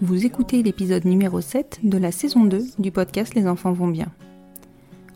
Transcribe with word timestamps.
Vous 0.00 0.24
écoutez 0.24 0.62
l'épisode 0.62 1.04
numéro 1.06 1.40
7 1.40 1.80
de 1.82 1.98
la 1.98 2.12
saison 2.12 2.44
2 2.44 2.62
du 2.78 2.92
podcast 2.92 3.34
Les 3.34 3.48
enfants 3.48 3.72
vont 3.72 3.88
bien. 3.88 4.06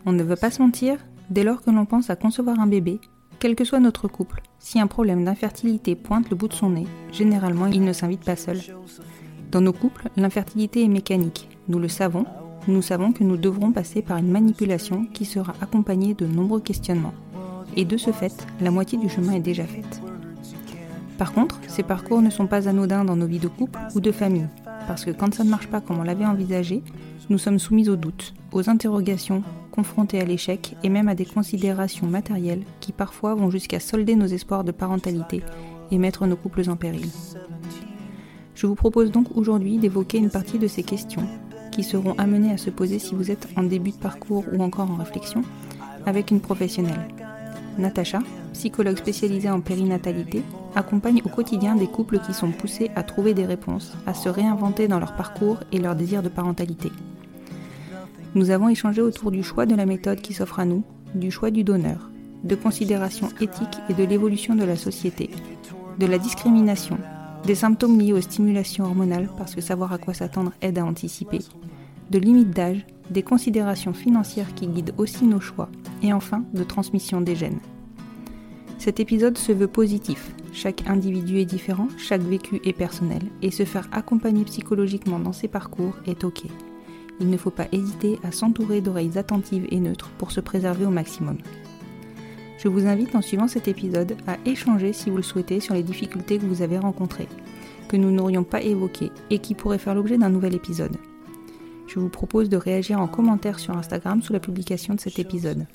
On 0.05 0.11
ne 0.11 0.23
veut 0.23 0.35
pas 0.35 0.51
se 0.51 0.61
mentir, 0.61 0.97
dès 1.29 1.45
lors 1.45 1.61
que 1.61 1.71
l'on 1.71 1.85
pense 1.85 2.09
à 2.09 2.17
concevoir 2.17 2.59
un 2.59 2.67
bébé, 2.67 2.99
quel 3.39 3.55
que 3.55 3.63
soit 3.63 3.79
notre 3.79 4.09
couple, 4.09 4.41
si 4.59 4.81
un 4.81 4.87
problème 4.87 5.23
d'infertilité 5.23 5.95
pointe 5.95 6.29
le 6.29 6.35
bout 6.35 6.49
de 6.49 6.53
son 6.53 6.71
nez, 6.71 6.85
généralement 7.13 7.67
il 7.67 7.85
ne 7.85 7.93
s'invite 7.93 8.25
pas 8.25 8.35
seul. 8.35 8.59
Dans 9.51 9.61
nos 9.61 9.71
couples, 9.71 10.09
l'infertilité 10.17 10.83
est 10.83 10.89
mécanique, 10.89 11.47
nous 11.69 11.79
le 11.79 11.87
savons, 11.87 12.25
nous 12.67 12.81
savons 12.81 13.13
que 13.13 13.23
nous 13.23 13.37
devrons 13.37 13.71
passer 13.71 14.01
par 14.01 14.17
une 14.17 14.31
manipulation 14.31 15.05
qui 15.13 15.23
sera 15.23 15.53
accompagnée 15.61 16.13
de 16.13 16.25
nombreux 16.25 16.59
questionnements. 16.59 17.13
Et 17.77 17.85
de 17.85 17.95
ce 17.95 18.11
fait, 18.11 18.45
la 18.59 18.69
moitié 18.69 18.97
du 18.97 19.07
chemin 19.07 19.31
est 19.31 19.39
déjà 19.39 19.63
faite. 19.63 20.01
Par 21.17 21.31
contre, 21.31 21.61
ces 21.67 21.83
parcours 21.83 22.21
ne 22.21 22.29
sont 22.29 22.47
pas 22.47 22.67
anodins 22.67 23.05
dans 23.05 23.15
nos 23.15 23.27
vies 23.27 23.39
de 23.39 23.47
couple 23.47 23.79
ou 23.95 24.01
de 24.01 24.11
famille, 24.11 24.47
parce 24.87 25.05
que 25.05 25.11
quand 25.11 25.33
ça 25.33 25.43
ne 25.43 25.49
marche 25.49 25.67
pas 25.67 25.81
comme 25.81 25.99
on 25.99 26.03
l'avait 26.03 26.25
envisagé, 26.25 26.83
nous 27.29 27.37
sommes 27.37 27.59
soumis 27.59 27.89
aux 27.89 27.95
doutes, 27.95 28.33
aux 28.51 28.69
interrogations, 28.69 29.43
confrontés 29.71 30.19
à 30.19 30.25
l'échec 30.25 30.75
et 30.83 30.89
même 30.89 31.07
à 31.07 31.15
des 31.15 31.25
considérations 31.25 32.07
matérielles 32.07 32.63
qui 32.79 32.91
parfois 32.91 33.33
vont 33.35 33.49
jusqu'à 33.49 33.79
solder 33.79 34.15
nos 34.15 34.27
espoirs 34.27 34.63
de 34.63 34.71
parentalité 34.71 35.41
et 35.91 35.97
mettre 35.97 36.25
nos 36.27 36.35
couples 36.35 36.69
en 36.69 36.75
péril. 36.75 37.07
Je 38.55 38.67
vous 38.67 38.75
propose 38.75 39.11
donc 39.11 39.35
aujourd'hui 39.35 39.77
d'évoquer 39.77 40.17
une 40.17 40.29
partie 40.29 40.59
de 40.59 40.67
ces 40.67 40.83
questions 40.83 41.27
qui 41.71 41.83
seront 41.83 42.13
amenées 42.19 42.51
à 42.51 42.57
se 42.57 42.69
poser 42.69 42.99
si 42.99 43.15
vous 43.15 43.31
êtes 43.31 43.47
en 43.57 43.63
début 43.63 43.91
de 43.91 43.97
parcours 43.97 44.45
ou 44.53 44.61
encore 44.61 44.91
en 44.91 44.95
réflexion 44.95 45.41
avec 46.05 46.29
une 46.29 46.39
professionnelle. 46.39 47.07
Natacha, 47.79 48.19
psychologue 48.53 48.97
spécialisée 48.97 49.49
en 49.49 49.59
périnatalité, 49.59 50.43
accompagne 50.75 51.21
au 51.25 51.29
quotidien 51.29 51.75
des 51.75 51.87
couples 51.87 52.19
qui 52.19 52.33
sont 52.33 52.51
poussés 52.51 52.91
à 52.95 53.03
trouver 53.03 53.33
des 53.33 53.45
réponses, 53.45 53.93
à 54.07 54.13
se 54.13 54.29
réinventer 54.29 54.87
dans 54.87 54.99
leur 54.99 55.15
parcours 55.15 55.59
et 55.71 55.79
leur 55.79 55.95
désir 55.95 56.23
de 56.23 56.29
parentalité. 56.29 56.91
Nous 58.35 58.49
avons 58.49 58.69
échangé 58.69 59.01
autour 59.01 59.29
du 59.29 59.43
choix 59.43 59.65
de 59.65 59.75
la 59.75 59.85
méthode 59.85 60.21
qui 60.21 60.33
s'offre 60.33 60.59
à 60.59 60.65
nous, 60.65 60.83
du 61.13 61.29
choix 61.29 61.51
du 61.51 61.63
donneur, 61.63 62.09
de 62.43 62.55
considérations 62.55 63.29
éthiques 63.39 63.77
et 63.89 63.93
de 63.93 64.03
l'évolution 64.03 64.55
de 64.55 64.63
la 64.63 64.75
société, 64.75 65.29
de 65.99 66.05
la 66.05 66.17
discrimination, 66.17 66.97
des 67.45 67.55
symptômes 67.55 67.99
liés 67.99 68.13
aux 68.13 68.21
stimulations 68.21 68.85
hormonales 68.85 69.29
parce 69.37 69.53
que 69.53 69.61
savoir 69.61 69.93
à 69.93 69.97
quoi 69.97 70.13
s'attendre 70.13 70.53
aide 70.61 70.79
à 70.79 70.85
anticiper, 70.85 71.39
de 72.09 72.19
limites 72.19 72.51
d'âge, 72.51 72.85
des 73.09 73.23
considérations 73.23 73.93
financières 73.93 74.53
qui 74.55 74.67
guident 74.67 74.93
aussi 74.97 75.25
nos 75.25 75.39
choix, 75.39 75.69
et 76.01 76.13
enfin 76.13 76.43
de 76.53 76.63
transmission 76.63 77.21
des 77.21 77.35
gènes. 77.35 77.59
Cet 78.83 78.99
épisode 78.99 79.37
se 79.37 79.53
veut 79.53 79.69
positif. 79.69 80.35
Chaque 80.51 80.89
individu 80.89 81.37
est 81.37 81.45
différent, 81.45 81.87
chaque 81.97 82.21
vécu 82.21 82.59
est 82.65 82.73
personnel, 82.73 83.21
et 83.41 83.49
se 83.49 83.63
faire 83.63 83.87
accompagner 83.93 84.43
psychologiquement 84.43 85.19
dans 85.19 85.31
ses 85.31 85.47
parcours 85.47 85.95
est 86.05 86.25
ok. 86.25 86.41
Il 87.21 87.29
ne 87.29 87.37
faut 87.37 87.49
pas 87.49 87.69
hésiter 87.71 88.19
à 88.25 88.33
s'entourer 88.33 88.81
d'oreilles 88.81 89.17
attentives 89.17 89.67
et 89.71 89.79
neutres 89.79 90.09
pour 90.17 90.31
se 90.31 90.41
préserver 90.41 90.85
au 90.85 90.89
maximum. 90.89 91.37
Je 92.57 92.67
vous 92.67 92.85
invite 92.85 93.15
en 93.15 93.21
suivant 93.21 93.47
cet 93.47 93.69
épisode 93.69 94.17
à 94.27 94.35
échanger 94.45 94.91
si 94.91 95.09
vous 95.09 95.15
le 95.15 95.23
souhaitez 95.23 95.61
sur 95.61 95.75
les 95.75 95.83
difficultés 95.83 96.37
que 96.37 96.45
vous 96.45 96.61
avez 96.61 96.77
rencontrées, 96.77 97.29
que 97.87 97.95
nous 97.95 98.11
n'aurions 98.11 98.43
pas 98.43 98.61
évoquées 98.61 99.11
et 99.29 99.39
qui 99.39 99.55
pourraient 99.55 99.77
faire 99.77 99.95
l'objet 99.95 100.17
d'un 100.17 100.27
nouvel 100.27 100.55
épisode. 100.55 100.97
Je 101.87 102.01
vous 102.01 102.09
propose 102.09 102.49
de 102.49 102.57
réagir 102.57 102.99
en 102.99 103.07
commentaire 103.07 103.59
sur 103.59 103.77
Instagram 103.77 104.21
sous 104.21 104.33
la 104.33 104.41
publication 104.41 104.93
de 104.93 104.99
cet 104.99 105.19
épisode. 105.19 105.67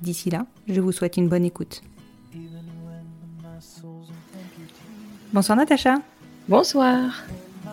D'ici 0.00 0.30
là, 0.30 0.46
je 0.68 0.80
vous 0.80 0.92
souhaite 0.92 1.16
une 1.16 1.28
bonne 1.28 1.44
écoute. 1.44 1.82
Bonsoir 5.36 5.58
Natacha. 5.58 5.96
Bonsoir. 6.48 7.26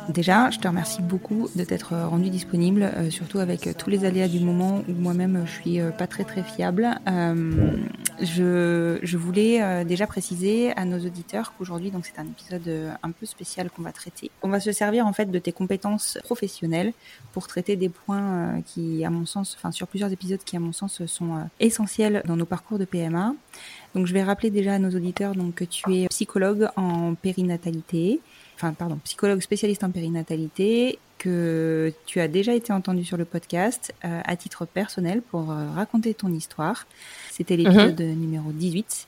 Déjà, 0.09 0.49
je 0.49 0.59
te 0.59 0.67
remercie 0.67 1.01
beaucoup 1.01 1.47
de 1.55 1.63
t'être 1.63 1.95
rendue 1.95 2.29
disponible, 2.29 2.91
euh, 2.97 3.09
surtout 3.09 3.39
avec 3.39 3.67
euh, 3.67 3.73
tous 3.77 3.89
les 3.89 4.03
aléas 4.03 4.27
du 4.27 4.41
moment 4.41 4.83
où 4.89 4.91
moi-même 4.91 5.45
je 5.45 5.61
suis 5.61 5.79
euh, 5.79 5.91
pas 5.91 6.05
très 6.05 6.25
très 6.25 6.43
fiable. 6.43 6.99
Euh, 7.07 7.77
je, 8.21 8.99
je, 9.01 9.17
voulais 9.17 9.63
euh, 9.63 9.85
déjà 9.85 10.07
préciser 10.07 10.73
à 10.75 10.83
nos 10.83 10.99
auditeurs 10.99 11.53
qu'aujourd'hui, 11.57 11.89
donc 11.89 12.05
c'est 12.05 12.19
un 12.19 12.25
épisode 12.25 12.67
euh, 12.67 12.91
un 13.01 13.11
peu 13.11 13.25
spécial 13.25 13.69
qu'on 13.69 13.81
va 13.81 13.93
traiter. 13.93 14.29
On 14.41 14.49
va 14.49 14.59
se 14.59 14.73
servir 14.73 15.07
en 15.07 15.13
fait 15.13 15.31
de 15.31 15.39
tes 15.39 15.53
compétences 15.53 16.17
professionnelles 16.21 16.91
pour 17.31 17.47
traiter 17.47 17.77
des 17.77 17.87
points 17.87 18.61
qui, 18.65 19.05
à 19.05 19.09
mon 19.09 19.25
sens, 19.25 19.55
enfin 19.57 19.71
sur 19.71 19.87
plusieurs 19.87 20.11
épisodes 20.11 20.43
qui, 20.43 20.57
à 20.57 20.59
mon 20.59 20.73
sens, 20.73 21.05
sont 21.05 21.47
essentiels 21.61 22.23
dans 22.25 22.35
nos 22.35 22.45
parcours 22.45 22.77
de 22.77 22.83
PMA. 22.83 23.33
Donc, 23.95 24.07
je 24.07 24.13
vais 24.13 24.23
rappeler 24.23 24.49
déjà 24.49 24.73
à 24.73 24.79
nos 24.79 24.89
auditeurs 24.89 25.35
donc 25.35 25.55
que 25.55 25.65
tu 25.65 25.95
es 25.95 26.07
psychologue 26.07 26.67
en 26.75 27.13
périnatalité 27.15 28.19
enfin 28.55 28.73
pardon, 28.73 28.97
psychologue 29.03 29.41
spécialiste 29.41 29.83
en 29.83 29.91
périnatalité, 29.91 30.99
que 31.17 31.93
tu 32.05 32.19
as 32.19 32.27
déjà 32.27 32.53
été 32.53 32.73
entendu 32.73 33.05
sur 33.05 33.17
le 33.17 33.25
podcast 33.25 33.93
euh, 34.03 34.21
à 34.25 34.35
titre 34.35 34.65
personnel 34.65 35.21
pour 35.21 35.51
euh, 35.51 35.69
raconter 35.71 36.13
ton 36.13 36.29
histoire. 36.29 36.85
C'était 37.31 37.55
l'épisode 37.55 37.99
mm 37.99 38.03
-hmm. 38.03 38.17
numéro 38.17 38.51
18. 38.51 39.07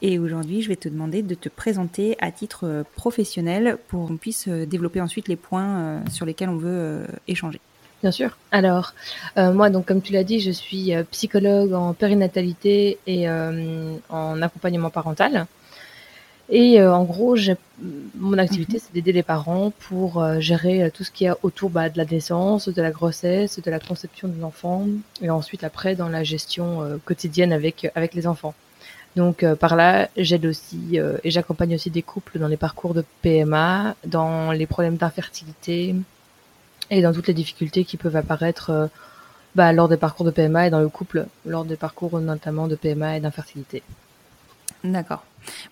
Et 0.00 0.18
aujourd'hui, 0.18 0.62
je 0.62 0.68
vais 0.68 0.76
te 0.76 0.88
demander 0.88 1.22
de 1.22 1.34
te 1.34 1.48
présenter 1.48 2.16
à 2.20 2.30
titre 2.30 2.64
euh, 2.64 2.84
professionnel 2.94 3.78
pour 3.88 4.06
qu'on 4.08 4.16
puisse 4.16 4.48
développer 4.48 5.00
ensuite 5.00 5.28
les 5.28 5.36
points 5.36 6.02
sur 6.10 6.24
lesquels 6.24 6.50
on 6.56 6.60
veut 6.68 7.06
échanger. 7.26 7.60
Bien 8.02 8.12
sûr. 8.12 8.36
Alors, 8.52 8.94
euh, 9.38 9.52
moi, 9.52 9.70
donc, 9.70 9.86
comme 9.86 10.00
tu 10.00 10.12
l'as 10.12 10.22
dit, 10.22 10.38
je 10.38 10.52
suis 10.52 10.92
psychologue 11.10 11.72
en 11.72 11.94
périnatalité 11.94 12.98
et 13.06 13.28
euh, 13.28 13.96
en 14.08 14.40
accompagnement 14.40 14.90
parental. 14.90 15.46
Et 16.50 16.82
en 16.82 17.04
gros, 17.04 17.36
mon 18.14 18.38
activité, 18.38 18.74
mhm. 18.74 18.80
c'est 18.82 18.94
d'aider 18.94 19.12
les 19.12 19.22
parents 19.22 19.70
pour 19.80 20.24
gérer 20.40 20.90
tout 20.94 21.04
ce 21.04 21.10
qui 21.10 21.26
est 21.26 21.32
autour 21.42 21.68
bah, 21.68 21.90
de 21.90 21.98
la 21.98 22.06
naissance, 22.06 22.70
de 22.70 22.80
la 22.80 22.90
grossesse, 22.90 23.60
de 23.60 23.70
la 23.70 23.78
conception 23.78 24.28
de 24.28 24.40
l'enfant, 24.40 24.86
et 25.20 25.28
ensuite 25.28 25.62
après 25.62 25.94
dans 25.94 26.08
la 26.08 26.24
gestion 26.24 26.98
quotidienne 27.04 27.52
avec 27.52 27.90
avec 27.94 28.14
les 28.14 28.26
enfants. 28.26 28.54
Donc 29.14 29.44
par 29.56 29.76
là, 29.76 30.08
j'aide 30.16 30.46
aussi 30.46 30.98
et 31.22 31.30
j'accompagne 31.30 31.74
aussi 31.74 31.90
des 31.90 32.00
couples 32.00 32.38
dans 32.38 32.48
les 32.48 32.56
parcours 32.56 32.94
de 32.94 33.04
PMA, 33.20 33.94
dans 34.06 34.50
les 34.52 34.66
problèmes 34.66 34.96
d'infertilité 34.96 35.96
et 36.90 37.02
dans 37.02 37.12
toutes 37.12 37.26
les 37.26 37.34
difficultés 37.34 37.84
qui 37.84 37.96
peuvent 37.96 38.16
apparaître 38.16 38.88
bah, 39.54 39.72
lors 39.72 39.88
des 39.88 39.96
parcours 39.96 40.24
de 40.24 40.30
PMA 40.30 40.68
et 40.68 40.70
dans 40.70 40.80
le 40.80 40.88
couple, 40.88 41.26
lors 41.44 41.64
des 41.64 41.76
parcours 41.76 42.18
notamment 42.20 42.68
de 42.68 42.76
PMA 42.76 43.16
et 43.16 43.20
d'infertilité. 43.20 43.82
D'accord. 44.84 45.24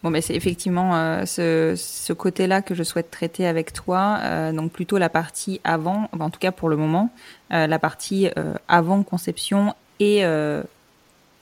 Bon, 0.03 0.11
mais 0.11 0.21
c'est 0.21 0.35
effectivement 0.35 0.97
euh, 0.97 1.25
ce, 1.27 2.13
côté-là 2.13 2.63
que 2.63 2.75
je 2.75 2.83
souhaite 2.83 3.11
traiter 3.11 3.47
avec 3.47 3.73
toi. 3.73 4.19
Euh, 4.23 4.53
donc 4.53 4.73
plutôt 4.73 4.99
la 4.99 5.09
partie 5.09 5.61
avant, 5.65 6.09
en 6.19 6.31
tout 6.31 6.41
cas 6.41 6.53
pour 6.53 6.69
le 6.69 6.77
moment, 6.77 7.11
euh, 7.53 7.67
la 7.67 7.79
partie 7.79 8.29
avant 8.69 9.03
conception 9.03 9.75
et 10.01 10.25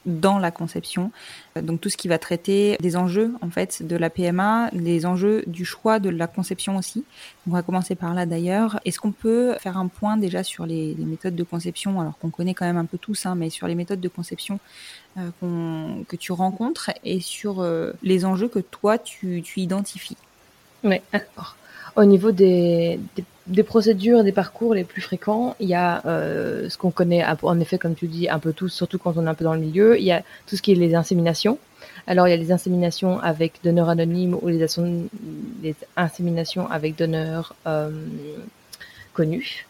dans 0.07 0.39
la 0.39 0.51
conception. 0.51 1.11
Donc 1.57 1.81
tout 1.81 1.89
ce 1.89 1.97
qui 1.97 2.09
va 2.09 2.19
traiter 2.19 2.77
des 2.81 2.97
enjeux 2.97 3.33
en 3.41 3.51
fait 3.51 3.83
de 3.83 3.97
la 3.97 4.11
PMA, 4.11 4.71
les 4.73 5.07
enjeux 5.07 5.45
du 5.47 5.65
choix 5.65 5.99
de 5.99 6.11
la 6.11 6.27
conception 6.27 6.77
aussi. 6.77 7.05
On 7.49 7.53
va 7.53 7.63
commencer 7.63 7.95
par 7.95 8.15
là 8.15 8.27
d'ailleurs. 8.27 8.81
Est-ce 8.85 8.99
qu'on 9.01 9.13
peut 9.13 9.55
faire 9.61 9.79
un 9.79 9.89
point 9.89 10.17
déjà 10.17 10.43
sur 10.43 10.67
les, 10.67 10.95
méthodes 10.99 11.37
de 11.37 11.43
conception, 11.43 12.01
alors 12.01 12.19
qu'on 12.19 12.31
connaît 12.31 12.55
quand 12.55 12.67
même 12.67 12.77
un 12.77 12.85
peu 12.85 12.99
tous, 12.99 13.27
hein, 13.27 13.35
mais 13.35 13.51
sur 13.51 13.67
les 13.67 13.75
méthodes 13.75 14.01
de 14.01 14.09
conception 14.09 14.59
euh, 15.19 15.31
que 16.09 16.17
tu 16.17 16.33
rencontres 16.33 16.91
et 17.05 17.21
sur 17.21 17.61
euh, 17.61 17.93
les 18.03 18.25
enjeux 18.25 18.49
que 18.49 18.59
toi 18.59 18.99
tu, 18.99 19.43
tu 19.43 19.61
identifies? 19.61 20.17
Oui, 20.83 21.01
alors 21.13 21.57
au 21.97 22.05
niveau 22.05 22.33
des, 22.33 22.99
des, 23.47 23.63
procédures 23.63 24.21
et 24.21 24.25
des 24.25 24.33
parcours 24.33 24.75
les 24.75 24.85
plus 24.85 25.01
fréquents, 25.01 25.55
il 25.61 25.69
y 25.69 25.75
a 25.75 26.05
euh, 26.07 26.69
ce 26.69 26.77
qu'on 26.77 26.91
connaît 26.91 27.25
en 27.43 27.61
effet, 27.61 27.79
comme 27.79 27.95
tu 27.95 28.07
dis, 28.07 28.29
un 28.29 28.39
peu 28.39 28.53
tous, 28.53 28.69
surtout 28.69 28.99
quand 28.99 29.17
on 29.17 29.27
est 29.27 29.29
un 29.29 29.35
peu 29.35 29.45
dans 29.45 29.55
le 29.55 29.61
milieu. 29.61 29.99
Il 29.99 30.05
y 30.05 30.13
a 30.13 30.23
tout 30.47 30.57
ce 30.57 30.63
qui 30.63 30.73
est 30.73 30.77
les 30.77 30.95
inséminations. 30.95 31.59
Alors 32.07 32.29
il 32.29 32.31
y 32.31 32.35
a 32.35 32.37
les 32.37 32.53
inséminations 32.53 33.19
avec 33.21 33.61
donneur 33.63 33.89
anonyme 33.89 34.37
ou 34.41 34.49
les, 34.49 34.67
les 35.63 35.75
inséminations 35.97 36.71
avec 36.71 36.97
donneur 36.97 37.55
euh, 37.67 37.91
connu. 39.13 39.67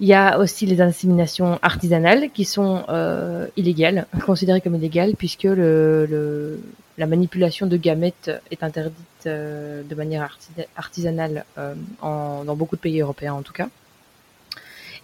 Il 0.00 0.06
y 0.06 0.14
a 0.14 0.38
aussi 0.38 0.64
les 0.64 0.80
inséminations 0.80 1.58
artisanales 1.60 2.30
qui 2.32 2.46
sont 2.46 2.84
euh, 2.88 3.46
illégales, 3.58 4.06
considérées 4.24 4.62
comme 4.62 4.74
illégales, 4.74 5.14
puisque 5.14 5.42
le, 5.42 6.06
le, 6.06 6.58
la 6.96 7.06
manipulation 7.06 7.66
de 7.66 7.76
gamètes 7.76 8.30
est 8.50 8.62
interdite 8.62 8.96
euh, 9.26 9.82
de 9.82 9.94
manière 9.94 10.38
artisanale 10.74 11.44
euh, 11.58 11.74
en, 12.00 12.44
dans 12.44 12.56
beaucoup 12.56 12.76
de 12.76 12.80
pays 12.80 13.00
européens 13.00 13.34
en 13.34 13.42
tout 13.42 13.52
cas. 13.52 13.68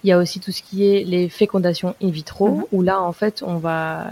Il 0.03 0.09
y 0.09 0.13
a 0.13 0.19
aussi 0.19 0.41
tout 0.41 0.53
ce 0.53 0.63
qui 0.63 0.87
est 0.87 1.05
les 1.05 1.29
fécondations 1.29 1.95
in 2.03 2.09
vitro, 2.09 2.49
mhm. 2.49 2.65
où 2.73 2.81
là 2.81 3.03
en 3.03 3.13
fait 3.13 3.43
on 3.47 3.59
va 3.59 4.07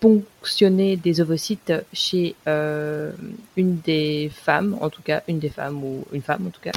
ponctionner 0.00 0.96
des 0.96 1.20
ovocytes 1.20 1.72
chez 1.92 2.34
une 2.46 3.78
des 3.84 4.32
femmes, 4.34 4.76
en 4.80 4.90
tout 4.90 5.02
cas 5.02 5.22
une 5.28 5.38
des 5.38 5.50
femmes 5.50 5.84
ou 5.84 6.04
une 6.12 6.22
femme 6.22 6.46
en 6.48 6.50
tout 6.50 6.62
cas, 6.62 6.72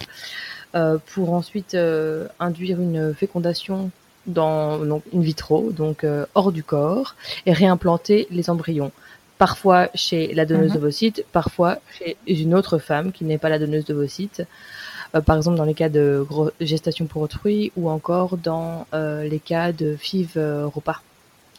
pour 1.14 1.34
ensuite 1.34 1.76
euh, 1.76 2.28
induire 2.40 2.82
une 2.82 3.14
fécondation 3.14 3.92
dans 4.26 4.80
donc 4.80 5.04
in 5.14 5.20
vitro, 5.20 5.72
donc 5.72 6.06
hors 6.34 6.52
du 6.52 6.64
corps, 6.64 7.16
et 7.46 7.54
réimplanter 7.54 8.28
les 8.32 8.50
embryons 8.50 8.92
parfois 9.38 9.90
chez 9.94 10.34
la 10.34 10.46
donneuse 10.46 10.70
mhm. 10.70 10.76
d'ovocytes, 10.76 11.26
parfois 11.34 11.80
chez 11.98 12.16
une 12.26 12.56
autre 12.56 12.78
femme 12.78 13.12
qui 13.12 13.26
n'est 13.26 13.38
pas 13.38 13.50
la 13.50 13.60
donneuse 13.60 13.86
d'ovocytes. 13.86 14.44
Euh, 15.16 15.22
par 15.22 15.38
exemple 15.38 15.58
dans 15.58 15.66
les 15.66 15.74
cas 15.74 15.90
de 15.90 16.26
gestation 16.60 17.06
pour 17.06 17.22
autrui 17.22 17.72
ou 17.76 17.90
encore 17.90 18.38
dans 18.38 18.88
euh, 18.94 19.24
les 19.28 19.40
cas 19.40 19.72
de 19.72 19.96
FIV 19.96 20.32
euh, 20.38 20.66
repas 20.66 21.02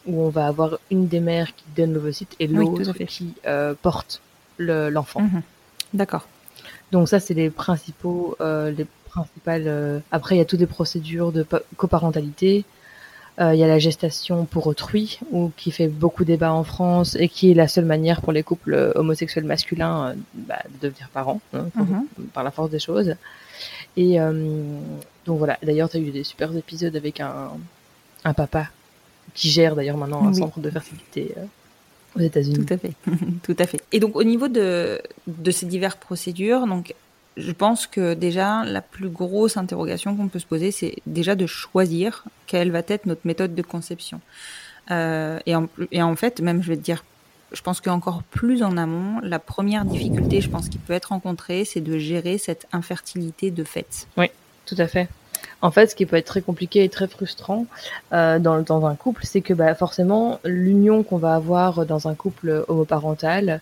où 0.07 0.21
on 0.21 0.29
va 0.29 0.47
avoir 0.47 0.77
une 0.91 1.07
des 1.07 1.19
mères 1.19 1.55
qui 1.55 1.65
donne 1.75 1.93
l'ovocyte 1.93 2.35
et 2.39 2.47
l'autre 2.47 2.93
qui 3.05 3.33
porte 3.81 4.21
l'enfant. 4.57 5.21
Mhm. 5.21 5.41
D'accord. 5.93 6.27
Donc 6.91 7.09
ça 7.09 7.19
c'est 7.19 7.33
les 7.33 7.49
principaux, 7.49 8.35
les 8.39 8.85
principales. 9.15 10.01
après 10.11 10.35
il 10.35 10.37
y 10.37 10.41
a 10.41 10.45
toutes 10.45 10.59
les 10.59 10.67
procédures 10.67 11.31
de 11.31 11.45
coparentalité 11.77 12.65
euh, 13.41 13.53
il 13.53 13.59
y 13.59 13.63
a 13.63 13.67
la 13.67 13.79
gestation 13.79 14.45
pour 14.45 14.65
autrui, 14.67 15.19
ou 15.31 15.51
qui 15.57 15.71
fait 15.71 15.89
beaucoup 15.89 16.23
débat 16.23 16.53
en 16.53 16.63
France 16.63 17.17
et 17.19 17.27
qui 17.27 17.51
est 17.51 17.53
la 17.53 17.67
seule 17.67 17.83
manière 17.83 18.21
pour 18.21 18.31
les 18.31 18.43
couples 18.43 18.73
euh, 18.73 18.93
homosexuels 18.95 19.43
masculins 19.43 20.07
euh, 20.07 20.13
bah, 20.33 20.59
de 20.69 20.87
devenir 20.87 21.09
parents, 21.09 21.41
hein, 21.53 21.65
mhm. 21.75 22.05
par 22.33 22.45
la 22.45 22.51
force 22.51 22.69
des 22.69 22.79
choses. 22.79 23.15
Et 23.97 24.17
donc 25.25 25.37
voilà. 25.37 25.57
D'ailleurs, 25.63 25.89
tu 25.89 25.95
as 25.95 26.01
eu 26.01 26.11
des 26.11 26.25
super 26.25 26.53
épisodes 26.55 26.93
avec 26.97 27.21
un, 27.21 27.51
un 28.25 28.33
papa 28.33 28.67
qui 29.33 29.49
gère 29.49 29.73
d'ailleurs 29.73 29.95
maintenant 29.95 30.27
un 30.27 30.33
centre 30.33 30.59
de 30.59 30.69
fertilité 30.69 31.33
aux 32.13 32.19
États-Unis. 32.19 32.65
Tout 32.65 32.73
à 32.73 32.77
fait, 32.77 32.91
tout 33.43 33.55
à 33.57 33.65
fait. 33.65 33.79
Et 33.93 34.01
donc 34.01 34.17
au 34.17 34.25
niveau 34.25 34.49
de, 34.49 35.01
de 35.27 35.51
ces 35.51 35.65
diverses 35.65 35.95
procédures, 35.95 36.67
donc 36.67 36.93
je 37.37 37.51
pense 37.51 37.87
que 37.87 38.13
déjà, 38.13 38.63
la 38.63 38.81
plus 38.81 39.09
grosse 39.09 39.57
interrogation 39.57 40.15
qu'on 40.15 40.27
peut 40.27 40.39
se 40.39 40.45
poser, 40.45 40.71
c'est 40.71 40.95
déjà 41.05 41.35
de 41.35 41.45
choisir 41.45 42.23
quelle 42.47 42.71
va 42.71 42.81
être 42.87 43.05
notre 43.05 43.21
méthode 43.25 43.55
de 43.55 43.61
conception. 43.61 44.21
Euh, 44.91 45.39
et, 45.45 45.55
en, 45.55 45.67
et 45.91 46.01
en 46.01 46.15
fait, 46.15 46.39
même 46.39 46.61
je 46.61 46.69
vais 46.69 46.77
te 46.77 46.81
dire, 46.81 47.03
je 47.51 47.61
pense 47.61 47.81
qu'encore 47.81 48.23
plus 48.23 48.63
en 48.63 48.77
amont, 48.77 49.19
la 49.21 49.39
première 49.39 49.85
difficulté, 49.85 50.41
je 50.41 50.49
pense, 50.49 50.69
qui 50.69 50.77
peut 50.77 50.93
être 50.93 51.07
rencontrée, 51.07 51.65
c'est 51.65 51.81
de 51.81 51.97
gérer 51.97 52.37
cette 52.37 52.67
infertilité 52.71 53.51
de 53.51 53.63
fait. 53.63 54.07
Oui, 54.17 54.27
tout 54.65 54.75
à 54.77 54.87
fait. 54.87 55.09
En 55.61 55.71
fait, 55.71 55.87
ce 55.87 55.95
qui 55.95 56.05
peut 56.05 56.15
être 56.15 56.25
très 56.25 56.41
compliqué 56.41 56.83
et 56.83 56.89
très 56.89 57.07
frustrant 57.07 57.65
euh, 58.13 58.39
dans, 58.39 58.61
dans 58.61 58.85
un 58.85 58.95
couple, 58.95 59.25
c'est 59.25 59.41
que 59.41 59.53
bah, 59.53 59.73
forcément, 59.75 60.39
l'union 60.43 61.03
qu'on 61.03 61.17
va 61.17 61.35
avoir 61.35 61.85
dans 61.85 62.07
un 62.07 62.15
couple 62.15 62.63
homoparental, 62.67 63.61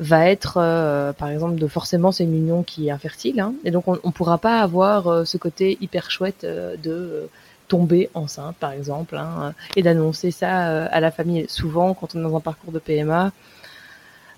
va 0.00 0.30
être, 0.30 0.54
euh, 0.56 1.12
par 1.12 1.28
exemple, 1.28 1.56
de 1.56 1.66
forcément 1.66 2.10
c'est 2.10 2.24
une 2.24 2.34
union 2.34 2.62
qui 2.62 2.88
est 2.88 2.90
infertile, 2.90 3.38
hein, 3.38 3.52
et 3.64 3.70
donc 3.70 3.86
on 3.86 3.92
ne 3.92 4.12
pourra 4.12 4.38
pas 4.38 4.60
avoir 4.60 5.06
euh, 5.06 5.24
ce 5.26 5.36
côté 5.36 5.76
hyper 5.82 6.10
chouette 6.10 6.44
euh, 6.44 6.76
de 6.82 7.28
tomber 7.68 8.08
enceinte, 8.14 8.56
par 8.56 8.72
exemple, 8.72 9.16
hein, 9.16 9.52
et 9.76 9.82
d'annoncer 9.82 10.32
ça 10.32 10.86
à 10.86 10.98
la 10.98 11.12
famille. 11.12 11.44
Souvent, 11.48 11.94
quand 11.94 12.16
on 12.16 12.18
est 12.18 12.22
dans 12.22 12.36
un 12.36 12.40
parcours 12.40 12.72
de 12.72 12.80
PMA, 12.80 13.30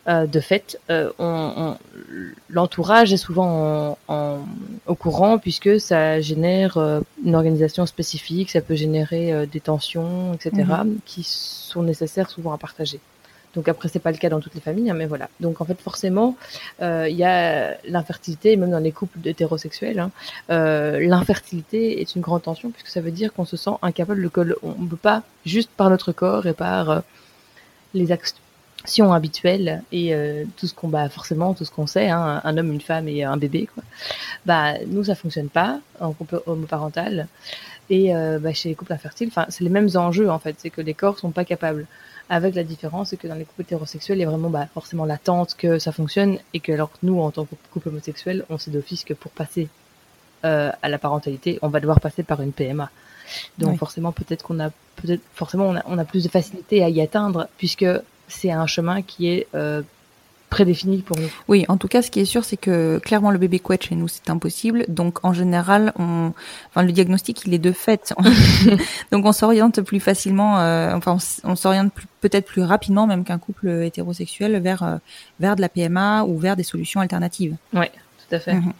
de 0.07 0.41
fait, 0.41 0.79
on, 1.19 1.77
l'entourage 2.51 3.11
est 3.15 3.17
souvent 3.17 3.97
en, 4.09 4.41
au 4.87 4.95
courant 4.95 5.39
puisque 5.39 5.81
ça 5.81 6.21
génère 6.21 6.77
une 7.25 7.35
organisation 7.35 7.87
spécifique, 7.87 8.51
ça 8.51 8.61
peut 8.61 8.75
générer 8.75 9.47
des 9.47 9.61
tensions, 9.61 10.35
etc., 10.35 10.69
mhm. 10.85 10.99
qui 11.07 11.23
sont 11.25 11.83
nécessaires 11.83 12.29
souvent 12.29 12.53
à 12.53 12.59
partager. 12.59 13.01
Donc 13.55 13.69
après, 13.69 13.89
c'est 13.89 13.99
pas 13.99 14.13
le 14.13 14.17
cas 14.17 14.29
dans 14.29 14.41
toutes 14.41 14.55
les 14.55 14.61
familles, 14.61 14.91
hein, 14.91 14.95
mais 14.95 15.07
voilà. 15.07 15.29
Donc 15.41 15.61
en 15.61 15.65
fait, 15.65 15.79
forcément, 15.81 16.37
euh, 16.81 17.07
il 17.09 17.17
y 17.17 17.25
a 17.25 17.77
l'infertilité, 17.87 18.57
même 18.57 18.71
dans 18.71 18.79
les 18.79 18.93
couples 18.93 19.19
hétérosexuels. 19.25 19.99
Hein, 19.99 20.11
euh, 20.51 21.01
l'infertilité 21.01 22.01
est 22.01 22.15
une 22.15 22.23
grande 22.23 22.43
tension 22.43 22.71
puisque 22.71 22.89
ça 22.89 23.01
veut 23.01 23.11
dire 23.11 23.33
qu'on 23.33 23.45
se 23.45 23.57
sent 23.57 23.73
incapable 23.83 24.31
que 24.31 24.57
on 24.63 24.87
peut 24.87 24.97
pas 24.97 25.23
juste 25.45 25.71
par 25.77 25.91
notre 25.91 26.13
corps 26.13 26.47
et 26.47 26.55
par 26.55 26.91
euh, 26.91 27.01
les 27.95 28.11
actions 28.11 29.13
habituelles 29.13 29.83
et 29.93 30.13
tout 30.57 30.67
ce 30.67 30.75
qu'on 30.75 30.89
bah 30.89 31.09
forcément 31.09 31.55
tout 31.55 31.65
ce 31.65 31.71
qu'on 31.71 31.87
sait, 31.87 32.09
hein, 32.09 32.41
un 32.43 32.59
homme, 32.59 32.73
une 32.73 32.81
femme 32.81 33.07
et 33.07 33.23
un 33.23 33.37
bébé. 33.37 33.69
Quoi. 33.73 33.85
Bah 34.45 34.75
nous, 34.89 35.05
ça 35.05 35.15
fonctionne 35.15 35.49
pas 35.49 35.79
en 36.01 36.13
couple 36.13 36.43
homoparental. 36.47 37.29
Et 37.91 38.13
bah, 38.41 38.53
chez 38.55 38.71
les 38.71 38.75
couples 38.75 38.93
infertiles, 38.93 39.31
c'est 39.51 39.63
les 39.63 39.71
mêmes 39.71 39.91
enjeux 39.95 40.31
en 40.31 40.39
fait, 40.39 40.57
c'est 40.59 40.71
que 40.71 40.81
les 40.81 40.95
corps 40.95 41.19
sont 41.19 41.31
pas 41.31 41.45
capables 41.45 41.87
avec 42.33 42.55
la 42.55 42.65
différence 42.65 43.11
c'est 43.11 43.19
que 43.19 43.29
dans 43.29 43.35
les 43.35 43.45
couples 43.45 43.61
hétérosexuels, 43.61 44.17
il 44.17 44.23
y 44.23 44.25
a 44.25 44.29
vraiment 44.31 44.49
bah, 44.49 44.67
forcément 44.73 45.05
l'attente 45.05 45.55
que 45.55 45.79
ça 45.79 45.93
fonctionne 45.93 46.39
et 46.55 46.61
que 46.61 46.73
alors 46.73 46.91
que 46.91 46.97
nous, 47.03 47.21
en 47.21 47.31
tant 47.31 47.45
que 47.45 47.55
couple 47.71 47.91
homosexuel, 47.91 48.47
on 48.49 48.57
sait 48.57 48.71
d'office 48.71 49.05
que 49.05 49.13
pour 49.13 49.31
passer 49.33 49.69
euh, 50.47 50.73
à 50.81 50.89
la 50.89 50.99
parentalité, 50.99 51.59
on 51.61 51.69
va 51.69 51.79
devoir 51.79 52.01
passer 52.01 52.23
par 52.23 52.41
une 52.41 52.53
PMA. 52.53 52.91
Donc 53.59 53.79
forcément, 53.79 54.13
peut-être 54.13 54.43
qu'on 54.45 54.61
a 54.61 54.71
peut-être 54.97 55.21
forcément 55.35 55.67
on 55.67 55.77
a, 55.77 55.83
on 55.87 55.99
a, 55.99 56.05
plus 56.07 56.25
de 56.25 56.29
facilité 56.31 56.83
à 56.83 56.89
y 56.89 57.03
atteindre 57.03 57.49
puisque 57.59 57.87
c'est 58.29 58.51
un 58.51 58.67
chemin 58.67 59.03
qui 59.03 59.29
est 59.29 59.47
euh, 59.55 59.83
prédéfini 60.53 60.99
pour 60.99 61.19
nous. 61.19 61.29
Oui, 61.49 61.65
en 61.69 61.79
tout 61.79 61.89
cas, 61.89 62.03
ce 62.03 62.11
qui 62.11 62.21
est 62.21 62.27
sûr, 62.27 62.45
c'est 62.45 62.59
que 62.59 62.99
clairement 62.99 63.31
le 63.31 63.39
bébé 63.39 63.59
couette 63.59 63.85
chez 63.85 63.95
nous, 63.95 64.07
c'est 64.07 64.29
impossible. 64.29 64.85
Donc 64.89 65.25
en 65.25 65.33
général, 65.33 65.93
on, 65.99 66.33
enfin 66.69 66.83
le 66.83 66.93
diagnostic, 66.93 67.43
il 67.47 67.55
est 67.55 67.59
de 67.59 67.73
fait. 67.73 68.15
Donc 69.13 69.25
on 69.25 69.33
s'oriente 69.33 69.81
plus 69.81 69.99
facilement, 69.99 70.61
euh, 70.61 70.95
enfin 70.95 71.17
on, 71.45 71.57
s'oriente 71.57 71.93
peut-être 72.21 72.47
plus 72.47 72.63
rapidement 72.63 73.07
même 73.07 73.25
qu'un 73.25 73.39
couple 73.39 73.69
hétérosexuel 73.83 74.61
vers 74.61 74.83
euh, 74.83 74.97
vers 75.41 75.57
de 75.57 75.63
la 75.63 75.71
PMA 75.71 76.25
ou 76.25 76.39
vers 76.39 76.55
des 76.55 76.65
solutions 76.65 77.01
alternatives. 77.01 77.57
Oui, 77.73 77.87
tout 78.29 78.35
à 78.35 78.39
fait. 78.39 78.55
Mhm. 78.55 78.73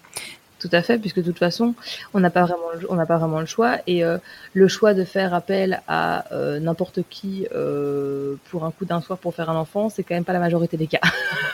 Tout 0.63 0.71
à 0.73 0.83
fait, 0.83 0.99
puisque 0.99 1.19
de 1.19 1.23
toute 1.23 1.39
façon, 1.39 1.75
on 2.15 2.21
n'a 2.21 2.31
pas 2.31 2.43
vraiment, 2.43 2.71
le, 2.79 2.91
on 2.91 2.95
n'a 2.95 3.05
pas 3.05 3.19
vraiment 3.19 3.41
le 3.41 3.47
choix, 3.47 3.79
et 3.89 4.05
euh, 4.05 4.19
le 4.55 4.69
choix 4.69 4.95
de 4.95 5.05
faire 5.05 5.35
appel 5.35 5.83
à 5.89 6.33
euh, 6.33 6.61
n'importe 6.61 7.01
qui 7.11 7.47
euh, 7.55 8.37
pour 8.49 8.65
un 8.65 8.71
coup 8.71 8.85
d'un 8.85 9.01
soir 9.01 9.19
pour 9.19 9.35
faire 9.35 9.51
un 9.51 9.57
enfant, 9.57 9.89
c'est 9.89 10.05
quand 10.05 10.15
même 10.15 10.25
pas 10.25 10.33
la 10.33 10.39
majorité 10.39 10.77
des 10.77 10.87
cas, 10.87 11.01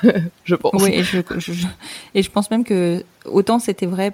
je 0.44 0.54
pense. 0.54 0.86
Et 0.86 2.22
je 2.22 2.30
pense 2.30 2.50
même 2.50 2.64
que 2.64 3.02
autant 3.24 3.58
c'était 3.58 3.86
vrai 3.86 4.12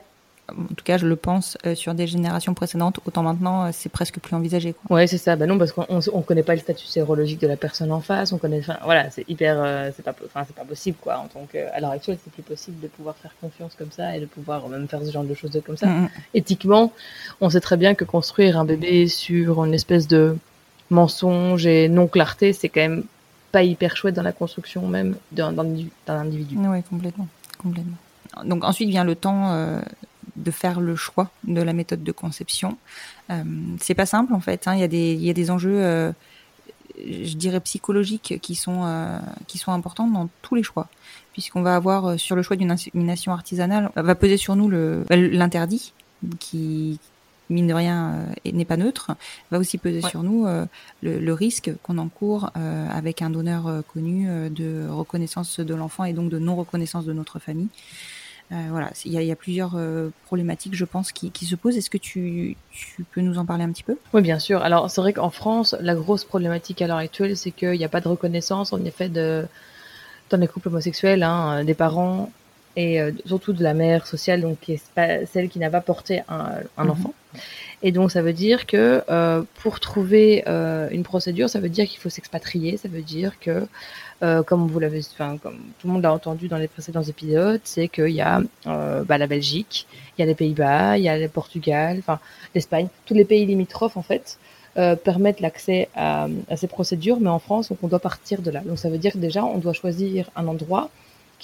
en 0.51 0.75
tout 0.75 0.85
cas 0.85 0.99
je 0.99 1.07
le 1.07 1.17
pense 1.17 1.57
euh, 1.67 1.75
sur 1.75 1.95
des 1.95 2.07
générations 2.07 2.55
précédentes, 2.55 3.01
autant 3.07 3.23
maintenant 3.23 3.65
euh, 3.65 3.71
c'est 3.73 3.89
presque 3.89 4.19
plus 4.19 4.35
envisagé. 4.35 4.75
Quoi. 4.75 4.97
Ouais, 4.97 5.07
c'est 5.07 5.19
ça. 5.19 5.37
Ben 5.37 5.49
non, 5.49 5.59
parce 5.59 5.73
qu'on 5.73 5.87
on 5.89 6.23
connaît 6.23 6.43
pas 6.43 6.55
le 6.55 6.61
statut 6.61 6.87
sérologique 6.87 7.41
de 7.41 7.47
la 7.47 7.57
personne 7.57 7.91
en 7.93 8.01
face. 8.01 8.33
On 8.33 8.39
connaît, 8.39 8.63
voilà, 8.85 9.11
c'est 9.11 9.29
hyper, 9.29 9.57
euh, 9.59 9.91
c'est 9.97 10.03
pas, 10.03 10.15
enfin, 10.27 10.45
c'est 10.47 10.55
pas 10.57 10.65
possible 10.65 10.99
quoi. 11.01 11.19
En 11.19 11.29
tant 11.29 11.47
que, 11.51 11.59
à 11.75 11.81
l'heure 11.81 11.93
actuelle, 11.93 12.19
c'est 12.23 12.33
plus 12.33 12.43
possible 12.43 12.81
de 12.81 12.89
pouvoir 12.89 13.17
faire 13.17 13.35
confiance 13.41 13.75
comme 13.75 13.91
ça 13.91 14.17
et 14.17 14.21
de 14.21 14.27
pouvoir 14.27 14.69
même 14.69 14.87
faire 14.87 15.01
ce 15.05 15.11
genre 15.11 15.25
de 15.25 15.35
choses 15.35 15.61
comme 15.65 15.77
ça. 15.77 15.87
Mm 15.87 16.05
-hmm. 16.05 16.09
Éthiquement, 16.35 16.93
on 17.41 17.49
sait 17.51 17.61
très 17.61 17.77
bien 17.77 17.95
que 17.95 18.05
construire 18.05 18.59
un 18.59 18.67
bébé 18.67 19.09
sur 19.09 19.65
une 19.65 19.75
espèce 19.75 20.07
de 20.09 20.37
mensonge 20.91 21.67
et 21.67 21.89
non 21.89 22.07
clarté, 22.07 22.53
c'est 22.53 22.69
quand 22.69 22.85
même 22.89 23.05
pas 23.51 23.63
hyper 23.63 23.97
chouette 23.97 24.17
dans 24.19 24.27
la 24.31 24.33
construction 24.33 24.87
même 24.97 25.17
d'un 25.33 25.57
individu. 26.09 26.55
Oui, 26.59 26.83
complètement, 26.83 27.29
complètement. 27.65 27.99
Donc 28.51 28.65
ensuite 28.65 28.91
vient 28.91 29.05
le 29.13 29.17
temps. 29.27 29.43
Euh 30.37 30.45
de 30.45 30.51
faire 30.51 30.81
le 30.81 30.97
choix 30.97 31.31
de 31.45 31.63
la 31.63 31.73
méthode 31.73 32.03
de 32.03 32.13
conception. 32.13 32.77
Euh, 33.31 33.43
c'est 33.81 33.95
pas 33.95 34.07
simple 34.07 34.35
en 34.35 34.41
fait. 34.41 34.67
Hein. 34.67 34.75
Il, 34.75 34.81
y 34.81 34.85
a 34.85 34.89
des, 34.89 35.15
il 35.15 35.25
y 35.25 35.31
a 35.31 35.33
des 35.33 35.51
enjeux, 35.51 35.83
euh, 35.83 36.13
je 36.99 37.35
dirais 37.37 37.61
psychologiques, 37.61 38.39
qui 38.41 38.55
sont 38.55 38.83
euh, 38.85 39.19
qui 39.47 39.59
sont 39.59 39.73
importants 39.73 40.09
dans 40.09 40.29
tous 40.43 40.55
les 40.55 40.63
choix, 40.63 40.89
puisqu'on 41.33 41.63
va 41.63 41.77
avoir 41.77 42.07
euh, 42.07 42.17
sur 42.17 42.37
le 42.37 42.43
choix 42.43 42.57
d'une 42.57 42.71
insémination 42.71 43.33
artisanale, 43.33 43.91
va 43.95 44.15
peser 44.15 44.37
sur 44.37 44.57
nous 44.57 44.69
le 44.69 45.05
l'interdit 45.11 45.93
qui 46.39 46.99
mine 47.51 47.67
de 47.67 47.75
rien 47.75 48.27
n'est 48.51 48.65
pas 48.65 48.79
neutre, 48.79 49.13
va 49.51 49.59
aussi 49.59 49.77
peser 49.77 50.01
ouais. 50.01 50.09
sur 50.09 50.23
nous 50.23 50.47
le, 50.47 50.67
le, 51.03 51.33
risque 51.35 51.71
qu'on 51.83 51.99
encourt 51.99 52.51
avec 52.55 53.21
un 53.21 53.29
donneur 53.29 53.83
connu 53.93 54.27
de 54.49 54.89
reconnaissance 54.89 55.61
de 55.61 55.75
l'enfant 55.75 56.05
et 56.05 56.15
donc 56.15 56.31
de 56.31 56.39
non 56.39 56.57
reconnaissance 56.57 57.05
de 57.05 57.13
notre 57.13 57.39
famille. 57.39 57.69
Euh, 58.53 58.57
voilà, 58.71 58.91
il 59.05 59.13
y, 59.13 59.17
a, 59.17 59.23
il 59.23 59.27
y, 59.27 59.33
a 59.33 59.37
plusieurs 59.37 59.73
euh, 59.75 60.11
problématiques, 60.27 60.75
je 60.75 60.85
pense, 60.85 61.13
qui, 61.13 61.31
qui 61.31 61.47
se 61.47 61.57
posent. 61.57 61.77
Est-ce 61.77 61.89
que 61.89 61.99
tu, 61.99 62.57
tu, 62.71 63.05
peux 63.05 63.23
nous 63.23 63.39
en 63.39 63.47
parler 63.47 63.65
un 63.65 63.71
petit 63.71 63.83
peu? 63.83 63.97
Oui, 64.13 64.21
bien 64.21 64.39
sûr. 64.39 64.63
Alors, 64.63 64.91
c'est 64.91 65.01
vrai 65.01 65.13
qu'en 65.15 65.31
France, 65.31 65.75
la 65.81 65.95
grosse 65.95 66.25
problématique 66.25 66.83
à 66.83 66.87
l'heure 66.87 66.99
actuelle, 66.99 67.37
c'est 67.37 67.51
qu'il 67.51 67.73
n'y 67.73 67.85
a 67.85 67.89
pas 67.89 68.03
de 68.03 68.09
reconnaissance, 68.09 68.73
en 68.73 68.85
effet, 68.85 69.09
de, 69.09 69.47
dans 70.31 70.37
les 70.37 70.47
couples 70.47 70.69
homosexuels, 70.69 71.23
hein, 71.23 71.65
des 71.65 71.75
parents 71.75 72.31
et 72.77 73.01
euh, 73.01 73.13
surtout 73.27 73.53
de 73.53 73.63
la 73.63 73.75
mère 73.75 74.07
sociale, 74.07 74.41
donc 74.41 74.61
qui 74.61 74.73
est 74.73 74.83
pas 74.95 75.27
celle 75.27 75.49
qui 75.49 75.59
n'a 75.59 75.71
pas 75.71 75.81
porté 75.81 76.23
un, 76.29 76.49
un 76.77 76.87
-hmm. 76.87 76.91
enfant. 76.91 77.15
Et 77.83 77.93
donc, 77.93 78.11
ça 78.11 78.23
veut 78.23 78.33
dire 78.33 78.67
que 78.67 79.03
euh, 79.11 79.43
pour 79.63 79.79
trouver 79.79 80.45
euh, 80.49 80.89
une 80.91 81.03
procédure, 81.03 81.49
ça 81.49 81.61
veut 81.61 81.69
dire 81.69 81.87
qu'il 81.87 82.01
faut 82.01 82.09
s'expatrier. 82.09 82.77
Ça 82.77 82.89
veut 82.89 83.03
dire 83.03 83.39
que, 83.41 83.67
euh, 84.23 84.43
comme 84.43 84.67
vous 84.69 84.79
l'avez, 84.79 85.01
enfin, 85.13 85.37
comme 85.43 85.59
tout 85.79 85.87
le 85.87 85.93
monde 85.93 86.03
l'a 86.03 86.13
entendu 86.13 86.49
dans 86.49 86.57
les 86.57 86.69
précédents 86.69 87.03
épisodes, 87.03 87.61
c'est 87.65 87.89
qu'il 87.89 88.11
y 88.11 88.21
a 88.21 88.41
bah, 88.65 89.19
la 89.19 89.27
Belgique, 89.27 89.87
il 90.17 90.21
y 90.21 90.25
a 90.25 90.27
les 90.27 90.35
Pays-Bas, 90.35 90.99
il 90.99 91.05
y 91.05 91.09
a 91.09 91.19
le 91.19 91.29
Portugal, 91.29 91.97
enfin 91.99 92.19
l'Espagne, 92.55 92.89
tous 93.07 93.15
les 93.15 93.25
pays 93.25 93.45
limitrophes 93.47 93.97
en 93.97 94.03
fait. 94.03 94.39
permettent 95.05 95.41
l'accès 95.41 95.89
à, 95.95 96.29
à, 96.49 96.57
ces 96.57 96.67
procédures, 96.67 97.21
mais 97.21 97.31
en 97.31 97.39
France, 97.39 97.69
donc 97.69 97.79
on 97.83 97.89
doit 97.89 98.05
partir 98.11 98.43
de 98.43 98.51
là. 98.51 98.61
Donc 98.61 98.79
ça 98.79 98.89
veut 98.91 98.99
dire 98.99 99.13
que 99.13 99.19
déjà, 99.19 99.45
on 99.45 99.59
doit 99.59 99.73
choisir 99.73 100.31
un 100.37 100.47
endroit 100.49 100.91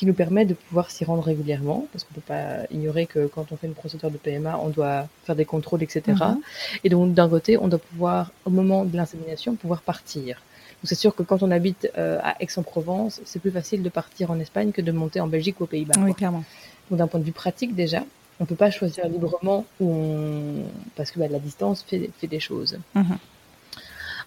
qui 0.00 0.06
nous 0.06 0.14
permet 0.14 0.46
de 0.46 0.54
pouvoir 0.54 0.90
s'y 0.90 1.04
rendre 1.04 1.22
régulièrement, 1.22 1.86
parce 1.92 2.04
qu'on 2.04 2.14
peut 2.14 2.22
pas 2.26 2.66
ignorer 2.70 3.04
que 3.04 3.26
quand 3.26 3.52
on 3.52 3.56
fait 3.56 3.66
une 3.66 3.74
procédure 3.74 4.10
de 4.10 4.16
PMA, 4.16 4.58
on 4.58 4.70
doit 4.70 5.08
faire 5.24 5.36
des 5.36 5.44
contrôles, 5.44 5.82
etc. 5.82 6.00
Mm 6.06 6.12
-hmm. 6.14 6.36
Et 6.84 6.88
donc 6.88 7.12
d'un 7.18 7.28
côté, 7.28 7.58
on 7.58 7.68
doit 7.68 7.84
pouvoir, 7.90 8.22
au 8.46 8.50
moment 8.58 8.80
de 8.90 8.94
l'insémination, 8.98 9.50
pouvoir 9.56 9.82
partir. 9.92 10.30
C'est 10.84 10.94
sûr 10.94 11.14
que 11.14 11.22
quand 11.22 11.42
on 11.42 11.50
habite 11.50 11.90
euh, 11.98 12.18
à 12.22 12.40
Aix-en-Provence, 12.42 13.20
c'est 13.24 13.38
plus 13.38 13.50
facile 13.50 13.82
de 13.82 13.88
partir 13.88 14.30
en 14.30 14.38
Espagne 14.40 14.72
que 14.72 14.80
de 14.80 14.92
monter 14.92 15.20
en 15.20 15.26
Belgique 15.26 15.60
ou 15.60 15.64
aux 15.64 15.66
Pays-Bas. 15.66 15.94
Oui, 16.00 16.14
clairement. 16.14 16.44
Donc 16.88 16.98
d'un 16.98 17.06
point 17.06 17.20
de 17.20 17.24
vue 17.24 17.32
pratique 17.32 17.74
déjà, 17.74 18.02
on 18.40 18.46
peut 18.46 18.56
pas 18.56 18.70
choisir 18.70 19.06
librement 19.08 19.66
où 19.80 19.92
on... 19.92 20.64
parce 20.96 21.10
que 21.10 21.18
bah, 21.18 21.28
la 21.28 21.38
distance 21.38 21.82
fait, 21.82 22.10
fait 22.18 22.26
des 22.26 22.40
choses. 22.40 22.78
Mm 22.94 23.02
-hmm. 23.02 23.18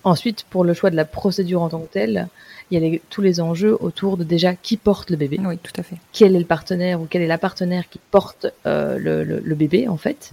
Ensuite, 0.03 0.45
pour 0.49 0.63
le 0.63 0.73
choix 0.73 0.89
de 0.89 0.95
la 0.95 1.05
procédure 1.05 1.61
en 1.61 1.69
tant 1.69 1.79
que 1.79 1.91
telle, 1.91 2.27
il 2.69 2.73
y 2.73 2.77
a 2.77 2.89
les, 2.89 3.01
tous 3.09 3.21
les 3.21 3.39
enjeux 3.39 3.77
autour 3.79 4.17
de 4.17 4.23
déjà 4.23 4.53
qui 4.53 4.75
porte 4.75 5.09
le 5.09 5.15
bébé. 5.15 5.39
Oui, 5.43 5.57
tout 5.57 5.71
à 5.77 5.83
fait. 5.83 5.95
Quel 6.11 6.35
est 6.35 6.39
le 6.39 6.45
partenaire 6.45 6.99
ou 7.01 7.05
quelle 7.05 7.21
est 7.21 7.27
la 7.27 7.37
partenaire 7.37 7.87
qui 7.89 7.99
porte 8.11 8.47
euh, 8.65 8.97
le, 8.97 9.23
le, 9.23 9.39
le, 9.39 9.55
bébé, 9.55 9.87
en 9.87 9.95
fait. 9.95 10.31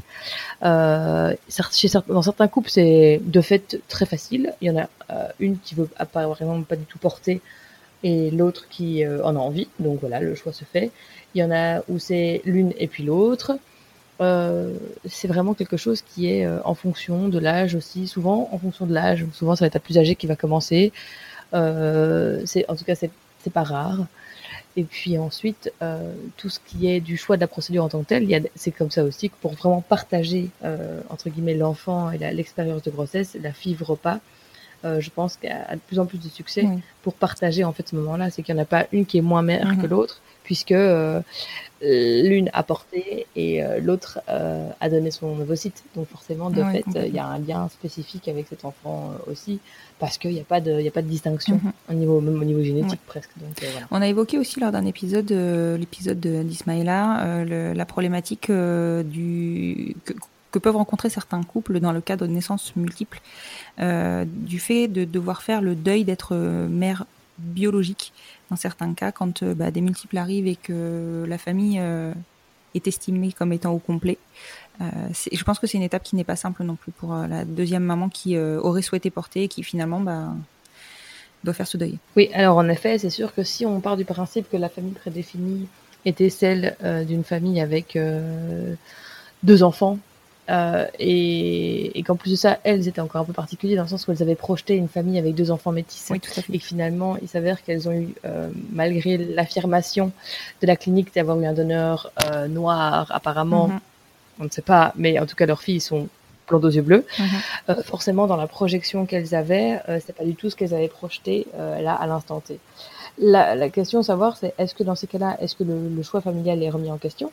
Euh, 0.64 1.34
chez, 1.72 1.88
dans 2.08 2.22
certains 2.22 2.48
couples, 2.48 2.70
c'est 2.70 3.20
de 3.24 3.40
fait 3.40 3.78
très 3.88 4.06
facile. 4.06 4.54
Il 4.60 4.68
y 4.68 4.70
en 4.70 4.78
a 4.78 4.88
euh, 5.10 5.28
une 5.38 5.58
qui 5.58 5.76
veut 5.76 5.88
apparemment 5.96 6.62
pas 6.62 6.76
du 6.76 6.84
tout 6.84 6.98
porter 6.98 7.40
et 8.02 8.30
l'autre 8.30 8.66
qui 8.70 9.06
en 9.06 9.36
a 9.36 9.38
envie. 9.38 9.68
Donc 9.78 10.00
voilà, 10.00 10.20
le 10.20 10.34
choix 10.34 10.52
se 10.52 10.64
fait. 10.64 10.90
Il 11.34 11.40
y 11.40 11.44
en 11.44 11.50
a 11.52 11.82
où 11.88 11.98
c'est 11.98 12.42
l'une 12.44 12.72
et 12.78 12.88
puis 12.88 13.04
l'autre. 13.04 13.52
Euh, 14.20 14.74
c'est 15.06 15.28
vraiment 15.28 15.54
quelque 15.54 15.76
chose 15.76 16.02
qui 16.02 16.30
est 16.30 16.44
euh, 16.44 16.58
en 16.64 16.74
fonction 16.74 17.28
de 17.28 17.38
l'âge 17.38 17.74
aussi, 17.74 18.06
souvent 18.06 18.48
en 18.52 18.58
fonction 18.58 18.86
de 18.86 18.92
l'âge. 18.92 19.24
Souvent, 19.32 19.56
ça 19.56 19.64
va 19.64 19.68
être 19.68 19.74
la 19.74 19.80
plus 19.80 19.98
âgée 19.98 20.14
qui 20.14 20.26
va 20.26 20.36
commencer. 20.36 20.92
Euh, 21.54 22.44
en 22.68 22.76
tout 22.76 22.84
cas, 22.84 22.94
c'est 22.94 23.10
pas 23.52 23.62
rare. 23.62 24.06
Et 24.76 24.84
puis 24.84 25.18
ensuite, 25.18 25.72
tout 26.36 26.48
ce 26.48 26.60
qui 26.64 26.88
est 26.88 27.00
du 27.00 27.16
choix 27.16 27.36
de 27.36 27.40
la 27.40 27.48
procédure 27.48 27.82
en 27.82 27.88
tant 27.88 28.02
que 28.02 28.06
telle, 28.06 28.48
c'est 28.54 28.70
comme 28.70 28.90
ça 28.90 29.02
aussi 29.02 29.28
que 29.28 29.34
pour 29.40 29.54
vraiment 29.54 29.80
partager 29.80 30.50
entre 31.08 31.28
guillemets 31.28 31.54
l'enfant 31.54 32.12
et 32.12 32.18
l'expérience 32.18 32.82
de 32.82 32.90
grossesse, 32.92 33.36
la 33.42 33.52
FIV 33.52 33.82
repas, 33.82 34.20
euh, 34.84 35.00
je 35.00 35.10
pense 35.10 35.36
qu'il 35.36 35.50
y 35.50 35.52
a 35.52 35.74
de 35.74 35.80
plus 35.86 35.98
en 35.98 36.06
plus 36.06 36.18
de 36.18 36.28
succès 36.28 36.62
Oui. 36.66 36.80
pour 37.02 37.14
partager 37.14 37.64
en 37.64 37.72
fait 37.72 37.88
ce 37.88 37.96
moment-là. 37.96 38.30
C'est 38.30 38.42
qu'il 38.42 38.54
n'y 38.54 38.60
en 38.60 38.64
a 38.64 38.66
pas 38.66 38.86
une 38.92 39.06
qui 39.06 39.18
est 39.18 39.22
moins 39.22 39.42
mère 39.42 39.68
que 39.80 39.82
Mhm. 39.86 39.90
l'autre, 39.90 40.20
puisque 40.44 40.72
euh, 40.72 41.20
l'une 41.82 42.50
a 42.52 42.62
porté 42.62 43.26
et 43.36 43.62
euh, 43.62 43.78
l'autre 43.80 44.20
euh, 44.28 44.68
a 44.80 44.88
donné 44.90 45.10
son 45.10 45.28
ovocyte. 45.40 45.82
Donc 45.94 46.08
forcément, 46.08 46.50
de 46.50 46.62
Ouais, 46.62 46.82
fait, 46.92 47.06
il 47.08 47.14
y 47.14 47.18
a 47.18 47.26
un 47.26 47.38
lien 47.38 47.68
spécifique 47.68 48.28
avec 48.28 48.46
cet 48.48 48.64
enfant 48.64 49.12
euh, 49.12 49.30
aussi, 49.32 49.60
parce 49.98 50.18
qu'il 50.18 50.32
n'y 50.32 50.40
a 50.40 50.44
pas 50.44 50.60
de, 50.60 50.80
il 50.80 50.86
a 50.86 50.90
pas 50.90 51.02
de 51.02 51.08
distinction 51.08 51.60
Mhm. 51.62 51.72
au 51.90 51.94
niveau, 51.94 52.20
même 52.20 52.40
au 52.40 52.44
niveau 52.44 52.62
génétique 52.62 53.00
presque. 53.06 53.30
Donc 53.36 53.62
euh, 53.62 53.66
voilà. 53.72 53.86
On 53.90 54.02
a 54.02 54.08
évoqué 54.08 54.38
aussi 54.38 54.60
lors 54.60 54.72
d'un 54.72 54.84
épisode, 54.86 55.30
euh, 55.32 55.76
l'épisode 55.78 56.20
de- 56.20 56.42
d'Ismaïla, 56.42 57.24
euh, 57.24 57.74
la 57.74 57.84
problématique 57.86 58.50
euh, 58.50 59.02
du 59.02 59.94
que, 60.04 60.12
que 60.50 60.58
peuvent 60.58 60.76
rencontrer 60.76 61.10
certains 61.10 61.42
couples 61.42 61.80
dans 61.80 61.92
le 61.92 62.00
cas 62.00 62.16
de 62.16 62.26
naissances 62.26 62.74
multiples, 62.76 63.20
euh, 63.78 64.24
du 64.26 64.58
fait 64.58 64.88
de 64.88 65.04
devoir 65.04 65.42
faire 65.42 65.62
le 65.62 65.74
deuil 65.74 66.04
d'être 66.04 66.30
euh, 66.32 66.68
mère 66.68 67.04
biologique 67.38 68.12
dans 68.50 68.56
certains 68.56 68.92
cas 68.94 69.12
quand 69.12 69.42
euh, 69.42 69.54
bah, 69.54 69.70
des 69.70 69.80
multiples 69.80 70.18
arrivent 70.18 70.46
et 70.46 70.56
que 70.56 71.24
la 71.26 71.38
famille 71.38 71.80
est 72.74 72.86
estimée 72.86 73.32
comme 73.32 73.52
étant 73.52 73.72
au 73.72 73.78
complet. 73.78 74.18
Je 74.80 75.44
pense 75.44 75.58
que 75.58 75.66
c'est 75.66 75.76
une 75.76 75.84
étape 75.84 76.02
qui 76.02 76.16
n'est 76.16 76.24
pas 76.24 76.36
simple 76.36 76.64
non 76.64 76.74
plus 76.74 76.90
pour 76.90 77.12
la 77.14 77.44
deuxième 77.44 77.82
maman 77.82 78.08
qui 78.08 78.38
aurait 78.38 78.80
souhaité 78.80 79.10
porter 79.10 79.44
et 79.44 79.48
qui 79.48 79.62
finalement 79.62 80.00
bah, 80.00 80.28
doit 81.44 81.52
faire 81.52 81.66
ce 81.66 81.76
deuil. 81.76 81.98
Oui, 82.16 82.30
alors 82.32 82.56
en 82.56 82.66
effet, 82.68 82.96
c'est 82.96 83.10
sûr 83.10 83.34
que 83.34 83.42
si 83.42 83.66
on 83.66 83.80
part 83.80 83.98
du 83.98 84.06
principe 84.06 84.50
que 84.50 84.56
la 84.56 84.70
famille 84.70 84.92
prédéfinie 84.94 85.68
était 86.06 86.30
celle 86.30 86.76
d'une 87.06 87.24
famille 87.24 87.60
avec 87.60 87.98
deux 89.42 89.62
enfants, 89.62 89.98
euh, 90.50 90.86
et, 90.98 91.98
et 91.98 92.02
qu'en 92.02 92.16
plus 92.16 92.30
de 92.32 92.36
ça, 92.36 92.58
elles 92.64 92.88
étaient 92.88 93.00
encore 93.00 93.20
un 93.22 93.24
peu 93.24 93.32
particulières 93.32 93.76
dans 93.78 93.84
le 93.84 93.88
sens 93.88 94.06
où 94.06 94.12
elles 94.12 94.22
avaient 94.22 94.34
projeté 94.34 94.74
une 94.74 94.88
famille 94.88 95.18
avec 95.18 95.34
deux 95.34 95.50
enfants 95.50 95.72
métis. 95.72 96.08
Oui, 96.10 96.20
tout 96.20 96.30
à 96.36 96.42
fait. 96.42 96.52
Et 96.52 96.58
que 96.58 96.64
finalement, 96.64 97.16
il 97.22 97.28
s'avère 97.28 97.62
qu'elles 97.62 97.88
ont 97.88 97.92
eu, 97.92 98.08
euh, 98.24 98.48
malgré 98.72 99.16
l'affirmation 99.16 100.12
de 100.60 100.66
la 100.66 100.76
clinique 100.76 101.14
d'avoir 101.14 101.38
eu 101.40 101.46
un 101.46 101.52
donneur 101.52 102.10
euh, 102.26 102.48
noir, 102.48 103.06
apparemment, 103.10 103.68
Mhm. 103.68 103.80
on 104.40 104.44
ne 104.44 104.50
sait 104.50 104.62
pas, 104.62 104.92
mais 104.96 105.18
en 105.18 105.26
tout 105.26 105.36
cas, 105.36 105.46
leurs 105.46 105.62
filles 105.62 105.80
sont 105.80 106.08
blondes 106.48 106.64
aux 106.64 106.70
yeux 106.70 106.82
bleus. 106.82 107.06
Mhm. 107.18 107.82
Forcément, 107.84 108.26
dans 108.26 108.36
la 108.36 108.48
projection 108.48 109.06
qu'elles 109.06 109.34
avaient, 109.36 109.80
c'est 110.04 110.14
pas 110.16 110.24
du 110.24 110.34
tout 110.34 110.50
ce 110.50 110.56
qu'elles 110.56 110.74
avaient 110.74 110.88
projeté 110.88 111.46
là 111.56 111.94
à 111.94 112.06
l'instant 112.08 112.40
T. 112.40 112.58
La, 113.18 113.54
la 113.54 113.68
question 113.68 114.00
à 114.00 114.02
savoir, 114.02 114.36
c'est 114.36 114.52
est-ce 114.58 114.74
que 114.74 114.82
dans 114.82 114.94
ces 114.96 115.06
cas-là, 115.06 115.36
est-ce 115.40 115.54
que 115.54 115.62
le, 115.64 115.88
le 115.94 116.02
choix 116.02 116.20
familial 116.20 116.60
est 116.62 116.70
remis 116.70 116.90
en 116.90 116.96
question? 116.98 117.30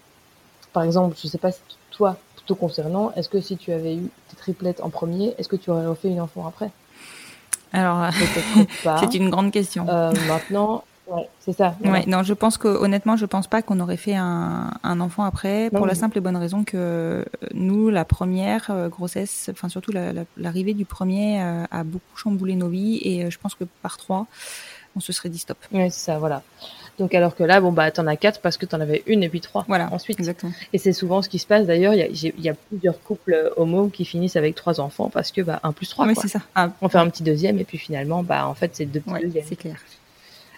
Par 0.74 0.84
exemple, 0.84 1.16
je 1.20 1.28
sais 1.28 1.38
pas 1.40 1.52
si 1.52 1.62
toi, 1.92 2.18
concernant, 2.54 3.12
est-ce 3.16 3.30
que 3.30 3.42
si 3.42 3.58
tu 3.58 3.72
avais 3.72 3.96
eu 3.96 4.10
tes 4.30 4.36
triplettes 4.38 4.82
en 4.82 4.90
premier, 4.90 5.36
est-ce 5.38 5.48
que 5.48 5.56
tu 5.56 5.70
aurais 5.70 5.86
refait 5.88 6.10
une 6.10 6.22
enfant 6.22 6.48
après? 6.48 6.72
Alors, 7.74 8.04
euh, 8.04 8.10
c'est 9.00 9.14
une 9.16 9.30
grande 9.30 9.52
question. 9.52 9.88
Euh, 9.90 10.12
maintenant, 10.26 10.84
ouais, 11.08 11.28
c'est 11.40 11.52
ça. 11.54 11.76
voilà. 11.80 12.00
Ouais, 12.00 12.06
non, 12.08 12.24
je 12.24 12.34
pense 12.34 12.58
que 12.58 12.68
honnêtement, 12.70 13.18
je 13.18 13.26
pense 13.26 13.48
pas 13.48 13.62
qu'on 13.62 13.80
aurait 13.82 13.98
fait 13.98 14.16
un, 14.16 14.72
un 14.84 15.00
enfant 15.02 15.24
après, 15.26 15.66
Non, 15.72 15.80
pour 15.80 15.86
la 15.88 15.96
simple 15.96 16.18
et 16.18 16.22
bonne 16.22 16.38
raison 16.38 16.64
que 16.64 16.78
euh, 16.78 17.24
nous, 17.54 17.90
la 17.90 18.06
première 18.06 18.88
grossesse, 18.90 19.50
enfin 19.52 19.68
surtout 19.70 19.92
la- 19.92 20.14
la- 20.14 20.24
l'arrivée 20.38 20.74
du 20.74 20.86
premier 20.86 21.42
euh, 21.42 21.66
a 21.70 21.84
beaucoup 21.84 22.16
chamboulé 22.16 22.56
nos 22.56 22.70
vies 22.70 23.00
et 23.04 23.30
je 23.30 23.38
pense 23.38 23.54
que 23.54 23.66
par 23.82 23.98
trois, 23.98 24.28
on 24.96 25.00
se 25.02 25.12
serait 25.12 25.30
dit 25.30 25.38
stop. 25.40 25.58
Ouais, 25.74 25.90
c'est 25.90 26.06
ça, 26.06 26.20
voilà. 26.20 26.42
Donc 27.00 27.14
alors 27.14 27.36
que 27.36 27.44
là, 27.44 27.62
bon 27.62 27.72
bah 27.72 27.92
t'en 27.92 28.08
as 28.08 28.16
quatre 28.16 28.42
parce 28.42 28.58
que 28.58 28.66
t'en 28.66 28.80
avais 28.80 29.04
une 29.06 29.24
et 29.24 29.30
puis 29.30 29.42
trois. 29.42 29.66
Voilà, 29.68 29.92
ensuite. 29.94 30.20
Exactement. 30.20 30.52
Et 30.74 30.78
c'est 30.78 30.94
souvent 30.94 31.22
ce 31.22 31.30
qui 31.30 31.40
se 31.40 31.46
passe. 31.46 31.68
D'ailleurs, 31.68 31.94
il 31.94 32.00
y 32.00 32.28
a, 32.48 32.52
y 32.52 32.54
plusieurs 32.70 33.02
couples 33.04 33.52
homo 33.56 33.90
qui 33.90 34.04
finissent 34.06 34.36
avec 34.36 34.56
trois 34.56 34.80
enfants 34.80 35.10
parce 35.10 35.32
que 35.32 35.42
bah 35.42 35.60
un 35.64 35.74
plus 35.74 35.90
trois. 35.90 36.08
Oui, 36.08 36.16
c'est 36.20 36.28
ça. 36.28 36.40
Ah, 36.56 36.72
On 36.82 36.90
fait 36.90 36.98
un 36.98 37.10
petit 37.10 37.24
deuxième 37.24 37.60
et 37.60 37.64
puis 37.64 37.78
finalement, 37.78 38.24
bah 38.24 38.48
en 38.48 38.56
fait 38.56 38.72
c'est 38.74 38.86
deux 38.86 39.00
petits 39.00 39.12
ouais, 39.14 39.22
deuxièmes. 39.22 39.46
c'est 39.48 39.56
clair. 39.56 39.78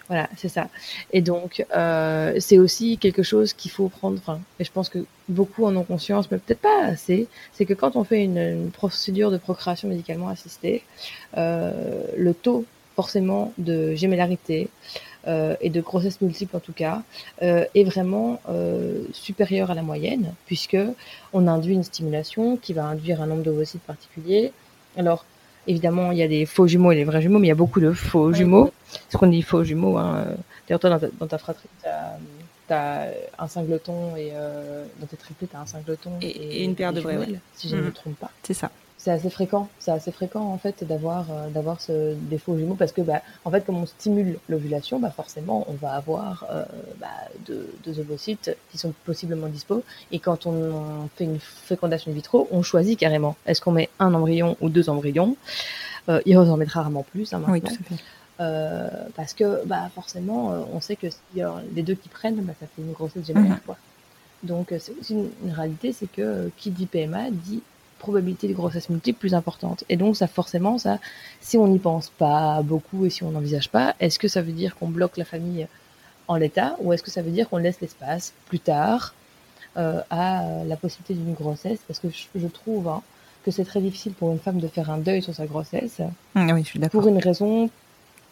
Voilà, 0.08 0.28
c'est 0.36 0.48
ça. 0.48 0.66
Et 1.12 1.20
donc, 1.20 1.64
euh, 1.76 2.34
c'est 2.40 2.58
aussi 2.58 2.98
quelque 2.98 3.22
chose 3.22 3.52
qu'il 3.52 3.70
faut 3.70 3.88
prendre, 3.88 4.18
enfin, 4.18 4.40
et 4.58 4.64
je 4.64 4.72
pense 4.72 4.88
que 4.88 4.98
beaucoup 5.28 5.64
en 5.66 5.76
ont 5.76 5.84
conscience, 5.84 6.28
mais 6.32 6.38
peut-être 6.38 6.60
pas 6.60 6.82
assez, 6.84 7.28
c'est 7.52 7.64
que 7.64 7.74
quand 7.74 7.94
on 7.94 8.02
fait 8.02 8.24
une, 8.24 8.38
une 8.38 8.70
procédure 8.72 9.30
de 9.30 9.36
procréation 9.36 9.88
médicalement 9.88 10.26
assistée, 10.28 10.82
euh, 11.36 12.02
le 12.16 12.34
taux 12.34 12.64
forcément 12.96 13.52
de 13.56 13.94
gémellarité 13.94 14.68
euh, 14.68 14.96
et 15.26 15.70
de 15.70 15.80
grossesse 15.80 16.20
multiple 16.20 16.56
en 16.56 16.60
tout 16.60 16.72
cas 16.72 17.02
euh, 17.42 17.64
est 17.74 17.84
vraiment 17.84 18.40
euh, 18.48 19.02
supérieur 19.12 19.70
à 19.70 19.74
la 19.74 19.82
moyenne, 19.82 20.32
puisque 20.46 20.78
on 21.32 21.46
induit 21.46 21.74
une 21.74 21.82
stimulation 21.84 22.56
qui 22.56 22.72
va 22.72 22.84
induire 22.86 23.20
un 23.22 23.26
nombre 23.26 23.42
d'ovocytes 23.42 23.82
particulier. 23.82 24.52
Alors, 24.96 25.24
évidemment, 25.66 26.10
il 26.12 26.18
y 26.18 26.22
a 26.22 26.28
des 26.28 26.46
faux 26.46 26.66
jumeaux 26.66 26.92
et 26.92 26.96
des 26.96 27.04
vrais 27.04 27.20
jumeaux, 27.22 27.38
mais 27.38 27.46
il 27.46 27.50
y 27.50 27.52
a 27.52 27.56
beaucoup 27.56 27.80
de 27.80 27.92
faux 27.92 28.32
jumeaux. 28.32 28.72
Ce 29.08 29.16
qu'on 29.16 29.26
dit 29.28 29.42
faux 29.42 29.62
jumeaux. 29.62 29.96
Hein. 29.98 30.24
euh, 30.26 30.34
D'ailleurs, 30.66 30.80
toi, 30.80 30.90
dans 30.90 30.98
ta, 30.98 31.06
dans 31.18 31.26
ta 31.26 31.38
fratrie, 31.38 31.68
tu 31.82 31.88
as, 32.74 33.08
un 33.38 33.48
singleton 33.48 34.16
et 34.16 34.30
euh, 34.32 34.84
dans 35.00 35.06
tes 35.06 35.16
triplés, 35.16 35.48
tu 35.48 35.56
as 35.56 35.60
un 35.60 35.66
singleton 35.66 36.12
Et- 36.22 36.28
et 36.28 36.64
une 36.64 36.74
paire 36.76 36.92
de 36.92 37.00
vrais, 37.00 37.18
si 37.54 37.68
je 37.68 37.76
ne 37.76 37.80
me 37.82 37.86
Mhm. 37.86 37.92
trompe 37.92 38.16
pas. 38.16 38.30
C'est 38.42 38.54
ça. 38.54 38.70
C'est 39.02 39.10
assez 39.10 39.30
fréquent. 39.30 39.66
C'est 39.78 39.92
assez 39.92 40.12
fréquent 40.12 40.42
en 40.42 40.58
fait 40.58 40.84
d'avoir 40.84 41.24
euh, 41.30 41.48
d'avoir 41.48 41.80
ce, 41.80 42.14
des 42.14 42.36
faux 42.36 42.58
jumeaux 42.58 42.74
parce 42.74 42.92
que 42.92 43.00
bah 43.00 43.22
en 43.46 43.50
fait 43.50 43.64
comme 43.64 43.78
on 43.78 43.86
stimule 43.86 44.38
l'ovulation, 44.50 45.00
bah 45.00 45.10
forcément 45.10 45.64
on 45.68 45.72
va 45.72 45.92
avoir 45.92 46.44
euh, 46.50 46.64
bah, 47.00 47.08
deux, 47.46 47.66
deux 47.82 47.98
ovocytes 47.98 48.54
qui 48.70 48.76
sont 48.76 48.92
possiblement 49.06 49.46
dispo. 49.46 49.82
Et 50.12 50.18
quand 50.18 50.44
on, 50.44 51.08
fait 51.16 51.24
une 51.24 51.40
fécondation 51.40 52.10
in 52.10 52.14
vitro, 52.14 52.46
on 52.50 52.62
choisit 52.62 52.98
carrément 52.98 53.36
est-ce 53.46 53.62
qu'on 53.62 53.72
met 53.72 53.88
un 53.98 54.12
embryon 54.12 54.58
ou 54.60 54.68
deux 54.68 54.90
embryons? 54.90 55.34
Euh, 56.10 56.20
il 56.26 56.36
en 56.36 56.56
mettre 56.58 56.72
rarement 56.72 57.02
plus 57.02 57.32
hein, 57.32 57.38
maintenant. 57.38 57.54
Oui, 57.54 57.62
tout 57.62 57.72
à 57.72 57.96
fait. 57.96 58.02
Euh, 58.40 58.88
parce 59.16 59.34
que 59.34 59.66
bah 59.66 59.90
forcément 59.94 60.52
euh, 60.52 60.60
on 60.72 60.80
sait 60.80 60.96
que 60.96 61.08
a 61.40 61.62
les 61.74 61.82
deux 61.82 61.94
qui 61.94 62.08
prennent 62.08 62.36
bah, 62.36 62.54
ça 62.58 62.66
fait 62.66 62.80
une 62.80 62.92
grossesse 62.92 63.26
gémellaire 63.26 63.52
Mhm. 63.52 63.60
quoi 63.66 63.76
donc 64.42 64.68
c'est 64.78 64.94
aussi 64.98 65.12
une, 65.12 65.28
une 65.44 65.52
réalité 65.52 65.92
c'est 65.92 66.10
que 66.10 66.22
euh, 66.22 66.48
qui 66.56 66.70
dit 66.70 66.86
PMA 66.86 67.30
dit 67.30 67.62
probabilité 68.00 68.48
de 68.48 68.54
grossesse 68.54 68.90
multiple 68.90 69.20
plus 69.20 69.34
importante 69.34 69.84
et 69.88 69.96
donc 69.96 70.16
ça 70.16 70.26
forcément 70.26 70.78
ça 70.78 70.98
si 71.40 71.56
on 71.56 71.68
n'y 71.68 71.78
pense 71.78 72.08
pas 72.10 72.62
beaucoup 72.62 73.06
et 73.06 73.10
si 73.10 73.22
on 73.22 73.30
n'envisage 73.30 73.68
pas 73.68 73.94
est-ce 74.00 74.18
que 74.18 74.26
ça 74.26 74.42
veut 74.42 74.52
dire 74.52 74.76
qu'on 74.76 74.88
bloque 74.88 75.16
la 75.16 75.24
famille 75.24 75.68
en 76.30 76.36
l'état 76.36 76.76
ou 76.80 76.92
est-ce 76.92 77.02
que 77.02 77.10
ça 77.10 77.22
veut 77.22 77.32
dire 77.32 77.48
qu'on 77.48 77.56
laisse 77.56 77.80
l'espace 77.80 78.32
plus 78.46 78.60
tard 78.60 79.14
euh, 79.76 80.00
à 80.10 80.44
la 80.64 80.76
possibilité 80.76 81.14
d'une 81.14 81.34
grossesse? 81.34 81.80
Parce 81.88 81.98
que 81.98 82.08
je, 82.08 82.26
je 82.36 82.46
trouve 82.46 82.86
hein, 82.88 83.02
que 83.44 83.50
c'est 83.50 83.64
très 83.64 83.80
difficile 83.80 84.12
pour 84.12 84.30
une 84.30 84.38
femme 84.38 84.60
de 84.60 84.68
faire 84.68 84.90
un 84.90 84.98
deuil 84.98 85.22
sur 85.22 85.34
sa 85.34 85.46
grossesse 85.46 86.00
oui, 86.36 86.62
je 86.62 86.68
suis 86.68 86.78
d'accord. 86.78 87.00
pour 87.00 87.08
une 87.08 87.18
raison 87.18 87.68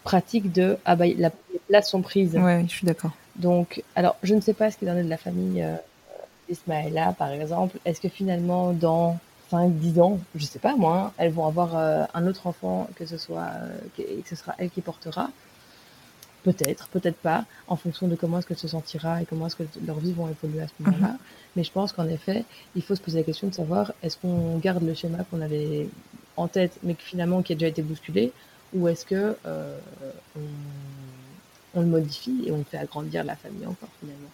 pratique 0.04 0.52
de 0.52 0.78
ah 0.84 0.94
bah 0.94 1.06
la, 1.06 1.30
les 1.52 1.60
places 1.66 1.90
sont 1.90 2.00
prises. 2.00 2.38
Oui, 2.40 2.62
je 2.68 2.72
suis 2.72 2.86
d'accord. 2.86 3.10
Donc 3.34 3.82
alors 3.96 4.16
je 4.22 4.34
ne 4.34 4.40
sais 4.40 4.54
pas 4.54 4.70
ce 4.70 4.76
qu'il 4.76 4.88
en 4.90 4.96
est 4.96 5.02
de 5.02 5.10
la 5.10 5.16
famille 5.16 5.62
euh, 5.62 5.74
d'Ismaëla 6.48 7.14
par 7.18 7.32
exemple. 7.32 7.78
Est-ce 7.84 8.00
que 8.00 8.08
finalement 8.08 8.72
dans 8.72 9.18
5 9.50 9.72
10 9.78 10.00
ans, 10.00 10.18
je 10.34 10.44
sais 10.44 10.58
pas 10.58 10.76
moi, 10.76 10.98
hein, 10.98 11.12
elles 11.18 11.32
vont 11.32 11.46
avoir 11.46 11.76
euh, 11.76 12.04
un 12.14 12.26
autre 12.26 12.46
enfant 12.46 12.88
que 12.96 13.06
ce 13.06 13.16
soit 13.18 13.48
euh, 13.54 13.78
que, 13.96 14.02
et 14.02 14.22
que 14.22 14.28
ce 14.28 14.36
sera 14.36 14.54
elle 14.58 14.70
qui 14.70 14.80
portera 14.80 15.30
Peut-être, 16.44 16.88
peut-être 16.88 17.16
pas, 17.16 17.44
en 17.66 17.76
fonction 17.76 18.06
de 18.06 18.14
comment 18.14 18.38
est-ce 18.38 18.46
qu'elle 18.46 18.58
se 18.58 18.68
sentira 18.68 19.20
et 19.20 19.26
comment 19.26 19.48
est-ce 19.48 19.56
que 19.56 19.64
leurs 19.84 19.98
vies 19.98 20.12
vont 20.12 20.28
évoluer 20.28 20.62
à 20.62 20.68
ce 20.68 20.72
moment-là. 20.78 21.16
Mais 21.56 21.64
je 21.64 21.72
pense 21.72 21.92
qu'en 21.92 22.06
effet, 22.06 22.44
il 22.76 22.82
faut 22.82 22.94
se 22.94 23.02
poser 23.02 23.18
la 23.18 23.24
question 23.24 23.48
de 23.48 23.54
savoir 23.54 23.92
est-ce 24.02 24.16
qu'on 24.16 24.56
garde 24.58 24.84
le 24.84 24.94
schéma 24.94 25.24
qu'on 25.24 25.40
avait 25.40 25.88
en 26.36 26.46
tête, 26.46 26.78
mais 26.84 26.94
que 26.94 27.02
finalement 27.02 27.42
qui 27.42 27.52
a 27.52 27.56
déjà 27.56 27.66
été 27.66 27.82
bousculé, 27.82 28.32
ou 28.72 28.86
est-ce 28.86 29.04
que 29.04 29.36
euh, 29.46 29.78
on, 30.36 30.40
on 31.74 31.80
le 31.80 31.86
modifie 31.86 32.44
et 32.46 32.52
on 32.52 32.64
fait 32.64 32.78
agrandir 32.78 33.24
la 33.24 33.36
famille 33.36 33.66
encore 33.66 33.90
finalement. 34.00 34.30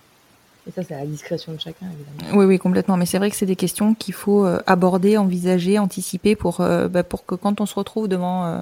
Et 0.67 0.71
ça, 0.71 0.83
c'est 0.83 0.95
à 0.95 1.01
la 1.01 1.07
discrétion 1.07 1.53
de 1.53 1.61
chacun, 1.61 1.87
évidemment. 1.87 2.39
Oui, 2.39 2.47
oui, 2.47 2.59
complètement. 2.59 2.97
Mais 2.97 3.05
c'est 3.05 3.19
vrai 3.19 3.31
que 3.31 3.37
c'est 3.37 3.47
des 3.47 3.57
questions 3.57 3.95
qu'il 3.95 4.15
faut 4.15 4.47
euh, 4.47 4.61
aborder, 4.67 5.19
envisager, 5.19 5.79
anticiper 5.79 6.37
pour, 6.37 6.61
euh, 6.61 6.89
bah, 6.89 7.03
pour 7.03 7.27
que 7.27 7.35
quand 7.35 7.61
on 7.61 7.67
se 7.67 7.75
retrouve 7.75 8.09
devant 8.09 8.47
euh, 8.47 8.61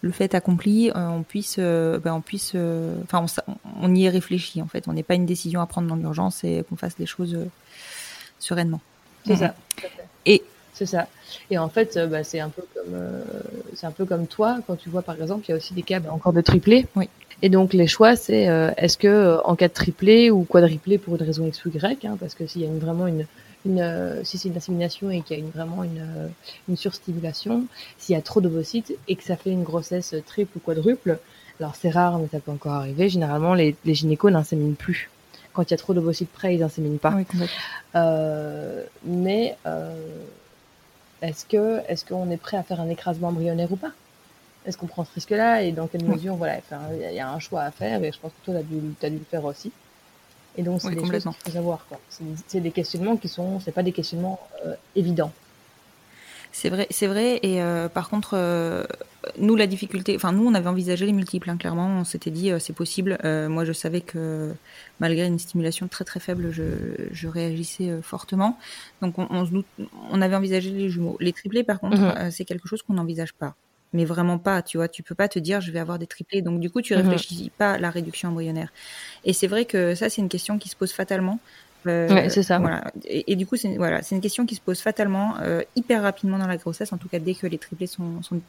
le 0.00 0.12
fait 0.12 0.34
accompli, 0.34 0.90
euh, 0.90 1.08
on 1.08 1.22
puisse, 1.22 1.58
bah, 1.58 2.14
on 2.14 2.22
puisse, 2.22 2.56
enfin, 3.04 3.26
on, 3.82 3.94
y 3.94 4.04
est 4.04 4.08
réfléchi 4.08 4.62
en 4.62 4.66
fait. 4.66 4.88
On 4.88 4.94
n'est 4.94 5.02
pas 5.02 5.14
une 5.14 5.26
décision 5.26 5.60
à 5.60 5.66
prendre 5.66 5.88
dans 5.88 5.96
l'urgence 5.96 6.42
et 6.42 6.64
qu'on 6.68 6.76
fasse 6.76 6.98
les 6.98 7.06
choses 7.06 7.36
sereinement. 8.38 8.80
C'est 9.26 9.36
ça. 9.36 9.54
Et 10.24 10.42
C'est 10.72 10.86
ça. 10.86 11.06
Et 11.50 11.58
en 11.58 11.68
fait, 11.68 11.98
bah, 12.10 12.24
c'est 12.24 12.40
un 12.40 12.48
peu 12.48 12.62
comme 12.74 12.96
c'est 13.74 13.86
un 13.86 13.92
peu 13.92 14.06
comme 14.06 14.26
toi 14.26 14.58
quand 14.66 14.76
tu 14.76 14.88
vois 14.88 15.02
par 15.02 15.20
exemple, 15.20 15.44
il 15.46 15.50
y 15.50 15.54
a 15.54 15.56
aussi 15.56 15.74
des 15.74 15.82
cas 15.82 16.00
encore 16.10 16.32
de 16.32 16.40
triplés. 16.40 16.86
Oui. 16.96 17.08
Et 17.42 17.48
donc 17.48 17.72
les 17.72 17.88
choix, 17.88 18.14
c'est 18.14 18.48
euh, 18.48 18.70
est-ce 18.76 18.96
que 18.96 19.08
euh, 19.08 19.42
en 19.42 19.56
cas 19.56 19.68
de 19.68 19.72
triplé 19.72 20.30
ou 20.30 20.44
quadriplé 20.44 20.96
pour 20.96 21.16
une 21.16 21.22
raison 21.22 21.46
X 21.46 21.64
ou 21.64 21.70
Y, 21.70 22.04
hein, 22.04 22.16
parce 22.18 22.34
que 22.34 22.46
s'il 22.46 22.62
y 22.62 22.64
a 22.64 22.68
une, 22.68 22.78
vraiment 22.78 23.08
une, 23.08 23.26
une 23.66 23.80
euh, 23.80 24.22
si 24.22 24.38
c'est 24.38 24.48
une 24.48 24.56
insémination 24.56 25.10
et 25.10 25.22
qu'il 25.22 25.36
y 25.36 25.40
a 25.40 25.42
une, 25.42 25.50
vraiment 25.50 25.82
une, 25.82 26.30
une 26.68 26.76
surstimulation, 26.76 27.64
s'il 27.98 28.14
y 28.14 28.18
a 28.18 28.22
trop 28.22 28.40
d'ovocytes 28.40 28.96
et 29.08 29.16
que 29.16 29.24
ça 29.24 29.36
fait 29.36 29.50
une 29.50 29.64
grossesse 29.64 30.14
triple 30.24 30.56
ou 30.56 30.60
quadruple, 30.60 31.18
alors 31.58 31.74
c'est 31.74 31.90
rare 31.90 32.18
mais 32.18 32.28
ça 32.30 32.38
peut 32.38 32.52
encore 32.52 32.72
arriver. 32.72 33.08
Généralement, 33.08 33.54
les, 33.54 33.74
les 33.84 33.94
gynécos 33.94 34.30
n'inséminent 34.30 34.76
plus. 34.76 35.10
Quand 35.52 35.64
il 35.64 35.72
y 35.72 35.74
a 35.74 35.78
trop 35.78 35.94
d'ovocytes 35.94 36.30
près, 36.30 36.54
ils 36.54 36.60
n'inséminent 36.60 36.98
pas. 36.98 37.14
oui. 37.14 37.26
Euh, 37.94 38.84
mais 39.04 39.56
euh, 39.66 39.94
est-ce 41.20 41.44
que 41.44 41.80
est-ce 41.88 42.04
qu'on 42.04 42.30
est 42.30 42.36
prêt 42.36 42.56
à 42.56 42.62
faire 42.62 42.80
un 42.80 42.88
écrasement 42.88 43.28
embryonnaire 43.28 43.70
ou 43.70 43.76
pas? 43.76 43.92
Est-ce 44.64 44.78
qu'on 44.78 44.86
prend 44.86 45.04
ce 45.04 45.12
risque-là 45.14 45.62
et 45.62 45.72
dans 45.72 45.88
quelle 45.88 46.04
mesure 46.04 46.36
voilà, 46.36 46.58
il 46.92 47.14
y 47.14 47.18
a- 47.20 47.28
un 47.28 47.38
choix 47.40 47.62
à 47.62 47.70
faire 47.70 48.02
et 48.04 48.12
je 48.12 48.18
pense 48.18 48.30
que 48.32 48.50
toi 48.52 48.60
tu 48.60 49.06
as 49.06 49.10
dû, 49.10 49.16
le 49.18 49.24
faire 49.24 49.44
aussi. 49.44 49.72
Et 50.56 50.62
donc 50.62 50.80
c'est 50.80 50.88
Oui, 50.88 50.96
des 50.96 51.00
choses 51.00 51.22
qu'il 51.24 51.32
faut 51.32 51.50
savoir. 51.50 51.86
C'est 52.46 52.60
des 52.60 52.70
questionnements 52.70 53.16
qui 53.16 53.28
sont 53.28 53.58
c'est 53.60 53.72
pas 53.72 53.82
des 53.82 53.92
questionnements 53.92 54.38
euh, 54.66 54.74
évidents. 54.94 55.32
C'est 56.54 56.68
vrai, 56.68 56.86
c'est 56.90 57.06
vrai. 57.06 57.40
Et 57.42 57.62
euh, 57.62 57.88
par 57.88 58.10
contre, 58.10 58.34
euh, 58.34 58.84
nous, 59.38 59.56
la 59.56 59.66
difficulté, 59.66 60.14
enfin, 60.14 60.32
nous, 60.32 60.46
on 60.46 60.52
avait 60.54 60.68
envisagé 60.68 61.06
les 61.06 61.12
multiples, 61.12 61.48
hein, 61.48 61.56
clairement. 61.56 61.86
On 61.86 62.04
s'était 62.04 62.30
dit, 62.30 62.52
c'est 62.60 62.74
possible. 62.74 63.18
Moi, 63.24 63.64
je 63.64 63.72
savais 63.72 64.02
que 64.02 64.52
malgré 65.00 65.26
une 65.26 65.38
stimulation 65.38 65.88
très 65.88 66.04
très 66.04 66.20
faible, 66.20 66.50
je, 66.52 66.64
je 67.10 67.26
réagissais 67.28 67.90
fortement. 68.02 68.58
Donc, 69.00 69.14
on, 69.18 70.20
avait 70.20 70.36
envisagé 70.36 70.68
les 70.68 70.90
jumeaux. 70.90 71.16
Les 71.20 71.32
triplés, 71.32 71.64
par 71.64 71.80
contre, 71.80 71.96
Mhm. 71.96 72.30
c'est 72.30 72.44
quelque 72.44 72.68
chose 72.68 72.82
qu'on 72.82 72.92
n'envisage 72.94 73.32
pas. 73.32 73.54
Mais 73.92 74.04
vraiment 74.04 74.38
pas, 74.38 74.62
tu 74.62 74.78
vois. 74.78 74.88
Tu 74.88 75.02
peux 75.02 75.14
pas 75.14 75.28
te 75.28 75.38
dire, 75.38 75.60
je 75.60 75.70
vais 75.70 75.78
avoir 75.78 75.98
des 75.98 76.06
triplés. 76.06 76.40
Donc, 76.42 76.60
du 76.60 76.70
coup, 76.70 76.80
tu 76.80 76.94
Mhm. 76.94 77.02
réfléchis 77.02 77.50
pas 77.58 77.72
à 77.72 77.78
la 77.78 77.90
réduction 77.90 78.30
embryonnaire. 78.30 78.72
Et 79.24 79.32
c'est 79.32 79.46
vrai 79.48 79.64
que 79.66 79.94
ça, 79.94 80.08
c'est 80.08 80.22
une 80.22 80.28
question 80.30 80.58
qui 80.58 80.68
se 80.68 80.76
pose 80.76 80.92
fatalement. 80.92 81.38
Euh, 81.86 82.08
Ouais, 82.08 82.28
c'est 82.30 82.42
ça. 82.42 82.58
Voilà. 82.58 82.90
Et, 83.06 83.32
et 83.32 83.36
du 83.36 83.44
coup, 83.46 83.56
c'est 83.56 83.76
voilà, 83.76 84.02
c'est 84.02 84.14
une 84.14 84.20
question 84.20 84.46
qui 84.46 84.54
se 84.54 84.60
pose 84.60 84.80
fatalement, 84.80 85.34
euh, 85.42 85.62
hyper 85.76 86.02
rapidement 86.02 86.38
dans 86.38 86.46
la 86.46 86.56
grossesse, 86.56 86.92
en 86.92 86.96
tout 86.98 87.08
cas 87.08 87.18
dès 87.18 87.34
que 87.34 87.46
les 87.46 87.58
triplés 87.58 87.86
sont, 87.88 88.22
sont 88.22 88.40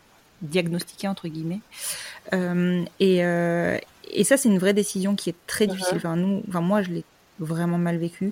diagnostiqués 0.42 1.08
entre 1.08 1.28
guillemets. 1.28 1.60
Euh, 2.34 2.84
et, 3.00 3.18
et 4.12 4.24
ça, 4.24 4.38
c'est 4.38 4.50
une 4.50 4.60
vraie 4.60 4.74
décision 4.74 5.16
qui 5.16 5.30
est 5.30 5.36
très 5.48 5.68
difficile. 5.68 5.98
Enfin, 5.98 6.16
nous, 6.16 6.44
enfin 6.48 6.62
moi, 6.62 6.82
je 6.84 6.90
l'ai 6.92 7.04
vraiment 7.40 7.78
mal 7.78 7.98
vécu 7.98 8.32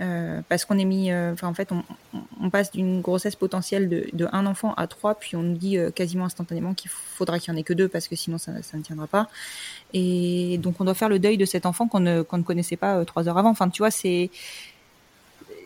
euh, 0.00 0.40
parce 0.48 0.64
qu'on 0.64 0.78
est 0.78 0.84
mis, 0.84 1.10
euh, 1.10 1.32
enfin 1.32 1.48
en 1.48 1.54
fait, 1.54 1.72
on, 1.72 1.82
on- 2.40 2.50
passe 2.50 2.70
d'une 2.70 3.00
grossesse 3.00 3.34
potentielle 3.34 3.88
de, 3.88 4.06
de 4.12 4.28
un 4.32 4.44
enfant 4.46 4.74
à 4.74 4.86
trois, 4.86 5.14
puis 5.14 5.36
on 5.36 5.42
nous 5.42 5.56
dit 5.56 5.78
euh, 5.78 5.90
quasiment 5.90 6.26
instantanément 6.26 6.74
qu'il 6.74 6.90
faudra 6.90 7.38
qu'il 7.38 7.52
y 7.52 7.56
en 7.56 7.58
ait 7.58 7.62
que 7.62 7.72
deux 7.72 7.88
parce 7.88 8.08
que 8.08 8.16
sinon 8.16 8.36
ça, 8.38 8.62
ça 8.62 8.76
ne 8.76 8.82
tiendra 8.82 9.06
pas. 9.06 9.28
Et 9.94 10.58
donc 10.62 10.80
on 10.80 10.84
doit 10.84 10.94
faire 10.94 11.08
le 11.08 11.18
deuil 11.18 11.36
de 11.38 11.44
cet 11.46 11.64
enfant 11.66 11.88
qu'on 11.88 12.00
ne, 12.00 12.22
qu'on 12.22 12.38
ne 12.38 12.42
connaissait 12.42 12.76
pas 12.76 12.96
euh, 12.98 13.04
trois 13.04 13.28
heures 13.28 13.38
avant. 13.38 13.50
Enfin, 13.50 13.68
tu 13.70 13.78
vois, 13.82 13.90
c'est 13.90 14.30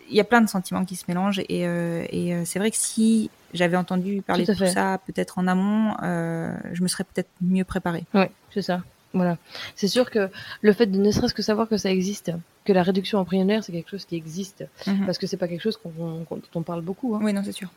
il 0.09 0.15
y 0.15 0.21
a 0.21 0.25
plein 0.25 0.41
de 0.41 0.49
sentiments 0.49 0.85
qui 0.85 0.95
se 0.95 1.05
mélangent 1.09 1.41
et, 1.49 1.67
euh, 1.67 2.05
et 2.11 2.33
euh, 2.35 2.43
c'est 2.45 2.61
vrai 2.61 2.71
que 2.71 2.77
si 2.77 3.29
j'avais 3.53 3.77
entendu 3.77 4.23
parler 4.23 4.45
Tout 4.47 4.53
de 4.53 4.59
tout 4.59 4.67
ça 4.67 5.01
peut-être 5.05 5.39
en 5.39 5.49
amont, 5.49 5.97
euh, 6.05 6.55
je 6.73 6.83
me 6.83 6.89
serais 6.89 7.03
peut-être 7.03 7.29
mieux 7.41 7.65
préparée. 7.65 8.05
Ouais, 8.15 8.31
c'est 8.55 8.63
ça. 8.63 8.83
Voilà. 9.17 9.37
C'est 9.75 9.89
sûr 9.89 10.11
que 10.11 10.29
le 10.63 10.73
fait 10.73 10.87
de 10.87 10.99
ne 10.99 11.11
serait-ce 11.11 11.35
que 11.35 11.43
savoir 11.43 11.69
que 11.69 11.77
ça 11.77 11.91
existe, 11.91 12.31
que 12.65 12.73
la 12.73 12.83
réduction 12.83 13.19
embryonnaire 13.19 13.65
c'est 13.65 13.73
quelque 13.73 13.91
chose 13.91 14.05
qui 14.05 14.17
existe, 14.17 14.65
Mhm. 14.87 15.07
parce 15.07 15.19
que 15.19 15.27
c'est 15.27 15.37
pas 15.37 15.49
quelque 15.49 15.63
chose 15.63 15.77
qu'on, 15.77 15.91
dont 16.31 16.41
on 16.55 16.63
parle 16.63 16.83
beaucoup. 16.83 17.15
Hein. 17.15 17.21
Oui, 17.23 17.33
non, 17.33 17.43
c'est 17.45 17.53
sûr. 17.53 17.69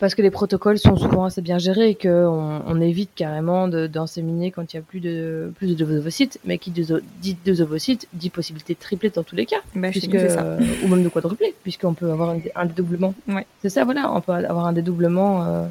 parce 0.00 0.14
que 0.16 0.22
les 0.22 0.30
protocoles 0.32 0.78
sont 0.78 0.96
souvent 0.96 1.24
assez 1.24 1.40
bien 1.40 1.58
gérés 1.58 1.90
et 1.90 1.94
qu'on 1.94 2.62
on 2.66 2.80
évite 2.80 3.10
carrément 3.14 3.68
de, 3.68 3.86
d'inséminer 3.86 4.50
quand 4.50 4.72
il 4.74 4.76
y 4.76 4.80
a 4.80 4.82
plus 4.82 4.98
de 5.00 5.52
plus 5.56 5.68
de 5.68 5.74
deux 5.74 5.96
ovocytes, 5.98 6.40
mais 6.44 6.58
qui 6.58 6.70
deux, 6.72 7.00
dit 7.22 7.36
deux 7.46 7.60
ovocytes 7.62 8.08
dit 8.12 8.28
possibilité 8.28 8.74
de 8.74 8.80
tripler 8.80 9.10
dans 9.10 9.22
tous 9.22 9.36
les 9.36 9.46
cas, 9.46 9.60
Bah, 9.76 9.90
puisque 9.92 10.14
euh, 10.16 10.58
ou 10.84 10.88
même 10.88 11.04
de 11.04 11.08
quadrupler, 11.08 11.54
puisqu'on 11.62 11.94
peut 11.94 12.10
avoir 12.10 12.30
un, 12.30 12.40
un 12.56 12.66
dédoublement. 12.66 13.14
Ouais. 13.28 13.46
C'est 13.62 13.68
ça, 13.70 13.84
voilà, 13.84 14.12
on 14.12 14.20
peut 14.20 14.32
avoir 14.32 14.66
un 14.66 14.72
dédoublement 14.72 15.44
euh, 15.44 15.66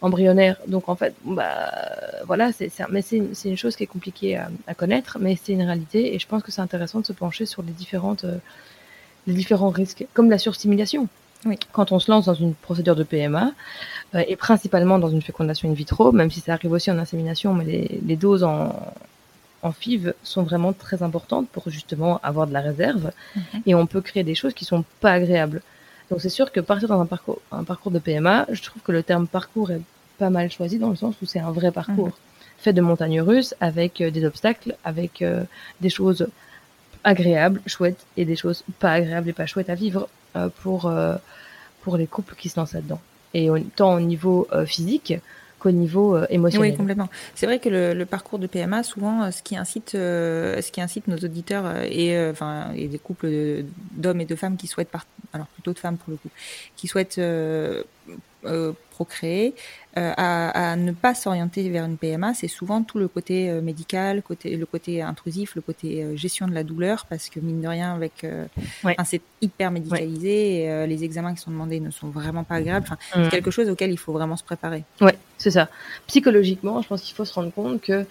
embryonnaire. 0.00 0.56
Donc 0.66 0.88
en 0.88 0.96
fait, 0.96 1.14
bah 1.24 1.70
voilà, 2.26 2.52
c'est 2.52 2.70
mais 2.90 3.02
c'est 3.02 3.16
une, 3.18 3.32
une, 3.44 3.56
chose 3.56 3.76
qui 3.76 3.82
est 3.84 3.86
compliquée 3.88 4.36
à, 4.36 4.50
à 4.66 4.74
connaître, 4.74 5.18
mais 5.20 5.38
c'est 5.42 5.52
une 5.52 5.62
réalité 5.62 6.14
et 6.14 6.18
je 6.18 6.26
pense 6.26 6.42
que 6.42 6.52
c'est 6.52 6.60
intéressant 6.60 7.00
de 7.00 7.06
se 7.06 7.12
pencher 7.12 7.46
sur 7.46 7.62
les 7.62 7.72
différentes 7.72 8.24
euh, 8.24 8.38
les 9.26 9.34
différents 9.34 9.70
risques, 9.70 10.06
comme 10.12 10.28
la 10.30 10.38
surstimulation. 10.38 11.08
Oui. 11.46 11.58
Quand 11.72 11.92
on 11.92 11.98
se 11.98 12.10
lance 12.10 12.26
dans 12.26 12.34
une 12.34 12.54
procédure 12.54 12.96
de 12.96 13.02
PMA, 13.04 13.52
euh, 14.14 14.22
et 14.28 14.36
principalement 14.36 14.98
dans 14.98 15.10
une 15.10 15.22
fécondation 15.22 15.70
in 15.70 15.74
vitro, 15.74 16.12
même 16.12 16.30
si 16.30 16.40
ça 16.40 16.54
arrive 16.54 16.72
aussi 16.72 16.90
en 16.90 16.98
insémination, 16.98 17.54
mais 17.54 17.64
les, 17.64 18.00
les 18.04 18.16
doses 18.16 18.44
en, 18.44 18.74
en 19.62 19.72
FIV 19.72 20.14
sont 20.22 20.42
vraiment 20.42 20.72
très 20.72 21.02
importantes 21.02 21.48
pour 21.48 21.70
justement 21.70 22.20
avoir 22.22 22.46
de 22.46 22.52
la 22.52 22.60
réserve, 22.60 23.10
Mhm. 23.36 23.62
et 23.66 23.74
on 23.74 23.86
peut 23.86 24.00
créer 24.02 24.24
des 24.24 24.34
choses 24.34 24.54
qui 24.54 24.64
sont 24.64 24.84
pas 25.00 25.12
agréables. 25.12 25.62
Donc 26.10 26.20
c'est 26.20 26.28
sûr 26.28 26.52
que 26.52 26.60
partir 26.60 26.88
dans 26.88 27.00
un 27.00 27.06
parcours, 27.06 27.40
un 27.50 27.64
parcours 27.64 27.90
de 27.90 27.98
PMA, 27.98 28.46
je 28.50 28.62
trouve 28.62 28.82
que 28.82 28.92
le 28.92 29.02
terme 29.02 29.26
parcours 29.26 29.70
est 29.70 29.80
pas 30.18 30.30
mal 30.30 30.50
choisi 30.50 30.78
dans 30.78 30.90
le 30.90 30.96
sens 30.96 31.14
où 31.22 31.26
c'est 31.26 31.40
un 31.40 31.50
vrai 31.50 31.70
parcours 31.70 32.12
fait 32.64 32.72
de 32.72 32.80
montagnes 32.80 33.20
russes 33.20 33.54
avec 33.60 34.00
euh, 34.00 34.10
des 34.10 34.24
obstacles, 34.24 34.76
avec 34.84 35.22
euh, 35.22 35.44
des 35.80 35.90
choses 35.90 36.28
agréables, 37.04 37.60
chouettes 37.66 38.06
et 38.16 38.24
des 38.24 38.36
choses 38.36 38.64
pas 38.78 38.92
agréables 38.92 39.28
et 39.28 39.32
pas 39.32 39.46
chouettes 39.46 39.70
à 39.70 39.74
vivre 39.74 40.08
euh, 40.36 40.48
pour 40.62 40.86
euh, 40.86 41.16
pour 41.82 41.96
les 41.98 42.06
couples 42.06 42.34
qui 42.34 42.48
se 42.48 42.58
lancent 42.58 42.72
là-dedans. 42.72 43.00
Et 43.34 43.50
tant 43.74 43.94
au 43.94 44.00
niveau 44.00 44.46
physique 44.64 45.12
niveau 45.70 46.16
euh, 46.16 46.26
émotionnel. 46.30 46.72
Oui, 46.72 46.76
complètement. 46.76 47.08
C'est 47.34 47.46
vrai 47.46 47.58
que 47.58 47.68
le, 47.68 47.94
le 47.94 48.06
parcours 48.06 48.38
de 48.38 48.46
PMA, 48.46 48.82
souvent, 48.82 49.22
euh, 49.22 49.30
ce 49.30 49.42
qui 49.42 49.56
incite, 49.56 49.94
euh, 49.94 50.60
ce 50.60 50.70
qui 50.70 50.80
incite 50.80 51.08
nos 51.08 51.16
auditeurs 51.16 51.82
et, 51.84 52.28
enfin, 52.30 52.72
et 52.74 52.88
des 52.88 52.98
couples 52.98 53.28
d'hommes 53.92 54.20
et 54.20 54.26
de 54.26 54.36
femmes 54.36 54.56
qui 54.56 54.66
souhaitent, 54.66 54.92
alors 55.32 55.46
plutôt 55.48 55.72
de 55.72 55.78
femmes 55.78 55.96
pour 55.96 56.10
le 56.10 56.16
coup, 56.16 56.30
qui 56.76 56.86
souhaitent 56.86 57.20
procréer, 58.94 59.54
euh, 59.96 60.12
à, 60.16 60.72
à 60.72 60.76
ne 60.76 60.90
pas 60.90 61.14
s'orienter 61.14 61.68
vers 61.68 61.84
une 61.84 61.96
PMA, 61.96 62.34
c'est 62.34 62.48
souvent 62.48 62.82
tout 62.82 62.98
le 62.98 63.06
côté 63.06 63.48
euh, 63.48 63.60
médical, 63.60 64.22
côté, 64.22 64.56
le 64.56 64.66
côté 64.66 65.02
intrusif, 65.02 65.54
le 65.54 65.62
côté 65.62 66.02
euh, 66.02 66.16
gestion 66.16 66.48
de 66.48 66.54
la 66.54 66.64
douleur, 66.64 67.06
parce 67.08 67.28
que 67.28 67.38
mine 67.38 67.60
de 67.60 67.68
rien, 67.68 67.94
avec, 67.94 68.26
Ouais. 68.82 68.96
c'est 69.04 69.20
hyper 69.40 69.70
médicalisé, 69.70 70.64
et, 70.64 70.86
les 70.86 71.04
examens 71.04 71.34
qui 71.34 71.40
sont 71.40 71.50
demandés 71.50 71.80
ne 71.80 71.90
sont 71.90 72.08
vraiment 72.08 72.44
pas 72.44 72.56
agréables. 72.56 72.86
Enfin, 72.88 72.98
c'est 73.14 73.30
quelque 73.30 73.50
chose 73.50 73.68
auquel 73.68 73.90
il 73.90 73.98
faut 73.98 74.12
vraiment 74.12 74.36
se 74.36 74.44
préparer. 74.44 74.82
Ouais, 75.00 75.16
c'est 75.38 75.50
ça. 75.50 75.68
Psychologiquement, 76.06 76.82
je 76.82 76.88
pense 76.88 77.02
qu'il 77.02 77.14
faut 77.14 77.24
se 77.24 77.34
rendre 77.34 77.52
compte 77.52 77.80
que 77.80 78.06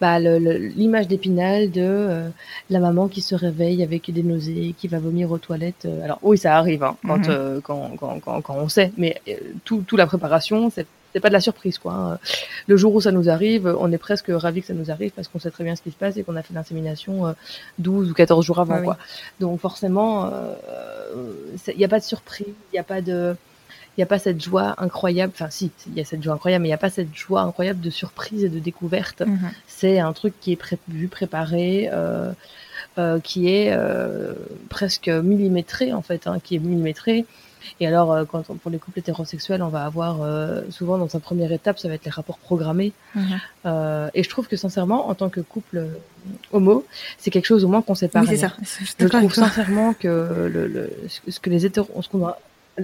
bah, 0.00 0.18
l'image 0.18 1.08
d'épinal 1.08 1.70
de 1.70 2.30
la 2.70 2.80
maman 2.80 3.08
qui 3.08 3.20
se 3.20 3.34
réveille 3.34 3.82
avec 3.82 4.10
des 4.10 4.22
nausées, 4.22 4.74
qui 4.78 4.88
va 4.88 4.98
vomir 4.98 5.30
aux 5.30 5.38
toilettes. 5.38 5.86
alors 6.04 6.18
oui, 6.22 6.38
ça 6.38 6.56
arrive 6.56 6.82
hein, 6.82 6.96
quand, 7.06 7.28
euh, 7.28 7.60
quand, 7.62 7.92
quand, 7.98 8.20
quand, 8.20 8.40
quand 8.40 8.56
on 8.56 8.68
sait, 8.68 8.92
mais 8.96 9.20
tout, 9.64 9.84
tout 9.86 9.96
la 9.96 10.06
préparation, 10.06 10.21
c'est 10.74 10.86
c'est 11.12 11.20
pas 11.20 11.28
de 11.28 11.34
la 11.34 11.40
surprise 11.42 11.76
quoi. 11.76 11.92
hein. 11.92 12.18
Le 12.66 12.76
jour 12.78 12.94
où 12.94 13.00
ça 13.02 13.12
nous 13.12 13.28
arrive, 13.28 13.66
on 13.78 13.92
est 13.92 13.98
presque 13.98 14.30
ravi 14.30 14.62
que 14.62 14.66
ça 14.68 14.72
nous 14.74 14.90
arrive 14.90 15.10
parce 15.10 15.28
qu'on 15.28 15.38
sait 15.38 15.50
très 15.50 15.62
bien 15.62 15.76
ce 15.76 15.82
qui 15.82 15.90
se 15.90 15.96
passe 15.96 16.16
et 16.16 16.22
qu'on 16.22 16.36
a 16.36 16.42
fait 16.42 16.54
l'insémination 16.54 17.26
euh, 17.26 17.32
12 17.80 18.10
ou 18.10 18.14
14 18.14 18.44
jours 18.46 18.60
avant 18.60 18.74
Ah 18.76 18.78
oui. 18.78 18.84
quoi. 18.84 18.98
Donc 19.38 19.60
forcément, 19.60 20.30
il 21.68 21.76
n'y 21.76 21.84
a 21.84 21.88
pas 21.88 21.98
de 21.98 22.04
surprise, 22.04 22.46
il 22.48 22.74
n'y 22.74 22.78
a 22.78 22.84
pas 22.84 23.00
de 23.00 23.36
il 23.96 24.00
n'y 24.00 24.04
a 24.04 24.06
pas 24.06 24.18
cette 24.18 24.42
joie 24.42 24.74
incroyable, 24.78 25.34
enfin 25.36 25.50
si, 25.50 25.70
il 25.88 25.94
y 25.94 26.00
a 26.00 26.04
cette 26.06 26.22
joie 26.22 26.32
incroyable, 26.32 26.62
mais 26.62 26.68
il 26.68 26.70
n'y 26.70 26.74
a 26.74 26.78
pas 26.78 26.88
cette 26.88 27.14
joie 27.14 27.42
incroyable 27.42 27.80
de 27.80 27.90
surprise 27.90 28.42
et 28.42 28.48
de 28.48 28.58
découverte. 28.58 29.20
Mhm. 29.20 29.50
C'est 29.66 29.98
un 29.98 30.14
truc 30.14 30.32
qui 30.40 30.52
est 30.52 30.56
prévu, 30.56 31.08
préparé, 31.08 31.90
euh, 31.92 32.32
euh, 32.96 33.20
qui 33.20 33.50
est 33.50 33.68
euh, 33.70 34.32
presque 34.70 35.08
millimétré 35.08 35.92
en 35.92 36.00
fait, 36.00 36.26
hein, 36.26 36.38
qui 36.42 36.56
est 36.56 36.58
millimétré. 36.58 37.26
Et 37.80 37.86
alors, 37.86 38.12
euh, 38.12 38.24
quand 38.24 38.48
on- 38.50 38.54
pour 38.54 38.70
les 38.70 38.78
couples 38.78 38.98
hétérosexuels, 38.98 39.62
on 39.62 39.68
va 39.68 39.84
avoir 39.84 40.22
euh, 40.22 40.62
souvent 40.70 40.98
dans 40.98 41.08
sa 41.08 41.20
première 41.20 41.52
étape, 41.52 41.78
ça 41.78 41.88
va 41.88 41.94
être 41.94 42.04
les 42.04 42.10
rapports 42.10 42.38
programmés. 42.38 42.92
Euh, 43.66 44.08
et 44.14 44.22
je 44.22 44.28
trouve 44.28 44.48
que 44.48 44.56
sincèrement, 44.56 45.08
en 45.08 45.14
tant 45.14 45.28
que 45.28 45.40
couple 45.40 45.86
homo, 46.52 46.84
c'est 47.18 47.30
quelque 47.30 47.46
chose 47.46 47.64
au 47.64 47.68
moins 47.68 47.82
qu'on 47.82 47.94
sépare. 47.94 48.22
Oui, 48.22 48.28
c'est 48.28 48.36
ça. 48.48 48.54
Je 49.04 49.08
trouve 49.20 49.34
sincèrement 49.48 49.94
que 49.94 50.08
le, 50.52 50.66
le, 50.66 50.90
ce 51.28 51.40
que 51.40 51.50
les 51.50 51.66
hétéros, 51.66 51.88
ce 52.02 52.08
qu'on 52.08 52.32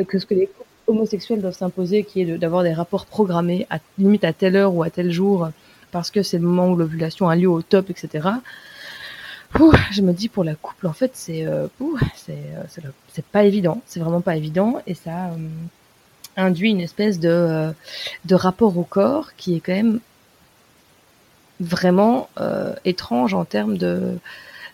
que 0.07 0.19
ce 0.19 0.27
que 0.27 0.35
les 0.35 0.47
couples 0.47 0.65
homosexuels 0.87 1.41
doivent 1.41 1.57
s'imposer, 1.57 2.05
qui 2.05 2.23
est 2.23 2.25
de- 2.25 2.37
d'avoir 2.37 2.63
des 2.63 2.73
rapports 2.73 3.07
programmés 3.07 3.67
à 3.71 3.79
limite 3.99 4.25
à 4.25 4.33
telle 4.33 4.57
heure 4.57 4.75
ou 4.75 4.83
à 4.83 4.91
tel 4.91 5.11
jour, 5.11 5.49
parce 5.93 6.11
que 6.11 6.23
c'est 6.23 6.39
le 6.39 6.45
moment 6.45 6.69
où 6.71 6.77
l'ovulation 6.77 7.29
a 7.29 7.37
lieu 7.37 7.49
au 7.49 7.63
top, 7.63 7.91
etc. 7.91 8.29
Ouh, 9.59 9.73
je 9.91 10.03
me 10.03 10.13
dis 10.13 10.29
pour 10.29 10.45
la 10.45 10.55
couple, 10.55 10.87
en 10.87 10.93
fait, 10.93 11.13
c'est 11.15 11.47
euh, 11.47 11.67
euh, 11.81 11.95
c'est 13.13 13.25
pas 13.25 13.45
évident, 13.45 13.81
c'est 13.87 14.01
vraiment 14.01 14.21
pas 14.21 14.37
évident, 14.37 14.81
et 14.87 14.95
ça 14.95 15.29
euh, 15.29 15.49
induit 16.37 16.71
une 16.71 16.81
espèce 16.81 17.19
de 17.19 17.29
euh, 17.29 17.73
de 18.27 18.35
rapport 18.35 18.77
au 18.77 18.85
corps 18.85 19.35
qui 19.37 19.57
est 19.57 19.61
quand 19.61 19.73
même 19.73 20.01
vraiment 21.61 22.29
euh, 22.41 22.75
étrange 22.85 23.35
en 23.35 23.45
termes 23.45 23.79
de 23.79 24.19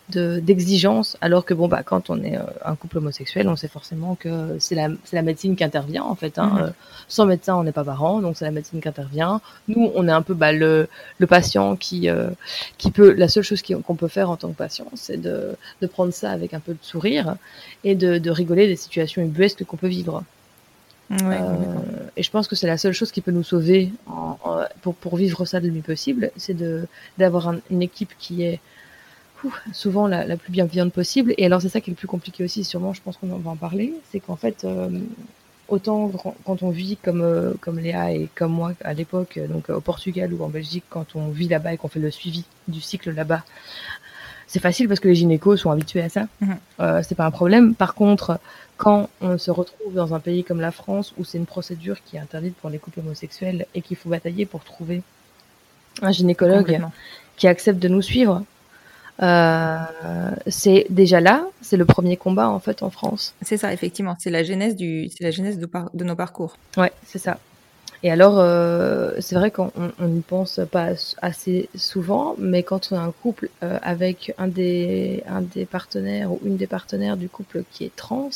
de- 0.09 0.39
d'exigence 0.39 1.17
alors 1.21 1.45
que 1.45 1.53
bon 1.55 1.67
bah 1.67 1.81
quand 1.83 2.09
on 2.11 2.21
est 2.23 2.37
euh, 2.37 2.41
un 2.63 2.75
couple 2.75 2.99
homosexuel 2.99 3.47
on 3.49 3.55
sait 3.55 3.67
forcément 3.67 4.13
que 4.15 4.55
c'est 4.59 4.75
la 4.75 4.89
c'est 5.03 5.15
la 5.15 5.23
médecine 5.23 5.55
qui 5.55 5.63
intervient 5.63 6.03
en 6.03 6.13
fait 6.15 6.37
hein. 6.37 6.51
Euh, 6.61 6.69
sans 7.07 7.25
médecin 7.25 7.55
on 7.55 7.63
n'est 7.63 7.71
pas 7.71 7.83
parent 7.83 8.19
donc 8.21 8.37
c'est 8.37 8.45
la 8.45 8.51
médecine 8.51 8.81
qui 8.81 8.87
intervient. 8.87 9.41
Nous 9.67 9.91
on 9.95 10.07
est 10.07 10.11
un 10.11 10.21
peu 10.21 10.33
bah, 10.35 10.51
le 10.51 10.87
le 11.17 11.27
patient 11.27 11.75
qui 11.75 12.07
euh, 12.09 12.29
qui 12.77 12.91
peut 12.91 13.13
la 13.13 13.27
seule 13.27 13.43
chose 13.43 13.61
qu'on 13.63 13.95
peut 13.95 14.07
faire 14.07 14.29
en 14.29 14.37
tant 14.37 14.49
que 14.49 14.57
patient 14.57 14.85
c'est 14.93 15.17
de 15.21 15.55
de 15.81 15.87
prendre 15.87 16.13
ça 16.13 16.29
avec 16.31 16.53
un 16.53 16.59
peu 16.59 16.73
de 16.73 16.83
sourire 16.83 17.35
et 17.83 17.95
de 17.95 18.17
de 18.19 18.29
rigoler 18.31 18.67
des 18.67 18.75
situations 18.75 19.21
ubuesques 19.23 19.63
qu'on 19.63 19.77
peut 19.77 19.87
vivre. 19.87 20.23
Ouais, 21.11 21.17
euh, 21.39 21.55
et 22.17 22.23
je 22.23 22.31
pense 22.31 22.47
que 22.47 22.55
c'est 22.55 22.65
la 22.65 22.79
seule 22.79 22.93
chose 22.93 23.11
qui 23.11 23.21
peut 23.21 23.29
nous 23.31 23.43
sauver 23.43 23.91
en- 24.07 24.37
en- 24.43 24.63
pour, 24.81 24.95
pour 24.95 25.17
vivre 25.17 25.45
ça 25.45 25.59
le 25.59 25.69
mieux 25.69 25.81
possible, 25.83 26.31
c'est 26.35 26.55
de 26.55 26.87
d'avoir 27.19 27.49
un- 27.49 27.59
une 27.69 27.83
équipe 27.83 28.13
qui 28.17 28.41
est 28.43 28.59
souvent 29.73 30.07
la, 30.07 30.25
la 30.25 30.37
plus 30.37 30.51
bienveillante 30.51 30.91
possible. 30.93 31.33
Et 31.37 31.45
alors 31.45 31.61
c'est 31.61 31.69
ça 31.69 31.81
qui 31.81 31.89
est 31.89 31.93
le 31.93 31.97
plus 31.97 32.07
compliqué 32.07 32.43
aussi, 32.43 32.63
sûrement, 32.63 32.93
je 32.93 33.01
pense 33.01 33.17
qu'on 33.17 33.27
va 33.27 33.49
en 33.49 33.55
parler, 33.55 33.93
c'est 34.11 34.19
qu'en 34.19 34.35
fait, 34.35 34.63
euh, 34.63 34.89
autant 35.67 36.09
quand- 36.45 36.63
on 36.63 36.69
vit 36.69 36.97
comme 36.97 37.21
euh, 37.21 37.53
comme 37.61 37.79
Léa 37.79 38.11
et 38.13 38.29
comme 38.35 38.51
moi 38.51 38.73
à 38.83 38.93
l'époque, 38.93 39.37
euh, 39.37 39.47
donc 39.47 39.69
au 39.69 39.81
Portugal 39.81 40.33
ou 40.33 40.43
en 40.43 40.49
Belgique, 40.49 40.83
quand 40.89 41.15
on 41.15 41.29
vit 41.29 41.47
là-bas 41.47 41.73
et 41.73 41.77
qu'on 41.77 41.87
fait 41.87 41.99
le 41.99 42.11
suivi 42.11 42.43
du 42.67 42.81
cycle 42.81 43.11
là-bas, 43.11 43.43
c'est 44.47 44.59
facile 44.59 44.87
parce 44.87 44.99
que 44.99 45.07
les 45.07 45.15
gynécos 45.15 45.57
sont 45.59 45.71
habitués 45.71 46.01
à 46.03 46.09
ça. 46.09 46.27
Mhm. 46.41 46.57
Euh, 46.79 47.01
c'est 47.03 47.15
pas 47.15 47.25
un 47.25 47.31
problème. 47.31 47.73
Par 47.73 47.95
contre, 47.95 48.39
quand 48.77 49.09
on 49.21 49.37
se 49.37 49.49
retrouve 49.51 49.93
dans 49.95 50.13
un 50.13 50.19
pays 50.19 50.43
comme 50.43 50.61
la 50.61 50.71
France 50.71 51.13
où 51.17 51.23
c'est 51.23 51.37
une 51.39 51.45
procédure 51.47 51.97
qui 52.05 52.17
est 52.17 52.19
interdite 52.19 52.55
pour 52.57 52.69
les 52.69 52.77
couples 52.77 52.99
homosexuels 52.99 53.65
et 53.73 53.81
qu'il 53.81 53.97
faut 53.97 54.09
batailler 54.09 54.45
pour 54.45 54.63
trouver 54.63 55.01
un 56.01 56.11
gynécologue 56.11 56.79
qui 57.37 57.47
accepte 57.47 57.79
de 57.79 57.87
nous 57.87 58.01
suivre, 58.01 58.43
c'est 60.47 60.85
déjà 60.89 61.19
là, 61.21 61.45
c'est 61.61 61.77
le 61.77 61.85
premier 61.85 62.17
combat 62.17 62.49
en 62.49 62.59
fait 62.59 62.83
en 62.83 62.89
France. 62.89 63.33
C'est 63.41 63.57
ça, 63.57 63.73
effectivement. 63.73 64.15
C'est 64.19 64.29
la 64.29 64.43
genèse 64.43 64.75
du, 64.75 65.09
c'est 65.09 65.23
la 65.23 65.31
genèse 65.31 65.57
de, 65.59 65.65
par- 65.65 65.89
de 65.93 66.03
nos 66.03 66.15
parcours. 66.15 66.57
Ouais, 66.77 66.91
c'est 67.05 67.19
ça. 67.19 67.37
Et 68.03 68.11
alors, 68.11 68.39
euh, 68.39 69.11
c'est 69.19 69.35
vrai 69.35 69.51
qu'on 69.51 69.71
on 69.75 69.91
on 69.99 70.07
n'y 70.07 70.21
pense 70.21 70.59
pas 70.71 70.85
as- 70.91 71.15
assez 71.21 71.69
souvent, 71.75 72.35
mais 72.37 72.63
quand 72.63 72.91
on 72.91 72.97
a 72.97 72.99
un 73.01 73.11
couple 73.11 73.49
euh, 73.63 73.79
avec 73.81 74.33
un 74.37 74.47
des, 74.47 75.23
un 75.27 75.41
des 75.41 75.65
partenaires 75.65 76.31
ou 76.31 76.39
une 76.45 76.57
des 76.57 76.67
partenaires 76.67 77.17
du 77.17 77.29
couple 77.29 77.63
qui 77.71 77.85
est 77.85 77.95
trans, 77.95 78.29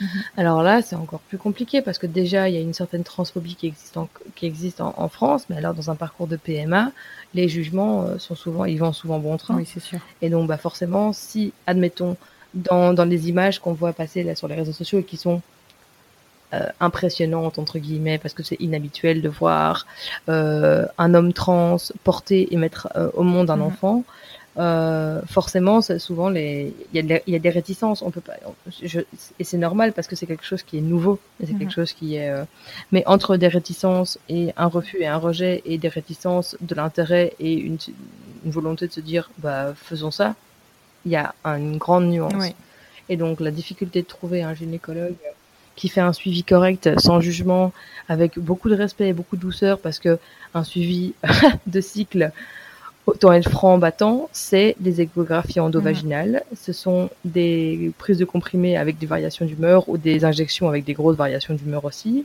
Mhm. 0.00 0.22
alors 0.36 0.62
là, 0.62 0.82
c'est 0.82 0.96
encore 0.96 1.20
plus 1.20 1.38
compliqué 1.38 1.82
parce 1.82 1.98
que 1.98 2.06
déjà, 2.06 2.48
il 2.48 2.54
y 2.54 2.58
a 2.58 2.60
une 2.60 2.74
certaine 2.74 3.04
transphobie 3.04 3.56
qui 3.56 3.66
existe 3.68 3.96
en, 3.96 4.08
qui 4.36 4.46
existe 4.46 4.80
en, 4.80 4.94
en 4.96 5.08
France, 5.08 5.46
mais 5.50 5.56
alors 5.58 5.74
dans 5.74 5.90
un 5.90 5.96
parcours 5.96 6.26
de 6.26 6.36
PMA, 6.36 6.92
les 7.34 7.48
jugements 7.48 8.04
euh, 8.04 8.18
sont 8.18 8.34
souvent, 8.36 8.64
ils 8.64 8.78
vont 8.78 8.92
souvent 8.92 9.18
bon 9.18 9.36
train. 9.36 9.56
Oui, 9.56 9.66
c'est 9.66 9.80
sûr. 9.80 10.00
Et 10.22 10.30
donc, 10.30 10.48
bah, 10.48 10.58
forcément, 10.58 11.12
si, 11.12 11.52
admettons, 11.66 12.16
dans, 12.54 12.94
dans 12.94 13.04
les 13.04 13.28
images 13.28 13.60
qu'on 13.60 13.72
voit 13.74 13.92
passer 13.92 14.22
là 14.24 14.34
sur 14.34 14.48
les 14.48 14.54
réseaux 14.56 14.72
sociaux 14.72 15.00
et 15.00 15.04
qui 15.04 15.16
sont 15.16 15.42
euh, 16.54 16.66
impressionnantes, 16.80 17.58
entre 17.58 17.78
guillemets, 17.78 18.18
parce 18.18 18.34
que 18.34 18.42
c'est 18.42 18.60
inhabituel 18.60 19.22
de 19.22 19.28
voir 19.28 19.86
euh, 20.28 20.86
un 20.98 21.14
homme 21.14 21.32
trans 21.32 21.76
porter 22.04 22.52
et 22.52 22.56
mettre 22.56 22.88
euh, 22.96 23.10
au 23.14 23.22
monde 23.22 23.50
un 23.50 23.56
Mhm. 23.56 23.62
enfant, 23.62 24.04
euh, 24.58 25.20
forcément, 25.26 25.80
c'est 25.80 25.98
souvent, 26.00 26.28
les... 26.28 26.74
il, 26.92 27.04
y 27.06 27.20
y 27.30 27.36
a 27.36 27.38
des 27.38 27.50
réticences. 27.50 28.02
On 28.02 28.10
peut 28.10 28.20
pas... 28.20 28.34
je- 28.82 29.00
Et 29.38 29.44
c'est 29.44 29.58
normal 29.58 29.92
parce 29.92 30.08
que 30.08 30.16
c'est 30.16 30.26
quelque 30.26 30.44
chose 30.44 30.62
qui 30.64 30.78
est 30.78 30.80
nouveau. 30.80 31.18
Et 31.40 31.46
c'est 31.46 31.52
Mhm. 31.52 31.58
quelque 31.60 31.72
chose 31.72 31.92
qui 31.92 32.16
est... 32.16 32.30
euh, 32.30 32.44
Mais 32.92 33.04
entre 33.06 33.36
des 33.36 33.48
réticences 33.48 34.18
et 34.28 34.52
un 34.56 34.66
refus 34.66 34.98
et 35.00 35.06
un 35.06 35.16
rejet 35.18 35.62
et 35.64 35.78
des 35.78 35.88
réticences, 35.88 36.56
de 36.60 36.74
l'intérêt 36.74 37.32
et 37.38 37.54
une, 37.54 37.78
une 38.44 38.50
volonté 38.50 38.86
de 38.88 38.92
se 38.92 39.00
dire, 39.00 39.30
bah, 39.38 39.72
faisons 39.76 40.10
ça, 40.10 40.34
il 41.06 41.12
y 41.12 41.16
a 41.16 41.32
un- 41.44 41.56
une 41.58 41.78
grande 41.78 42.06
nuance. 42.10 42.32
Oui. 42.36 42.54
Et 43.08 43.16
donc 43.16 43.40
la 43.40 43.50
difficulté 43.52 44.02
de 44.02 44.06
trouver 44.06 44.42
un 44.42 44.54
gynécologue 44.54 45.14
qui 45.76 45.88
fait 45.88 46.00
un 46.00 46.12
suivi 46.12 46.44
correct, 46.44 46.90
sans 46.98 47.20
jugement, 47.20 47.72
avec 48.08 48.38
beaucoup 48.38 48.68
de 48.68 48.74
respect 48.74 49.08
et 49.08 49.12
beaucoup 49.12 49.36
de 49.36 49.40
douceur, 49.40 49.78
parce 49.78 49.98
que 49.98 50.18
un 50.54 50.64
suivi 50.64 51.14
de 51.66 51.80
cycle, 51.80 52.32
autant 53.06 53.32
être 53.32 53.48
franc 53.48 53.78
battant, 53.78 54.28
c'est 54.32 54.76
des 54.78 55.00
échographies 55.00 55.60
endovaginales, 55.60 56.42
ce 56.56 56.72
sont 56.72 57.10
des 57.24 57.92
prises 57.98 58.18
de 58.18 58.24
comprimés 58.24 58.76
avec 58.76 58.98
des 58.98 59.06
variations 59.06 59.46
d'humeur 59.46 59.88
ou 59.88 59.96
des 59.96 60.24
injections 60.24 60.68
avec 60.68 60.84
des 60.84 60.92
grosses 60.92 61.16
variations 61.16 61.54
d'humeur 61.54 61.84
aussi. 61.84 62.24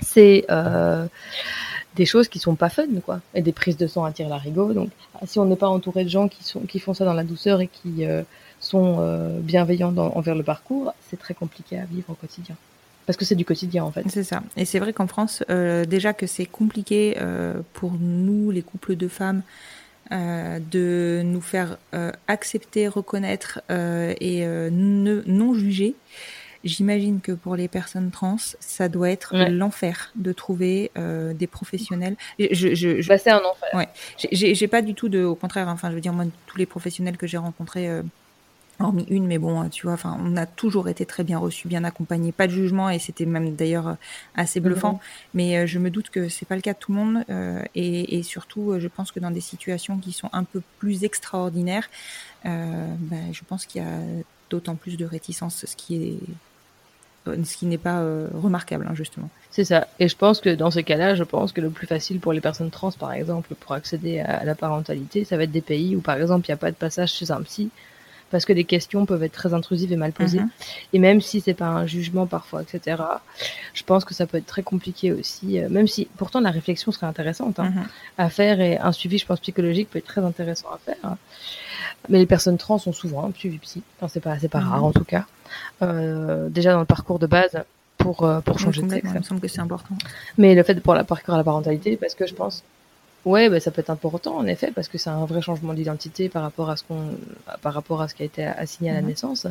C'est 0.00 0.46
euh, 0.50 1.06
des 1.96 2.06
choses 2.06 2.28
qui 2.28 2.38
sont 2.38 2.54
pas 2.54 2.70
fun, 2.70 2.86
quoi. 3.04 3.20
Et 3.34 3.42
des 3.42 3.52
prises 3.52 3.76
de 3.76 3.86
sang 3.86 4.04
à 4.04 4.12
la 4.18 4.28
larigot. 4.28 4.72
Donc, 4.72 4.90
si 5.26 5.38
on 5.38 5.44
n'est 5.44 5.56
pas 5.56 5.68
entouré 5.68 6.04
de 6.04 6.08
gens 6.08 6.28
qui, 6.28 6.42
sont, 6.44 6.60
qui 6.60 6.78
font 6.78 6.94
ça 6.94 7.04
dans 7.04 7.14
la 7.14 7.24
douceur 7.24 7.60
et 7.60 7.68
qui 7.68 8.06
euh, 8.06 8.22
sont 8.60 8.98
euh, 9.00 9.40
bienveillants 9.40 9.96
envers 9.96 10.34
le 10.34 10.42
parcours, 10.42 10.94
c'est 11.08 11.18
très 11.18 11.34
compliqué 11.34 11.78
à 11.78 11.84
vivre 11.84 12.10
au 12.10 12.14
quotidien. 12.14 12.54
Parce 13.06 13.16
que 13.16 13.24
c'est 13.24 13.34
du 13.34 13.44
quotidien, 13.44 13.82
en 13.82 13.90
fait. 13.90 14.04
C'est 14.08 14.22
ça. 14.22 14.42
Et 14.56 14.64
c'est 14.64 14.78
vrai 14.78 14.92
qu'en 14.92 15.08
France, 15.08 15.42
euh, 15.50 15.84
déjà 15.84 16.12
que 16.12 16.26
c'est 16.26 16.46
compliqué 16.46 17.16
pour 17.72 17.92
nous, 17.98 18.50
les 18.52 18.62
couples 18.62 18.94
de 18.94 19.08
femmes, 19.08 19.42
de 20.10 21.22
nous 21.24 21.40
faire 21.40 21.78
accepter, 22.28 22.86
reconnaître 22.86 23.60
et 23.68 24.46
ne, 24.46 25.22
non 25.26 25.54
juger. 25.54 25.96
J'imagine 26.62 27.20
que 27.20 27.32
pour 27.32 27.56
les 27.56 27.68
personnes 27.68 28.10
trans, 28.10 28.36
ça 28.60 28.88
doit 28.90 29.08
être 29.08 29.34
l'enfer 29.48 30.12
de 30.14 30.32
trouver 30.32 30.90
euh, 30.98 31.32
des 31.32 31.46
professionnels. 31.46 32.16
Je, 32.38 32.74
je, 32.74 33.00
je... 33.00 33.08
Bah, 33.08 33.16
c'est 33.16 33.30
un 33.30 33.38
enfer. 33.38 33.68
Ouais. 33.72 33.88
J'ai 34.30 34.68
pas 34.68 34.82
du 34.82 34.94
tout 34.94 35.08
de, 35.08 35.24
au 35.24 35.34
contraire, 35.34 35.68
enfin, 35.68 35.88
je 35.88 35.94
veux 35.94 36.02
dire, 36.02 36.12
moi, 36.12 36.26
tous 36.46 36.58
les 36.58 36.66
professionnels 36.66 37.16
que 37.16 37.26
j'ai 37.26 37.38
rencontrés, 37.38 37.88
euh, 37.88 38.02
hormis 38.80 39.06
une, 39.08 39.26
mais 39.26 39.38
bon, 39.38 39.68
tu 39.68 39.86
vois, 39.86 39.94
enfin, 39.94 40.18
on 40.22 40.36
a 40.36 40.46
toujours 40.46 40.88
été 40.88 41.06
très 41.06 41.24
bien 41.24 41.38
reçus, 41.38 41.68
bien 41.68 41.84
accompagnés, 41.84 42.32
pas 42.32 42.46
de 42.46 42.52
jugement, 42.52 42.90
et 42.90 42.98
c'était 42.98 43.26
même 43.26 43.54
d'ailleurs 43.54 43.88
euh, 43.88 43.94
assez 44.34 44.60
bluffant. 44.60 44.94
Mhm. 44.94 44.98
Mais 45.34 45.56
euh, 45.58 45.66
je 45.66 45.78
me 45.78 45.90
doute 45.90 46.10
que 46.10 46.28
c'est 46.28 46.46
pas 46.46 46.56
le 46.56 46.62
cas 46.62 46.72
de 46.72 46.78
tout 46.78 46.92
le 46.92 46.98
monde, 46.98 47.24
euh, 47.30 47.62
et, 47.74 48.18
et, 48.18 48.22
surtout, 48.22 48.74
je 48.78 48.88
pense 48.88 49.12
que 49.12 49.20
dans 49.20 49.30
des 49.30 49.40
situations 49.40 49.98
qui 49.98 50.12
sont 50.12 50.30
un 50.32 50.44
peu 50.44 50.62
plus 50.78 51.04
extraordinaires, 51.04 51.88
ben, 52.44 53.32
je 53.32 53.42
pense 53.46 53.66
qu'il 53.66 53.82
y 53.82 53.84
a 53.84 53.98
d'autant 54.48 54.74
plus 54.74 54.96
de 54.96 55.04
réticence, 55.04 55.64
ce 55.66 55.76
qui 55.76 55.96
est 55.96 56.18
ce 57.26 57.56
qui 57.56 57.66
n'est 57.66 57.78
pas 57.78 58.00
euh, 58.00 58.28
remarquable, 58.34 58.86
hein, 58.88 58.94
justement. 58.94 59.28
C'est 59.50 59.64
ça. 59.64 59.88
Et 59.98 60.08
je 60.08 60.16
pense 60.16 60.40
que 60.40 60.50
dans 60.54 60.70
ces 60.70 60.82
cas-là, 60.82 61.14
je 61.14 61.24
pense 61.24 61.52
que 61.52 61.60
le 61.60 61.70
plus 61.70 61.86
facile 61.86 62.20
pour 62.20 62.32
les 62.32 62.40
personnes 62.40 62.70
trans, 62.70 62.92
par 62.92 63.12
exemple, 63.12 63.54
pour 63.54 63.72
accéder 63.72 64.20
à 64.20 64.44
la 64.44 64.54
parentalité, 64.54 65.24
ça 65.24 65.36
va 65.36 65.44
être 65.44 65.52
des 65.52 65.60
pays 65.60 65.96
où, 65.96 66.00
par 66.00 66.16
exemple, 66.16 66.46
il 66.48 66.50
n'y 66.50 66.54
a 66.54 66.58
pas 66.58 66.70
de 66.70 66.76
passage 66.76 67.12
chez 67.12 67.30
un 67.30 67.42
psy, 67.42 67.70
parce 68.30 68.44
que 68.44 68.52
les 68.52 68.64
questions 68.64 69.06
peuvent 69.06 69.22
être 69.22 69.32
très 69.32 69.54
intrusives 69.54 69.92
et 69.92 69.96
mal 69.96 70.12
posées. 70.12 70.40
Mhm. 70.40 70.50
Et 70.92 70.98
même 70.98 71.20
si 71.20 71.40
c'est 71.40 71.54
pas 71.54 71.66
un 71.66 71.86
jugement 71.86 72.26
parfois, 72.26 72.62
etc., 72.62 73.02
je 73.74 73.82
pense 73.82 74.04
que 74.04 74.14
ça 74.14 74.26
peut 74.26 74.38
être 74.38 74.46
très 74.46 74.62
compliqué 74.62 75.12
aussi, 75.12 75.58
euh, 75.58 75.68
même 75.68 75.86
si 75.86 76.08
pourtant 76.16 76.40
la 76.40 76.50
réflexion 76.50 76.92
serait 76.92 77.06
intéressante 77.06 77.58
hein, 77.58 77.70
mhm. 77.70 77.84
à 78.18 78.30
faire 78.30 78.60
et 78.60 78.78
un 78.78 78.92
suivi, 78.92 79.18
je 79.18 79.26
pense, 79.26 79.40
psychologique 79.40 79.90
peut 79.90 79.98
être 79.98 80.06
très 80.06 80.24
intéressant 80.24 80.68
à 80.68 80.78
faire. 80.78 81.16
Mais 82.08 82.18
les 82.18 82.26
personnes 82.26 82.56
trans 82.56 82.78
sont 82.78 82.92
souvent 82.92 83.26
un 83.26 83.32
suivi 83.32 83.58
psy. 83.58 83.82
Enfin, 83.98 84.08
c'est 84.08 84.20
pas, 84.20 84.36
pas 84.50 84.60
rare 84.60 84.78
mhm. 84.78 84.84
en 84.84 84.92
tout 84.92 85.04
cas. 85.04 85.26
Euh, 85.82 86.48
déjà 86.48 86.72
dans 86.72 86.80
le 86.80 86.86
parcours 86.86 87.18
de 87.18 87.26
base 87.26 87.64
pour 87.98 88.22
euh, 88.22 88.40
pour 88.40 88.58
changer 88.58 88.82
de 88.82 88.90
sexe. 88.90 89.10
Il 89.12 89.18
me 89.18 89.24
semble 89.24 89.40
que 89.40 89.48
c'est 89.48 89.60
important. 89.60 89.94
Mais 90.38 90.54
le 90.54 90.62
fait 90.62 90.74
de 90.74 90.80
pour 90.80 90.94
la 90.94 91.04
parcours 91.04 91.34
à 91.34 91.36
la 91.36 91.44
parentalité, 91.44 91.96
parce 91.96 92.14
que 92.14 92.26
je 92.26 92.34
pense, 92.34 92.62
ouais, 93.24 93.48
bah, 93.48 93.60
ça 93.60 93.70
peut 93.70 93.80
être 93.80 93.90
important 93.90 94.36
en 94.36 94.46
effet, 94.46 94.72
parce 94.74 94.88
que 94.88 94.98
c'est 94.98 95.10
un 95.10 95.24
vrai 95.24 95.42
changement 95.42 95.74
d'identité 95.74 96.28
par 96.28 96.42
rapport 96.42 96.70
à 96.70 96.76
ce 96.76 96.84
qu'on, 96.84 97.00
par 97.62 97.74
rapport 97.74 98.00
à 98.02 98.08
ce 98.08 98.14
qui 98.14 98.22
a 98.22 98.26
été 98.26 98.44
assigné 98.44 98.90
à 98.90 98.94
la 98.94 99.02
mhm. 99.02 99.08
naissance. 99.08 99.46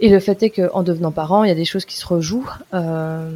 Et 0.00 0.08
le 0.08 0.18
fait 0.18 0.42
est 0.42 0.50
qu'en 0.50 0.82
devenant 0.82 1.12
parent, 1.12 1.44
il 1.44 1.48
y 1.48 1.52
a 1.52 1.56
des 1.56 1.64
choses 1.64 1.84
qui 1.84 1.96
se 1.96 2.06
rejouent 2.06 2.50
euh, 2.74 3.30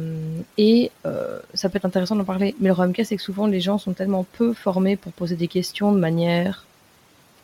et 0.57 0.91
euh, 1.05 1.39
ça 1.53 1.69
peut 1.69 1.77
être 1.77 1.85
intéressant 1.85 2.15
d'en 2.15 2.25
parler. 2.25 2.55
Mais 2.59 2.67
le 2.67 2.73
problème, 2.73 2.93
c'est 3.05 3.15
que 3.15 3.21
souvent 3.21 3.47
les 3.47 3.61
gens 3.61 3.77
sont 3.77 3.93
tellement 3.93 4.25
peu 4.33 4.53
formés 4.53 4.97
pour 4.97 5.13
poser 5.13 5.35
des 5.35 5.47
questions 5.47 5.93
de 5.93 5.99
manière 5.99 6.65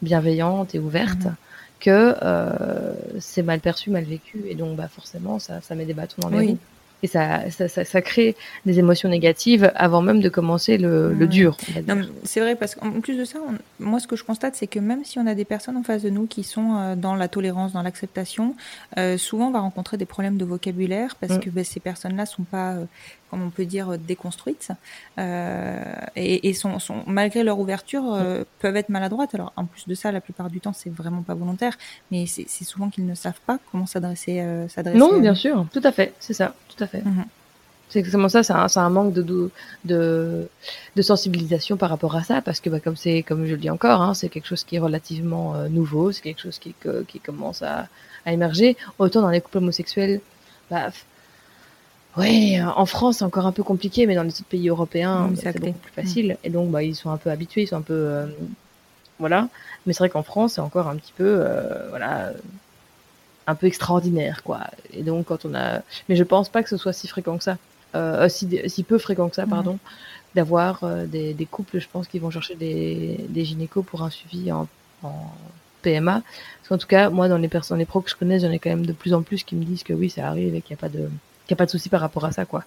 bienveillante 0.02 0.76
et 0.76 0.80
ouverte 0.80 1.24
mhm. 1.24 1.36
que 1.80 2.16
euh, 2.22 2.94
c'est 3.20 3.44
mal 3.44 3.62
perçu, 3.62 3.92
mal 3.92 4.04
vécu 4.04 4.44
et 4.50 4.56
donc 4.56 4.76
bah 4.76 4.90
forcément 4.90 5.40
ça, 5.40 5.62
ça 5.62 5.76
met 5.76 5.86
des 5.86 5.94
bâtons 5.94 6.22
dans 6.22 6.30
les 6.30 6.48
roues 6.48 6.58
et 7.04 7.08
ça, 7.08 7.52
ça, 7.52 7.68
ça, 7.68 8.02
crée 8.02 8.36
des 8.66 8.80
émotions 8.80 9.10
négatives 9.10 9.72
avant 9.76 10.02
même 10.02 10.22
de 10.22 10.30
commencer 10.30 10.78
le, 10.78 11.14
le 11.14 11.28
dur. 11.28 11.58
C'est 12.24 12.40
vrai 12.40 12.56
parce 12.56 12.76
qu'en 12.76 13.02
plus 13.02 13.18
de 13.18 13.26
ça, 13.26 13.40
moi 13.80 14.00
ce 14.00 14.08
que 14.08 14.16
je 14.16 14.24
constate, 14.24 14.56
c'est 14.56 14.68
que 14.68 14.80
même 14.80 15.04
si 15.04 15.20
on 15.20 15.28
a 15.28 15.36
des 15.36 15.44
personnes 15.44 15.76
en 15.76 15.84
face 15.84 16.02
de 16.02 16.10
nous 16.10 16.28
qui 16.28 16.44
sont 16.44 16.76
euh, 16.76 16.96
dans 16.96 17.16
la 17.16 17.28
tolérance, 17.28 17.74
dans 17.74 17.82
l'acceptation, 17.82 18.56
euh, 18.98 19.18
souvent 19.18 19.50
on 19.50 19.52
va 19.52 19.60
rencontrer 19.60 19.98
des 19.98 20.06
problèmes 20.06 20.38
de 20.38 20.46
vocabulaire 20.46 21.18
parce 21.18 21.34
mm. 21.34 21.40
que 21.42 21.50
ben, 21.50 21.66
ces 21.66 21.82
personnes-là 21.82 22.26
sont 22.26 22.44
pas 22.44 22.72
euh, 22.72 22.86
comme 23.34 23.42
on 23.42 23.50
peut 23.50 23.66
dire, 23.66 23.98
déconstruites 23.98 24.70
euh, 25.18 25.84
et, 26.16 26.50
et 26.50 26.54
sont, 26.54 26.78
sont, 26.78 26.98
malgré 27.08 27.44
leur 27.44 27.58
ouverture, 27.58 28.14
euh, 28.14 28.44
peuvent 28.60 28.76
être 28.76 28.90
maladroites. 28.90 29.34
Alors, 29.34 29.52
en 29.56 29.66
plus 29.66 29.88
de 29.88 29.96
ça, 29.96 30.12
la 30.12 30.22
plupart 30.22 30.52
du 30.52 30.60
temps, 30.60 30.72
c'est 30.72 30.92
vraiment 30.92 31.24
pas 31.24 31.34
volontaire, 31.34 31.76
mais 32.12 32.28
c'est 32.28 32.64
souvent 32.64 32.92
qu'ils 32.92 33.08
ne 33.08 33.16
savent 33.16 33.40
pas 33.48 33.58
comment 33.72 33.88
s'adresser. 33.88 34.42
Euh, 34.42 34.68
non, 34.94 35.20
bien 35.20 35.34
sûr, 35.34 35.66
tout 35.74 35.82
à 35.84 35.92
fait, 35.92 36.14
c'est 36.20 36.36
ça, 36.36 36.54
tout 36.70 36.84
à 36.84 36.86
fait. 36.86 37.04
Mhm. 37.04 37.26
C'est 37.90 38.00
exactement 38.00 38.30
ça, 38.30 38.44
c'est 38.44 38.54
un, 38.54 38.68
un, 38.76 38.90
manque 38.90 39.14
de, 39.14 39.24
de, 39.84 40.48
de, 40.96 41.02
sensibilisation 41.02 41.76
par 41.76 41.90
rapport 41.90 42.16
à 42.16 42.22
ça, 42.22 42.44
parce 42.44 42.60
que 42.60 42.70
bah, 42.70 42.80
comme 42.80 42.96
c'est, 42.96 43.24
comme 43.24 43.48
je 43.48 43.54
le 43.54 43.58
dis 43.58 43.72
encore, 43.72 44.02
hein, 44.02 44.14
c'est 44.14 44.30
quelque 44.30 44.48
chose 44.48 44.64
qui 44.64 44.76
est 44.76 44.80
relativement 44.80 45.56
euh, 45.56 45.70
nouveau, 45.70 46.12
c'est 46.12 46.22
quelque 46.22 46.42
chose 46.42 46.60
qui, 46.60 46.76
qui 47.08 47.20
commence 47.20 47.64
à, 47.64 47.88
à, 48.28 48.32
émerger. 48.32 48.78
Autant 49.00 49.22
dans 49.22 49.32
les 49.32 49.42
couples 49.42 49.58
homosexuels, 49.58 50.22
bah, 50.70 50.92
oui, 52.16 52.58
euh, 52.60 52.66
en 52.68 52.86
France, 52.86 53.18
c'est 53.18 53.24
encore 53.24 53.48
un 53.48 53.52
peu 53.52 53.64
compliqué, 53.64 54.06
mais 54.06 54.16
dans 54.16 54.24
les 54.24 54.30
autres 54.30 54.46
pays 54.46 54.70
européens, 54.70 55.32
c'est 55.36 55.60
beaucoup 55.60 55.80
plus 55.80 55.92
facile. 55.92 56.34
Mm. 56.34 56.48
Et 56.48 56.50
donc, 56.50 56.70
bah, 56.70 56.84
ils 56.84 56.96
sont 56.96 57.10
un 57.10 57.18
peu 57.18 57.32
habitués, 57.32 57.64
ils 57.64 57.68
sont 57.68 57.78
un 57.78 57.82
peu, 57.82 57.94
euh, 57.94 58.28
voilà. 59.20 59.48
Mais 59.86 59.94
c'est 59.94 60.00
vrai 60.00 60.10
qu'en 60.10 60.24
France, 60.24 60.54
c'est 60.54 60.62
encore 60.62 60.88
un 60.88 60.96
petit 60.96 61.14
peu, 61.16 61.38
euh, 61.40 61.90
voilà, 61.90 62.32
un 63.48 63.56
peu 63.56 63.66
extraordinaire, 63.66 64.44
quoi. 64.44 64.62
Et 64.92 65.02
donc, 65.02 65.26
quand 65.26 65.46
on 65.46 65.56
a, 65.56 65.82
mais 66.08 66.16
je 66.16 66.24
pense 66.24 66.50
pas 66.50 66.62
que 66.62 66.70
ce 66.70 66.78
soit 66.78 66.94
si 66.94 67.08
fréquent 67.08 67.38
que 67.38 67.44
ça, 67.44 67.58
euh, 67.96 68.30
si, 68.30 68.48
si 68.68 68.84
peu 68.84 69.00
fréquent 69.00 69.30
que 69.30 69.36
ça, 69.36 69.48
mm. 69.48 69.50
pardon, 69.50 69.80
d'avoir 70.36 70.86
des, 71.08 71.34
des, 71.34 71.46
couples, 71.46 71.80
je 71.80 71.88
pense, 71.92 72.08
qui 72.08 72.20
vont 72.20 72.32
chercher 72.32 72.56
des, 72.56 73.26
des 73.30 73.46
gynécos 73.46 73.86
pour 73.86 74.04
un 74.04 74.10
suivi 74.12 74.52
en, 74.52 74.68
en 75.04 75.32
PMA. 75.82 76.22
Parce 76.22 76.70
qu'en 76.70 76.78
tout 76.78 76.88
cas, 76.88 77.10
moi, 77.10 77.28
dans 77.28 77.38
les 77.38 77.48
personnes, 77.48 77.80
les 77.80 77.86
pros 77.86 78.02
que 78.02 78.10
je 78.10 78.16
connais, 78.16 78.40
j'en 78.40 78.52
ai 78.52 78.60
quand 78.60 78.70
même 78.70 78.86
de 78.86 78.94
plus 78.94 79.14
en 79.14 79.24
plus 79.24 79.44
qui 79.44 79.56
me 79.56 79.64
disent 79.64 79.84
que 79.84 79.94
oui, 79.94 80.10
ça 80.12 80.28
arrive 80.28 80.54
et 80.56 80.62
qu'il 80.62 80.76
n'y 80.76 80.80
a 80.80 80.82
pas 80.82 80.90
de 80.90 81.10
qu'il 81.46 81.54
n'y 81.54 81.58
a 81.58 81.62
pas 81.62 81.66
de 81.66 81.72
souci 81.72 81.90
par 81.90 82.02
rapport 82.02 82.26
à 82.26 82.32
ça, 82.32 82.46
quoi. 82.46 82.64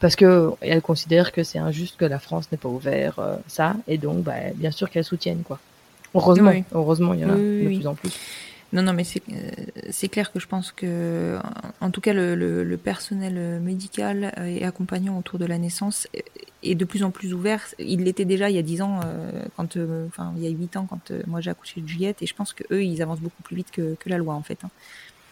Parce 0.00 0.16
que 0.16 0.50
elle 0.60 0.82
considère 0.82 1.32
que 1.32 1.42
c'est 1.42 1.58
injuste 1.58 1.96
que 1.96 2.04
la 2.04 2.18
France 2.18 2.50
n'ait 2.50 2.58
pas 2.58 2.68
ouvert 2.68 3.18
euh, 3.18 3.36
ça, 3.46 3.76
et 3.86 3.98
donc, 3.98 4.22
bah, 4.22 4.34
bien 4.54 4.70
sûr 4.70 4.90
qu'elle 4.90 5.04
soutienne, 5.04 5.42
quoi. 5.44 5.58
Heureusement, 6.14 6.52
heureusement, 6.72 7.14
il 7.14 7.20
y 7.20 7.24
en 7.24 7.30
a 7.30 7.36
de 7.36 7.64
plus 7.66 7.86
en 7.86 7.94
plus. 7.94 8.18
Non, 8.72 8.82
non, 8.82 8.92
mais 8.92 9.04
euh, 9.04 9.50
c'est 9.90 10.08
clair 10.08 10.32
que 10.32 10.40
je 10.40 10.46
pense 10.48 10.72
que, 10.72 11.38
en 11.80 11.90
tout 11.90 12.00
cas, 12.00 12.12
le, 12.12 12.34
le, 12.34 12.76
personnel 12.76 13.60
médical 13.60 14.32
et 14.44 14.64
accompagnant 14.64 15.16
autour 15.18 15.38
de 15.38 15.46
la 15.46 15.56
naissance 15.56 16.08
est 16.64 16.74
de 16.74 16.84
plus 16.84 17.04
en 17.04 17.12
plus 17.12 17.32
ouvert. 17.32 17.62
Il 17.78 18.02
l'était 18.04 18.24
déjà 18.24 18.50
il 18.50 18.56
y 18.56 18.58
a 18.58 18.62
dix 18.62 18.82
ans, 18.82 19.00
euh, 19.04 19.44
quand, 19.56 19.76
enfin, 20.08 20.32
il 20.36 20.42
y 20.42 20.46
a 20.46 20.50
huit 20.50 20.76
ans, 20.76 20.86
quand 20.90 21.12
moi 21.28 21.40
j'ai 21.40 21.50
accouché 21.50 21.80
de 21.80 21.86
Juliette, 21.86 22.22
et 22.22 22.26
je 22.26 22.34
pense 22.34 22.52
que 22.52 22.64
eux, 22.72 22.82
ils 22.82 23.02
avancent 23.02 23.20
beaucoup 23.20 23.42
plus 23.44 23.54
vite 23.54 23.70
que, 23.70 23.94
que 23.94 24.08
la 24.08 24.18
loi, 24.18 24.34
en 24.34 24.42
fait. 24.42 24.58
Hein. 24.64 24.70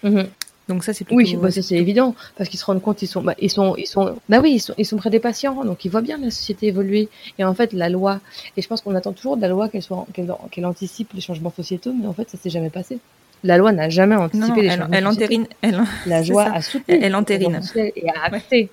Mm-hmm. 0.04 0.26
Donc 0.68 0.82
ça 0.82 0.94
c'est 0.94 1.06
oui, 1.10 1.36
bah, 1.36 1.50
ça 1.50 1.60
c'est 1.60 1.76
évident 1.76 2.14
parce 2.36 2.48
qu'ils 2.48 2.58
se 2.58 2.64
rendent 2.64 2.80
compte 2.80 3.02
ils 3.02 3.06
sont 3.06 3.20
bah, 3.20 3.34
ils 3.38 3.50
sont 3.50 3.76
ils 3.76 3.86
sont 3.86 4.16
bah 4.30 4.40
oui 4.42 4.52
ils 4.54 4.60
sont 4.60 4.74
ils 4.78 4.86
sont 4.86 4.96
près 4.96 5.10
des 5.10 5.20
patients 5.20 5.62
donc 5.62 5.84
ils 5.84 5.90
voient 5.90 6.00
bien 6.00 6.16
la 6.16 6.30
société 6.30 6.68
évoluer 6.68 7.10
et 7.38 7.44
en 7.44 7.52
fait 7.52 7.74
la 7.74 7.90
loi 7.90 8.20
et 8.56 8.62
je 8.62 8.68
pense 8.68 8.80
qu'on 8.80 8.94
attend 8.94 9.12
toujours 9.12 9.36
de 9.36 9.42
la 9.42 9.48
loi 9.48 9.68
qu'elle 9.68 9.82
soit 9.82 10.06
qu'elle 10.14 10.64
anticipe 10.64 11.12
les 11.12 11.20
changements 11.20 11.52
sociétaux 11.54 11.92
mais 11.92 12.06
en 12.06 12.14
fait 12.14 12.30
ça 12.30 12.38
s'est 12.38 12.50
jamais 12.50 12.70
passé. 12.70 12.98
La 13.42 13.58
loi 13.58 13.72
n'a 13.72 13.90
jamais 13.90 14.16
anticipé 14.16 14.62
les 14.62 14.70
changements. 14.70 14.88
Elle 14.90 15.06
entérine. 15.06 15.46
Elle, 15.60 15.84
la 16.06 16.22
loi 16.22 16.44
a 16.44 16.62
soutenu. 16.62 16.98
Elle 16.98 17.14
entérine. 17.14 17.60
Et 17.76 18.08
a 18.08 18.34
acté. 18.34 18.62
Ouais. 18.62 18.68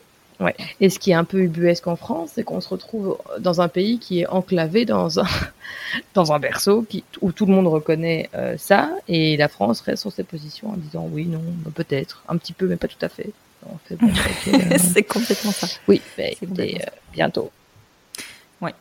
Et 0.79 0.89
ce 0.89 0.99
qui 0.99 1.11
est 1.11 1.15
un 1.15 1.23
peu 1.23 1.39
ubuesque 1.39 1.87
en 1.87 1.95
France, 1.95 2.31
c'est 2.35 2.43
qu'on 2.43 2.61
se 2.61 2.69
retrouve 2.69 3.17
dans 3.39 3.61
un 3.61 3.67
pays 3.67 3.99
qui 3.99 4.21
est 4.21 4.27
enclavé 4.27 4.85
dans 4.85 5.19
un, 5.19 5.27
dans 6.13 6.31
un 6.31 6.39
berceau 6.39 6.83
qui, 6.83 7.03
où 7.21 7.31
tout 7.31 7.45
le 7.45 7.53
monde 7.53 7.67
reconnaît 7.67 8.29
euh, 8.35 8.55
ça, 8.57 8.91
et 9.07 9.37
la 9.37 9.47
France 9.47 9.81
reste 9.81 10.01
sur 10.01 10.11
ses 10.11 10.23
positions 10.23 10.69
en 10.69 10.77
disant 10.77 11.07
oui, 11.11 11.25
non, 11.25 11.41
bah, 11.63 11.71
peut-être, 11.73 12.23
un 12.27 12.37
petit 12.37 12.53
peu, 12.53 12.67
mais 12.67 12.77
pas 12.77 12.87
tout 12.87 13.03
à 13.03 13.09
fait. 13.09 13.31
Euh, 14.47 14.77
c'est 14.79 15.03
complètement 15.03 15.51
ça. 15.51 15.67
Oui, 15.87 16.01
mais 16.17 16.35
euh, 16.41 16.77
bientôt. 17.13 17.51
Ouais. 18.61 18.75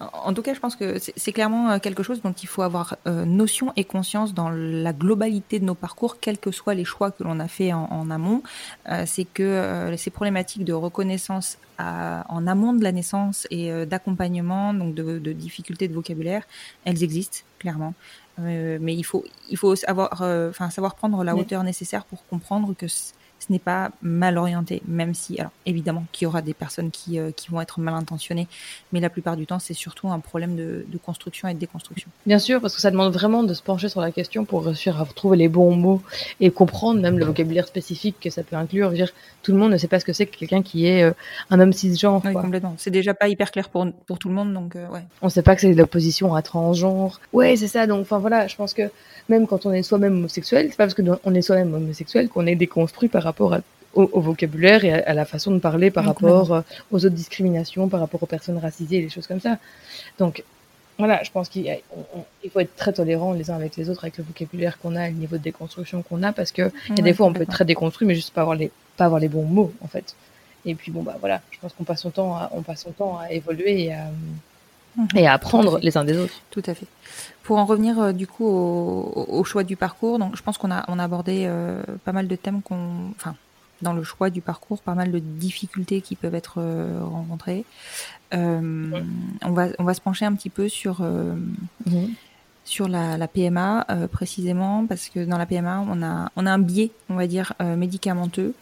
En 0.00 0.34
tout 0.34 0.42
cas, 0.42 0.52
je 0.52 0.60
pense 0.60 0.76
que 0.76 0.98
c'est 0.98 1.32
clairement 1.32 1.70
euh, 1.70 1.78
quelque 1.78 2.02
chose 2.02 2.20
dont 2.20 2.32
il 2.32 2.46
faut 2.46 2.60
avoir 2.60 2.98
euh, 3.06 3.24
notion 3.24 3.72
et 3.76 3.84
conscience 3.84 4.34
dans 4.34 4.50
la 4.50 4.92
globalité 4.92 5.58
de 5.58 5.64
nos 5.64 5.74
parcours, 5.74 6.20
quels 6.20 6.38
que 6.38 6.50
soient 6.50 6.74
les 6.74 6.84
choix 6.84 7.10
que 7.10 7.24
l'on 7.24 7.40
a 7.40 7.48
fait 7.48 7.72
en, 7.72 8.10
amont. 8.10 8.42
Euh, 8.90 9.04
c'est 9.06 9.24
que 9.24 9.94
ces 9.96 10.10
problématiques 10.10 10.64
de 10.64 10.74
reconnaissance 10.74 11.58
en 11.78 12.46
amont 12.46 12.74
de 12.74 12.84
la 12.84 12.92
naissance 12.92 13.48
et 13.50 13.86
d'accompagnement, 13.86 14.72
donc 14.72 14.94
de, 14.94 15.18
de 15.18 15.32
difficultés 15.32 15.88
de 15.88 15.94
vocabulaire, 15.94 16.44
elles 16.84 17.02
existent 17.02 17.38
clairement. 17.58 17.94
mais 18.38 18.94
il 18.94 19.02
faut, 19.02 19.24
il 19.50 19.56
faut 19.56 19.74
avoir, 19.88 20.22
enfin, 20.22 20.70
savoir 20.70 20.94
prendre 20.94 21.24
la 21.24 21.34
hauteur 21.34 21.64
nécessaire 21.64 22.04
pour 22.04 22.24
comprendre 22.26 22.74
que 22.74 22.86
ce 23.42 23.52
n'est 23.52 23.58
pas 23.58 23.90
mal 24.02 24.38
orienté, 24.38 24.82
même 24.86 25.14
si, 25.14 25.38
alors 25.40 25.50
évidemment 25.66 26.04
qu'il 26.12 26.26
y 26.26 26.28
aura 26.28 26.42
des 26.42 26.54
personnes 26.54 26.90
qui, 26.92 27.18
euh, 27.18 27.32
qui 27.32 27.50
vont 27.50 27.60
être 27.60 27.80
mal 27.80 27.94
intentionnées, 27.94 28.46
mais 28.92 29.00
la 29.00 29.10
plupart 29.10 29.36
du 29.36 29.46
temps, 29.46 29.58
c'est 29.58 29.74
surtout 29.74 30.08
un 30.08 30.20
problème 30.20 30.54
de, 30.54 30.86
de, 30.86 30.98
construction 30.98 31.48
et 31.48 31.54
de 31.54 31.58
déconstruction. 31.58 32.08
Bien 32.24 32.38
sûr, 32.38 32.60
parce 32.60 32.76
que 32.76 32.80
ça 32.80 32.92
demande 32.92 33.12
vraiment 33.12 33.42
de 33.42 33.52
se 33.52 33.62
pencher 33.62 33.88
sur 33.88 34.00
la 34.00 34.12
question 34.12 34.44
pour 34.44 34.64
réussir 34.64 35.00
à 35.00 35.06
trouver 35.06 35.36
les 35.36 35.48
bons 35.48 35.74
mots 35.74 36.02
et 36.38 36.50
comprendre 36.50 37.00
même 37.00 37.18
le 37.18 37.24
vocabulaire 37.24 37.66
spécifique 37.66 38.16
que 38.20 38.30
ça 38.30 38.44
peut 38.44 38.54
inclure. 38.54 38.86
Je 38.86 38.90
veux 38.90 38.96
dire, 38.96 39.12
tout 39.42 39.50
le 39.50 39.58
monde 39.58 39.72
ne 39.72 39.76
sait 39.76 39.88
pas 39.88 39.98
ce 39.98 40.04
que 40.04 40.12
c'est 40.12 40.26
que 40.26 40.36
quelqu'un 40.36 40.62
qui 40.62 40.86
est 40.86 41.02
euh, 41.02 41.12
un 41.50 41.58
homme 41.58 41.72
cisgenre. 41.72 42.22
Oui, 42.24 42.34
complètement. 42.34 42.74
C'est 42.78 42.90
déjà 42.90 43.12
pas 43.12 43.26
hyper 43.26 43.50
clair 43.50 43.68
pour, 43.68 43.86
pour 44.06 44.18
tout 44.20 44.28
le 44.28 44.34
monde, 44.34 44.52
donc 44.54 44.76
euh, 44.76 44.86
ouais. 44.88 45.02
On 45.20 45.26
ne 45.26 45.30
sait 45.30 45.42
pas 45.42 45.56
que 45.56 45.62
c'est 45.62 45.72
de 45.72 45.78
l'opposition 45.78 46.34
à 46.36 46.42
transgenre. 46.42 47.20
Ouais, 47.32 47.56
c'est 47.56 47.68
ça. 47.68 47.88
Donc, 47.88 48.02
enfin 48.02 48.18
voilà, 48.18 48.46
je 48.46 48.54
pense 48.54 48.72
que 48.72 48.88
même 49.28 49.46
quand 49.46 49.66
on 49.66 49.72
est 49.72 49.82
soi-même 49.82 50.14
homosexuel, 50.14 50.68
c'est 50.70 50.76
pas 50.76 50.86
parce 50.86 50.94
qu'on 50.94 51.34
est 51.34 51.42
soi-même 51.42 51.74
homosexuel 51.74 52.28
qu'on 52.28 52.46
est 52.46 52.54
déconstruit 52.54 53.08
par 53.08 53.22
rapport 53.22 53.31
au, 53.94 54.20
vocabulaire 54.20 54.84
et 54.84 54.92
à, 54.92 55.14
la 55.14 55.24
façon 55.24 55.50
de 55.50 55.58
parler 55.58 55.90
par 55.90 56.04
rapport 56.04 56.52
euh, 56.52 56.60
aux 56.90 57.04
autres 57.04 57.14
discriminations, 57.14 57.88
par 57.88 58.00
rapport 58.00 58.22
aux 58.22 58.26
personnes 58.26 58.58
racisées 58.58 58.98
et 58.98 59.02
des 59.02 59.10
choses 59.10 59.26
comme 59.26 59.40
ça. 59.40 59.58
Donc, 60.18 60.44
voilà, 60.98 61.22
je 61.22 61.30
pense 61.30 61.48
qu'il 61.48 61.80
faut 62.52 62.60
être 62.60 62.76
très 62.76 62.92
tolérant 62.92 63.32
les 63.32 63.50
uns 63.50 63.54
avec 63.56 63.76
les 63.76 63.90
autres 63.90 64.04
avec 64.04 64.18
le 64.18 64.24
vocabulaire 64.24 64.78
qu'on 64.78 64.94
a 64.94 65.08
le 65.08 65.14
niveau 65.14 65.36
de 65.36 65.42
déconstruction 65.42 66.02
qu'on 66.02 66.22
a 66.22 66.32
parce 66.32 66.52
que 66.52 66.70
y 66.90 67.00
a 67.00 67.02
des 67.02 67.14
fois 67.14 67.26
on 67.26 67.32
peut 67.32 67.42
être 67.42 67.50
très 67.50 67.64
déconstruit 67.64 68.06
mais 68.06 68.14
juste 68.14 68.32
pas 68.32 68.42
avoir 68.42 68.56
les 68.56 68.70
pas 68.96 69.06
avoir 69.06 69.20
les 69.20 69.28
bons 69.28 69.44
mots 69.44 69.72
en 69.80 69.88
fait. 69.88 70.14
Et 70.64 70.74
puis 70.74 70.92
bon 70.92 71.02
bah 71.02 71.16
voilà, 71.18 71.40
je 71.50 71.58
pense 71.58 71.72
qu'on 71.72 71.84
passe 71.84 72.02
son 72.02 72.10
temps 72.10 72.36
à, 72.36 72.50
on 72.52 72.62
passe 72.62 72.82
son 72.82 72.92
temps 72.92 73.18
à 73.18 73.32
évoluer 73.32 73.84
et 73.84 73.94
à, 73.94 74.10
Mhm. 74.96 75.08
et 75.16 75.26
à 75.26 75.32
apprendre 75.32 75.78
les 75.80 75.96
uns 75.96 76.04
des 76.04 76.18
autres. 76.18 76.34
Tout 76.50 76.62
à 76.66 76.74
fait. 76.74 76.86
Pour 77.42 77.58
en 77.58 77.64
revenir 77.64 77.98
euh, 77.98 78.12
du 78.12 78.26
coup 78.26 78.46
au, 78.46 79.26
au, 79.28 79.44
choix 79.44 79.64
du 79.64 79.76
parcours, 79.76 80.18
donc 80.18 80.36
je 80.36 80.42
pense 80.42 80.58
qu'on 80.58 80.70
a 80.70 80.84
on 80.88 80.98
a 80.98 81.04
abordé 81.04 81.44
euh, 81.46 81.82
pas 82.04 82.12
mal 82.12 82.28
de 82.28 82.36
thèmes 82.36 82.62
qu'on, 82.62 83.10
enfin 83.16 83.34
dans 83.80 83.94
le 83.94 84.04
choix 84.04 84.30
du 84.30 84.40
parcours, 84.40 84.80
pas 84.80 84.94
mal 84.94 85.10
de 85.10 85.18
difficultés 85.18 86.02
qui 86.02 86.14
peuvent 86.14 86.34
être 86.34 86.56
euh, 86.58 87.00
rencontrées. 87.02 87.64
On 88.32 89.50
va 89.50 89.68
on 89.78 89.84
va 89.84 89.94
se 89.94 90.00
pencher 90.00 90.24
un 90.24 90.34
petit 90.34 90.50
peu 90.50 90.68
sur 90.68 91.02
mhm. 91.02 92.14
sur 92.64 92.88
la, 92.88 93.18
la 93.18 93.28
PMA 93.28 93.86
précisément 94.10 94.86
parce 94.86 95.10
que 95.10 95.24
dans 95.24 95.36
la 95.36 95.44
PMA 95.44 95.84
on 95.86 96.02
a 96.02 96.30
on 96.36 96.46
a 96.46 96.50
un 96.50 96.58
biais 96.58 96.92
on 97.10 97.16
va 97.16 97.26
dire 97.26 97.52
médicamenteux 97.60 98.54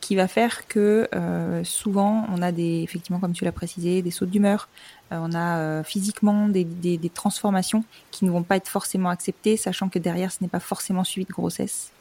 qui 0.00 0.16
va 0.16 0.28
faire 0.28 0.66
que 0.68 1.08
euh, 1.14 1.64
souvent 1.64 2.26
on 2.34 2.42
a 2.42 2.52
des, 2.52 2.82
effectivement 2.82 3.18
comme 3.18 3.32
tu 3.32 3.44
l'as 3.44 3.52
précisé, 3.52 4.02
des 4.02 4.10
sautes 4.10 4.30
d'humeur, 4.30 4.68
on 5.10 5.32
a 5.32 5.58
euh, 5.58 5.82
physiquement 5.82 6.48
des, 6.48 6.64
des, 6.64 7.10
transformations 7.10 7.84
qui 8.10 8.24
ne 8.24 8.30
vont 8.30 8.42
pas 8.42 8.56
être 8.56 8.68
forcément 8.68 9.08
acceptées, 9.08 9.56
sachant 9.56 9.88
que 9.88 9.98
derrière 9.98 10.32
ce 10.32 10.38
n'est 10.42 10.48
pas 10.48 10.60
forcément 10.60 11.04
suivi 11.04 11.26
de 11.26 11.32
grossesse. 11.32 11.92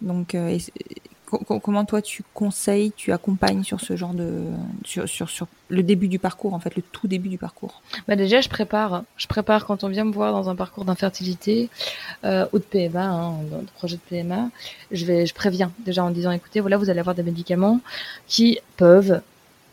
Donc 0.00 0.34
comment 1.30 1.84
toi 1.84 2.02
tu 2.02 2.22
conseilles, 2.34 2.92
tu 2.96 3.12
accompagnes 3.12 3.62
sur 3.62 3.80
ce 3.80 3.96
genre 3.96 4.14
de 4.14 4.42
sur, 4.84 5.08
sur, 5.08 5.30
sur 5.30 5.46
le 5.68 5.82
début 5.82 6.08
du 6.08 6.18
parcours 6.18 6.54
en 6.54 6.60
fait, 6.60 6.74
le 6.76 6.82
tout 6.82 7.06
début 7.06 7.28
du 7.28 7.38
parcours? 7.38 7.82
Bah 8.08 8.16
déjà 8.16 8.40
je 8.40 8.48
prépare, 8.48 9.04
je 9.16 9.26
prépare 9.26 9.66
quand 9.66 9.84
on 9.84 9.88
vient 9.88 10.04
me 10.04 10.12
voir 10.12 10.32
dans 10.32 10.48
un 10.48 10.56
parcours 10.56 10.84
d'infertilité 10.84 11.70
euh, 12.24 12.46
ou 12.52 12.58
de 12.58 12.64
PMA, 12.64 13.04
hein, 13.04 13.34
dans 13.50 13.62
projet 13.76 13.96
de 13.96 14.02
PMA, 14.08 14.50
je 14.90 15.04
vais 15.04 15.26
je 15.26 15.34
préviens 15.34 15.70
déjà 15.80 16.04
en 16.04 16.10
disant 16.10 16.32
écoutez 16.32 16.60
voilà 16.60 16.76
vous 16.76 16.90
allez 16.90 17.00
avoir 17.00 17.14
des 17.14 17.22
médicaments 17.22 17.80
qui 18.26 18.58
peuvent, 18.76 19.20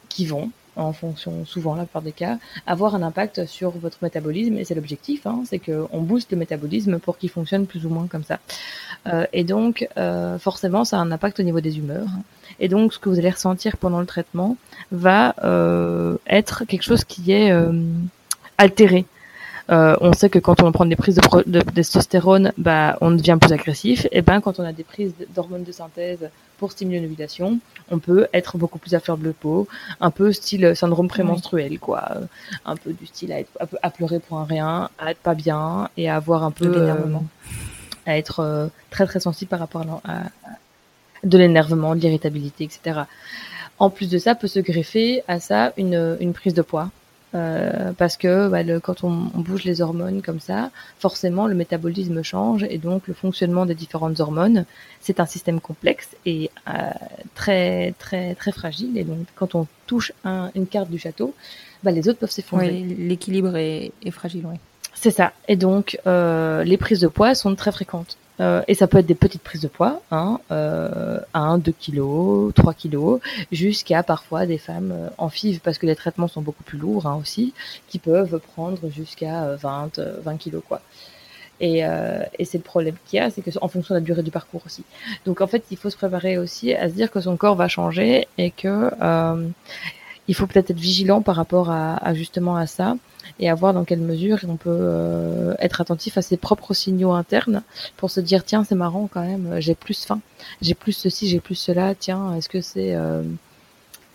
qui 0.10 0.26
vont 0.26 0.52
en 0.78 0.94
fonction, 0.94 1.46
souvent 1.46 1.76
la 1.76 1.84
plupart 1.84 2.02
des 2.02 2.12
cas, 2.12 2.38
avoir 2.66 2.96
un 2.96 3.02
impact 3.02 3.46
sur 3.46 3.72
votre 3.72 3.98
métabolisme. 4.02 4.58
Et 4.58 4.63
c'est 4.63 4.76
l'objectif, 4.76 5.26
hein, 5.26 5.44
c'est 5.46 5.60
qu'on 5.60 6.02
booste 6.02 6.32
le 6.32 6.38
métabolisme 6.38 7.00
pour 7.00 7.18
qu'il 7.18 7.30
fonctionne 7.30 7.66
plus 7.66 7.86
ou 7.86 7.90
moins 7.90 8.08
comme 8.08 8.24
ça. 8.24 8.40
Euh, 9.08 9.26
et 9.34 9.44
donc, 9.44 9.88
euh, 9.98 10.38
forcément, 10.40 10.86
ça 10.86 10.98
a 10.98 11.00
un 11.02 11.12
impact 11.12 11.40
au 11.40 11.44
niveau 11.44 11.62
des 11.62 11.78
humeurs. 11.78 12.10
Et 12.60 12.68
donc, 12.68 12.94
ce 12.94 13.00
que 13.00 13.10
vous 13.10 13.20
allez 13.20 13.30
ressentir 13.30 13.78
pendant 13.78 14.00
le 14.00 14.06
traitement 14.06 14.58
va 14.92 15.36
euh, 15.44 16.18
être 16.28 16.66
quelque 16.66 16.84
chose 16.84 17.04
qui 17.04 17.32
est 17.32 17.52
altéré. 18.58 19.06
Euh, 19.69 19.95
on 19.99 20.13
sait 20.13 20.30
que 20.30 20.39
quand 20.39 20.62
on 20.62 20.71
prend 20.71 20.86
des 20.86 20.95
prises 20.95 21.15
de, 21.15 21.41
de, 21.49 21.62
testostérone, 21.62 22.53
bah, 22.58 22.97
on 23.01 23.12
devient 23.12 23.38
plus 23.39 23.51
agressif. 23.51 24.08
Et 24.12 24.21
ben, 24.21 24.39
quand 24.39 24.60
on 24.60 24.63
a 24.63 24.71
des 24.71 24.84
prises 24.84 25.13
d'hormones 25.36 25.63
de 25.63 25.71
synthèse 25.71 26.30
pour 26.58 26.71
stimuler 26.71 27.01
l'ovulation, 27.01 27.60
on 27.91 27.99
peut 27.99 28.27
être 28.34 28.58
beaucoup 28.58 28.80
plus 28.80 28.95
à 28.95 28.99
fleur 28.99 29.17
de 29.17 29.32
peau, 29.32 29.67
un 29.99 30.10
peu 30.10 30.32
style 30.32 30.75
syndrome 30.75 31.08
prémenstruel, 31.08 31.80
quoi. 31.80 32.03
Un 32.65 32.75
peu 32.75 32.93
du 32.93 33.06
style 33.06 33.32
à, 33.34 33.39
être, 33.39 33.51
à, 33.82 33.89
pleurer 33.89 34.19
pour 34.19 34.39
un 34.39 34.45
rien, 34.45 34.89
à 34.99 35.12
être 35.12 35.19
pas 35.19 35.36
bien 35.36 35.89
et 35.97 36.10
à 36.10 36.15
avoir 36.15 36.43
un 36.43 36.51
peu 36.51 36.73
euh, 36.75 36.95
à 38.06 38.17
être 38.17 38.39
euh, 38.39 38.67
très 38.89 39.06
très 39.06 39.19
sensible 39.19 39.49
par 39.49 39.60
rapport 39.60 40.01
à, 40.06 40.13
à 40.13 40.27
de 41.23 41.38
l'énervement, 41.38 41.95
de 41.95 41.99
l'irritabilité, 41.99 42.63
etc. 42.63 43.01
En 43.80 43.89
plus 43.89 44.10
de 44.10 44.17
ça, 44.17 44.34
peut 44.34 44.47
se 44.47 44.60
greffer 44.60 45.23
à 45.27 45.39
ça 45.39 45.73
une, 45.77 46.17
une 46.19 46.34
prise 46.34 46.53
de 46.53 46.62
poids 46.62 46.89
euh, 47.36 47.92
parce 47.98 48.16
que 48.16 48.48
bah, 48.48 48.63
le, 48.63 48.80
quand 48.80 49.04
on, 49.04 49.30
on, 49.36 49.40
bouge 49.40 49.66
les 49.66 49.82
hormones 49.82 50.22
comme 50.22 50.40
ça, 50.40 50.72
forcément 50.98 51.48
le 51.48 51.56
métabolisme 51.56 52.24
change 52.24 52.63
et 52.70 52.78
donc 52.78 53.08
le 53.08 53.13
fonctionnement 53.13 53.66
des 53.66 53.76
différentes 53.76 54.22
hormones, 54.22 54.66
c'est 55.02 55.20
un 55.20 55.26
système 55.26 55.60
complexe 55.60 56.16
et 56.26 56.50
euh, 56.70 56.72
très 57.36 57.94
très 58.00 58.34
très 58.36 58.54
fragile. 58.54 58.98
Et 58.98 59.04
donc 59.04 59.26
quand 59.36 59.56
on 59.56 59.68
touche 59.88 60.13
un, 60.24 60.52
une 60.56 60.68
carte 60.68 60.90
du 60.90 61.00
château, 61.00 61.34
bah, 61.84 61.92
les 61.92 62.08
autres 62.08 62.20
peuvent 62.20 62.32
s'effondrer. 62.32 62.72
L'équilibre 62.72 63.58
est, 63.58 63.92
est, 64.06 64.12
fragile, 64.12 64.46
oui. 64.46 64.56
C'est 64.94 65.12
ça. 65.12 65.34
Et 65.50 65.58
donc 65.58 66.00
euh, 66.08 66.63
les 66.63 66.78
prises 66.78 67.02
de 67.02 67.08
poids 67.08 67.36
sont 67.36 67.54
très 67.56 67.74
fréquentes. 67.74 68.18
Euh, 68.39 68.62
et 68.67 68.76
ça 68.76 68.88
peut 68.88 69.00
être 69.00 69.06
des 69.06 69.15
petites 69.15 69.41
prises 69.41 69.62
de 69.62 69.67
poids, 69.67 70.02
hein, 70.12 70.39
euh, 70.52 71.19
1, 71.34 71.58
2 71.58 71.71
kilos, 71.71 72.54
3 72.54 72.73
kilos, 72.73 73.19
jusqu'à 73.52 74.04
parfois 74.04 74.45
des 74.45 74.58
femmes 74.58 74.91
euh, 74.91 75.10
en 75.17 75.30
FIV, 75.30 75.60
parce 75.60 75.78
que 75.78 75.88
les 75.88 75.95
traitements 75.95 76.28
sont 76.28 76.41
beaucoup 76.41 76.63
plus 76.63 76.78
lourds 76.78 77.08
hein, 77.08 77.17
aussi, 77.19 77.54
qui 77.88 77.97
peuvent 78.00 78.39
prendre 78.54 78.89
jusqu'à 78.89 79.56
20, 79.56 80.00
euh, 80.00 80.19
20 80.23 80.38
kilos. 80.38 80.62
quoi. 80.67 80.82
Et, 81.60 81.86
euh, 81.86 82.23
et 82.38 82.45
c'est 82.45 82.60
le 82.60 82.63
problème 82.63 82.95
qu'il 83.06 83.17
y 83.17 83.19
a, 83.19 83.32
c'est 83.32 83.41
que 83.41 83.50
en 83.62 83.67
fonction 83.67 83.95
de 83.95 84.00
la 84.00 84.06
durée 84.06 84.21
du 84.21 84.32
parcours 84.32 84.62
aussi. 84.65 84.84
Donc 85.26 85.41
en 85.41 85.47
fait, 85.47 85.63
il 85.71 85.78
faut 85.78 85.89
se 85.89 85.97
préparer 85.97 86.38
aussi 86.38 86.73
à 86.73 86.88
se 86.89 86.93
dire 86.93 87.10
que 87.10 87.19
son 87.19 87.36
corps 87.38 87.56
va 87.56 87.67
changer 87.67 88.28
et 88.38 88.52
que 88.52 88.91
euh, 89.02 89.47
il 90.28 90.36
faut 90.36 90.45
peut-être 90.45 90.69
être 90.71 90.80
vigilant 90.80 91.21
par 91.21 91.36
rapport 91.36 91.71
à, 91.71 91.95
à, 91.95 92.13
justement 92.13 92.58
à 92.58 92.67
ça 92.67 92.95
et 93.40 93.50
à 93.50 93.56
voir 93.56 93.74
dans 93.74 93.84
quelle 93.84 94.00
mesure 94.00 94.40
on 94.48 94.56
peut 94.56 94.70
euh, 94.70 95.54
être 95.60 95.82
attentif 95.82 96.18
à 96.18 96.22
ses 96.22 96.38
propres 96.38 96.74
signaux 96.74 97.12
internes 97.12 97.63
pour 97.98 98.12
se 98.12 98.20
dire 98.20 98.44
tiens 98.44 98.63
c'est 98.63 98.76
marrant 98.76 99.10
quand 99.12 99.22
même 99.22 99.60
j'ai 99.60 99.76
plus 99.76 100.06
faim 100.06 100.20
j'ai 100.62 100.74
plus 100.74 100.94
ceci 100.94 101.28
j'ai 101.28 101.40
plus 101.40 101.56
cela 101.56 101.96
tiens 101.96 102.36
est-ce 102.36 102.50
que 102.50 102.62
c'est 102.62 102.96
euh, 102.96 103.24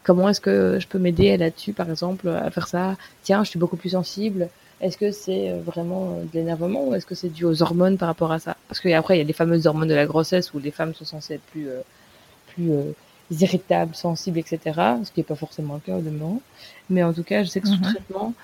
comment 0.03 0.29
est-ce 0.29 0.41
que 0.41 0.79
je 0.81 0.87
peux 0.87 0.99
m'aider 0.99 1.37
là-dessus 1.37 1.73
par 1.73 1.89
exemple 1.91 2.29
à 2.29 2.51
faire 2.51 2.69
ça? 2.69 2.97
Tiens 3.23 3.45
je 3.45 3.51
suis 3.51 3.59
beaucoup 3.59 3.77
plus 3.77 3.91
sensible 3.91 4.49
est-ce 4.81 4.99
que 4.99 5.13
c'est 5.13 5.51
euh, 5.51 5.61
vraiment 5.65 6.19
de 6.21 6.29
l'énervement 6.35 6.89
ou 6.89 6.95
est-ce 6.95 7.07
que 7.07 7.15
c'est 7.15 7.29
dû 7.29 7.45
aux 7.45 7.63
hormones 7.63 7.99
par 7.99 8.09
rapport 8.09 8.33
à 8.33 8.41
ça? 8.41 8.57
Parce 8.69 8.81
qu'après 8.81 9.17
il 9.17 9.19
y 9.19 9.23
a 9.23 9.25
les 9.25 9.33
fameuses 9.33 9.67
hormones 9.67 9.89
de 9.89 9.95
la 9.95 10.07
grossesse 10.07 10.53
où 10.55 10.59
les 10.59 10.73
femmes 10.73 10.95
sont 10.95 11.05
censées 11.05 11.35
être 11.35 11.43
plus 11.43 11.69
plus 12.49 12.73
irritables, 13.41 13.95
sensibles, 13.95 14.39
etc. 14.39 14.59
Ce 15.05 15.11
qui 15.11 15.21
n'est 15.21 15.25
pas 15.25 15.35
forcément 15.35 15.75
le 15.75 15.81
cas 15.81 15.97
au 15.97 16.01
demeurant. 16.01 16.41
Mais 16.91 17.03
en 17.03 17.13
tout 17.13 17.23
cas, 17.23 17.43
je 17.45 17.49
sais 17.49 17.61
que 17.61 17.69
sous 17.69 17.75
-hmm. 17.77 17.93
traitement, 17.93 18.35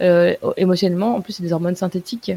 euh, 0.00 0.34
émotionnellement, 0.56 1.16
en 1.16 1.20
plus, 1.20 1.32
c'est 1.34 1.42
des 1.42 1.52
hormones 1.52 1.76
synthétiques 1.76 2.32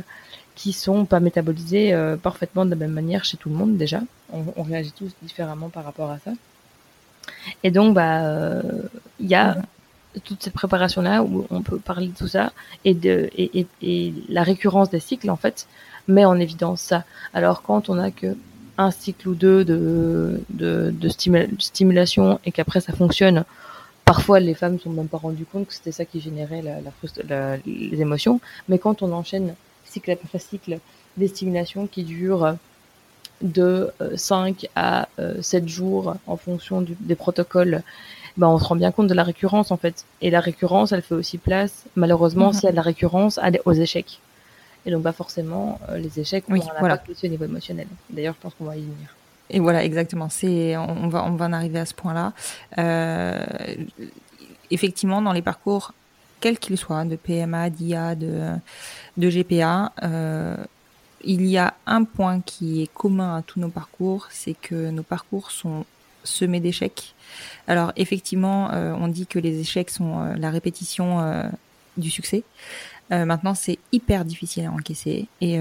qui 0.56 0.74
sont 0.74 1.06
pas 1.06 1.20
métabolisées 1.20 1.93
euh, 1.93 2.15
parfaitement 2.17 2.65
de 2.65 2.72
la 2.72 2.76
même 2.84 2.93
manière 3.02 3.24
chez 3.26 3.38
tout 3.38 3.50
le 3.50 3.56
monde 3.56 3.78
déjà. 3.78 4.02
On, 4.34 4.41
on 4.56 4.63
réagit 4.63 4.93
tous 5.02 5.12
différemment 5.22 5.70
par 5.70 5.84
rapport 5.84 6.10
à 6.12 6.20
ça. 6.26 6.32
Et 7.63 7.72
donc, 7.72 7.93
bah, 7.93 8.15
il 9.20 9.26
euh, 9.26 9.34
y 9.34 9.36
a 9.36 9.48
-hmm. 9.54 10.22
toute 10.28 10.41
cette 10.43 10.58
préparation-là 10.62 11.15
où 11.24 11.46
on 11.58 11.62
peut 11.70 11.80
parler 11.91 12.08
de 12.13 12.17
tout 12.22 12.32
ça 12.36 12.46
et 12.88 12.93
de 13.06 13.15
et, 13.41 13.48
et, 13.60 13.65
et 13.91 14.13
la 14.38 14.43
récurrence 14.52 14.89
des 14.96 15.00
cycles 15.10 15.30
en 15.36 15.39
fait 15.43 15.58
met 16.15 16.26
en 16.34 16.38
évidence 16.46 16.82
ça. 16.91 17.00
Alors 17.38 17.58
quand 17.67 17.84
on 17.91 17.98
a 18.08 18.10
que 18.20 18.30
un 18.86 18.91
cycle 19.02 19.26
ou 19.32 19.36
deux 19.46 19.60
de, 19.72 19.82
de, 20.62 20.72
de 21.04 21.08
stimulation 21.70 22.26
et 22.46 22.52
qu'après 22.56 22.82
ça 22.88 22.93
fonctionne, 23.02 23.39
parfois 24.08 24.39
les 24.39 24.56
femmes 24.62 24.74
ne 24.74 24.80
sont 24.80 24.89
même 24.89 25.12
pas 25.15 25.17
rendues 25.17 25.46
compte 25.52 25.67
que 25.67 25.74
c'était 25.74 25.91
ça 26.00 26.06
qui 26.06 26.20
générait 26.28 26.62
la, 26.62 26.76
la, 26.86 26.91
la, 27.32 27.58
les 27.65 28.02
émotions. 28.02 28.39
Mais 28.70 28.80
quand 28.80 28.98
on 29.04 29.12
enchaîne 29.12 29.54
cycle 29.86 30.12
après 30.12 30.39
cycle 30.39 30.80
des 31.17 31.28
stimulations 31.28 31.86
qui 31.88 32.04
durent 32.04 32.56
de 33.41 33.91
5 34.15 34.67
à 34.76 35.10
7 35.41 35.67
jours 35.67 36.15
en 36.26 36.38
fonction 36.38 36.82
du, 36.82 36.96
des 37.00 37.15
protocoles, 37.15 37.84
ben 38.38 38.48
on 38.48 38.60
se 38.60 38.65
rend 38.65 38.76
bien 38.76 38.91
compte 38.91 39.08
de 39.08 39.13
la 39.13 39.24
récurrence 39.24 39.72
en 39.72 39.78
fait. 39.78 40.06
Et 40.22 40.30
la 40.30 40.39
récurrence, 40.39 40.91
elle 40.91 41.02
fait 41.02 41.15
aussi 41.15 41.38
place, 41.38 41.86
malheureusement, 41.96 42.48
mm 42.48 42.52
-hmm. 42.52 42.54
s'il 42.56 42.65
y 42.65 42.67
a 42.67 42.76
de 42.78 42.82
la 42.84 42.88
récurrence, 42.93 43.39
aux 43.65 43.74
échecs. 43.74 44.20
Et 44.86 44.91
donc, 44.91 45.02
bah 45.04 45.12
forcément, 45.12 45.80
les 46.04 46.13
échecs 46.24 46.46
ont 46.50 46.54
oui, 46.54 46.62
un 46.62 46.80
voilà. 46.80 46.96
impact 46.96 47.10
aussi 47.10 47.26
au 47.28 47.30
niveau 47.30 47.46
émotionnel. 47.52 47.88
D'ailleurs, 48.10 48.36
je 48.38 48.41
pense 48.43 48.54
qu'on 48.56 48.65
va 48.72 48.78
y 48.78 48.86
venir. 48.93 49.10
Et 49.49 49.60
voilà, 49.60 49.83
exactement. 49.83 50.29
C'est, 50.29 50.75
on 50.77 51.07
va, 51.07 51.23
on 51.25 51.36
va 51.36 51.45
en 51.45 51.53
arriver 51.53 51.79
à 51.79 51.86
ce 51.86 51.93
point-là. 51.93 52.33
Euh, 52.77 53.45
effectivement, 54.71 55.21
dans 55.21 55.31
les 55.31 55.41
parcours, 55.41 55.93
quels 56.39 56.60
qu'ils 56.60 56.77
soient, 56.77 57.05
de 57.05 57.15
PMA, 57.15 57.69
d'IA, 57.69 58.15
de, 58.15 58.51
de 59.17 59.29
GPA, 59.29 59.91
euh, 60.03 60.55
il 61.24 61.45
y 61.45 61.57
a 61.57 61.74
un 61.86 62.03
point 62.03 62.41
qui 62.41 62.84
est 62.84 62.93
commun 62.93 63.38
à 63.38 63.41
tous 63.41 63.59
nos 63.59 63.69
parcours, 63.69 64.28
c'est 64.32 64.53
que 64.53 64.89
nos 64.91 65.03
parcours 65.03 65.51
sont 65.51 65.86
semé 66.24 66.59
d'échecs. 66.59 67.15
Alors 67.67 67.91
effectivement, 67.95 68.69
on 68.72 69.07
dit 69.07 69.26
que 69.26 69.39
les 69.39 69.59
échecs 69.59 69.89
sont 69.89 70.36
la 70.38 70.51
répétition 70.51 71.49
du 71.95 72.11
succès. 72.11 72.43
maintenant, 73.09 73.55
c'est 73.55 73.80
hyper 73.91 74.26
difficile 74.26 74.65
à 74.65 74.72
encaisser. 74.72 75.28
Et, 75.41 75.57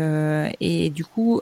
et 0.60 0.90
du 0.90 1.04
coup, 1.04 1.40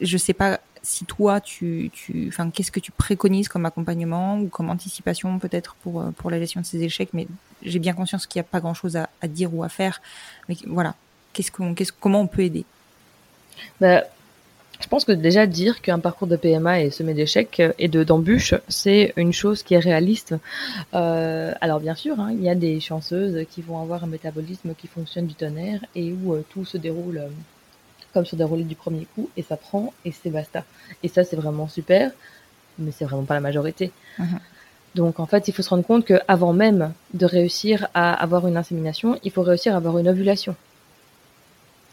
je 0.00 0.18
sais 0.18 0.34
pas 0.34 0.60
si 0.84 1.06
toi, 1.06 1.40
tu, 1.40 1.90
tu, 1.92 2.30
qu'est-ce 2.52 2.70
que 2.70 2.78
tu 2.78 2.92
préconises 2.92 3.48
comme 3.48 3.64
accompagnement 3.66 4.38
ou 4.38 4.48
comme 4.48 4.70
anticipation 4.70 5.38
peut-être 5.38 5.74
pour, 5.82 6.00
euh, 6.00 6.10
pour 6.10 6.30
la 6.30 6.38
gestion 6.38 6.60
de 6.60 6.66
ces 6.66 6.82
échecs 6.82 7.08
Mais 7.14 7.26
j'ai 7.62 7.78
bien 7.78 7.94
conscience 7.94 8.26
qu'il 8.26 8.38
n'y 8.38 8.46
a 8.46 8.48
pas 8.48 8.60
grand-chose 8.60 8.96
à, 8.96 9.08
dire 9.26 9.52
ou 9.54 9.64
à 9.64 9.68
faire. 9.68 10.02
Mais 10.48 10.56
voilà, 10.66 10.94
qu'est-ce 11.32 11.50
qu'on, 11.50 11.74
qu'est-ce, 11.74 11.92
comment 11.92 12.20
on 12.20 12.26
peut 12.26 12.42
aider? 12.42 12.64
Bah, 13.80 14.02
je 14.80 14.88
pense 14.88 15.04
que 15.04 15.12
déjà 15.12 15.46
dire 15.46 15.80
qu'un 15.80 15.98
parcours 15.98 16.28
de 16.28 16.36
PMA 16.36 16.82
est 16.82 16.90
semé 16.90 17.14
d'échecs 17.14 17.62
et 17.78 17.88
de 17.88 18.04
d'embûches, 18.04 18.54
c'est 18.68 19.14
une 19.16 19.32
chose 19.32 19.62
qui 19.62 19.74
est 19.74 19.78
réaliste. 19.78 20.34
Euh, 20.92 21.52
alors 21.62 21.80
bien 21.80 21.94
sûr, 21.94 22.20
hein, 22.20 22.30
il 22.32 22.42
y 22.42 22.50
a 22.50 22.54
des 22.54 22.80
chanceuses 22.80 23.46
qui 23.50 23.62
vont 23.62 23.80
avoir 23.80 24.04
un 24.04 24.08
métabolisme 24.08 24.74
qui 24.76 24.86
fonctionne 24.86 25.26
du 25.26 25.34
tonnerre 25.34 25.80
et 25.94 26.12
où 26.12 26.34
euh, 26.34 26.44
tout 26.50 26.66
se 26.66 26.76
déroule 26.76 27.22
comme 28.14 28.24
se 28.24 28.36
dérouler 28.36 28.64
du 28.64 28.76
premier 28.76 29.06
coup, 29.14 29.28
et 29.36 29.42
ça 29.42 29.56
prend, 29.56 29.92
et 30.04 30.12
c'est 30.12 30.30
basta. 30.30 30.64
Et 31.02 31.08
ça, 31.08 31.24
c'est 31.24 31.36
vraiment 31.36 31.68
super, 31.68 32.12
mais 32.78 32.92
c'est 32.92 33.04
vraiment 33.04 33.24
pas 33.24 33.34
la 33.34 33.40
majorité. 33.40 33.92
Mhm. 34.18 34.38
Donc 34.94 35.18
en 35.18 35.26
fait, 35.26 35.48
il 35.48 35.54
faut 35.54 35.62
se 35.62 35.70
rendre 35.70 35.84
compte 35.84 36.04
qu'avant 36.04 36.52
même 36.52 36.92
de 37.14 37.26
réussir 37.26 37.88
à 37.94 38.14
avoir 38.14 38.46
une 38.46 38.56
insémination, 38.56 39.18
il 39.24 39.32
faut 39.32 39.42
réussir 39.42 39.74
à 39.74 39.78
avoir 39.78 39.98
une 39.98 40.08
ovulation. 40.08 40.54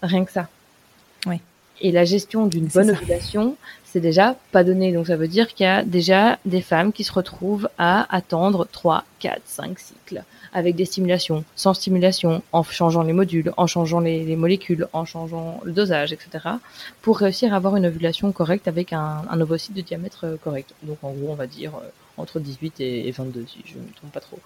Rien 0.03 0.24
que 0.24 0.32
ça. 0.32 0.47
Oui. 1.26 1.41
Et 1.82 1.91
la 1.91 2.05
gestion 2.05 2.45
d'une 2.45 2.67
bonne 2.67 2.91
ovulation, 2.91 3.55
c'est 3.86 3.99
déjà 3.99 4.36
pas 4.51 4.63
donné. 4.63 4.93
Donc 4.93 5.07
ça 5.07 5.15
veut 5.15 5.28
dire 5.28 5.47
qu'il 5.47 5.65
y 5.65 5.69
a 5.69 5.84
déjà 5.84 6.38
des 6.45 6.61
femmes 6.61 6.93
qui 6.93 7.03
se 7.03 7.11
retrouvent 7.11 7.69
à 7.80 8.13
attendre 8.15 8.67
3, 8.72 9.03
4, 9.19 9.41
5 9.45 9.80
cycles 9.80 10.24
avec 10.54 10.76
des 10.76 10.86
stimulations, 10.86 11.43
sans 11.56 11.74
stimulation, 11.74 12.41
en 12.52 12.64
changeant 12.64 13.04
les 13.04 13.14
modules, 13.14 13.54
en 13.58 13.68
changeant 13.68 13.99
les, 13.99 14.36
molécules, 14.36 14.88
en 14.93 15.06
changeant 15.06 15.62
le 15.64 15.72
dosage, 15.72 16.14
etc. 16.14 16.49
pour 17.02 17.18
réussir 17.18 17.54
à 17.54 17.58
avoir 17.58 17.76
une 17.76 17.86
ovulation 17.86 18.32
correcte 18.32 18.68
avec 18.68 18.93
un, 18.93 19.24
un 19.30 19.41
ovocyte 19.41 19.74
de 19.74 19.82
diamètre 19.82 20.26
euh, 20.26 20.38
correct. 20.43 20.74
Donc 20.84 20.97
en 21.04 21.12
gros, 21.12 21.32
on 21.32 21.36
va 21.36 21.47
dire 21.47 21.74
euh, 21.76 21.88
entre 22.18 22.39
18 22.39 22.82
et 22.82 23.12
22 23.12 23.45
si 23.47 23.60
je 23.66 23.76
ne 23.76 23.84
me 23.84 23.93
trompe 23.93 24.12
pas 24.12 24.20
trop. 24.20 24.39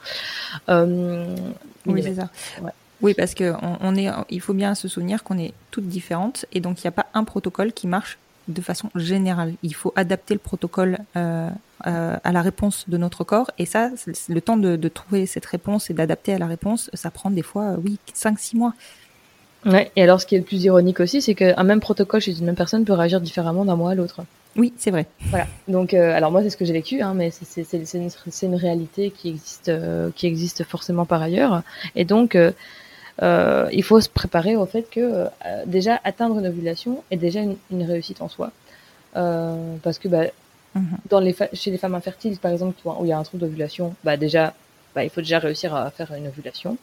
Euh, 0.69 1.35
oui, 1.85 2.01
c'est 2.03 2.15
ça. 2.15 2.29
Oui, 3.01 3.13
parce 3.13 3.33
que 3.33 3.53
on, 3.81 3.95
est, 3.95 4.09
il 4.29 4.39
faut 4.39 4.53
bien 4.53 4.73
se 4.73 4.87
souvenir 4.87 5.23
qu'on 5.23 5.37
est 5.37 5.53
toutes 5.71 5.87
différentes 5.87 6.45
et 6.53 6.61
donc 6.61 6.79
il 6.79 6.87
n'y 6.87 6.89
a 6.89 6.91
pas 6.91 7.07
un 7.13 7.23
protocole 7.23 7.73
qui 7.73 7.87
marche 7.87 8.17
de 8.47 8.61
façon 8.61 8.89
générale. 8.95 9.53
Il 9.63 9.75
faut 9.75 9.91
adapter 9.95 10.33
le 10.33 10.39
protocole 10.39 10.99
euh, 11.17 11.49
euh, 11.87 12.15
à 12.23 12.31
la 12.31 12.41
réponse 12.41 12.85
de 12.87 12.97
notre 12.97 13.23
corps. 13.23 13.51
Et 13.57 13.65
ça, 13.65 13.89
le 14.29 14.41
temps 14.41 14.57
de, 14.57 14.87
trouver 14.87 15.25
cette 15.25 15.45
réponse 15.45 15.89
et 15.89 15.93
d'adapter 15.93 16.33
à 16.33 16.37
la 16.37 16.47
réponse, 16.47 16.89
ça 16.93 17.11
prend 17.11 17.29
des 17.29 17.41
fois, 17.41 17.71
euh, 17.71 17.77
oui, 17.83 17.97
5-6 18.13 18.57
mois. 18.57 18.73
Ouais, 19.65 19.91
et 19.95 20.03
alors 20.03 20.21
ce 20.21 20.27
qui 20.27 20.35
est 20.35 20.37
le 20.37 20.43
plus 20.43 20.63
ironique 20.63 20.99
aussi, 20.99 21.21
c'est 21.21 21.33
qu'un 21.33 21.63
même 21.63 21.79
protocole 21.79 22.21
chez 22.21 22.37
une 22.37 22.45
même 22.45 22.55
personne 22.55 22.85
peut 22.85 22.93
réagir 22.93 23.19
différemment 23.19 23.65
d'un 23.65 23.75
mois 23.75 23.91
à 23.91 23.95
l'autre. 23.95 24.21
Oui, 24.55 24.71
c'est 24.77 24.91
vrai. 24.91 25.07
Voilà. 25.31 25.47
Donc, 25.67 25.93
alors 25.93 26.31
moi, 26.31 26.43
c'est 26.43 26.49
ce 26.49 26.55
que 26.55 26.65
j'ai 26.65 26.71
vécu, 26.71 27.01
hein, 27.01 27.13
mais 27.13 27.31
c'est 27.31 27.65
une, 27.73 28.09
une, 28.43 28.55
réalité 28.55 29.11
qui 29.11 29.29
existe, 29.29 29.71
qui 30.15 30.27
existe 30.27 30.63
forcément 30.63 31.05
par 31.05 31.21
ailleurs. 31.21 31.63
Et 31.95 32.05
donc, 32.05 32.37
euh, 33.21 33.69
il 33.71 33.83
faut 33.83 34.01
se 34.01 34.09
préparer 34.09 34.55
au 34.55 34.65
fait 34.65 34.89
que 34.89 34.99
euh, 35.45 35.63
déjà 35.65 35.99
atteindre 36.03 36.37
une 36.37 36.47
ovulation 36.47 37.03
est 37.11 37.17
déjà 37.17 37.41
une, 37.41 37.83
réussite 37.83 38.21
en 38.21 38.29
soi. 38.29 38.51
Euh, 39.15 39.75
parce 39.83 39.99
que 39.99 40.07
bah, 40.07 40.25
mhm. 40.75 40.97
dans 41.09 41.19
les 41.19 41.35
chez 41.53 41.71
les 41.71 41.77
femmes 41.77 41.95
infertiles, 41.95 42.37
par 42.37 42.51
exemple, 42.51 42.75
où 42.85 43.05
il 43.05 43.09
y 43.09 43.11
a 43.11 43.17
un 43.17 43.23
trouble 43.23 43.41
d'ovulation, 43.41 43.95
bah 44.03 44.17
déjà, 44.17 44.53
bah, 44.93 45.03
il 45.03 45.09
faut 45.09 45.21
déjà 45.21 45.39
réussir 45.39 45.73
à 45.75 45.89
faire 45.91 46.13
une 46.13 46.27
ovulation. 46.27 46.77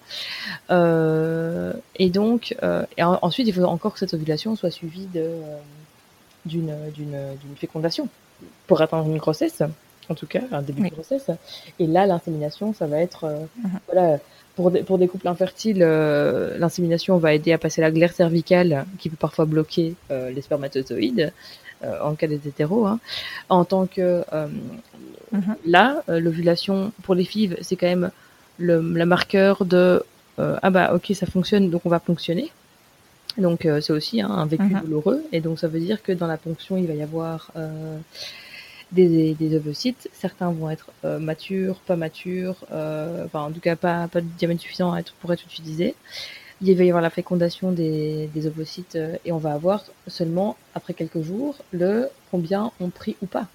Euh, 0.71 1.73
et 1.97 2.11
donc, 2.11 2.55
euh, 2.63 2.85
et 2.97 3.03
ensuite, 3.03 3.47
il 3.47 3.55
faut 3.55 3.63
encore 3.65 3.93
que 3.95 3.99
cette 3.99 4.15
ovulation 4.15 4.57
soit 4.57 4.71
suivie 4.71 5.07
de 5.07 5.31
d'une 6.45 6.75
d'une 6.95 7.57
fécondation 7.57 8.09
pour 8.67 8.81
atteindre 8.81 9.09
une 9.09 9.19
grossesse 9.19 9.63
en 10.09 10.15
tout 10.17 10.27
cas, 10.27 10.41
un 10.51 10.63
début 10.63 10.83
de 10.83 10.95
grossesse. 10.95 11.31
Et 11.79 11.87
là, 11.87 12.07
l'insémination, 12.07 12.75
ça 12.75 12.87
va 12.89 12.99
être, 12.99 13.25
mhm. 13.57 13.71
voilà, 13.91 14.19
pour 14.55 14.71
des, 14.71 14.83
pour 14.83 14.99
des 14.99 15.09
couples 15.09 15.29
infertiles, 15.29 15.83
euh, 15.83 16.59
l'insémination 16.59 17.17
va 17.19 17.35
aider 17.35 17.53
à 17.53 17.59
passer 17.59 17.81
la 17.81 17.91
glaire 17.91 18.13
cervicale 18.13 18.87
qui 18.99 19.09
peut 19.09 19.17
parfois 19.17 19.45
bloquer 19.45 19.95
euh, 20.11 20.31
les 20.31 20.43
spermatozoïdes 20.43 21.33
euh, 21.85 22.01
en 22.03 22.15
cas 22.15 22.27
des 22.27 22.49
hétéros. 22.49 22.87
Hein. 22.87 23.01
En 23.49 23.65
tant 23.65 23.87
que 23.87 24.23
mhm. 25.33 25.57
là, 25.67 26.03
l'ovulation 26.09 26.93
pour 27.03 27.15
les 27.15 27.25
filles, 27.25 27.57
c'est 27.61 27.77
quand 27.77 27.87
même 27.87 28.11
le, 28.59 28.81
la 28.97 29.07
marqueur 29.07 29.65
de 29.65 30.03
ah 30.39 30.71
bah 30.71 30.93
ok 30.95 31.13
ça 31.15 31.27
fonctionne 31.27 31.71
donc 31.71 31.83
on 31.85 31.89
va 31.89 32.01
ponctionner. 32.01 32.51
Donc 33.39 33.61
c'est 33.81 33.93
aussi 33.93 34.21
hein, 34.21 34.29
un 34.31 34.47
vécu 34.47 34.65
mhm. 34.65 34.81
douloureux 34.81 35.23
et 35.33 35.41
donc 35.41 35.59
ça 35.59 35.69
veut 35.69 35.81
dire 35.81 36.03
que 36.03 36.13
dans 36.13 36.27
la 36.27 36.37
ponction 36.37 36.77
il 36.77 36.87
va 36.87 36.95
y 36.95 37.03
avoir 37.03 37.51
des, 38.93 39.35
des 39.35 39.57
ovocytes. 39.57 40.09
Certains 40.13 40.51
vont 40.53 40.71
être 40.71 40.91
euh, 41.05 41.19
matures, 41.19 41.77
pas 41.87 41.97
matures, 41.97 42.57
euh, 42.71 43.25
enfin 43.25 43.41
en 43.41 43.51
tout 43.51 43.61
cas 43.61 43.77
pas, 43.77 44.09
pas 44.09 44.21
de 44.21 44.27
diamètre 44.39 44.61
suffisant 44.61 44.95
être, 44.97 45.15
pour 45.15 45.33
être 45.33 45.45
utilisés. 45.45 45.95
Il 46.63 46.77
va 46.77 46.85
y 46.85 46.89
avoir 46.89 47.03
la 47.03 47.11
fécondation 47.11 47.73
des, 47.73 48.29
des 48.33 48.47
ovocytes 48.47 48.97
euh, 48.97 49.17
et 49.25 49.33
on 49.33 49.39
va 49.39 49.53
avoir 49.53 49.85
seulement 50.07 50.57
après 50.75 50.95
quelques 50.95 51.23
jours 51.23 51.57
le 51.73 52.09
combien 52.31 52.71
on 52.81 52.89
pris 52.89 53.17
ou 53.23 53.27
pas. 53.27 53.47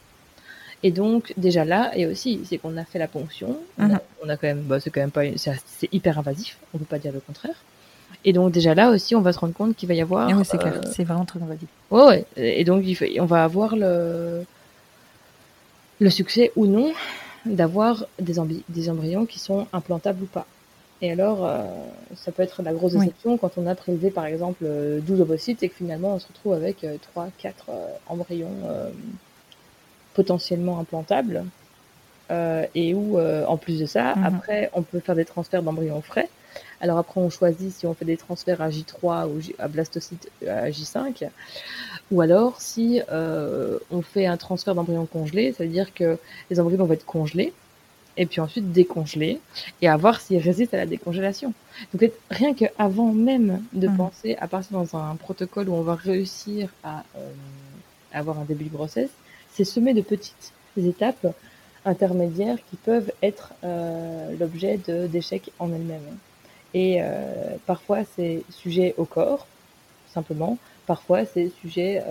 Et 0.84 0.92
donc 0.92 1.34
déjà 1.38 1.66
là, 1.66 1.92
et 1.96 2.06
aussi 2.06 2.42
c'est 2.46 2.58
qu'on 2.58 2.78
a 2.78 2.86
fait 2.86 3.00
la 3.00 3.08
ponction, 3.08 3.58
on, 3.80 3.86
a, 3.86 3.88
mhm. 3.88 4.00
quand 4.26 4.44
même, 4.44 4.62
bah, 4.62 4.80
c'est 4.80 4.92
quand 4.92 5.02
même 5.02 5.12
pas, 5.12 5.24
c'est 5.36 5.92
hyper 5.92 6.20
invasif, 6.20 6.58
on 6.74 6.78
peut 6.78 6.86
pas 6.86 7.00
dire 7.00 7.12
le 7.12 7.20
contraire. 7.20 7.56
Et 8.26 8.34
donc 8.34 8.52
déjà 8.52 8.76
là 8.76 8.92
aussi, 8.92 9.16
on 9.16 9.22
va 9.22 9.34
se 9.34 9.40
rendre 9.40 9.54
compte 9.54 9.76
qu'il 9.76 9.88
va 9.88 9.96
y 9.96 10.02
avoir. 10.02 10.28
Oui, 10.30 10.46
c'est 10.46 10.58
clair, 10.58 10.82
c'est 10.92 11.04
vraiment 11.04 11.26
très 11.26 11.42
invasif. 11.42 11.68
Ouais, 11.90 12.06
ouais. 12.06 12.26
Et 12.36 12.64
donc 12.64 12.84
il 12.86 12.96
fait, 12.96 13.20
on 13.20 13.26
va 13.26 13.44
avoir 13.44 13.76
le, 13.76 14.44
le 16.00 16.10
succès 16.10 16.52
ou 16.56 16.68
non 16.68 16.94
d'avoir 17.46 18.06
des, 18.20 18.36
des, 18.70 18.90
embryons 18.90 19.26
qui 19.26 19.40
sont 19.40 19.68
implantables 19.74 20.24
ou 20.24 20.28
pas. 20.28 20.46
Et 21.02 21.12
alors, 21.12 21.46
euh, 21.46 21.64
ça 22.16 22.32
peut 22.32 22.42
être 22.44 22.64
la 22.64 22.74
grosse 22.74 22.94
déception 22.94 23.38
quand 23.38 23.58
on 23.58 23.68
a 23.68 23.76
prélevé 23.76 24.10
par 24.10 24.26
exemple 24.26 24.66
12 24.66 25.22
ovocytes 25.22 25.62
et 25.62 25.70
que 25.70 25.76
finalement 25.76 26.16
on 26.16 26.20
se 26.20 26.28
retrouve 26.28 26.54
avec 26.54 26.86
3, 27.14 27.26
euh, 27.26 27.28
4 27.38 27.66
euh, 27.70 27.88
embryons 28.08 28.50
potentiellement 30.14 30.80
implantables. 30.80 31.44
et 32.74 32.94
où, 32.96 33.20
en 33.20 33.58
plus 33.58 33.80
de 33.80 33.86
ça, 33.86 34.16
mhm. 34.16 34.26
après, 34.26 34.70
on 34.74 34.82
peut 34.82 35.00
faire 35.00 35.16
des 35.16 35.26
transferts 35.26 35.62
d'embryons 35.62 36.02
frais. 36.02 36.30
Alors 36.82 36.98
après, 36.98 37.20
on 37.20 37.30
choisit 37.30 37.72
si 37.72 37.86
on 37.86 37.94
fait 37.94 38.06
des 38.06 38.18
transferts 38.18 38.62
à 38.62 38.70
J3 38.70 39.28
ou 39.28 39.40
à 39.60 39.68
blastocyte 39.68 40.30
à 40.48 40.70
J5. 40.70 41.30
Ou 42.12 42.22
alors, 42.22 42.62
si 42.62 43.02
euh, 43.12 43.80
on 43.92 44.02
fait 44.02 44.26
un 44.26 44.38
transfert 44.38 44.76
d'embryon 44.76 45.06
congelé, 45.06 45.52
ça 45.52 45.64
veut 45.64 45.70
dire 45.70 45.94
que 45.94 46.18
les 46.50 46.60
embryons 46.60 46.86
vont 46.86 46.94
être 46.94 47.06
congelés, 47.06 47.54
et 48.18 48.26
puis 48.26 48.42
ensuite 48.42 48.72
décongelés, 48.72 49.40
et 49.82 49.88
à 49.88 49.96
voir 49.96 50.20
s'ils 50.20 50.40
résistent 50.40 50.74
à 50.74 50.78
la 50.78 50.86
décongélation. 50.86 51.54
Donc 51.94 52.12
rien 52.32 52.54
qu'avant 52.54 53.14
même 53.14 53.64
de 53.74 53.88
mmh. 53.88 53.98
penser 53.98 54.36
à 54.40 54.48
partir 54.48 54.78
dans 54.78 54.98
un 54.98 55.16
protocole 55.16 55.70
où 55.70 55.74
on 55.74 55.82
va 55.82 55.96
réussir 55.96 56.70
à 56.84 57.04
euh, 57.16 57.32
avoir 58.12 58.40
un 58.40 58.46
début 58.46 58.66
de 58.66 58.70
grossesse, 58.70 59.12
c'est 59.54 59.64
semer 59.64 59.94
de 59.94 60.02
petites 60.02 60.52
étapes 60.78 61.28
intermédiaires 61.86 62.58
qui 62.70 62.76
peuvent 62.76 63.12
être 63.22 63.54
euh, 63.64 64.36
l'objet 64.40 64.80
d'échecs 65.08 65.52
en 65.60 65.72
elles-mêmes. 65.72 66.18
Et 66.74 66.98
euh, 67.02 67.56
parfois 67.66 68.00
c'est 68.16 68.44
sujet 68.50 68.94
au 68.98 69.06
corps, 69.06 69.48
simplement, 70.14 70.58
parfois 70.86 71.26
c'est 71.26 71.52
sujet 71.62 72.04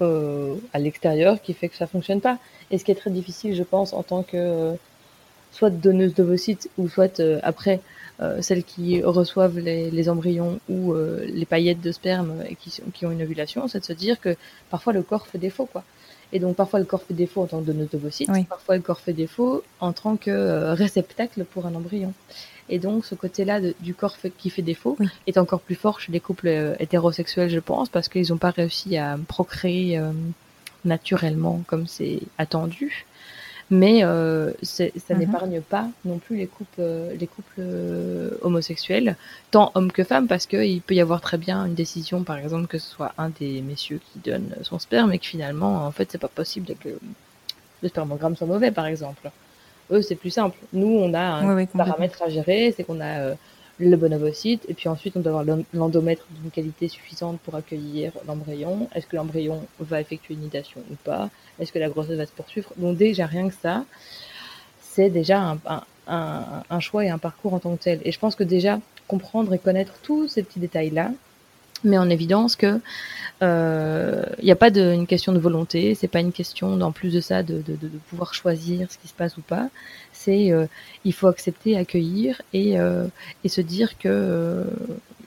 euh, 0.00 0.04
euh, 0.04 0.56
à 0.72 0.78
l'extérieur 0.78 1.40
qui 1.40 1.54
fait 1.54 1.68
que 1.68 1.76
ça 1.76 1.86
fonctionne 1.86 2.20
pas. 2.20 2.38
Et 2.70 2.78
ce 2.78 2.84
qui 2.84 2.90
est 2.90 2.96
très 2.96 3.10
difficile, 3.10 3.54
je 3.54 3.62
pense, 3.62 3.92
en 3.92 4.02
tant 4.02 4.22
que 4.22 4.36
euh, 4.36 4.74
soit 5.52 5.70
donneuse 5.70 6.14
d'ovocytes 6.14 6.68
ou 6.78 6.88
soit 6.88 7.20
après 7.42 7.80
celles 8.40 8.62
qui 8.62 9.02
reçoivent 9.02 9.58
les, 9.58 10.08
embryons 10.08 10.60
ou 10.68 10.94
les 10.94 11.44
paillettes 11.46 11.80
de 11.80 11.90
sperme 11.90 12.44
et 12.48 12.54
qui, 12.54 12.72
qui 12.92 13.06
ont 13.06 13.10
une 13.10 13.22
ovulation, 13.22 13.66
c'est 13.66 13.80
de 13.80 13.84
se 13.84 13.92
dire 13.92 14.20
que 14.20 14.36
parfois 14.70 14.92
le 14.92 15.02
corps 15.02 15.26
fait 15.26 15.38
défaut, 15.38 15.66
quoi. 15.66 15.82
Et 16.32 16.38
donc 16.38 16.54
parfois 16.54 16.78
le 16.78 16.84
corps 16.84 17.02
fait 17.02 17.14
défaut 17.14 17.42
en 17.42 17.46
tant 17.46 17.60
que 17.60 17.66
donneuse 17.66 17.90
d'ovocytes, 17.90 18.30
parfois 18.48 18.76
le 18.76 18.82
corps 18.82 19.00
fait 19.00 19.12
défaut 19.12 19.64
en 19.80 19.92
tant 19.92 20.16
que 20.16 20.72
réceptacle 20.74 21.44
pour 21.44 21.66
un 21.66 21.74
embryon. 21.74 22.12
Et 22.68 22.78
donc, 22.78 23.04
ce 23.04 23.14
côté-là 23.14 23.60
du 23.80 23.94
corps 23.94 24.16
qui 24.38 24.50
fait 24.50 24.62
défaut 24.62 24.96
est 25.26 25.38
encore 25.38 25.60
plus 25.60 25.74
fort 25.74 26.00
chez 26.00 26.12
les 26.12 26.20
couples 26.20 26.48
euh, 26.48 26.74
hétérosexuels, 26.78 27.50
je 27.50 27.58
pense, 27.58 27.88
parce 27.88 28.08
qu'ils 28.08 28.30
n'ont 28.30 28.38
pas 28.38 28.50
réussi 28.50 28.96
à 28.96 29.18
procréer 29.28 29.98
euh, 29.98 30.10
naturellement 30.84 31.62
comme 31.66 31.86
c'est 31.86 32.20
attendu. 32.38 33.04
Mais 33.70 34.04
euh, 34.04 34.52
ça 34.62 34.84
mhm. 34.84 35.18
n'épargne 35.18 35.60
pas 35.62 35.88
non 36.04 36.18
plus 36.18 36.36
les 36.36 36.46
couples, 36.46 36.82
les 37.18 37.26
couples 37.26 37.62
homosexuels, 38.42 39.16
tant 39.50 39.72
hommes 39.74 39.90
que 39.90 40.04
femmes, 40.04 40.26
parce 40.26 40.46
qu'il 40.46 40.82
peut 40.82 40.94
y 40.94 41.00
avoir 41.00 41.22
très 41.22 41.38
bien 41.38 41.64
une 41.64 41.74
décision, 41.74 42.24
par 42.24 42.36
exemple, 42.36 42.66
que 42.66 42.78
ce 42.78 42.90
soit 42.90 43.14
un 43.16 43.30
des 43.30 43.62
messieurs 43.62 44.00
qui 44.12 44.18
donne 44.18 44.54
son 44.62 44.78
sperme, 44.78 45.12
et 45.12 45.18
que 45.18 45.26
finalement, 45.26 45.86
en 45.86 45.92
fait, 45.92 46.12
c'est 46.12 46.18
pas 46.18 46.28
possible 46.28 46.74
que 46.78 46.90
le 47.82 47.88
spermogramme 47.88 48.36
soit 48.36 48.46
mauvais, 48.46 48.70
par 48.70 48.86
exemple. 48.86 49.30
Eux, 49.90 50.02
c'est 50.02 50.14
plus 50.14 50.30
simple. 50.30 50.56
Nous, 50.72 50.86
on 50.86 51.12
a 51.14 51.20
un 51.20 51.66
paramètre 51.66 52.22
à 52.22 52.28
gérer, 52.28 52.72
c'est 52.76 52.84
qu'on 52.84 53.00
a 53.00 53.18
euh, 53.20 53.34
le 53.78 53.96
bon 53.96 54.12
ovocyte, 54.12 54.64
et 54.68 54.74
puis 54.74 54.88
ensuite, 54.88 55.16
on 55.16 55.20
doit 55.20 55.40
avoir 55.40 55.58
l'endomètre 55.72 56.26
d'une 56.30 56.50
qualité 56.50 56.88
suffisante 56.88 57.40
pour 57.40 57.54
accueillir 57.54 58.12
l'embryon. 58.26 58.88
Est-ce 58.94 59.06
que 59.06 59.16
l'embryon 59.16 59.66
va 59.80 60.00
effectuer 60.00 60.34
une 60.34 60.40
nidation 60.40 60.80
ou 60.90 60.94
pas? 61.04 61.28
Est-ce 61.58 61.72
que 61.72 61.78
la 61.78 61.88
grossesse 61.88 62.16
va 62.16 62.26
se 62.26 62.32
poursuivre? 62.32 62.72
Donc 62.76 62.96
déjà, 62.96 63.26
rien 63.26 63.48
que 63.48 63.54
ça, 63.54 63.84
c'est 64.80 65.10
déjà 65.10 65.56
un, 66.06 66.80
choix 66.80 67.04
et 67.04 67.10
un 67.10 67.18
parcours 67.18 67.54
en 67.54 67.58
tant 67.58 67.76
que 67.76 67.82
tel. 67.82 68.00
Et 68.04 68.12
je 68.12 68.18
pense 68.18 68.36
que 68.36 68.44
déjà, 68.44 68.78
comprendre 69.08 69.52
et 69.52 69.58
connaître 69.58 69.94
tous 70.02 70.28
ces 70.28 70.42
petits 70.42 70.60
détails-là, 70.60 71.10
met 71.84 71.98
en 71.98 72.10
évidence 72.10 72.56
que 72.56 72.80
il 73.44 73.46
euh, 73.50 74.24
n'y 74.42 74.52
a 74.52 74.56
pas 74.56 74.70
de, 74.70 74.92
une 74.92 75.06
question 75.06 75.32
de 75.32 75.38
volonté, 75.38 75.94
c'est 75.94 76.08
pas 76.08 76.20
une 76.20 76.32
question, 76.32 76.80
en 76.80 76.92
plus 76.92 77.12
de 77.12 77.20
ça, 77.20 77.42
de, 77.42 77.60
de, 77.60 77.74
de, 77.74 77.88
pouvoir 78.08 78.32
choisir 78.32 78.90
ce 78.90 78.96
qui 78.96 79.08
se 79.08 79.12
passe 79.12 79.36
ou 79.36 79.42
pas. 79.42 79.68
C'est 80.12 80.52
euh, 80.52 80.66
il 81.04 81.12
faut 81.12 81.26
accepter, 81.26 81.76
accueillir 81.76 82.40
et, 82.52 82.78
euh, 82.78 83.06
et 83.42 83.48
se 83.48 83.60
dire 83.60 83.98
que 83.98 84.64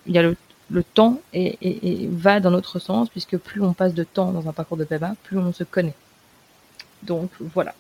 il 0.08 0.16
y 0.16 0.18
a 0.18 0.24
le, 0.24 0.36
le 0.72 0.84
temps 0.84 1.22
et, 1.34 1.58
et, 1.62 2.04
et, 2.04 2.10
va 2.10 2.40
dans 2.40 2.52
notre 2.52 2.80
sens 2.80 3.10
puisque 3.10 3.38
plus 3.38 3.62
on 3.62 3.74
passe 3.74 3.94
de 3.94 4.04
temps 4.04 4.32
dans 4.32 4.48
un 4.48 4.54
parcours 4.54 4.78
de 4.78 4.86
PEBA, 4.86 5.16
plus 5.24 5.38
on 5.38 5.52
se 5.54 5.66
connaît. 5.66 5.96
Donc 7.04 7.30
voilà. 7.54 7.76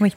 Oui. 0.00 0.14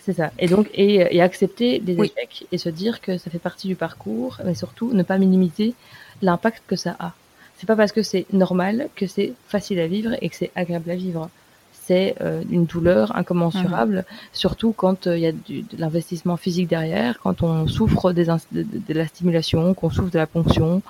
C'est 0.00 0.14
ça. 0.14 0.32
Et 0.38 0.48
donc, 0.48 0.70
et, 0.72 1.06
et 1.14 1.20
accepter 1.20 1.80
des 1.80 1.92
échecs 1.92 2.46
et 2.50 2.56
se 2.56 2.70
dire 2.70 3.02
que 3.02 3.18
ça 3.18 3.30
fait 3.30 3.38
partie 3.38 3.68
du 3.68 3.76
parcours, 3.76 4.38
mais 4.42 4.54
surtout 4.54 4.94
ne 4.94 5.02
pas 5.02 5.18
minimiser 5.18 5.74
l'impact 6.22 6.62
que 6.66 6.76
ça 6.76 6.96
a. 6.98 7.12
C'est 7.58 7.66
pas 7.66 7.76
parce 7.76 7.90
que 7.90 8.02
c'est 8.04 8.24
normal 8.32 8.88
que 8.94 9.08
c'est 9.08 9.32
facile 9.48 9.80
à 9.80 9.88
vivre 9.88 10.14
et 10.22 10.28
que 10.28 10.36
c'est 10.36 10.52
agréable 10.54 10.90
à 10.92 10.94
vivre. 10.94 11.28
C'est 11.72 12.14
euh, 12.20 12.42
une 12.50 12.66
douleur 12.66 13.16
incommensurable, 13.16 13.96
mhm. 13.96 14.04
surtout 14.32 14.72
quand 14.72 15.06
euh, 15.06 15.16
il 15.16 15.22
y 15.22 15.26
a 15.26 15.32
du, 15.32 15.62
de 15.62 15.76
l'investissement 15.76 16.36
physique 16.36 16.68
derrière, 16.68 17.18
quand 17.18 17.42
on 17.42 17.66
souffre 17.66 18.12
des 18.12 18.26
de, 18.26 18.36
de, 18.52 18.94
la 18.94 19.08
stimulation, 19.08 19.74
qu'on 19.74 19.90
souffre 19.90 20.10
de 20.10 20.18
la 20.18 20.26
ponction, 20.26 20.82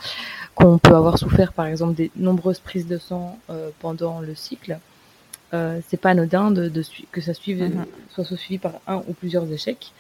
qu'on 0.55 0.77
peut 0.77 0.95
avoir 0.95 1.19
souffert 1.19 1.53
par 1.53 1.67
exemple 1.67 1.95
des 1.95 2.11
nombreuses 2.17 2.59
prises 2.59 2.89
de 2.89 2.99
sang 2.99 3.39
euh, 3.49 3.71
pendant 3.81 4.21
le 4.21 4.35
cycle. 4.35 4.79
Euh, 5.55 5.81
c'est 5.89 5.97
pas 5.97 6.11
anodin 6.11 6.51
de, 6.51 6.69
de 6.69 6.83
que 7.13 7.23
ça 7.23 7.33
suive, 7.33 7.63
mhm. 7.63 7.87
soit 8.11 8.25
suivi 8.25 8.59
par 8.59 8.73
un 8.87 8.97
ou 9.09 9.15
plusieurs 9.15 9.51
échecs. 9.51 9.93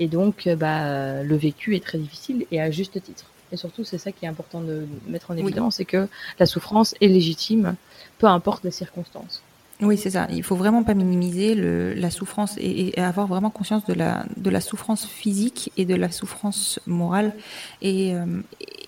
Et 0.00 0.08
donc, 0.08 0.48
bah, 0.58 1.22
le 1.22 1.36
vécu 1.36 1.76
est 1.76 1.84
très 1.84 1.98
difficile 1.98 2.46
et 2.50 2.60
à 2.60 2.70
juste 2.72 3.00
titre. 3.00 3.26
Et 3.52 3.56
surtout, 3.56 3.84
c'est 3.84 3.98
ça 3.98 4.12
qui 4.12 4.24
est 4.24 4.28
important 4.28 4.60
de 4.60 4.86
mettre 5.06 5.30
en 5.30 5.36
évidence, 5.36 5.76
c'est 5.76 5.84
que 5.84 6.08
la 6.38 6.46
souffrance 6.46 6.94
est 7.00 7.08
légitime, 7.08 7.76
peu 8.18 8.26
importe 8.26 8.64
les 8.64 8.70
circonstances. 8.70 9.42
Oui, 9.82 9.98
c'est 9.98 10.10
ça. 10.10 10.26
Il 10.30 10.42
faut 10.42 10.56
vraiment 10.56 10.82
pas 10.84 10.94
minimiser 10.94 11.54
le, 11.54 11.92
la 11.92 12.10
souffrance 12.10 12.56
et, 12.58 12.98
avoir 12.98 13.26
vraiment 13.26 13.50
conscience 13.50 13.84
de 13.84 13.92
la, 13.92 14.24
de 14.36 14.48
la 14.48 14.60
souffrance 14.60 15.04
physique 15.06 15.70
et 15.76 15.84
de 15.84 15.94
la 15.94 16.10
souffrance 16.10 16.80
morale 16.86 17.34
et, 17.82 18.14
euh, 18.14 18.24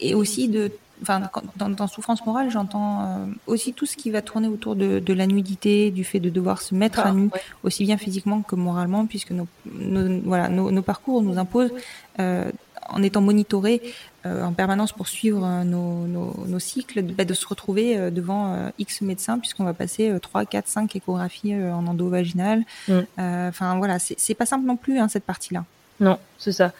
et 0.00 0.14
aussi 0.14 0.48
de 0.48 0.72
Enfin, 1.02 1.22
dans, 1.56 1.68
dans 1.68 1.86
souffrance 1.86 2.24
morale, 2.26 2.50
j'entends 2.50 3.02
euh, 3.02 3.26
aussi 3.46 3.72
tout 3.72 3.86
ce 3.86 3.96
qui 3.96 4.10
va 4.10 4.20
tourner 4.20 4.48
autour 4.48 4.74
de, 4.74 4.98
de, 4.98 5.12
la 5.12 5.26
nudité, 5.26 5.90
du 5.90 6.02
fait 6.02 6.18
de 6.18 6.28
devoir 6.28 6.60
se 6.60 6.74
mettre 6.74 7.00
à 7.00 7.10
ah, 7.10 7.12
nu, 7.12 7.30
aussi 7.62 7.84
bien 7.84 7.96
physiquement 7.96 8.42
que 8.42 8.56
moralement, 8.56 9.06
puisque 9.06 9.30
nos, 9.30 9.46
nos 9.72 10.20
voilà, 10.24 10.48
nos, 10.48 10.70
nos, 10.70 10.82
parcours 10.82 11.22
nous 11.22 11.38
imposent 11.38 11.72
euh, 12.18 12.50
en 12.88 13.02
étant 13.02 13.20
monitorés 13.20 13.82
euh, 14.26 14.42
en 14.42 14.52
permanence 14.52 14.92
pour 14.92 15.08
suivre 15.08 15.44
euh, 15.44 15.64
nos, 15.64 16.06
nos, 16.06 16.44
nos 16.46 16.58
cycles, 16.58 17.02
bah, 17.02 17.24
de 17.24 17.34
se 17.34 17.46
retrouver 17.46 17.96
euh, 17.96 18.10
devant 18.10 18.70
X 18.78 19.00
médecins, 19.02 19.38
puisqu'on 19.38 19.64
va 19.64 19.74
passer 19.74 20.12
3, 20.20 20.44
4, 20.44 20.66
5 20.66 20.96
échographies 20.96 21.54
en 21.54 21.86
endovaginal. 21.86 22.64
Mm. 22.88 23.00
Enfin 23.18 23.76
voilà, 23.78 23.98
c'est 23.98 24.34
pas 24.34 24.46
simple 24.46 24.66
non 24.66 24.76
plus 24.76 24.98
hein, 24.98 25.08
cette 25.08 25.24
partie-là. 25.24 25.64
Non, 26.00 26.18
c'est 26.38 26.52
ça 26.52 26.72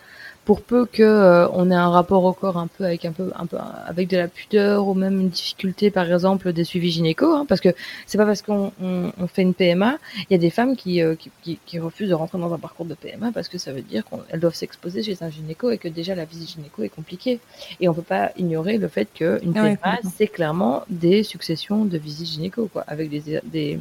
pour 0.49 0.63
peu 0.63 0.87
que 0.87 1.03
euh, 1.03 1.47
on 1.51 1.71
ait 1.71 1.75
un 1.75 1.91
rapport 1.91 2.25
au 2.25 2.33
corps 2.33 2.57
un 2.57 2.69
peu 2.69 2.87
avec 2.87 3.05
un 3.05 3.13
peu 3.13 3.31
un 3.37 3.45
peu 3.45 3.59
avec 3.87 4.09
de 4.09 4.17
la 4.17 4.29
pudeur 4.29 4.89
ou 4.89 4.95
même 4.95 5.21
une 5.21 5.29
difficulté 5.29 5.91
par 5.91 6.11
exemple 6.11 6.55
des 6.55 6.65
suivis 6.65 6.91
gynéco 6.91 7.35
hein, 7.35 7.45
parce 7.47 7.61
que 7.61 7.69
c'est 8.07 8.17
pas 8.17 8.25
parce 8.25 8.41
qu'on 8.41 8.73
on, 8.81 9.13
on 9.21 9.27
fait 9.27 9.43
une 9.43 9.53
PMA 9.53 9.99
il 10.17 10.33
y 10.33 10.35
a 10.35 10.39
des 10.39 10.49
femmes 10.49 10.75
qui, 10.75 11.03
euh, 11.03 11.17
qui, 11.43 11.59
qui, 11.67 11.79
refusent 11.79 12.09
de 12.09 12.15
rentrer 12.15 12.39
dans 12.39 12.55
un 12.55 12.59
parcours 12.59 12.87
de 12.87 12.95
PMA 12.95 13.31
parce 13.31 13.49
que 13.49 13.59
ça 13.59 13.75
veut 13.75 13.83
dire 13.83 14.05
qu'elles 14.07 14.41
doivent 14.41 14.55
s'exposer 14.55 15.03
chez 15.03 15.23
un 15.23 15.29
gynéco 15.29 15.71
et 15.71 15.77
que 15.77 15.89
déjà 15.89 16.15
la 16.15 16.25
visite 16.25 16.49
gynéco 16.49 16.83
est 16.83 16.89
compliquée 16.89 17.41
et 17.79 17.87
on 17.91 17.93
peut 17.93 18.01
pas 18.01 18.33
ignorer 18.39 18.79
le 18.79 18.89
fait 18.89 19.09
qu'une 19.13 19.53
PMA 19.53 19.99
c'est 20.17 20.29
clairement 20.29 20.85
des 20.89 21.25
successions 21.25 21.85
de 21.85 21.99
visites 21.99 22.27
gynéco 22.27 22.71
quoi 22.73 22.85
avec 22.87 23.11
des, 23.11 23.43
des 23.45 23.79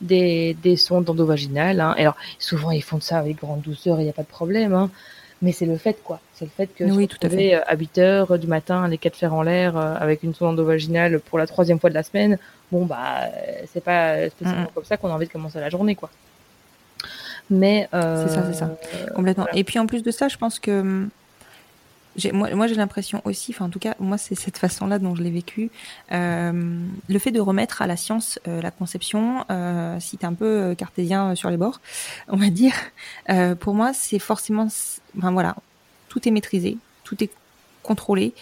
des, 0.00 0.54
des 0.62 0.76
sondes 0.76 1.08
endovaginales. 1.08 1.80
Hein. 1.80 1.94
Alors 1.96 2.16
souvent 2.40 2.72
ils 2.72 2.82
font 2.82 3.00
ça 3.00 3.18
avec 3.18 3.36
grande 3.36 3.62
douceur, 3.62 4.00
il 4.00 4.04
n'y 4.04 4.10
a 4.10 4.12
pas 4.12 4.24
de 4.24 4.28
problème. 4.28 4.74
Hein 4.74 4.90
mais 5.42 5.52
c'est 5.52 5.66
le 5.66 5.76
fait 5.76 5.98
quoi. 6.02 6.20
C'est 6.34 6.44
le 6.44 6.50
fait 6.50 6.66
que 6.66 6.84
oui, 6.84 7.08
tout 7.08 7.18
à 7.22 7.28
fait. 7.28 7.54
Euh, 7.54 7.60
à 7.66 7.76
8 7.76 7.98
heures 7.98 8.38
du 8.38 8.46
matin, 8.46 8.88
les 8.88 8.98
quatre 8.98 9.16
fers 9.16 9.34
en 9.34 9.42
l'air 9.42 9.76
euh, 9.76 9.94
avec 9.98 10.22
une 10.22 10.34
sonde 10.34 10.50
endovaginale 10.50 11.20
pour 11.20 11.38
la 11.38 11.46
troisième 11.46 11.78
fois 11.78 11.90
de 11.90 11.94
la 11.94 12.02
semaine. 12.02 12.38
Bon 12.72 12.84
bah 12.84 13.20
c'est 13.72 13.82
pas 13.82 14.28
spécialement 14.30 14.70
comme 14.74 14.84
ça 14.84 14.96
qu'on 14.96 15.08
a 15.08 15.12
envie 15.12 15.26
de 15.26 15.32
commencer 15.32 15.60
la 15.60 15.70
journée 15.70 15.94
quoi. 15.94 16.10
Mais 17.48 17.88
euh, 17.94 18.26
c'est 18.26 18.34
ça, 18.34 18.42
c'est 18.46 18.58
ça, 18.58 18.76
complètement. 19.14 19.46
Et 19.52 19.62
puis 19.62 19.78
en 19.78 19.86
plus 19.86 20.02
de 20.02 20.10
ça, 20.10 20.26
je 20.28 20.36
pense 20.36 20.58
que 20.58 20.80
hum, 20.80 21.10
moi, 22.32 22.54
moi 22.54 22.66
j'ai 22.66 22.74
l'impression 22.74 23.20
aussi, 23.24 23.52
enfin 23.52 23.66
en 23.66 23.70
tout 23.70 23.78
cas, 23.78 23.94
moi 23.98 24.18
c'est 24.18 24.34
cette 24.34 24.58
façon-là 24.58 24.98
dont 24.98 25.14
je 25.14 25.22
l'ai 25.22 25.30
vécu, 25.30 25.70
euh, 26.12 26.80
le 27.08 27.18
fait 27.18 27.30
de 27.30 27.40
remettre 27.40 27.82
à 27.82 27.86
la 27.86 27.96
science 27.96 28.38
euh, 28.48 28.60
la 28.62 28.70
conception, 28.70 29.44
euh, 29.50 29.98
si 30.00 30.18
tu 30.18 30.26
un 30.26 30.34
peu 30.34 30.44
euh, 30.44 30.74
cartésien 30.74 31.34
sur 31.34 31.50
les 31.50 31.56
bords, 31.56 31.80
on 32.28 32.36
va 32.36 32.50
dire, 32.50 32.74
euh, 33.30 33.54
pour 33.54 33.74
moi 33.74 33.92
c'est 33.92 34.18
forcément, 34.18 34.68
enfin 35.18 35.32
voilà, 35.32 35.56
tout 36.08 36.26
est 36.26 36.30
maîtrisé, 36.30 36.78
tout 37.04 37.22
est 37.22 37.30
contrôlé, 37.82 38.34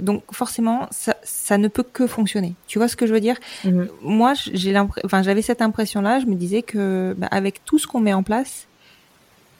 donc 0.00 0.22
forcément 0.32 0.88
ça, 0.90 1.16
ça 1.22 1.58
ne 1.58 1.68
peut 1.68 1.84
que 1.84 2.06
fonctionner. 2.06 2.54
Tu 2.66 2.78
vois 2.78 2.88
ce 2.88 2.96
que 2.96 3.06
je 3.06 3.12
veux 3.12 3.20
dire? 3.20 3.36
Mm-hmm. 3.64 3.88
Moi 4.02 4.32
j'ai 4.34 4.76
enfin 5.04 5.22
j'avais 5.22 5.42
cette 5.42 5.60
impression-là, 5.62 6.18
je 6.20 6.26
me 6.26 6.34
disais 6.34 6.62
que 6.62 7.14
bah, 7.18 7.28
avec 7.30 7.64
tout 7.64 7.78
ce 7.78 7.86
qu'on 7.86 8.00
met 8.00 8.14
en 8.14 8.22
place, 8.22 8.66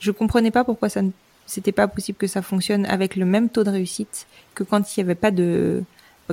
je 0.00 0.10
comprenais 0.10 0.50
pas 0.50 0.64
pourquoi 0.64 0.88
ça 0.88 1.02
ne 1.02 1.10
c'était 1.46 1.72
pas 1.72 1.88
possible 1.88 2.18
que 2.18 2.26
ça 2.26 2.42
fonctionne 2.42 2.86
avec 2.86 3.16
le 3.16 3.24
même 3.24 3.48
taux 3.48 3.64
de 3.64 3.70
réussite 3.70 4.26
que 4.54 4.64
quand 4.64 4.96
il 4.96 5.00
y 5.00 5.02
avait 5.02 5.14
pas 5.14 5.30
de 5.30 5.82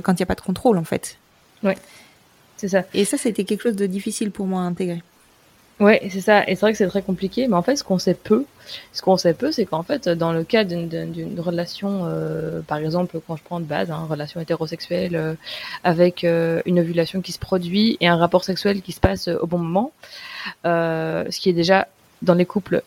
quand 0.02 0.14
il 0.14 0.20
y 0.20 0.22
a 0.22 0.26
pas 0.26 0.34
de 0.34 0.40
contrôle 0.40 0.78
en 0.78 0.84
fait. 0.84 1.18
Ouais. 1.62 1.76
C'est 2.56 2.68
ça. 2.68 2.84
Et 2.94 3.04
ça 3.04 3.18
c'était 3.18 3.44
quelque 3.44 3.62
chose 3.62 3.76
de 3.76 3.86
difficile 3.86 4.30
pour 4.30 4.46
moi 4.46 4.62
à 4.62 4.64
intégrer. 4.64 5.02
Ouais, 5.82 6.00
c'est 6.10 6.20
ça. 6.20 6.44
Et 6.46 6.54
c'est 6.54 6.60
vrai 6.60 6.72
que 6.72 6.78
c'est 6.78 6.86
très 6.86 7.02
compliqué. 7.02 7.48
Mais 7.48 7.56
en 7.56 7.62
fait, 7.62 7.74
ce 7.74 7.82
qu'on 7.82 7.98
sait 7.98 8.14
peu, 8.14 8.44
ce 8.92 9.02
qu'on 9.02 9.16
sait 9.16 9.34
peu, 9.34 9.50
c'est 9.50 9.64
qu'en 9.64 9.82
fait, 9.82 10.08
dans 10.08 10.32
le 10.32 10.44
cas 10.44 10.62
d'une 10.62 11.40
relation, 11.40 12.02
euh, 12.04 12.60
par 12.60 12.78
exemple, 12.78 13.18
quand 13.26 13.36
je 13.36 13.42
prends 13.42 13.58
de 13.58 13.64
base, 13.64 13.90
hein, 13.90 14.06
relation 14.08 14.40
hétérosexuelle 14.40 15.16
euh, 15.16 15.34
avec 15.82 16.22
euh, 16.22 16.62
une 16.66 16.78
ovulation 16.78 17.20
qui 17.20 17.32
se 17.32 17.38
produit 17.40 17.96
et 18.00 18.06
un 18.06 18.16
rapport 18.16 18.44
sexuel 18.44 18.80
qui 18.80 18.92
se 18.92 19.00
passe 19.00 19.26
au 19.26 19.46
bon 19.48 19.58
moment, 19.58 19.92
ce 20.64 21.40
qui 21.40 21.48
est 21.48 21.54
déjà 21.54 21.88
dans 22.22 22.34
les 22.34 22.46
couples 22.46 22.82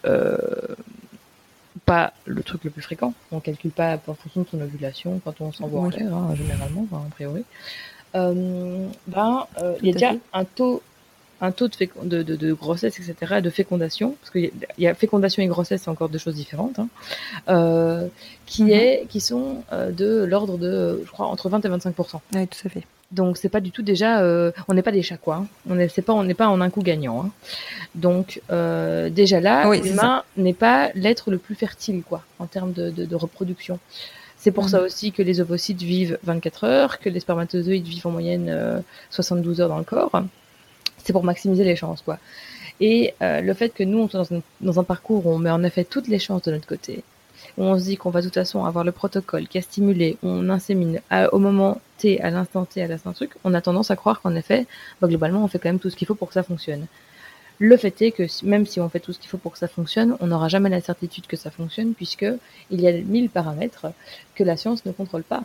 pas 1.85 2.13
le 2.25 2.41
truc 2.43 2.63
le 2.63 2.69
plus 2.69 2.81
fréquent. 2.81 3.13
On 3.31 3.39
calcule 3.39 3.71
pas 3.71 3.99
en 4.07 4.13
fonction 4.13 4.41
de 4.41 4.47
son 4.47 4.61
ovulation 4.61 5.21
quand 5.23 5.41
on 5.41 5.51
s'envoie 5.51 5.81
en 5.81 5.89
l'air, 5.89 6.13
hein, 6.13 6.35
généralement, 6.35 6.87
a 6.91 7.09
priori. 7.11 7.43
Euh, 8.15 8.87
ben, 9.07 9.45
euh, 9.61 9.75
il 9.81 9.87
y 9.87 9.89
a 9.91 9.93
déjà 9.93 10.13
un 10.33 10.45
taux, 10.45 10.81
un 11.41 11.51
taux 11.51 11.67
de, 11.67 11.75
de, 12.03 12.23
de, 12.23 12.35
de, 12.35 12.53
grossesse, 12.53 12.97
etc., 12.99 13.41
de 13.41 13.49
fécondation, 13.49 14.15
parce 14.21 14.31
qu'il 14.31 14.45
y, 14.77 14.83
y, 14.83 14.87
a 14.87 14.95
fécondation 14.95 15.43
et 15.43 15.47
grossesse, 15.47 15.81
c'est 15.83 15.89
encore 15.89 16.09
deux 16.09 16.17
choses 16.17 16.35
différentes, 16.35 16.79
hein, 16.79 16.87
euh, 17.49 18.07
qui, 18.45 18.63
mm 18.63 18.67
-hmm. 18.67 18.71
est, 18.71 19.05
qui 19.09 19.19
sont 19.19 19.63
euh, 19.73 19.91
de 19.91 20.23
l'ordre 20.23 20.57
de, 20.57 21.01
je 21.05 21.11
crois, 21.11 21.27
entre 21.27 21.49
20 21.49 21.65
et 21.65 21.69
25% 21.69 22.21
Oui, 22.35 22.47
tout 22.47 22.67
à 22.67 22.69
fait. 22.69 22.83
Donc 23.11 23.37
c'est 23.37 23.49
pas 23.49 23.61
du 23.61 23.71
tout 23.71 23.83
déjà, 23.83 24.21
euh, 24.21 24.51
on 24.67 24.73
n'est 24.73 24.81
pas 24.81 24.91
des 24.91 25.03
chats 25.03 25.17
quoi. 25.17 25.35
Hein. 25.35 25.47
On 25.69 25.75
n'est 25.75 25.87
pas, 25.87 26.13
on 26.13 26.23
n'est 26.23 26.33
pas 26.33 26.47
en 26.47 26.59
un 26.59 26.69
coup 26.69 26.81
gagnant. 26.81 27.25
Hein. 27.25 27.31
Donc 27.93 28.41
euh, 28.51 29.09
déjà 29.09 29.39
là, 29.39 29.69
oui, 29.69 29.81
l'humain 29.81 30.23
n'est 30.37 30.53
pas 30.53 30.91
l'être 30.95 31.31
le 31.31 31.37
plus 31.37 31.55
fertile 31.55 32.03
quoi 32.03 32.23
en 32.39 32.47
termes 32.47 32.73
de, 32.73 32.89
de, 32.89 33.05
de 33.05 33.15
reproduction. 33.15 33.79
C'est 34.37 34.51
pour 34.51 34.65
mmh. 34.65 34.69
ça 34.69 34.81
aussi 34.81 35.11
que 35.11 35.23
les 35.23 35.41
ovocytes 35.41 35.81
vivent 35.81 36.19
24 36.23 36.63
heures, 36.65 36.99
que 36.99 37.09
les 37.09 37.19
spermatozoïdes 37.19 37.87
vivent 37.87 38.05
en 38.07 38.11
moyenne 38.11 38.47
euh, 38.49 38.79
72 39.09 39.61
heures 39.61 39.69
dans 39.69 39.77
le 39.77 39.83
corps. 39.83 40.21
C'est 41.03 41.13
pour 41.13 41.23
maximiser 41.23 41.63
les 41.63 41.75
chances 41.75 42.01
quoi. 42.01 42.19
Et 42.79 43.13
euh, 43.21 43.41
le 43.41 43.53
fait 43.53 43.69
que 43.69 43.83
nous 43.83 43.99
on 43.99 44.09
soit 44.09 44.19
dans 44.19 44.35
un, 44.35 44.41
dans 44.61 44.79
un 44.79 44.83
parcours 44.83 45.25
où 45.25 45.31
on 45.31 45.37
met 45.37 45.49
en 45.49 45.63
effet 45.63 45.83
toutes 45.83 46.07
les 46.07 46.19
chances 46.19 46.41
de 46.43 46.51
notre 46.51 46.67
côté, 46.67 47.03
où 47.57 47.63
on 47.63 47.77
se 47.79 47.83
dit 47.85 47.97
qu'on 47.97 48.09
va 48.09 48.21
de 48.21 48.27
toute 48.27 48.35
façon 48.35 48.65
avoir 48.65 48.83
le 48.83 48.91
protocole 48.91 49.47
qui 49.47 49.57
a 49.57 49.61
stimulé, 49.61 50.17
on 50.23 50.49
insémine 50.49 51.01
à, 51.09 51.33
au 51.33 51.39
moment 51.39 51.81
T, 51.97 52.21
à 52.21 52.29
l'instant 52.29 52.65
T, 52.65 52.81
à 52.83 52.87
l'instant 52.87 53.13
truc, 53.13 53.31
on 53.43 53.53
a 53.53 53.61
tendance 53.61 53.91
à 53.91 53.95
croire 53.95 54.21
qu'en 54.21 54.35
effet, 54.35 54.67
bah, 55.01 55.07
globalement, 55.07 55.43
on 55.43 55.47
fait 55.47 55.59
quand 55.59 55.69
même 55.69 55.79
tout 55.79 55.89
ce 55.89 55.95
qu'il 55.95 56.07
faut 56.07 56.15
pour 56.15 56.27
que 56.29 56.33
ça 56.33 56.43
fonctionne. 56.43 56.87
Le 57.59 57.77
fait 57.77 58.01
est 58.01 58.11
que 58.11 58.23
même 58.45 58.65
si 58.65 58.81
on 58.81 58.89
fait 58.89 58.99
tout 58.99 59.13
ce 59.13 59.19
qu'il 59.19 59.29
faut 59.29 59.37
pour 59.37 59.53
que 59.53 59.57
ça 59.59 59.69
fonctionne, 59.69 60.17
on 60.19 60.27
n'aura 60.27 60.49
jamais 60.49 60.69
la 60.69 60.81
certitude 60.81 61.25
que 61.27 61.37
ça 61.37 61.51
fonctionne 61.51 61.93
puisque 61.93 62.25
il 62.69 62.81
y 62.81 62.87
a 62.87 62.91
mille 62.91 63.29
paramètres 63.29 63.87
que 64.35 64.43
la 64.43 64.57
science 64.57 64.85
ne 64.85 64.91
contrôle 64.91 65.23
pas. 65.23 65.43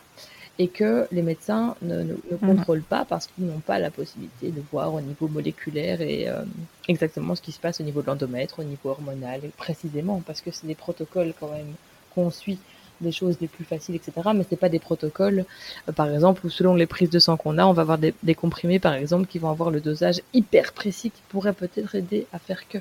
et 0.59 0.69
que 0.69 1.07
les 1.11 1.23
médecins 1.23 1.75
ne, 1.83 2.03
ne, 2.03 2.15
ne 2.31 2.37
Mhm. 2.43 2.57
contrôlent 2.57 2.83
pas 2.83 3.05
parce 3.07 3.27
qu'ils 3.29 3.47
n'ont 3.47 3.61
pas 3.61 3.79
la 3.79 3.91
possibilité 3.91 4.51
de 4.53 4.63
voir 4.71 4.93
au 4.95 5.01
niveau 5.01 5.27
moléculaire 5.29 6.03
et 6.03 6.29
euh, 6.29 6.43
exactement 6.89 7.35
ce 7.35 7.41
qui 7.43 7.53
se 7.53 7.61
passe 7.61 7.81
au 7.81 7.85
niveau 7.85 8.03
de 8.03 8.07
l'endomètre, 8.09 8.59
au 8.61 8.65
niveau 8.65 8.91
hormonal, 8.91 9.41
précisément 9.57 10.21
parce 10.27 10.43
que 10.43 10.51
c'est 10.51 10.67
des 10.67 10.75
protocoles 10.75 11.33
quand 11.39 11.51
même 11.53 11.75
qu'on 12.15 12.31
suit 12.31 12.59
des 13.01 13.13
choses 13.13 13.37
les 13.41 13.49
plus 13.49 13.65
faciles, 13.65 13.95
etc. 13.95 14.13
Mais 14.35 14.45
c'est 14.49 14.57
pas 14.57 14.69
des 14.69 14.79
protocoles, 14.79 15.45
euh, 15.89 15.93
par 15.93 16.13
exemple, 16.13 16.45
où 16.47 16.51
selon 16.51 16.75
les 16.75 16.87
prises 16.87 17.11
de 17.11 17.19
sang 17.19 17.37
qu'on 17.37 17.57
a, 17.59 17.65
on 17.65 17.73
va 17.73 17.83
avoir 17.83 17.99
des, 17.99 18.15
des 18.23 18.35
comprimés, 18.35 18.79
par 18.79 18.93
exemple, 18.95 19.27
qui 19.27 19.39
vont 19.39 19.51
avoir 19.51 19.71
le 19.71 19.81
dosage 19.81 20.21
hyper 20.35 20.73
précis 20.73 21.11
qui 21.11 21.23
pourrait 21.29 21.55
peut-être 21.55 21.95
aider 21.95 22.27
à 22.33 22.39
faire 22.39 22.69
que. 22.69 22.79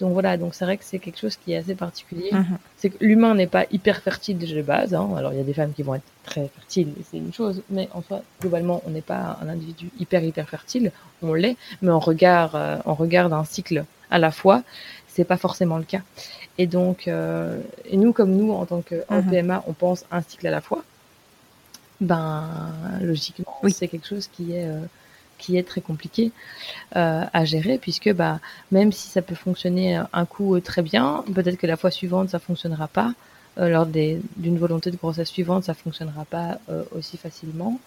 Donc 0.00 0.12
voilà, 0.12 0.36
donc 0.36 0.54
c'est 0.54 0.64
vrai 0.64 0.76
que 0.76 0.84
c'est 0.84 1.00
quelque 1.00 1.18
chose 1.18 1.36
qui 1.36 1.52
est 1.52 1.56
assez 1.56 1.74
particulier 1.74 2.30
Mhm. 2.32 2.58
c'est 2.76 2.90
que 2.90 3.04
l'humain 3.04 3.34
n'est 3.34 3.48
pas 3.48 3.64
hyper 3.72 4.00
fertile 4.00 4.38
déjà 4.38 4.54
de 4.54 4.62
base. 4.62 4.94
Hein. 4.94 5.08
Alors 5.16 5.32
il 5.32 5.38
y 5.38 5.40
a 5.40 5.44
des 5.44 5.54
femmes 5.54 5.72
qui 5.72 5.82
vont 5.82 5.96
être 5.96 6.04
très 6.22 6.46
fertiles, 6.54 6.92
c'est 7.10 7.16
une 7.16 7.32
chose, 7.32 7.62
mais 7.68 7.88
en 7.92 8.02
soi, 8.02 8.22
globalement, 8.40 8.80
on 8.86 8.90
n'est 8.90 9.00
pas 9.00 9.38
un 9.42 9.48
individu 9.48 9.90
hyper 9.98 10.22
hyper 10.22 10.48
fertile. 10.48 10.92
On 11.22 11.34
l'est, 11.34 11.56
mais 11.82 11.90
en 11.90 11.98
regard, 11.98 12.54
euh, 12.54 12.76
en 12.84 12.94
regard 12.94 13.28
d'un 13.28 13.44
cycle 13.44 13.84
à 14.10 14.18
la 14.20 14.30
fois, 14.30 14.62
c'est 15.08 15.24
pas 15.24 15.36
forcément 15.36 15.78
le 15.78 15.84
cas. 15.84 16.02
Et 16.58 16.66
donc, 16.66 17.06
euh, 17.08 17.60
et 17.84 17.96
nous 17.96 18.12
comme 18.12 18.32
nous 18.32 18.52
en 18.52 18.66
tant 18.66 18.82
que 18.82 19.04
en 19.08 19.22
Mhm. 19.22 19.30
PMA, 19.30 19.64
on 19.68 19.72
pense 19.72 20.04
un 20.10 20.22
cycle 20.22 20.46
à 20.46 20.50
la 20.50 20.60
fois. 20.60 20.82
Ben 22.00 22.44
logiquement, 23.00 23.54
Oui. 23.62 23.72
c'est 23.72 23.88
quelque 23.88 24.06
chose 24.06 24.28
qui 24.32 24.52
est 24.52 24.66
euh, 24.68 24.80
qui 25.38 25.56
est 25.56 25.62
très 25.62 25.80
compliqué 25.80 26.32
euh, 26.96 27.24
à 27.32 27.44
gérer 27.44 27.78
puisque 27.78 28.12
bah 28.12 28.40
même 28.72 28.90
si 28.92 29.08
ça 29.08 29.22
peut 29.22 29.34
fonctionner 29.36 30.00
un 30.12 30.24
coup 30.26 30.58
très 30.60 30.82
bien, 30.82 31.24
peut-être 31.34 31.56
que 31.56 31.66
la 31.66 31.76
fois 31.76 31.90
suivante 31.90 32.28
ça 32.30 32.38
fonctionnera 32.38 32.88
pas. 32.88 33.14
Lors 33.56 33.86
d'une 33.86 34.56
volonté 34.56 34.92
de 34.92 34.96
grossesse 34.96 35.30
suivante, 35.30 35.64
ça 35.64 35.74
fonctionnera 35.74 36.24
pas 36.24 36.60
aussi 36.96 37.16
facilement 37.16 37.80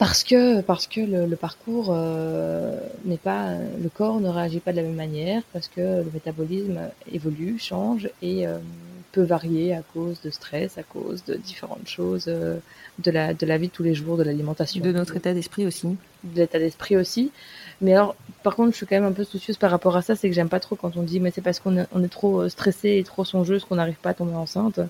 parce 0.00 0.24
que 0.24 0.62
parce 0.62 0.86
que 0.88 1.00
le, 1.00 1.26
le 1.26 1.36
parcours 1.36 1.88
euh, 1.90 2.74
n'est 3.04 3.18
pas 3.18 3.54
le 3.80 3.88
corps 3.90 4.18
ne 4.20 4.28
réagit 4.30 4.58
pas 4.60 4.72
de 4.72 4.78
la 4.78 4.82
même 4.82 4.94
manière 5.06 5.42
parce 5.52 5.68
que 5.68 5.80
le 5.80 6.10
métabolisme 6.12 6.80
évolue, 7.12 7.58
change 7.60 8.08
et 8.22 8.46
euh, 8.46 8.58
peut 9.12 9.22
varier 9.22 9.74
à 9.74 9.82
cause 9.94 10.18
de 10.22 10.30
stress, 10.30 10.78
à 10.78 10.82
cause 10.84 11.22
de 11.24 11.34
différentes 11.34 11.86
choses 11.86 12.24
euh, 12.28 12.56
de 13.04 13.10
la 13.10 13.34
de 13.34 13.44
la 13.46 13.58
vie 13.58 13.68
de 13.68 13.72
tous 13.72 13.82
les 13.82 13.94
jours, 13.94 14.16
de 14.16 14.22
l'alimentation, 14.22 14.80
De 14.82 14.90
notre 14.90 15.16
état 15.16 15.34
d'esprit 15.34 15.66
aussi. 15.66 15.86
de 16.24 16.40
l'état 16.40 16.58
d'esprit 16.58 16.96
aussi. 16.96 17.30
Mais 17.82 17.92
alors, 17.94 18.14
par 18.42 18.56
contre, 18.56 18.72
je 18.72 18.76
suis 18.78 18.86
quand 18.86 18.96
même 18.96 19.04
un 19.04 19.12
peu 19.12 19.24
soucieuse 19.24 19.56
par 19.58 19.70
rapport 19.70 19.96
à 19.96 20.02
ça, 20.02 20.16
c'est 20.16 20.28
que 20.28 20.34
j'aime 20.34 20.48
pas 20.50 20.60
trop 20.60 20.76
quand 20.76 20.96
on 20.96 21.02
dit, 21.02 21.20
mais 21.20 21.30
c'est 21.30 21.40
parce 21.42 21.60
qu'on 21.60 21.76
est, 21.78 21.86
on 21.92 22.02
est 22.02 22.08
trop 22.20 22.40
euh, 22.42 22.48
stressé 22.48 22.96
et 22.98 23.04
trop 23.04 23.24
songeuse 23.24 23.64
qu'on 23.64 23.76
n'arrive 23.76 23.96
pas 24.02 24.10
à 24.10 24.14
tomber 24.14 24.34
enceinte. 24.34 24.80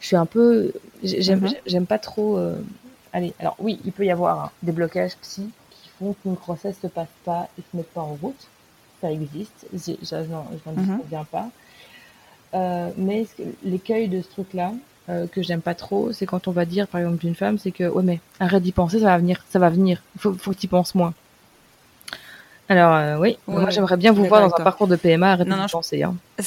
Je 0.00 0.06
suis 0.08 0.16
un 0.16 0.26
peu, 0.26 0.72
j'ai- 1.02 1.22
j'aime, 1.22 1.40
Mhm. 1.40 1.54
j'aime 1.66 1.86
pas 1.86 1.98
trop. 1.98 2.38
Allez, 3.14 3.32
alors 3.40 3.54
oui, 3.58 3.80
il 3.86 3.92
peut 3.92 4.04
y 4.04 4.10
avoir 4.10 4.38
hein, 4.46 4.50
des 4.62 4.72
blocages 4.72 5.16
psy 5.22 5.48
qui 5.70 5.88
font 5.98 6.14
qu'une 6.22 6.34
grossesse 6.34 6.76
se 6.82 6.88
passe 6.88 7.08
pas 7.24 7.48
et 7.58 7.62
se 7.62 7.76
met 7.76 7.82
pas 7.84 8.02
en 8.02 8.18
route. 8.20 8.48
Ça 9.00 9.10
existe, 9.10 9.66
je 9.72 10.16
n'en 10.30 10.44
n'en 10.66 10.72
Mhm. 10.72 10.84
disconviens 10.84 11.24
pas. 11.24 11.48
Euh, 12.54 12.90
mais 12.98 13.26
l'écueil 13.64 14.08
de 14.08 14.20
ce 14.22 14.28
truc-là, 14.28 14.72
euh, 15.08 15.26
que 15.26 15.42
j'aime 15.42 15.60
pas 15.60 15.74
trop, 15.74 16.12
c'est 16.12 16.26
quand 16.26 16.48
on 16.48 16.52
va 16.52 16.64
dire, 16.64 16.86
par 16.88 17.00
exemple, 17.00 17.18
d'une 17.18 17.34
femme, 17.34 17.58
c'est 17.58 17.72
que, 17.72 17.84
ouais, 17.88 18.02
mais 18.02 18.20
arrête 18.40 18.62
d'y 18.62 18.72
penser, 18.72 18.98
ça 19.00 19.06
va 19.06 19.18
venir, 19.18 19.44
ça 19.50 19.58
va 19.58 19.70
venir. 19.70 20.02
Faut, 20.18 20.32
faut 20.34 20.52
que 20.52 20.58
tu 20.58 20.68
penses 20.68 20.94
moins. 20.94 21.12
Alors, 22.68 22.94
euh, 22.94 23.18
oui, 23.18 23.36
Ouais, 23.46 23.60
moi 23.60 23.70
j'aimerais 23.70 23.96
bien 23.98 24.12
vous 24.12 24.24
voir 24.24 24.40
dans 24.48 24.54
un 24.56 24.64
parcours 24.64 24.86
de 24.88 24.96
PMA, 24.96 25.36
non, 25.44 25.56
d'y 25.62 25.68
je- 25.68 25.72
penser. 25.72 26.02
Hein. 26.02 26.16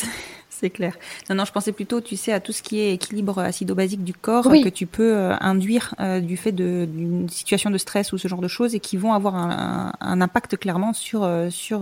C'est 0.60 0.72
clair. 0.72 0.94
Non, 1.30 1.36
non, 1.36 1.46
je 1.46 1.52
pensais 1.52 1.72
plutôt, 1.72 2.02
tu 2.02 2.18
sais, 2.18 2.34
à 2.34 2.40
tout 2.40 2.52
ce 2.52 2.64
qui 2.64 2.80
est 2.80 2.92
équilibre 2.94 3.38
acido-basique 3.40 4.04
du 4.04 4.14
corps 4.16 4.48
Oui. 4.48 4.64
que 4.64 4.70
tu 4.70 4.88
peux 4.88 5.16
euh, 5.16 5.36
induire 5.40 5.94
euh, 6.00 6.20
du 6.20 6.36
fait 6.36 6.52
d'une 6.52 7.30
situation 7.30 7.70
de 7.70 7.78
stress 7.78 8.12
ou 8.12 8.18
ce 8.18 8.28
genre 8.28 8.42
de 8.42 8.48
choses 8.48 8.74
et 8.74 8.80
qui 8.80 8.98
vont 8.98 9.14
avoir 9.14 9.36
un, 9.36 9.92
un- 10.02 10.08
un 10.08 10.20
impact 10.22 10.58
clairement 10.58 10.94
sur, 10.94 11.24
euh, 11.24 11.52
sur 11.52 11.82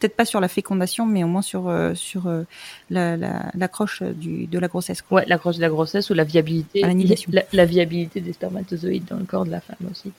peut-être 0.00 0.16
pas 0.16 0.24
sur 0.24 0.40
la 0.40 0.48
fécondation, 0.48 1.06
mais 1.06 1.22
au 1.22 1.28
moins 1.28 1.42
sur, 1.42 1.72
sur 1.94 2.26
euh, 2.26 2.42
la- 2.90 3.16
la- 3.16 3.50
l'accroche 3.54 4.02
du, 4.02 4.48
de 4.48 4.58
la 4.58 4.66
grossesse. 4.66 5.00
Quoi. 5.00 5.20
Ouais, 5.20 5.24
la 5.28 5.36
grosse 5.36 5.56
de 5.58 5.60
la 5.62 5.68
grossesse 5.68 6.10
ou 6.10 6.14
la 6.14 6.24
viabilité, 6.24 6.82
la 7.52 7.64
viabilité 7.66 8.20
des 8.20 8.32
spermatozoïdes 8.32 9.04
dans 9.08 9.16
le 9.16 9.24
corps 9.24 9.44
de 9.44 9.50
la 9.52 9.60
femme 9.60 9.76
aussi. 9.90 10.10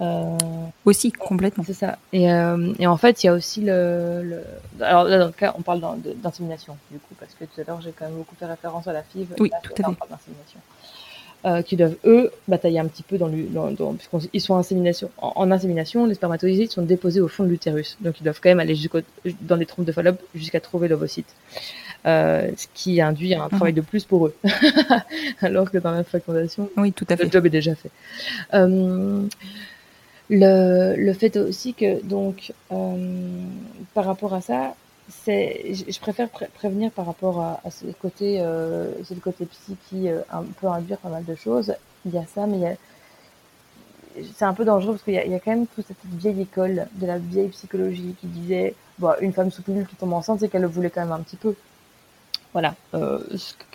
Euh, 0.00 0.36
Aussi, 0.84 1.10
complètement. 1.12 1.64
C'est 1.66 1.72
ça. 1.72 1.98
Et, 2.12 2.30
euh, 2.30 2.72
et 2.78 2.86
en 2.86 2.96
fait, 2.96 3.22
il 3.22 3.26
y 3.26 3.30
a 3.30 3.32
aussi 3.32 3.62
le, 3.62 4.22
le... 4.22 4.84
Alors 4.84 5.04
là, 5.04 5.18
dans 5.18 5.26
le 5.26 5.32
cas, 5.32 5.54
on 5.58 5.62
parle 5.62 5.80
d'insémination, 6.22 6.76
du 6.90 6.98
coup, 6.98 7.14
parce 7.18 7.32
que 7.34 7.44
tout 7.44 7.60
à 7.60 7.64
l'heure, 7.66 7.80
j'ai 7.80 7.92
quand 7.92 8.04
même 8.04 8.14
beaucoup 8.16 8.34
fait 8.38 8.46
référence 8.46 8.86
à 8.88 8.92
la 8.92 9.02
FIV. 9.02 9.28
Oui, 9.40 9.48
Là, 9.50 9.58
tout 9.62 9.72
à 9.78 9.82
là, 9.82 9.88
on 9.88 9.92
fait. 9.92 9.98
parle 9.98 10.10
d'insémination. 10.10 10.60
Euh, 11.44 11.62
qui 11.62 11.76
doivent, 11.76 11.94
eux, 12.04 12.32
batailler 12.48 12.80
un 12.80 12.86
petit 12.86 13.04
peu 13.04 13.18
dans, 13.18 13.28
le- 13.28 13.44
dans, 13.46 13.70
dans 13.70 13.94
puisqu'ils 13.94 14.40
sont 14.40 14.54
en 14.54 14.58
insémination. 14.58 15.10
En, 15.18 15.32
en 15.36 15.50
insémination, 15.52 16.04
les 16.06 16.14
spermatozoïdes 16.14 16.72
sont 16.72 16.82
déposés 16.82 17.20
au 17.20 17.28
fond 17.28 17.44
de 17.44 17.48
l'utérus. 17.50 17.96
Donc, 18.00 18.18
ils 18.20 18.24
doivent 18.24 18.40
quand 18.42 18.48
même 18.48 18.58
aller 18.60 18.74
jusqu'au, 18.74 18.98
dans 19.42 19.54
les 19.56 19.66
trompes 19.66 19.84
de 19.84 19.92
Fallope 19.92 20.20
jusqu'à 20.34 20.60
trouver 20.60 20.88
l'ovocyte. 20.88 21.28
Euh, 22.04 22.50
ce 22.56 22.66
qui 22.74 23.00
induit 23.00 23.34
un 23.34 23.48
travail 23.48 23.72
de 23.72 23.80
plus 23.80 24.04
pour 24.04 24.26
eux. 24.26 24.34
Alors 25.40 25.70
que 25.70 25.78
dans 25.78 25.90
la 25.92 26.04
fécondation, 26.04 26.68
Oui, 26.76 26.92
tout 26.92 27.06
à 27.08 27.14
le 27.14 27.24
fait. 27.24 27.32
job 27.32 27.46
est 27.46 27.50
déjà 27.50 27.74
fait. 27.74 27.90
Euh, 28.54 29.22
le, 30.28 30.96
le 30.96 31.12
fait 31.12 31.36
aussi 31.36 31.74
que, 31.74 32.02
donc, 32.02 32.52
euh, 32.72 33.44
par 33.94 34.04
rapport 34.04 34.34
à 34.34 34.40
ça, 34.40 34.74
c'est, 35.08 35.72
je 35.88 36.00
préfère 36.00 36.28
pré- 36.30 36.48
prévenir 36.52 36.90
par 36.90 37.06
rapport 37.06 37.40
à, 37.40 37.60
ce 37.70 37.86
côté, 38.00 38.40
euh, 38.40 38.90
c'est 39.04 39.14
le 39.14 39.20
côté 39.20 39.46
psy 39.46 39.76
qui 39.88 40.08
euh, 40.08 40.20
un- 40.32 40.42
peut 40.60 40.66
induire 40.66 40.98
pas 40.98 41.08
mal 41.10 41.24
de 41.24 41.34
choses. 41.36 41.74
Il 42.04 42.12
y 42.12 42.18
a 42.18 42.26
ça, 42.26 42.46
mais 42.46 42.76
c'est 44.34 44.44
un 44.44 44.54
peu 44.54 44.64
dangereux 44.64 44.92
parce 44.94 45.02
qu'il 45.02 45.14
y 45.14 45.16
y 45.30 45.34
a 45.34 45.40
quand 45.40 45.50
même 45.50 45.66
toute 45.66 45.86
cette 45.86 46.04
vieille 46.04 46.40
école 46.42 46.86
de 46.94 47.06
la 47.06 47.18
vieille 47.18 47.48
psychologie 47.48 48.14
qui 48.20 48.26
disait, 48.26 48.74
bon, 48.98 49.12
une 49.20 49.32
femme 49.32 49.50
sous 49.50 49.62
pilule 49.62 49.86
qui 49.86 49.96
tombe 49.96 50.12
enceinte, 50.14 50.40
c'est 50.40 50.48
qu'elle 50.48 50.62
le 50.62 50.68
voulait 50.68 50.90
quand 50.90 51.02
même 51.02 51.12
un 51.12 51.20
petit 51.20 51.36
peu. 51.36 51.54
Voilà, 52.56 52.74
euh, 52.94 53.18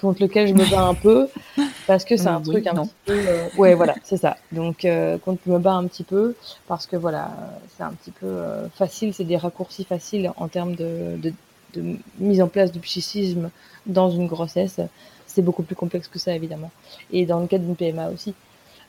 contre 0.02 0.24
lequel 0.24 0.48
je 0.48 0.56
me 0.56 0.66
bats 0.66 0.82
un 0.82 0.96
peu 0.96 1.28
parce 1.86 2.04
que 2.04 2.18
c'est 2.18 2.30
un 2.30 2.40
Oui, 2.40 2.46
truc 2.46 2.66
un 2.66 2.74
non. 2.74 2.88
petit 2.88 2.96
peu. 3.06 3.12
euh, 3.28 3.48
ouais, 3.56 3.76
voilà, 3.76 3.94
c'est 4.04 4.18
ça. 4.18 4.38
Donc, 4.52 4.86
euh, 4.86 5.20
contre 5.20 5.40
je 5.46 5.52
me 5.52 5.60
bats 5.60 5.74
un 5.74 5.86
petit 5.86 6.02
peu 6.04 6.34
parce 6.68 6.88
que 6.88 6.96
voilà, 6.96 7.30
c'est 7.78 7.84
un 7.84 7.92
petit 7.92 8.10
peu 8.10 8.26
euh, 8.26 8.68
facile, 8.70 9.14
c'est 9.14 9.24
des 9.24 9.38
raccourcis 9.38 9.84
faciles 9.84 10.32
en 10.36 10.48
termes 10.48 10.74
de, 10.74 11.16
de, 11.22 11.32
de 11.76 11.96
mise 12.18 12.42
en 12.42 12.48
place 12.48 12.72
du 12.72 12.80
psychisme 12.80 13.52
dans 13.86 14.10
une 14.10 14.26
grossesse. 14.26 14.80
C'est 15.28 15.44
beaucoup 15.44 15.62
plus 15.62 15.76
complexe 15.76 16.08
que 16.08 16.18
ça, 16.18 16.34
évidemment. 16.34 16.72
Et 17.12 17.28
dans 17.28 17.40
le 17.40 17.46
cas 17.46 17.60
d'une 17.60 17.76
PMA 17.76 18.10
aussi. 18.10 18.34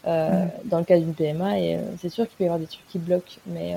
Dans 0.06 0.78
le 0.78 0.84
cas 0.84 0.96
d'une 0.98 1.12
PMA, 1.12 1.60
et, 1.60 1.78
c'est 2.00 2.08
sûr 2.08 2.26
qu'il 2.26 2.38
peut 2.38 2.44
y 2.44 2.46
avoir 2.46 2.58
des 2.58 2.66
trucs 2.66 2.88
qui 2.88 2.98
bloquent, 2.98 3.36
mais 3.46 3.76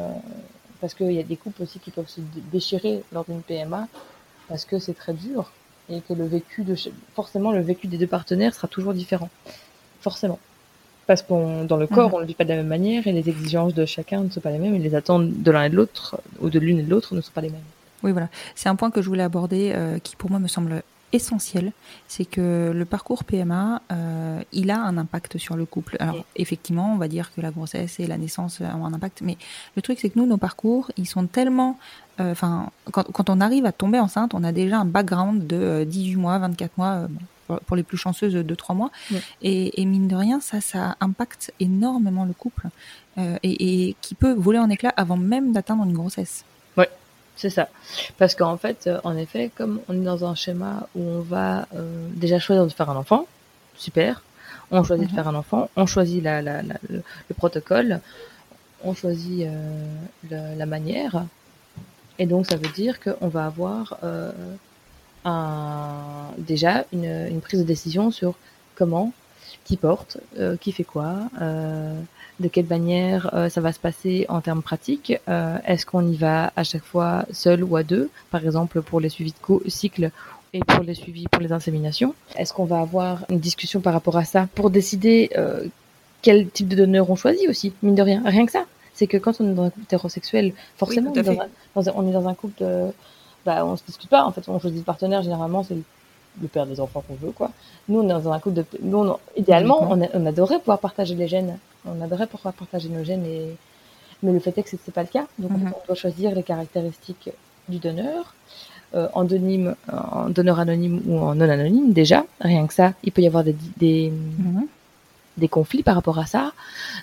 parce 0.79 0.93
qu'il 0.93 1.11
y 1.11 1.19
a 1.19 1.23
des 1.23 1.35
couples 1.35 1.61
aussi 1.63 1.79
qui 1.79 1.91
peuvent 1.91 2.07
se 2.07 2.21
dé- 2.21 2.41
déchirer 2.53 3.03
lors 3.11 3.25
d'une 3.25 3.41
PMA 3.41 3.89
parce 4.47 4.63
que 4.63 4.79
c'est 4.79 4.93
très 4.93 5.13
dur 5.13 5.51
et 5.89 6.01
que 6.01 6.13
le 6.13 6.25
vécu 6.25 6.63
de 6.63 6.75
forcément 7.15 7.51
le 7.51 7.61
vécu 7.61 7.87
des 7.87 7.97
deux 7.97 8.07
partenaires 8.07 8.53
sera 8.55 8.67
toujours 8.67 8.93
différent, 8.93 9.29
forcément. 10.01 10.39
Parce 11.07 11.21
qu'on 11.21 11.65
dans 11.65 11.77
le 11.77 11.85
corps, 11.87 12.09
Mhm. 12.09 12.15
on 12.15 12.19
le 12.19 12.25
vit 12.25 12.33
pas 12.33 12.43
de 12.45 12.49
la 12.49 12.55
même 12.55 12.67
manière 12.67 13.05
et 13.05 13.11
les 13.11 13.29
exigences 13.29 13.73
de 13.75 13.85
chacun 13.85 14.21
ne 14.21 14.29
sont 14.31 14.39
pas 14.41 14.49
les 14.51 14.57
mêmes 14.57 14.73
et 14.75 14.79
les 14.79 14.95
attentes 14.95 15.29
de 15.43 15.51
l'un 15.51 15.65
et 15.65 15.69
de 15.69 15.75
l'autre 15.75 16.19
ou 16.41 16.49
de 16.49 16.57
l'une 16.57 16.79
et 16.79 16.83
de 16.83 16.89
l'autre 16.89 17.13
ne 17.13 17.21
sont 17.21 17.31
pas 17.31 17.41
les 17.41 17.49
mêmes. 17.51 17.61
Oui, 18.03 18.11
voilà. 18.11 18.29
C'est 18.55 18.69
un 18.69 18.75
point 18.75 18.89
que 18.91 19.01
je 19.03 19.07
voulais 19.07 19.23
aborder 19.23 19.71
euh, 19.75 19.99
qui, 19.99 20.15
pour 20.15 20.29
moi, 20.31 20.39
me 20.39 20.47
semble 20.47 20.81
essentiel. 21.15 21.71
C'est 22.07 22.25
que 22.25 22.71
le 22.73 22.85
parcours 22.85 23.23
PMA, 23.23 23.81
euh, 23.91 24.41
il 24.51 24.69
a 24.71 24.79
un 24.81 24.97
impact 24.97 25.37
sur 25.37 25.55
le 25.55 25.65
couple. 25.65 25.97
Alors, 25.99 26.15
effectivement, 26.35 26.91
on 26.93 26.97
va 26.97 27.07
dire 27.07 27.31
que 27.33 27.41
la 27.41 27.51
grossesse 27.51 27.99
et 27.99 28.07
la 28.07 28.17
naissance 28.17 28.59
ont 28.61 28.85
un 28.85 28.93
impact, 28.93 29.21
mais 29.21 29.37
le 29.75 29.81
truc, 29.81 29.99
c'est 29.99 30.09
que 30.09 30.19
nous, 30.19 30.25
nos 30.25 30.37
parcours, 30.37 30.91
ils 30.97 31.07
sont 31.07 31.25
tellement. 31.27 31.77
euh, 32.19 32.31
Enfin, 32.31 32.69
quand, 32.91 33.03
quand 33.11 33.29
on 33.29 33.41
arrive 33.41 33.65
à 33.65 33.71
tomber 33.71 33.99
enceinte, 33.99 34.33
on 34.33 34.43
a 34.43 34.51
déjà 34.51 34.77
un 34.79 34.85
background 34.85 35.47
de 35.47 35.55
euh, 35.57 35.85
18 35.85 36.15
mois, 36.17 36.37
24 36.39 36.77
mois. 36.77 36.87
euh, 36.93 37.07
pour- 37.47 37.59
pour 37.59 37.75
les 37.75 37.83
plus 37.83 37.97
chanceuses, 37.97 38.33
de 38.33 38.55
3 38.55 38.73
mois. 38.73 38.89
Et, 39.43 39.79
et 39.79 39.85
mine 39.85 40.07
de 40.07 40.15
rien, 40.15 40.39
ça, 40.39 40.61
ça 40.61 40.95
impacte 40.99 41.53
énormément 41.59 42.25
le 42.25 42.33
couple 42.33 42.69
euh, 43.19 43.37
et, 43.43 43.89
et 43.89 43.95
qui 44.01 44.15
peut 44.15 44.33
voler 44.33 44.57
en 44.57 44.67
éclats 44.71 44.93
avant 44.97 45.15
même 45.15 45.53
d'atteindre 45.53 45.83
une 45.83 45.93
grossesse. 45.93 46.43
C'est 47.35 47.49
ça. 47.49 47.67
Parce 48.17 48.33
qu'en 48.35 48.57
fait, 48.57 48.87
euh, 48.87 48.99
en 49.03 49.15
effet, 49.17 49.51
comme 49.55 49.81
on 49.89 49.93
est 49.93 50.03
dans 50.05 50.23
un 50.25 50.35
schéma 50.35 50.87
où 50.95 51.01
on 51.01 51.19
va 51.19 51.67
euh, 51.75 52.07
déjà 52.13 52.39
choisir 52.39 52.63
de 52.65 52.71
faire 52.71 52.89
un 52.89 52.95
enfant, 52.95 53.27
super. 53.75 54.23
On 54.71 54.83
choisit 54.83 55.05
Mhm. 55.05 55.09
de 55.11 55.15
faire 55.15 55.27
un 55.27 55.35
enfant, 55.35 55.69
on 55.75 55.85
choisit 55.85 56.23
la, 56.23 56.41
la, 56.41 56.61
la- 56.61 56.79
le, 56.89 57.03
le 57.29 57.35
protocole, 57.35 57.99
on 58.83 58.93
choisit 58.93 59.45
euh, 59.47 59.85
le- 60.29 60.57
la 60.57 60.65
manière. 60.65 61.25
Et 62.19 62.25
donc, 62.25 62.45
ça 62.45 62.55
veut 62.55 62.69
dire 62.69 62.99
qu'on 63.01 63.27
va 63.27 63.45
avoir 63.45 63.97
euh, 64.03 64.31
un, 65.25 66.29
déjà 66.37 66.85
une, 66.93 67.05
une 67.29 67.41
prise 67.41 67.59
de 67.59 67.65
décision 67.65 68.11
sur 68.11 68.35
comment 68.75 69.11
qui 69.65 69.77
porte, 69.77 70.17
euh, 70.39 70.55
qui 70.55 70.71
fait 70.71 70.83
quoi, 70.83 71.15
euh, 71.41 71.99
de 72.39 72.47
quelle 72.47 72.67
manière 72.67 73.31
euh, 73.33 73.49
ça 73.49 73.61
va 73.61 73.73
se 73.73 73.79
passer 73.79 74.25
en 74.29 74.39
termes 74.39 74.61
pratiques. 74.61 75.11
Est-ce 75.27 75.85
qu'on 75.85 76.07
y 76.07 76.15
va 76.15 76.53
à 76.55 76.63
chaque 76.63 76.83
fois 76.83 77.25
seul 77.31 77.63
ou 77.63 77.75
à 77.75 77.83
deux, 77.83 78.09
par 78.31 78.45
exemple 78.45 78.81
pour 78.81 78.99
les 79.01 79.09
suivis 79.09 79.33
de 79.33 79.69
cycle 79.69 80.11
et 80.53 80.59
pour 80.59 80.83
les 80.83 80.93
suivis 80.93 81.27
pour 81.27 81.41
les 81.41 81.51
inséminations? 81.51 82.13
Est-ce 82.37 82.53
qu'on 82.53 82.65
va 82.65 82.79
avoir 82.79 83.25
une 83.29 83.39
discussion 83.39 83.81
par 83.81 83.93
rapport 83.93 84.17
à 84.17 84.23
ça 84.23 84.47
pour 84.55 84.69
décider 84.69 85.29
quel 86.21 86.47
type 86.49 86.67
de 86.67 86.75
donneur 86.75 87.09
on 87.09 87.15
choisit 87.15 87.49
aussi, 87.49 87.73
mine 87.81 87.95
de 87.95 88.03
rien, 88.03 88.21
rien 88.25 88.45
que 88.45 88.51
ça? 88.51 88.65
C'est 88.93 89.07
que 89.07 89.17
quand 89.17 89.41
on 89.41 89.51
est 89.51 89.53
dans 89.53 89.63
un 89.63 89.69
couple 89.69 89.83
hétérosexuel, 89.83 90.53
forcément, 90.77 91.11
on, 91.11 91.19
est 91.19 92.13
dans 92.13 92.29
un, 92.29 92.33
couple 92.33 92.63
de, 92.63 92.91
bah, 93.45 93.65
on 93.65 93.75
se 93.75 93.83
discute 93.85 94.09
pas. 94.09 94.23
En 94.23 94.31
fait, 94.31 94.47
on 94.47 94.57
choisit 94.57 94.79
le 94.79 94.85
partenaire. 94.85 95.21
Généralement, 95.21 95.63
c'est 95.63 95.75
le 96.41 96.47
père 96.47 96.65
des 96.65 96.79
enfants 96.79 97.03
qu'on 97.07 97.15
veut, 97.15 97.31
quoi. 97.31 97.51
Nous, 97.87 97.99
on 97.99 98.03
est 98.03 98.23
dans 98.23 98.31
un 98.31 98.39
couple 98.39 98.55
de, 98.55 98.65
nous, 98.81 99.13
idéalement, 99.35 99.91
on, 99.91 100.01
on, 100.13 100.25
adorait 100.25 100.59
pouvoir 100.59 100.79
partager 100.79 101.15
les 101.15 101.27
gènes. 101.27 101.57
On 101.85 102.01
adorait 102.01 102.27
pouvoir 102.27 102.53
partager 102.53 102.89
nos 102.89 103.03
gènes 103.03 103.25
et, 103.25 103.55
mais 104.23 104.31
le 104.31 104.39
fait 104.39 104.57
est 104.57 104.63
que 104.63 104.69
c'est 104.69 104.93
pas 104.93 105.03
le 105.03 105.07
cas. 105.07 105.25
Donc, 105.39 105.51
mhm. 105.51 105.73
on 105.75 105.85
doit 105.87 105.95
choisir 105.95 106.33
les 106.33 106.43
caractéristiques 106.43 107.29
du 107.69 107.79
donneur. 107.79 108.33
Euh, 108.93 109.09
en, 109.13 109.25
donneur 109.25 110.59
anonyme 110.59 111.01
ou 111.07 111.17
en 111.17 111.35
non 111.35 111.49
anonyme, 111.49 111.91
déjà, 111.91 112.23
rien 112.39 112.65
que 112.65 112.73
ça, 112.73 112.93
il 113.03 113.11
peut 113.11 113.21
y 113.21 113.27
avoir 113.27 113.43
des, 113.43 113.55
des, 113.77 114.09
mhm. 114.09 114.67
des 115.37 115.47
conflits 115.49 115.83
par 115.83 115.95
rapport 115.95 116.17
à 116.17 116.25
ça, 116.25 116.53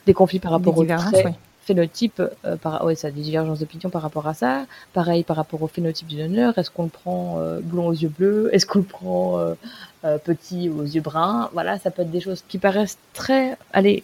des 0.07 0.14
conflits 0.14 0.39
par 0.39 0.53
rapport 0.53 0.78
au 0.78 0.85
trait, 0.85 1.35
phénotype, 1.65 2.23
euh, 2.45 2.57
par, 2.57 2.85
ouais, 2.85 2.95
ça 2.95 3.09
a 3.09 3.11
des 3.11 3.23
divergences 3.23 3.61
d'opinion 3.61 3.91
par 3.91 4.03
rapport 4.03 4.27
à 4.27 4.35
ça. 4.35 4.67
Pareil 4.93 5.23
par 5.23 5.37
rapport 5.37 5.63
au 5.63 5.69
phénotype 5.69 6.09
du 6.09 6.17
donneur. 6.17 6.59
Est-ce 6.59 6.71
qu'on 6.71 6.85
le 6.85 6.89
prend 6.89 7.37
euh, 7.39 7.61
blond 7.61 7.89
aux 7.89 7.93
yeux 7.93 8.09
bleus? 8.09 8.51
Est-ce 8.53 8.67
qu'on 8.67 8.81
le 8.81 8.85
prend 8.85 9.39
euh, 9.39 9.55
euh, 10.05 10.19
petit 10.19 10.69
aux 10.69 10.83
yeux 10.83 11.01
bruns? 11.01 11.51
Voilà, 11.53 11.79
ça 11.79 11.91
peut 11.91 12.03
être 12.03 12.11
des 12.11 12.21
choses 12.21 12.43
qui 12.49 12.59
paraissent 12.59 12.99
très, 13.15 13.57
allez, 13.73 14.03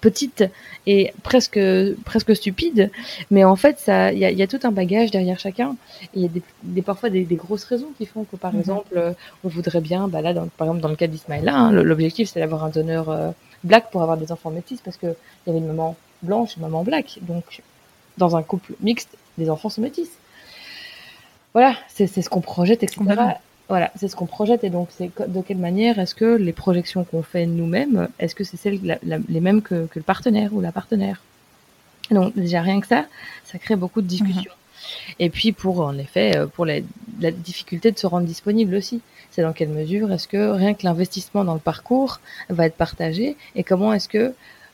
petites 0.00 0.44
et 0.86 1.12
presque, 1.22 1.60
presque 2.04 2.34
stupides, 2.36 2.90
mais 3.30 3.44
en 3.44 3.56
fait, 3.56 3.78
ça, 3.78 4.12
il 4.12 4.18
y 4.18 4.24
a, 4.24 4.30
y 4.30 4.42
a, 4.42 4.46
tout 4.46 4.60
un 4.62 4.72
bagage 4.72 5.10
derrière 5.10 5.38
chacun. 5.38 5.76
Il 6.14 6.22
y 6.22 6.24
a 6.24 6.28
des, 6.28 6.42
des 6.62 6.82
parfois 6.82 7.10
des, 7.10 7.24
des, 7.24 7.36
grosses 7.36 7.64
raisons 7.64 7.92
qui 7.96 8.06
font 8.06 8.24
que, 8.24 8.36
par 8.36 8.52
mhm. 8.52 8.60
exemple, 8.60 9.14
on 9.44 9.48
voudrait 9.48 9.80
bien, 9.80 10.08
bah 10.08 10.20
là, 10.20 10.34
dans, 10.34 10.46
par 10.46 10.68
exemple, 10.68 10.82
dans 10.82 10.88
le 10.88 10.96
cas 10.96 11.06
d'Ismaël, 11.06 11.48
hein, 11.48 11.70
l'objectif 11.72 12.30
c'est 12.30 12.40
d'avoir 12.40 12.64
un 12.64 12.70
donneur 12.70 13.34
black 13.64 13.90
pour 13.90 14.02
avoir 14.02 14.16
des 14.16 14.30
enfants 14.32 14.50
métis 14.50 14.80
parce 14.80 14.96
que 14.96 15.06
il 15.06 15.48
y 15.48 15.50
avait 15.50 15.58
une 15.58 15.66
maman 15.66 15.96
blanche 16.22 16.56
et 16.56 16.60
maman 16.60 16.82
black. 16.84 17.18
Donc, 17.22 17.62
dans 18.16 18.36
un 18.36 18.42
couple 18.42 18.74
mixte, 18.80 19.10
les 19.38 19.50
enfants 19.50 19.68
sont 19.68 19.82
métis. 19.82 20.10
Voilà, 21.54 21.74
c'est 21.88 22.06
ce 22.06 22.28
qu'on 22.28 22.40
projette, 22.40 22.82
etc. 22.82 23.00
Voilà, 23.68 23.90
c'est 23.96 24.08
ce 24.08 24.16
qu'on 24.16 24.26
projette 24.26 24.64
et 24.64 24.70
donc 24.70 24.88
c'est 24.90 25.10
de 25.28 25.42
quelle 25.42 25.58
manière 25.58 25.98
est-ce 25.98 26.14
que 26.14 26.36
les 26.36 26.54
projections 26.54 27.04
qu'on 27.04 27.22
fait 27.22 27.44
nous-mêmes, 27.44 28.08
est-ce 28.18 28.34
que 28.34 28.42
c'est 28.42 28.56
celles 28.56 28.98
les 29.02 29.40
mêmes 29.40 29.60
que, 29.60 29.86
le 29.94 30.02
partenaire 30.02 30.54
ou 30.54 30.62
la 30.62 30.72
partenaire? 30.72 31.20
Donc 32.10 32.34
déjà 32.34 32.62
rien 32.62 32.80
que 32.80 32.86
ça, 32.86 33.04
ça 33.44 33.58
crée 33.58 33.76
beaucoup 33.76 34.00
de 34.00 34.06
discussions. 34.06 34.52
Mhm. 34.52 35.14
Et 35.18 35.28
puis 35.28 35.52
pour 35.52 35.80
en 35.80 35.98
effet 35.98 36.34
euh, 36.36 36.46
pour 36.46 36.64
la 36.64 36.80
difficulté 37.30 37.92
de 37.92 37.98
se 37.98 38.06
rendre 38.06 38.26
disponible 38.26 38.74
aussi, 38.74 39.02
c'est 39.30 39.42
dans 39.42 39.52
quelle 39.52 39.68
mesure 39.68 40.10
est-ce 40.12 40.28
que 40.28 40.50
rien 40.50 40.72
que 40.72 40.84
l'investissement 40.84 41.44
dans 41.44 41.54
le 41.54 41.60
parcours 41.60 42.20
va 42.48 42.64
être 42.64 42.76
partagé 42.76 43.36
et 43.54 43.64
comment 43.64 43.92
est-ce 43.92 44.08
que 44.08 44.32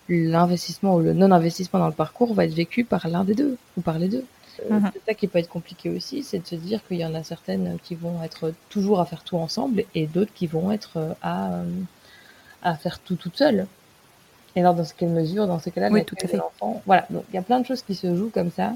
l'investissement 0.09 0.97
ou 0.97 1.01
le 1.01 1.13
non-investissement 1.13 1.79
dans 1.81 1.87
le 1.87 1.93
parcours 1.93 2.35
va 2.35 2.45
être 2.45 2.55
vécu 2.55 2.85
par 2.85 3.09
l'un 3.09 3.25
des 3.25 3.35
deux 3.35 3.57
ou 3.77 3.81
par 3.81 3.99
les 3.99 4.09
deux. 4.09 4.25
Euh, 4.71 4.75
mhm. 4.79 4.91
C'est 4.93 5.05
ça 5.07 5.15
qui 5.15 5.27
peut 5.27 5.39
être 5.39 5.49
compliqué 5.49 5.91
aussi, 5.91 6.23
c'est 6.23 6.39
de 6.39 6.47
se 6.47 6.55
dire 6.55 6.81
qu'il 6.87 6.99
y 6.99 7.05
en 7.05 7.15
a 7.15 7.23
certaines 7.23 7.79
qui 7.83 7.95
vont 7.95 8.23
être 8.23 8.53
toujours 8.69 9.01
à 9.01 9.07
faire 9.07 9.25
tout 9.25 9.37
ensemble 9.37 9.85
et 9.95 10.07
d'autres 10.07 10.33
qui 10.35 10.47
vont 10.47 10.71
être 10.71 10.97
euh, 10.97 11.13
à, 11.23 11.55
euh, 11.55 11.65
à 12.63 12.75
faire 12.77 13.01
tout 13.01 13.17
toute 13.17 13.37
seule. 13.37 13.67
Et 14.57 14.61
alors, 14.61 14.75
dans 14.75 14.85
quelle 14.97 15.09
mesure, 15.09 15.49
dans 15.49 15.59
ces 15.59 15.73
cas-là, 15.73 15.91
oui, 15.91 16.05
tout 16.05 16.15
à 16.23 16.29
fait. 16.29 16.39
Voilà, 16.87 17.07
donc 17.11 17.25
il 17.31 17.35
y 17.35 17.39
a 17.39 17.43
plein 17.43 17.59
de 17.59 17.67
choses 17.67 17.83
qui 17.83 17.97
se 17.97 18.15
jouent 18.15 18.31
comme 18.31 18.53
ça 18.53 18.75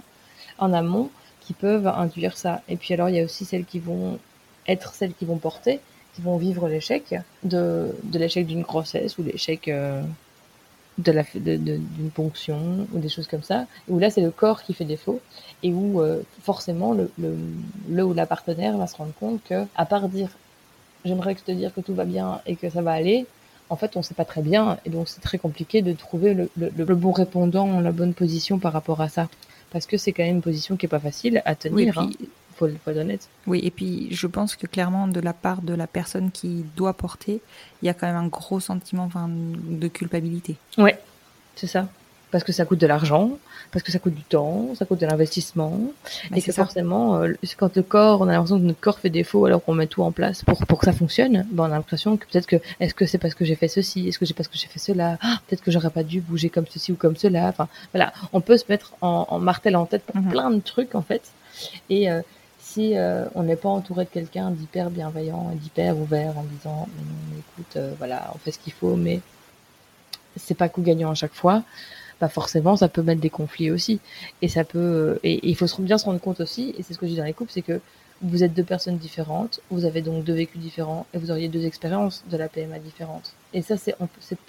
en 0.59 0.72
amont 0.72 1.11
qui 1.41 1.53
peuvent 1.53 1.87
induire 1.87 2.37
ça. 2.37 2.62
Et 2.68 2.76
puis 2.76 2.95
alors, 2.95 3.09
il 3.09 3.14
y 3.14 3.20
a 3.20 3.24
aussi 3.24 3.45
celles 3.45 3.64
qui 3.64 3.79
vont 3.79 4.18
être 4.66 4.95
celles 4.95 5.14
qui 5.14 5.24
vont 5.24 5.37
porter, 5.37 5.81
qui 6.14 6.20
vont 6.20 6.37
vivre 6.37 6.68
l'échec 6.68 7.14
de, 7.45 7.95
de 8.03 8.18
l'échec 8.18 8.45
d'une 8.45 8.62
grossesse 8.62 9.16
ou 9.18 9.22
l'échec 9.22 9.70
de 10.99 11.12
la 11.12 11.22
d'une 11.34 12.11
ponction 12.12 12.86
ou 12.92 12.99
des 12.99 13.09
choses 13.09 13.28
comme 13.28 13.42
ça 13.42 13.66
où 13.88 13.99
là 13.99 14.11
c'est 14.11 14.20
le 14.20 14.30
corps 14.30 14.62
qui 14.62 14.74
fait 14.74 14.84
défaut 14.84 15.20
et 15.62 15.72
où 15.72 16.01
euh, 16.01 16.22
forcément 16.42 16.92
le, 16.92 17.11
le, 17.18 17.36
le 17.88 18.05
ou 18.05 18.14
la 18.14 18.26
partenaire 18.26 18.76
va 18.76 18.86
se 18.86 18.96
rendre 18.96 19.12
compte 19.18 19.40
que 19.49 19.64
à 19.76 19.86
part 19.86 20.09
dire 20.09 20.30
j'aimerais 21.05 21.34
te 21.34 21.53
dire 21.53 21.72
que 21.72 21.80
tout 21.80 21.94
va 21.94 22.05
bien 22.05 22.40
et 22.46 22.57
que 22.57 22.68
ça 22.68 22.82
va 22.82 22.92
aller 22.92 23.26
en 23.70 23.76
fait 23.76 23.96
on 23.96 24.03
sait 24.03 24.14
pas 24.14 24.24
très 24.24 24.42
bien 24.42 24.78
et 24.84 24.90
donc 24.90 25.09
c'est 25.09 25.20
très 25.20 25.38
compliqué 25.38 25.82
de 25.82 25.92
trouver 25.92 26.34
le, 26.34 26.51
le, 26.57 26.94
bon 26.94 27.12
répondant 27.12 27.80
la 27.80 27.92
bonne 27.92 28.14
position 28.14 28.59
par 28.59 28.72
rapport 28.72 29.01
à 29.01 29.09
ça. 29.09 29.28
Parce 29.70 29.86
que 29.86 29.99
c'est 29.99 30.12
quand 30.12 30.22
même 30.22 30.36
une 30.36 30.42
position 30.42 30.76
qui 30.76 30.86
est 30.86 30.88
pas 30.88 30.99
facile 30.99 31.42
à 31.44 31.55
tenir 31.55 31.94
oui, 31.99 32.16
hein 32.20 32.26
faut, 32.59 32.69
faut 32.69 32.91
être 32.91 32.99
honnête. 32.99 33.29
Oui, 33.47 33.61
et 33.63 33.71
puis 33.71 34.09
je 34.11 34.27
pense 34.27 34.57
que 34.57 34.67
clairement, 34.67 35.09
de 35.09 35.21
la 35.21 35.33
part 35.33 35.63
de 35.63 35.75
la 35.75 35.87
personne 35.87 36.31
qui 36.31 36.65
doit 36.77 36.95
porter, 36.95 37.41
il 37.83 37.87
y 37.87 37.89
a 37.89 37.95
quand 37.95 38.07
même 38.07 38.17
un 38.17 38.27
gros 38.27 38.61
sentiment 38.61 39.05
enfin, 39.05 39.29
de 39.29 39.89
culpabilité. 39.89 40.57
Ouais, 40.77 40.99
c'est 41.57 41.67
ça. 41.67 41.89
Parce 42.31 42.45
que 42.45 42.53
ça 42.53 42.67
coûte 42.67 42.79
de 42.79 42.87
l'argent, 42.87 43.39
parce 43.73 43.83
que 43.83 43.91
ça 43.91 43.99
coûte 43.99 44.15
du 44.15 44.23
temps, 44.23 44.75
ça 44.75 44.85
coûte 44.85 45.01
de 45.01 45.07
l'investissement, 45.07 45.81
bah, 46.31 46.37
et 46.37 46.43
que 46.43 46.53
forcément, 46.53 47.17
euh, 47.17 47.33
quand 47.57 47.75
le 47.75 47.83
corps, 47.83 48.21
on 48.21 48.29
a 48.29 48.33
l'impression 48.33 48.59
que 48.59 48.65
notre 48.65 48.81
corps 48.81 48.99
fait 48.99 49.09
défaut 49.09 49.47
alors 49.47 49.65
qu'on 49.65 49.73
met 49.73 49.87
tout 49.87 50.03
en 50.03 50.13
place 50.13 50.43
pour 50.43 50.59
pour 50.67 50.79
que 50.79 50.85
ça 50.85 50.93
fonctionne, 50.93 51.47
ben 51.51 51.65
on 51.65 51.67
a 51.67 51.69
l'impression 51.71 52.19
que 52.19 52.27
peut-être 52.27 52.47
que 52.47 52.57
est-ce 52.81 52.93
que 52.93 53.07
c'est 53.07 53.17
parce 53.17 53.35
que 53.35 53.47
j'ai 53.47 53.55
fait 53.55 53.69
ceci, 53.69 54.09
est-ce 54.09 54.19
que 54.19 54.27
c'est 54.27 54.35
parce 54.35 54.49
que 54.49 54.59
j'ai 54.59 54.69
fait 54.69 54.79
cela, 54.79 55.17
ah, 55.23 55.39
peut-être 55.47 55.63
que 55.63 55.71
j'aurais 55.71 55.91
pas 55.91 56.03
dû 56.03 56.21
bouger 56.21 56.51
comme 56.51 56.67
ceci 56.69 56.93
ou 56.93 56.97
comme 56.97 57.17
cela. 57.17 57.47
Enfin 57.49 57.69
voilà, 57.95 58.13
on 58.35 58.43
peut 58.43 58.59
se 58.59 58.65
mettre 58.69 58.93
en, 59.01 59.27
en 59.29 59.39
martel 59.39 59.75
en 59.75 59.87
tête 59.87 60.03
pour 60.05 60.17
mhm. 60.17 60.29
plein 60.29 60.51
de 60.51 60.61
trucs 60.61 60.95
en 60.95 61.03
fait, 61.03 61.23
et 61.89 62.11
euh, 62.11 62.21
si 62.69 62.97
euh, 62.97 63.25
on 63.35 63.45
n'est 63.45 63.57
pas 63.57 63.69
entouré 63.69 64.05
de 64.05 64.11
quelqu'un 64.11 64.51
d'hyper 64.51 64.91
bienveillant 64.91 65.51
et 65.53 65.57
d'hyper 65.57 65.97
ouvert 65.97 66.37
en 66.37 66.45
disant 66.45 66.89
écoute 67.39 67.77
euh, 67.77 67.95
voilà 67.99 68.31
on 68.35 68.39
fait 68.39 68.51
ce 68.51 68.59
qu'il 68.59 68.73
faut 68.73 68.95
mais 68.95 69.21
c'est 70.37 70.55
pas 70.55 70.69
coup 70.69 70.83
gagnant 70.83 71.11
à 71.11 71.14
chaque 71.14 71.35
fois 71.35 71.62
bah 72.21 72.29
forcément 72.29 72.77
ça 72.77 72.89
peut 72.89 73.03
mettre 73.03 73.21
des 73.21 73.31
conflits 73.31 73.71
aussi. 73.71 74.01
Et 74.43 74.49
ça 74.49 74.64
peut 74.64 74.79
euh, 74.79 75.21
et, 75.23 75.49
il 75.49 75.57
faut 75.57 75.66
bien 75.79 75.99
se 75.99 76.05
rendre 76.05 76.21
compte 76.21 76.41
aussi 76.41 76.75
et 76.77 76.83
c'est 76.83 76.93
ce 76.93 76.99
que 76.99 77.07
je 77.07 77.12
dis 77.12 77.19
dans 77.19 77.25
les 77.25 77.33
couples 77.33 77.53
c'est 77.53 77.62
que 77.62 77.81
vous 78.21 78.43
êtes 78.43 78.53
deux 78.53 78.64
personnes 78.64 78.99
différentes 78.99 79.61
vous 79.71 79.85
avez 79.85 80.03
donc 80.03 80.25
deux 80.25 80.35
vécus 80.35 80.61
différents 80.61 81.07
et 81.14 81.19
vous 81.19 81.31
auriez 81.31 81.49
deux 81.49 81.64
expériences 81.64 82.25
de 82.31 82.37
la 82.37 82.49
PMA 82.49 82.79
différentes. 82.81 83.33
Et 83.55 83.62
ça 83.62 83.77
c'est 83.79 83.95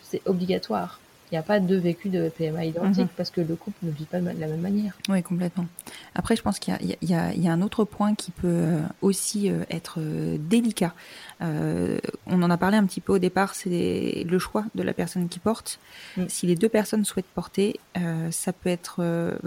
c'est 0.01 0.21
obligatoire 0.25 0.99
il 1.31 1.35
n'y 1.35 1.39
a 1.39 1.43
pas 1.43 1.59
de 1.59 1.75
vécu 1.75 2.09
de 2.09 2.29
PMA 2.29 2.65
identique 2.65 3.03
mhm. 3.03 3.09
parce 3.15 3.29
que 3.29 3.41
le 3.41 3.55
couple 3.55 3.77
ne 3.83 3.91
vit 3.91 4.05
pas 4.05 4.19
de 4.19 4.25
la 4.25 4.47
même 4.47 4.61
manière. 4.61 4.97
Oui, 5.09 5.21
complètement. 5.21 5.67
Après, 6.15 6.35
je 6.35 6.41
pense 6.41 6.57
qu'il 6.57 6.75
y, 6.81 7.05
y, 7.05 7.13
y, 7.13 7.47
a 7.47 7.51
un 7.51 7.61
autre 7.61 7.83
point 7.83 8.15
qui 8.15 8.31
peut 8.31 8.47
euh, 8.47 8.81
aussi 9.01 9.51
euh, 9.51 9.63
être 9.69 9.99
euh, 9.99 10.37
délicat. 10.39 10.93
Euh, 11.41 11.99
on 12.25 12.41
en 12.41 12.49
a 12.49 12.57
parlé 12.57 12.77
un 12.77 12.85
petit 12.85 13.01
peu 13.01 13.13
au 13.13 13.19
départ, 13.19 13.53
c'est 13.53 14.25
le 14.27 14.39
choix 14.39 14.65
de 14.73 14.81
la 14.81 14.93
personne 14.93 15.29
qui 15.29 15.39
porte. 15.39 15.79
Si 16.27 16.47
les 16.47 16.55
deux 16.55 16.69
personnes 16.69 17.05
souhaitent 17.05 17.25
porter, 17.27 17.79
euh, 17.97 18.31
ça 18.31 18.51
peut 18.51 18.69
être, 18.69 19.03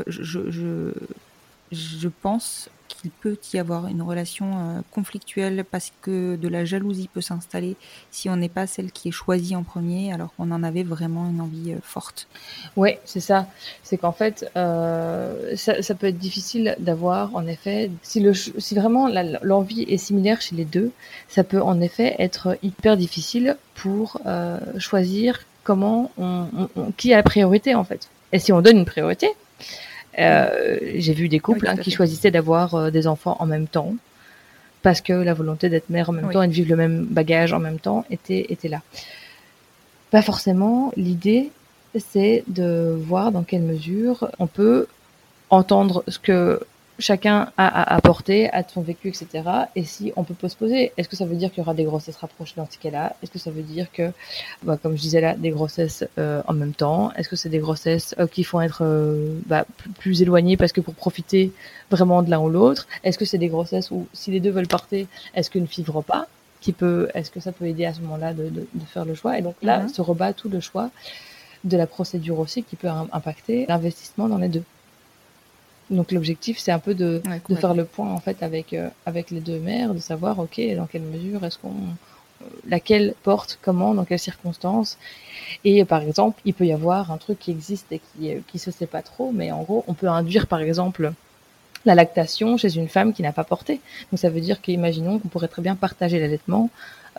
je, 0.06 0.50
je, 0.50 0.92
je 1.72 2.08
pense 2.08 2.70
qu'il 3.02 3.10
peut 3.10 3.36
y 3.52 3.58
avoir 3.58 3.88
une 3.88 4.00
relation 4.00 4.46
euh, 4.46 4.80
conflictuelle 4.92 5.64
parce 5.68 5.92
que 6.00 6.36
de 6.36 6.48
la 6.48 6.64
jalousie 6.64 7.08
peut 7.12 7.20
s'installer 7.20 7.76
si 8.10 8.30
on 8.30 8.36
n'est 8.36 8.48
pas 8.48 8.66
celle 8.66 8.92
qui 8.92 9.08
est 9.08 9.12
choisie 9.12 9.56
en 9.56 9.64
premier 9.64 10.12
alors 10.12 10.32
qu'on 10.36 10.50
en 10.52 10.62
avait 10.62 10.84
vraiment 10.84 11.28
une 11.28 11.40
envie 11.40 11.72
euh, 11.72 11.78
forte. 11.82 12.28
Oui, 12.76 12.96
c'est 13.04 13.20
ça. 13.20 13.48
C'est 13.82 13.98
qu'en 13.98 14.12
fait, 14.12 14.50
euh, 14.56 15.56
ça, 15.56 15.94
peut 15.94 16.06
être 16.06 16.18
difficile 16.18 16.76
d'avoir 16.78 17.34
en 17.34 17.46
effet, 17.46 17.90
si, 18.02 18.20
le, 18.20 18.32
si 18.34 18.74
vraiment 18.74 19.08
l'envie 19.42 19.82
est 19.82 19.98
similaire 19.98 20.40
chez 20.40 20.54
les 20.54 20.64
deux, 20.64 20.92
ça 21.28 21.44
peut 21.44 21.60
en 21.60 21.80
effet 21.80 22.14
être 22.18 22.56
hyper 22.62 22.96
difficile 22.96 23.56
pour 23.74 24.20
choisir 24.78 25.40
comment 25.64 26.10
on, 26.18 26.46
qui 26.96 27.12
a 27.12 27.16
la 27.16 27.22
priorité 27.22 27.74
en 27.74 27.84
fait. 27.84 28.08
Et 28.32 28.38
si 28.38 28.52
on 28.52 28.62
donne 28.62 28.78
une 28.78 28.84
priorité, 28.84 29.28
euh, 30.18 30.78
j'ai 30.96 31.14
vu 31.14 31.28
des 31.28 31.40
couples 31.40 31.66
hein, 31.66 31.76
qui 31.76 31.90
choisissaient 31.90 32.30
d'avoir 32.30 32.74
euh, 32.74 32.90
des 32.90 33.06
enfants 33.06 33.36
en 33.38 33.46
même 33.46 33.66
temps 33.66 33.94
parce 34.82 35.00
que 35.00 35.12
la 35.12 35.32
volonté 35.32 35.68
d'être 35.68 35.90
mère 35.90 36.10
en 36.10 36.12
même 36.12 36.30
temps 36.30 36.42
et 36.42 36.48
de 36.48 36.52
vivre 36.52 36.68
le 36.68 36.76
même 36.76 37.04
bagage 37.04 37.52
en 37.52 37.60
même 37.60 37.78
temps 37.78 38.04
était, 38.10 38.46
était 38.48 38.68
là. 38.68 38.82
Pas 40.10 40.22
forcément. 40.22 40.92
L'idée, 40.96 41.50
c'est 41.98 42.42
de 42.48 42.98
voir 43.00 43.32
dans 43.32 43.44
quelle 43.44 43.62
mesure 43.62 44.28
on 44.38 44.46
peut 44.46 44.86
entendre 45.50 46.02
ce 46.08 46.18
que 46.18 46.60
chacun 47.02 47.50
a 47.58 47.66
à 47.82 47.94
apporter 47.96 48.48
à 48.50 48.62
son 48.66 48.80
vécu, 48.80 49.08
etc. 49.08 49.26
Et 49.76 49.84
si 49.84 50.12
on 50.16 50.24
peut 50.24 50.34
pas 50.34 50.48
se 50.48 50.56
poser, 50.56 50.92
est-ce 50.96 51.08
que 51.08 51.16
ça 51.16 51.26
veut 51.26 51.34
dire 51.36 51.50
qu'il 51.50 51.58
y 51.58 51.60
aura 51.66 51.74
des 51.74 51.84
grossesses 51.84 52.16
rapprochées 52.16 52.54
dans 52.56 52.68
ce 52.70 52.78
cas-là? 52.78 53.14
Est-ce 53.22 53.30
que 53.30 53.38
ça 53.38 53.50
veut 53.50 53.62
dire 53.62 53.88
que, 53.92 54.10
bah, 54.62 54.78
comme 54.82 54.96
je 54.96 55.02
disais 55.02 55.20
là, 55.20 55.34
des 55.34 55.50
grossesses 55.50 56.04
euh, 56.18 56.40
en 56.46 56.54
même 56.54 56.72
temps? 56.72 57.12
Est-ce 57.16 57.28
que 57.28 57.36
c'est 57.36 57.48
des 57.50 57.58
grossesses 57.58 58.14
euh, 58.18 58.26
qui 58.26 58.44
font 58.44 58.60
être 58.60 58.82
euh, 58.84 59.38
bah, 59.46 59.66
plus 59.98 60.22
éloignées 60.22 60.56
parce 60.56 60.72
que 60.72 60.80
pour 60.80 60.94
profiter 60.94 61.52
vraiment 61.90 62.22
de 62.22 62.30
l'un 62.30 62.40
ou 62.40 62.48
l'autre? 62.48 62.86
Est-ce 63.04 63.18
que 63.18 63.24
c'est 63.24 63.38
des 63.38 63.48
grossesses 63.48 63.90
où 63.90 64.06
si 64.14 64.30
les 64.30 64.40
deux 64.40 64.50
veulent 64.50 64.68
porter, 64.68 65.06
est-ce 65.34 65.50
qu'une 65.50 65.66
fille 65.66 65.84
ne 65.86 66.00
pas? 66.02 66.26
Qui 66.60 66.72
peut, 66.72 67.08
est-ce 67.14 67.30
que 67.32 67.40
ça 67.40 67.50
peut 67.50 67.66
aider 67.66 67.84
à 67.84 67.92
ce 67.92 68.00
moment-là 68.02 68.32
de, 68.32 68.44
de, 68.44 68.66
de 68.72 68.84
faire 68.86 69.04
le 69.04 69.14
choix? 69.16 69.36
Et 69.38 69.42
donc 69.42 69.56
là, 69.62 69.80
Mhm. 69.80 69.88
se 69.88 70.00
rebat 70.00 70.32
tout 70.32 70.48
le 70.48 70.60
choix 70.60 70.90
de 71.64 71.76
la 71.76 71.86
procédure 71.88 72.38
aussi 72.38 72.62
qui 72.62 72.76
peut 72.76 72.88
im- 72.88 73.08
impacter 73.12 73.66
l'investissement 73.68 74.28
dans 74.28 74.38
les 74.38 74.48
deux. 74.48 74.62
Donc 75.92 76.10
l'objectif, 76.10 76.58
c'est 76.58 76.72
un 76.72 76.78
peu 76.80 76.94
de, 76.94 77.04
Ouais, 77.04 77.34
de 77.34 77.38
complètement. 77.40 77.56
faire 77.60 77.74
le 77.74 77.84
point 77.84 78.10
en 78.12 78.18
fait 78.18 78.42
avec 78.42 78.72
euh, 78.72 78.88
avec 79.06 79.30
les 79.30 79.40
deux 79.40 79.58
mères, 79.60 79.94
de 79.94 80.00
savoir 80.00 80.38
ok 80.40 80.60
dans 80.76 80.86
quelle 80.86 81.02
mesure 81.02 81.44
est-ce 81.44 81.58
qu'on 81.58 81.74
laquelle 82.66 83.14
porte 83.22 83.58
comment 83.62 83.94
dans 83.94 84.04
quelles 84.04 84.18
circonstances 84.18 84.98
et 85.64 85.80
euh, 85.80 85.84
par 85.84 86.02
exemple 86.02 86.40
il 86.44 86.54
peut 86.54 86.66
y 86.66 86.72
avoir 86.72 87.12
un 87.12 87.16
truc 87.18 87.38
qui 87.38 87.52
existe 87.52 87.86
et 87.92 88.00
qui 88.00 88.32
euh, 88.34 88.40
qui 88.48 88.58
se 88.58 88.72
sait 88.72 88.86
pas 88.88 89.02
trop 89.02 89.30
mais 89.32 89.52
en 89.52 89.62
gros 89.62 89.84
on 89.86 89.94
peut 89.94 90.08
induire 90.08 90.48
par 90.48 90.60
exemple 90.60 91.12
la 91.84 91.94
lactation 91.94 92.56
chez 92.56 92.76
une 92.76 92.88
femme 92.88 93.12
qui 93.12 93.22
n'a 93.22 93.30
pas 93.32 93.44
porté 93.44 93.80
donc 94.10 94.18
ça 94.18 94.28
veut 94.28 94.40
dire 94.40 94.60
qu'imaginons 94.60 95.20
qu'on 95.20 95.28
pourrait 95.28 95.46
très 95.48 95.62
bien 95.62 95.76
partager 95.76 96.18
l'allaitement 96.18 96.68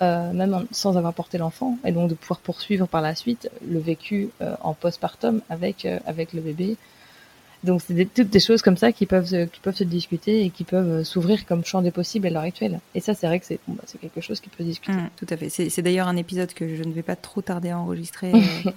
euh, 0.02 0.34
même 0.34 0.54
en- 0.54 0.64
sans 0.72 0.98
avoir 0.98 1.14
porté 1.14 1.38
l'enfant 1.38 1.78
et 1.86 1.94
donc 1.94 2.10
de 2.10 2.16
pouvoir 2.16 2.40
poursuivre 2.42 2.86
par 2.88 3.02
la 3.02 3.16
suite 3.16 3.50
le 3.66 3.80
vécu 3.80 4.30
euh, 4.42 4.56
en 4.62 4.74
postpartum 4.74 5.40
avec 5.50 5.86
euh, 5.86 6.00
avec 6.06 6.34
le 6.34 6.42
bébé 6.42 6.76
donc 7.64 7.82
c'est 7.82 7.94
des, 7.94 8.06
toutes 8.06 8.30
des 8.30 8.40
choses 8.40 8.62
comme 8.62 8.78
ça 8.78 8.92
qui 8.92 9.06
peuvent 9.06 9.26
se, 9.26 9.46
qui 9.46 9.60
peuvent 9.60 9.76
se 9.76 9.84
discuter 9.84 10.46
et 10.46 10.50
qui 10.50 10.64
peuvent 10.64 10.90
euh, 10.90 11.04
s'ouvrir 11.04 11.46
comme 11.46 11.64
champ 11.64 11.82
des 11.82 11.92
possibles 11.92 12.28
à 12.28 12.30
l'heure 12.30 12.44
actuelle. 12.44 12.80
Et 12.96 13.00
ça, 13.00 13.14
c'est 13.14 13.28
vrai 13.28 13.40
que 13.40 13.46
c'est 13.46 13.60
bon, 13.68 13.76
bah, 13.76 13.84
c'est 13.86 14.00
quelque 14.00 14.22
chose 14.22 14.40
qui 14.40 14.50
peut 14.50 14.64
se 14.64 14.70
discuter. 14.70 14.98
Mm, 14.98 15.10
tout 15.16 15.28
à 15.30 15.38
fait. 15.38 15.50
C'est 15.50 15.70
c'est 15.70 15.82
d'ailleurs 15.82 16.08
un 16.08 16.18
épisode 16.18 16.54
que 16.54 16.76
je 16.76 16.84
ne 16.84 16.92
vais 16.92 17.04
pas 17.04 17.16
trop 17.16 17.42
tarder 17.42 17.70
à 17.70 17.80
enregistrer 17.80 18.32
euh, 18.66 18.72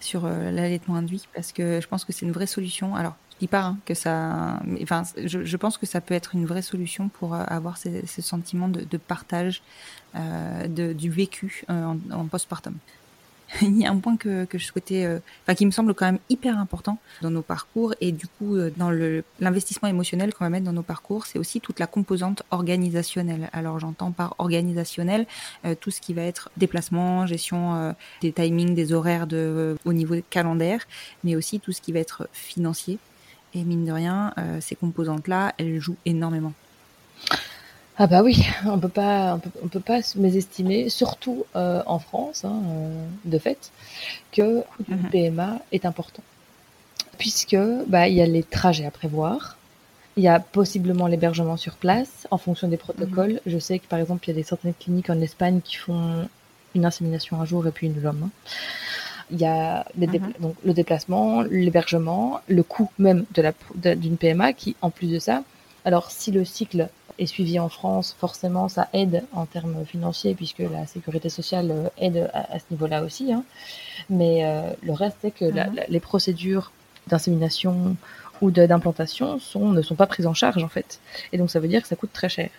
sur 0.00 0.24
euh, 0.24 0.50
l'allaitement 0.50 0.96
induit 0.96 1.26
parce 1.34 1.52
que 1.52 1.80
je 1.80 1.86
pense 1.88 2.04
que 2.04 2.12
c'est 2.12 2.26
une 2.26 2.32
vraie 2.32 2.46
solution. 2.46 2.94
Alors, 2.94 3.16
je 3.38 3.44
dis 3.44 3.48
pas 3.48 3.62
hein, 3.62 3.78
que 3.84 3.94
ça, 3.94 4.60
enfin, 4.82 5.04
je, 5.16 5.44
je 5.44 5.56
pense 5.56 5.78
que 5.78 5.86
ça 5.86 6.00
peut 6.00 6.14
être 6.14 6.34
une 6.34 6.44
vraie 6.44 6.62
solution 6.62 7.08
pour 7.08 7.34
euh, 7.34 7.44
avoir 7.46 7.76
ces 7.76 8.02
sentiments 8.20 8.68
de, 8.68 8.80
de 8.80 8.96
partage 8.96 9.62
euh, 10.16 10.66
de, 10.66 10.92
du 10.92 11.08
vécu 11.08 11.64
euh, 11.70 11.84
en, 11.84 11.98
en 12.10 12.26
postpartum. 12.26 12.74
Il 13.62 13.78
y 13.78 13.86
a 13.86 13.90
un 13.90 13.98
point 13.98 14.16
que, 14.16 14.44
que 14.44 14.58
je 14.58 14.66
souhaitais, 14.66 15.04
euh, 15.04 15.20
enfin 15.42 15.54
qui 15.54 15.64
me 15.64 15.70
semble 15.70 15.94
quand 15.94 16.06
même 16.06 16.18
hyper 16.28 16.58
important 16.58 16.98
dans 17.22 17.30
nos 17.30 17.42
parcours 17.42 17.94
et 18.00 18.12
du 18.12 18.26
coup 18.26 18.56
euh, 18.56 18.70
dans 18.76 18.90
l'investissement 19.40 19.88
émotionnel 19.88 20.34
qu'on 20.34 20.44
va 20.44 20.50
mettre 20.50 20.66
dans 20.66 20.72
nos 20.72 20.82
parcours, 20.82 21.26
c'est 21.26 21.38
aussi 21.38 21.60
toute 21.60 21.80
la 21.80 21.86
composante 21.86 22.42
organisationnelle. 22.50 23.48
Alors 23.52 23.78
j'entends 23.78 24.12
par 24.12 24.34
organisationnel 24.38 25.26
euh, 25.64 25.74
tout 25.74 25.90
ce 25.90 26.00
qui 26.00 26.14
va 26.14 26.22
être 26.22 26.50
déplacement, 26.56 27.26
gestion 27.26 27.74
euh, 27.74 27.92
des 28.20 28.32
timings, 28.32 28.74
des 28.74 28.92
horaires 28.92 29.26
de, 29.26 29.76
au 29.84 29.92
niveau 29.92 30.16
calendaire, 30.30 30.86
mais 31.24 31.36
aussi 31.36 31.60
tout 31.60 31.72
ce 31.72 31.80
qui 31.80 31.92
va 31.92 32.00
être 32.00 32.28
financier. 32.32 32.98
Et 33.54 33.64
mine 33.64 33.84
de 33.84 33.92
rien, 33.92 34.34
euh, 34.38 34.60
ces 34.60 34.76
composantes-là, 34.76 35.54
elles 35.58 35.80
jouent 35.80 35.96
énormément. 36.04 36.52
Ah 37.98 38.06
bah 38.06 38.22
oui, 38.22 38.46
on 38.66 38.78
peut 38.78 38.88
pas, 38.88 39.34
on 39.34 39.38
peut, 39.40 39.50
on 39.62 39.68
peut 39.68 39.80
pas 39.80 40.02
se 40.02 40.18
mésestimer, 40.18 40.88
surtout 40.88 41.44
euh, 41.56 41.82
en 41.86 41.98
France, 41.98 42.44
hein, 42.44 42.62
euh, 42.66 43.06
de 43.24 43.38
fait, 43.38 43.70
que 44.32 44.62
le 44.88 44.96
Mhm. 44.96 45.08
PMA 45.10 45.58
est 45.72 45.84
important, 45.84 46.22
puisque 47.18 47.56
bah 47.88 48.08
il 48.08 48.14
y 48.14 48.22
a 48.22 48.26
les 48.26 48.42
trajets 48.44 48.86
à 48.86 48.90
prévoir, 48.90 49.56
il 50.16 50.22
y 50.24 50.28
a 50.28 50.40
possiblement 50.40 51.06
l'hébergement 51.08 51.56
sur 51.56 51.76
place 51.76 52.26
en 52.30 52.38
fonction 52.38 52.68
des 52.68 52.76
protocoles. 52.76 53.40
Je 53.46 53.58
sais 53.58 53.78
que 53.78 53.86
par 53.86 53.98
exemple 54.00 54.24
il 54.26 54.28
y 54.32 54.34
a 54.34 54.36
des 54.36 54.42
certaines 54.44 54.74
cliniques 54.74 55.10
en 55.10 55.20
Espagne 55.20 55.60
qui 55.64 55.76
font 55.76 56.28
une 56.74 56.84
insémination 56.86 57.40
un 57.40 57.44
jour 57.44 57.66
et 57.66 57.72
puis 57.72 57.86
une 57.88 58.00
l'homme. 58.02 58.24
hein. 58.24 58.30
Il 59.30 59.38
y 59.40 59.44
a 59.46 59.84
les 59.98 60.06
Mhm. 60.08 60.32
donc 60.40 60.56
le 60.64 60.72
déplacement, 60.72 61.42
l'hébergement, 61.42 62.40
le 62.48 62.62
coût 62.62 62.90
même 62.98 63.24
de 63.34 63.42
la 63.42 63.52
d'une 63.96 64.16
PMA 64.16 64.52
qui, 64.54 64.74
en 64.82 64.90
plus 64.90 65.08
de 65.10 65.18
ça, 65.18 65.42
alors 65.84 66.10
si 66.10 66.30
le 66.32 66.44
cycle 66.44 66.88
est 67.18 67.26
suivi 67.26 67.58
en 67.58 67.68
France, 67.68 68.14
forcément 68.18 68.68
ça 68.68 68.88
aide 68.92 69.24
en 69.32 69.46
termes 69.46 69.84
financiers 69.86 70.34
puisque 70.34 70.58
la 70.60 70.86
sécurité 70.86 71.28
sociale 71.28 71.70
euh, 71.70 71.88
aide 71.98 72.30
à, 72.32 72.54
à 72.54 72.58
ce 72.58 72.64
niveau-là 72.70 73.02
aussi. 73.02 73.32
hein. 73.32 73.44
Mais 74.10 74.44
euh, 74.44 74.70
le 74.82 74.92
reste 74.92 75.16
c'est 75.22 75.30
que 75.32 75.44
la- 75.44 75.66
Mhm. 75.68 75.74
la- 75.76 75.86
les 75.88 76.00
procédures 76.00 76.70
d'insémination 77.08 77.96
ou 78.40 78.50
d'implantation 78.50 79.38
sont 79.40 79.70
ne 79.70 79.82
sont 79.82 79.96
pas 79.96 80.06
prises 80.06 80.26
en 80.26 80.34
charge 80.34 80.62
en 80.62 80.68
fait. 80.68 81.00
Et 81.32 81.38
donc 81.38 81.50
ça 81.50 81.58
veut 81.60 81.68
dire 81.68 81.82
que 81.82 81.88
ça 81.88 81.96
coûte 81.96 82.12
très 82.12 82.28
cher. 82.28 82.50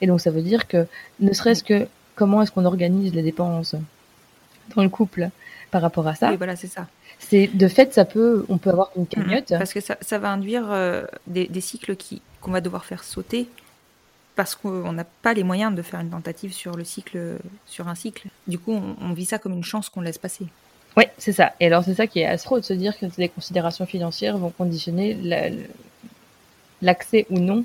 Et 0.00 0.06
donc 0.06 0.20
ça 0.22 0.30
veut 0.30 0.40
dire 0.42 0.66
que 0.66 0.86
ne 1.20 1.32
serait-ce 1.34 1.62
que 1.62 1.86
comment 2.16 2.40
est-ce 2.42 2.50
qu'on 2.50 2.64
organise 2.64 3.14
les 3.14 3.22
dépenses 3.22 3.74
dans 4.74 4.82
le 4.82 4.88
couple 4.88 5.28
par 5.70 5.82
rapport 5.82 6.06
à 6.08 6.14
ça, 6.14 6.30
Oui, 6.30 6.36
voilà, 6.36 6.56
c'est 6.56 6.66
ça. 6.66 6.86
c'est 7.18 7.46
de 7.48 7.68
fait 7.68 7.92
ça 7.92 8.04
peut 8.06 8.44
on 8.48 8.56
peut 8.58 8.70
avoir 8.70 8.90
une 8.96 9.06
cagnotte. 9.06 9.50
Mhm. 9.50 9.58
Parce 9.58 9.72
que 9.74 9.80
ça, 9.80 9.96
ça 10.00 10.18
va 10.18 10.30
induire 10.30 10.66
euh, 10.70 11.04
des, 11.26 11.46
des 11.46 11.60
cycles 11.60 11.94
qui 11.96 12.22
qu'on 12.40 12.50
va 12.52 12.60
devoir 12.62 12.84
faire 12.86 13.04
sauter 13.04 13.48
parce 14.40 14.54
qu'on 14.54 14.92
n'a 14.94 15.04
pas 15.04 15.34
les 15.34 15.44
moyens 15.44 15.74
de 15.74 15.82
faire 15.82 16.00
une 16.00 16.08
tentative 16.08 16.54
sur 16.54 16.74
le 16.74 16.82
cycle, 16.82 17.36
sur 17.66 17.88
un 17.88 17.94
cycle. 17.94 18.28
Du 18.48 18.58
coup, 18.58 18.72
on, 18.72 18.96
on 19.04 19.12
vit 19.12 19.26
ça 19.26 19.38
comme 19.38 19.52
une 19.52 19.62
chance 19.64 19.90
qu'on 19.90 20.00
laisse 20.00 20.16
passer. 20.16 20.46
Oui, 20.96 21.04
c'est 21.18 21.32
ça. 21.34 21.52
Et 21.60 21.66
alors 21.66 21.84
c'est 21.84 21.92
ça 21.92 22.06
qui 22.06 22.20
est 22.20 22.24
astro 22.24 22.58
de 22.58 22.64
se 22.64 22.72
dire 22.72 22.98
que 22.98 23.04
les 23.18 23.28
considérations 23.28 23.84
financières 23.84 24.38
vont 24.38 24.48
conditionner 24.48 25.12
la- 25.12 25.50
l'accès 26.80 27.26
ou 27.28 27.38
non 27.38 27.64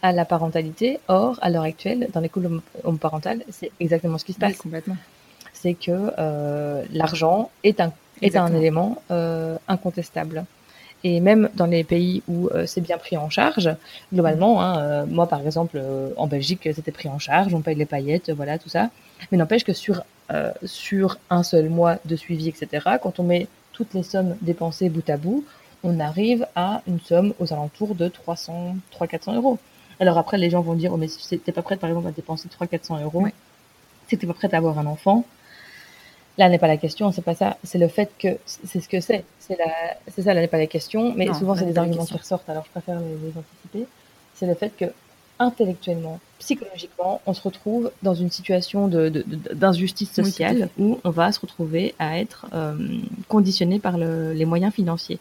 à 0.00 0.12
la 0.12 0.24
parentalité. 0.24 0.98
Or, 1.08 1.38
à 1.42 1.50
l'heure 1.50 1.64
actuelle, 1.64 2.08
dans 2.14 2.20
les 2.20 2.30
couples 2.30 2.46
homo- 2.46 2.62
homoparentales, 2.84 3.42
c'est 3.50 3.70
exactement 3.78 4.16
ce 4.16 4.24
qui 4.24 4.32
se 4.32 4.38
passe. 4.38 4.56
complètement. 4.56 4.96
C'est 5.52 5.74
que 5.74 5.92
euh, 6.18 6.84
l'argent 6.90 7.50
est 7.64 7.80
un 7.80 7.92
est 8.22 8.34
un 8.36 8.54
élément 8.54 9.02
euh, 9.10 9.58
incontestable. 9.68 10.46
Et 11.06 11.20
même 11.20 11.50
dans 11.54 11.66
les 11.66 11.84
pays 11.84 12.22
où 12.28 12.48
euh, 12.48 12.64
c'est 12.66 12.80
bien 12.80 12.96
pris 12.96 13.16
en 13.18 13.28
charge, 13.28 13.70
globalement, 14.12 14.62
hein, 14.62 14.78
euh, 14.78 15.06
moi 15.06 15.26
par 15.26 15.40
exemple 15.42 15.76
euh, 15.76 16.08
en 16.16 16.26
Belgique 16.26 16.66
c'était 16.74 16.92
pris 16.92 17.10
en 17.10 17.18
charge, 17.18 17.52
on 17.54 17.60
paye 17.60 17.74
les 17.76 17.84
paillettes, 17.84 18.30
voilà 18.30 18.58
tout 18.58 18.70
ça. 18.70 18.88
Mais 19.30 19.38
n'empêche 19.38 19.64
que 19.64 19.72
sur 19.74 20.02
sur 20.64 21.18
un 21.28 21.42
seul 21.42 21.68
mois 21.68 21.98
de 22.06 22.16
suivi, 22.16 22.48
etc. 22.48 22.96
Quand 23.02 23.20
on 23.20 23.24
met 23.24 23.46
toutes 23.72 23.92
les 23.92 24.02
sommes 24.02 24.36
dépensées 24.40 24.88
bout 24.88 25.08
à 25.10 25.18
bout, 25.18 25.44
on 25.82 26.00
arrive 26.00 26.46
à 26.56 26.80
une 26.86 26.98
somme 26.98 27.34
aux 27.38 27.52
alentours 27.52 27.94
de 27.94 28.08
300, 28.08 28.76
300-400 28.98 29.36
euros. 29.36 29.58
Alors 30.00 30.16
après, 30.16 30.38
les 30.38 30.48
gens 30.48 30.62
vont 30.62 30.72
dire, 30.72 30.92
oh, 30.94 30.96
mais 30.96 31.08
si 31.08 31.38
t'es 31.38 31.52
pas 31.52 31.60
prête 31.60 31.78
par 31.78 31.90
exemple 31.90 32.08
à 32.08 32.10
dépenser 32.10 32.48
300-400 32.48 33.02
euros, 33.02 33.20
Ouais. 33.20 33.34
si 34.08 34.16
t'es 34.16 34.26
pas 34.26 34.32
prête 34.32 34.54
à 34.54 34.56
avoir 34.56 34.78
un 34.78 34.86
enfant, 34.86 35.24
là 36.38 36.48
n'est 36.48 36.58
pas 36.58 36.66
la 36.68 36.76
question, 36.76 37.12
c'est 37.12 37.22
pas 37.22 37.34
ça, 37.34 37.56
c'est 37.64 37.78
le 37.78 37.88
fait 37.88 38.10
que 38.18 38.28
c'est 38.64 38.80
ce 38.80 38.88
que 38.88 39.00
c'est, 39.00 39.24
c'est 39.38 39.56
la, 39.58 39.66
c'est 40.08 40.22
ça, 40.22 40.34
là 40.34 40.40
n'est 40.40 40.48
pas 40.48 40.58
la 40.58 40.66
question, 40.66 41.12
mais 41.16 41.26
Non, 41.26 41.34
souvent 41.34 41.54
c'est 41.54 41.64
des 41.66 41.78
arguments 41.78 41.98
question. 41.98 42.16
qui 42.16 42.22
ressortent, 42.22 42.48
alors 42.48 42.64
je 42.64 42.70
préfère 42.70 42.98
les, 43.00 43.06
les 43.06 43.32
anticiper, 43.38 43.86
c'est 44.34 44.46
le 44.46 44.54
fait 44.54 44.72
que 44.76 44.86
intellectuellement, 45.38 46.20
psychologiquement, 46.38 47.20
on 47.26 47.34
se 47.34 47.42
retrouve 47.42 47.90
dans 48.02 48.14
une 48.14 48.30
situation 48.30 48.86
de, 48.88 49.08
de- 49.08 49.22
de- 49.26 49.54
d'injustice 49.54 50.10
Oui, 50.18 50.24
sociale 50.26 50.68
où 50.78 51.00
on 51.04 51.10
va 51.10 51.32
se 51.32 51.40
retrouver 51.40 51.94
à 51.98 52.18
être 52.20 52.46
euh, 52.54 52.76
conditionné 53.28 53.78
par 53.80 53.98
le- 53.98 54.32
les 54.32 54.44
moyens 54.44 54.72
financiers. 54.72 55.18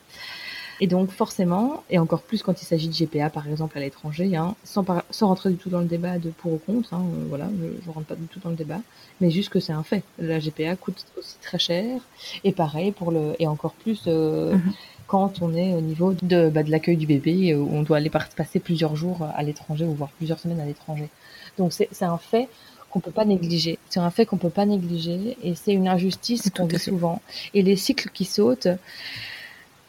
Et 0.82 0.88
donc 0.88 1.12
forcément, 1.12 1.84
et 1.90 2.00
encore 2.00 2.22
plus 2.22 2.42
quand 2.44 2.62
il 2.62 2.66
s'agit 2.66 2.88
de 2.88 2.94
GPA 2.94 3.30
par 3.30 3.48
exemple 3.48 3.78
à 3.78 3.82
l'étranger, 3.82 4.36
hein, 4.36 4.56
sans, 4.64 4.84
par- 4.84 5.04
sans 5.12 5.28
rentrer 5.28 5.50
du 5.52 5.56
tout 5.58 5.70
dans 5.70 5.80
le 5.80 5.86
débat 5.86 6.18
de 6.18 6.30
pour 6.30 6.54
ou 6.54 6.58
contre, 6.58 6.94
hein, 6.94 7.04
euh, 7.04 7.26
voilà, 7.30 7.48
je 7.84 7.88
ne 7.90 7.94
rentre 7.94 8.08
pas 8.08 8.16
du 8.16 8.26
tout 8.26 8.40
dans 8.40 8.50
le 8.50 8.56
débat, 8.56 8.80
mais 9.22 9.30
juste 9.32 9.50
que 9.50 9.60
c'est 9.60 9.74
un 9.74 9.84
fait. 9.84 10.04
La 10.20 10.40
GPA 10.40 10.76
coûte 10.76 11.06
aussi 11.18 11.36
très 11.42 11.60
cher, 11.60 12.02
et 12.44 12.52
pareil 12.52 12.92
pour 12.92 13.12
le, 13.12 13.36
et 13.40 13.48
encore 13.48 13.74
plus 13.74 14.04
euh, 14.08 14.54
Mhm. 14.56 14.74
quand 15.08 15.42
on 15.42 15.54
est 15.54 15.74
au 15.76 15.82
niveau 15.82 16.14
de, 16.22 16.50
bah, 16.50 16.64
de 16.64 16.72
l'accueil 16.72 16.98
du 16.98 17.06
bébé, 17.08 17.52
euh, 17.54 17.58
où 17.60 17.70
on 17.72 17.84
doit 17.84 17.98
aller 17.98 18.10
passer 18.10 18.60
plusieurs 18.60 18.96
jours 18.96 19.20
à 19.36 19.44
l'étranger 19.44 19.86
ou 19.86 19.94
voire 19.94 20.10
plusieurs 20.18 20.40
semaines 20.40 20.60
à 20.60 20.66
l'étranger. 20.66 21.10
Donc 21.58 21.72
c'est 21.74 21.88
c'est 21.92 22.06
un 22.06 22.18
fait 22.18 22.50
qu'on 22.90 23.00
peut 23.00 23.12
pas 23.12 23.26
négliger. 23.26 23.80
C'est 23.90 24.00
un 24.00 24.12
fait 24.12 24.26
qu'on 24.26 24.38
peut 24.38 24.50
pas 24.50 24.66
négliger, 24.66 25.38
et 25.44 25.56
c'est 25.56 25.74
une 25.74 25.88
injustice 25.88 26.50
qu'on 26.56 26.66
vit 26.66 26.78
souvent. 26.80 27.22
Et 27.54 27.62
les 27.64 27.76
cycles 27.76 28.10
qui 28.14 28.26
sautent. 28.26 28.68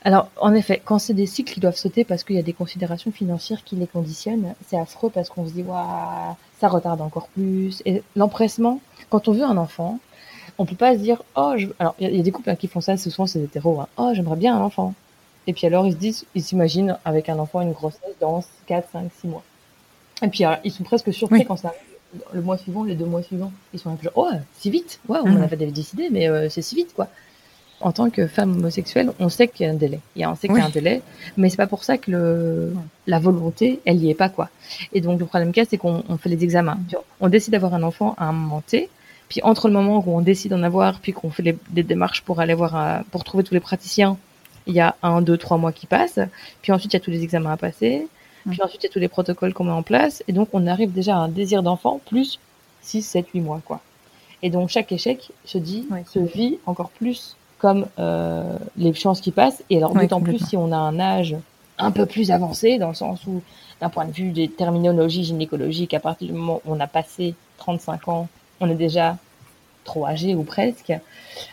Alors, 0.06 0.28
en 0.38 0.52
effet, 0.54 0.82
quand 0.84 0.98
c'est 0.98 1.14
des 1.14 1.26
cycles 1.26 1.54
qui 1.54 1.60
doivent 1.60 1.76
sauter 1.76 2.04
parce 2.04 2.24
qu'il 2.24 2.36
y 2.36 2.38
a 2.38 2.42
des 2.42 2.52
considérations 2.52 3.10
financières 3.10 3.64
qui 3.64 3.74
les 3.76 3.86
conditionnent, 3.86 4.54
c'est 4.68 4.78
affreux 4.78 5.08
parce 5.10 5.30
qu'on 5.30 5.46
se 5.46 5.52
dit, 5.52 5.62
waouh, 5.62 6.36
ça 6.60 6.68
retarde 6.68 7.00
encore 7.00 7.28
plus. 7.28 7.82
Et 7.86 8.02
l'empressement, 8.14 8.80
quand 9.08 9.28
on 9.28 9.32
veut 9.32 9.44
un 9.44 9.56
enfant, 9.56 9.98
on 10.58 10.66
peut 10.66 10.76
pas 10.76 10.92
se 10.94 10.98
dire, 10.98 11.22
oh, 11.36 11.54
je... 11.56 11.68
alors, 11.78 11.94
il 11.98 12.04
y, 12.04 12.06
a- 12.06 12.10
il 12.10 12.16
y 12.18 12.20
a 12.20 12.22
des 12.22 12.32
couples 12.32 12.50
hein, 12.50 12.54
qui 12.56 12.68
font 12.68 12.82
ça, 12.82 12.96
ce 12.98 13.08
sont 13.08 13.26
ces 13.26 13.42
hétéros, 13.42 13.80
hein. 13.80 13.88
oh, 13.96 14.10
j'aimerais 14.14 14.36
bien 14.36 14.54
un 14.56 14.60
enfant. 14.60 14.94
Et 15.46 15.52
puis 15.54 15.66
alors, 15.66 15.86
ils 15.86 15.92
se 15.92 15.96
disent, 15.96 16.24
ils 16.34 16.42
s'imaginent 16.42 16.98
avec 17.06 17.28
un 17.30 17.38
enfant, 17.38 17.60
une 17.62 17.72
grossesse 17.72 18.00
dans 18.20 18.42
4, 18.66 18.88
5, 18.92 19.10
6 19.20 19.26
mois. 19.28 19.42
Et 20.22 20.28
puis, 20.28 20.44
alors, 20.44 20.58
ils 20.64 20.70
sont 20.70 20.84
presque 20.84 21.12
surpris 21.14 21.40
Oui. 21.40 21.44
quand 21.46 21.56
ça 21.56 21.68
arrive 21.68 21.80
le 22.32 22.42
mois 22.42 22.56
suivant, 22.58 22.84
les 22.84 22.94
deux 22.94 23.04
mois 23.06 23.22
suivants. 23.22 23.50
Ils 23.72 23.80
sont 23.80 23.90
un 23.90 23.96
peu 23.96 24.04
genre, 24.04 24.12
oh, 24.16 24.28
si 24.58 24.70
vite, 24.70 25.00
ouais, 25.08 25.18
on 25.24 25.28
Mhm. 25.30 25.38
en 25.38 25.42
avait 25.42 25.56
décidé, 25.56 26.08
mais 26.10 26.28
euh, 26.28 26.48
c'est 26.50 26.62
si 26.62 26.74
vite, 26.76 26.94
quoi 26.94 27.08
en 27.84 27.92
tant 27.92 28.10
que 28.10 28.26
femme 28.26 28.52
homosexuelle, 28.56 29.12
on 29.20 29.28
sait 29.28 29.46
qu'il 29.46 29.64
y 29.66 29.68
a 29.68 29.72
un 29.72 29.76
délai. 29.76 30.00
Il 30.16 30.22
y 30.22 30.24
a, 30.24 30.30
on 30.30 30.34
sait 30.34 30.48
qu'il 30.48 30.56
y 30.56 30.60
a 30.60 30.64
un 30.64 30.70
délai, 30.70 31.02
mais 31.36 31.50
c'est 31.50 31.56
pas 31.56 31.66
pour 31.68 31.84
ça 31.84 31.98
que 31.98 32.10
le, 32.10 32.74
la 33.06 33.18
volonté, 33.20 33.78
elle 33.84 33.98
y 34.02 34.10
est 34.10 34.14
pas, 34.14 34.28
quoi. 34.28 34.48
Et 34.92 35.00
donc, 35.00 35.20
le 35.20 35.26
problème 35.26 35.52
qu'il 35.52 35.62
y 35.62 35.66
a, 35.66 35.68
c'est 35.68 35.78
qu'on 35.78 36.02
on 36.08 36.16
fait 36.16 36.28
les 36.30 36.42
examens. 36.42 36.78
On 37.20 37.28
décide 37.28 37.52
d'avoir 37.52 37.74
un 37.74 37.82
enfant 37.82 38.14
à 38.18 38.24
un 38.24 38.32
moment 38.32 38.62
T, 38.66 38.88
puis 39.28 39.40
entre 39.44 39.68
le 39.68 39.74
moment 39.74 40.02
où 40.04 40.16
on 40.16 40.20
décide 40.20 40.50
d'en 40.50 40.62
avoir, 40.62 40.98
puis 41.00 41.12
qu'on 41.12 41.30
fait 41.30 41.42
les, 41.42 41.56
des 41.70 41.82
démarches 41.82 42.22
pour 42.22 42.40
aller 42.40 42.54
voir, 42.54 42.74
un- 42.74 43.02
pour 43.10 43.22
trouver 43.22 43.44
tous 43.44 43.54
les 43.54 43.60
praticiens, 43.60 44.16
il 44.66 44.74
y 44.74 44.80
a 44.80 44.96
un, 45.02 45.20
deux, 45.22 45.36
trois 45.36 45.58
mois 45.58 45.72
qui 45.72 45.86
passent. 45.86 46.18
Puis 46.62 46.72
ensuite, 46.72 46.92
il 46.92 46.96
y 46.96 47.00
a 47.00 47.00
tous 47.00 47.10
les 47.10 47.22
examens 47.22 47.52
à 47.52 47.56
passer. 47.58 48.08
Puis 48.50 48.60
ensuite, 48.62 48.82
il 48.82 48.86
y 48.86 48.90
a 48.90 48.92
tous 48.92 48.98
les 48.98 49.08
protocoles 49.08 49.52
qu'on 49.54 49.64
met 49.64 49.70
en 49.72 49.82
place. 49.82 50.22
Et 50.28 50.32
donc, 50.32 50.48
on 50.54 50.66
arrive 50.66 50.92
déjà 50.92 51.16
à 51.16 51.18
un 51.18 51.28
désir 51.28 51.62
d'enfant, 51.62 52.00
plus 52.06 52.38
6, 52.82 53.02
7, 53.02 53.26
8 53.34 53.40
mois, 53.40 53.60
quoi. 53.64 53.80
Et 54.42 54.50
donc, 54.50 54.68
chaque 54.68 54.92
échec 54.92 55.30
se 55.46 55.56
dit, 55.58 55.86
se 56.06 56.18
vit 56.18 56.58
encore 56.66 56.90
plus 56.90 57.36
comme 57.64 57.86
euh, 57.98 58.58
les 58.76 58.92
chances 58.92 59.22
qui 59.22 59.30
passent. 59.30 59.64
Et 59.70 59.78
alors, 59.78 59.96
Ouais, 59.96 60.02
d'autant 60.02 60.20
plus 60.20 60.38
si 60.38 60.54
on 60.54 60.70
a 60.70 60.76
un 60.76 61.00
âge 61.00 61.34
un 61.78 61.92
peu 61.92 62.04
plus 62.04 62.30
avancé, 62.30 62.76
dans 62.76 62.88
le 62.88 62.94
sens 62.94 63.26
où, 63.26 63.40
d'un 63.80 63.88
point 63.88 64.04
de 64.04 64.12
vue 64.12 64.32
des 64.32 64.50
terminologies 64.50 65.24
gynécologiques, 65.24 65.94
à 65.94 65.98
partir 65.98 66.28
du 66.28 66.34
moment 66.34 66.60
où 66.66 66.74
on 66.74 66.78
a 66.78 66.86
passé 66.86 67.34
35 67.56 68.08
ans, 68.08 68.28
on 68.60 68.68
est 68.68 68.74
déjà 68.74 69.16
trop 69.84 70.04
âgé 70.04 70.34
ou 70.34 70.42
presque, 70.42 70.92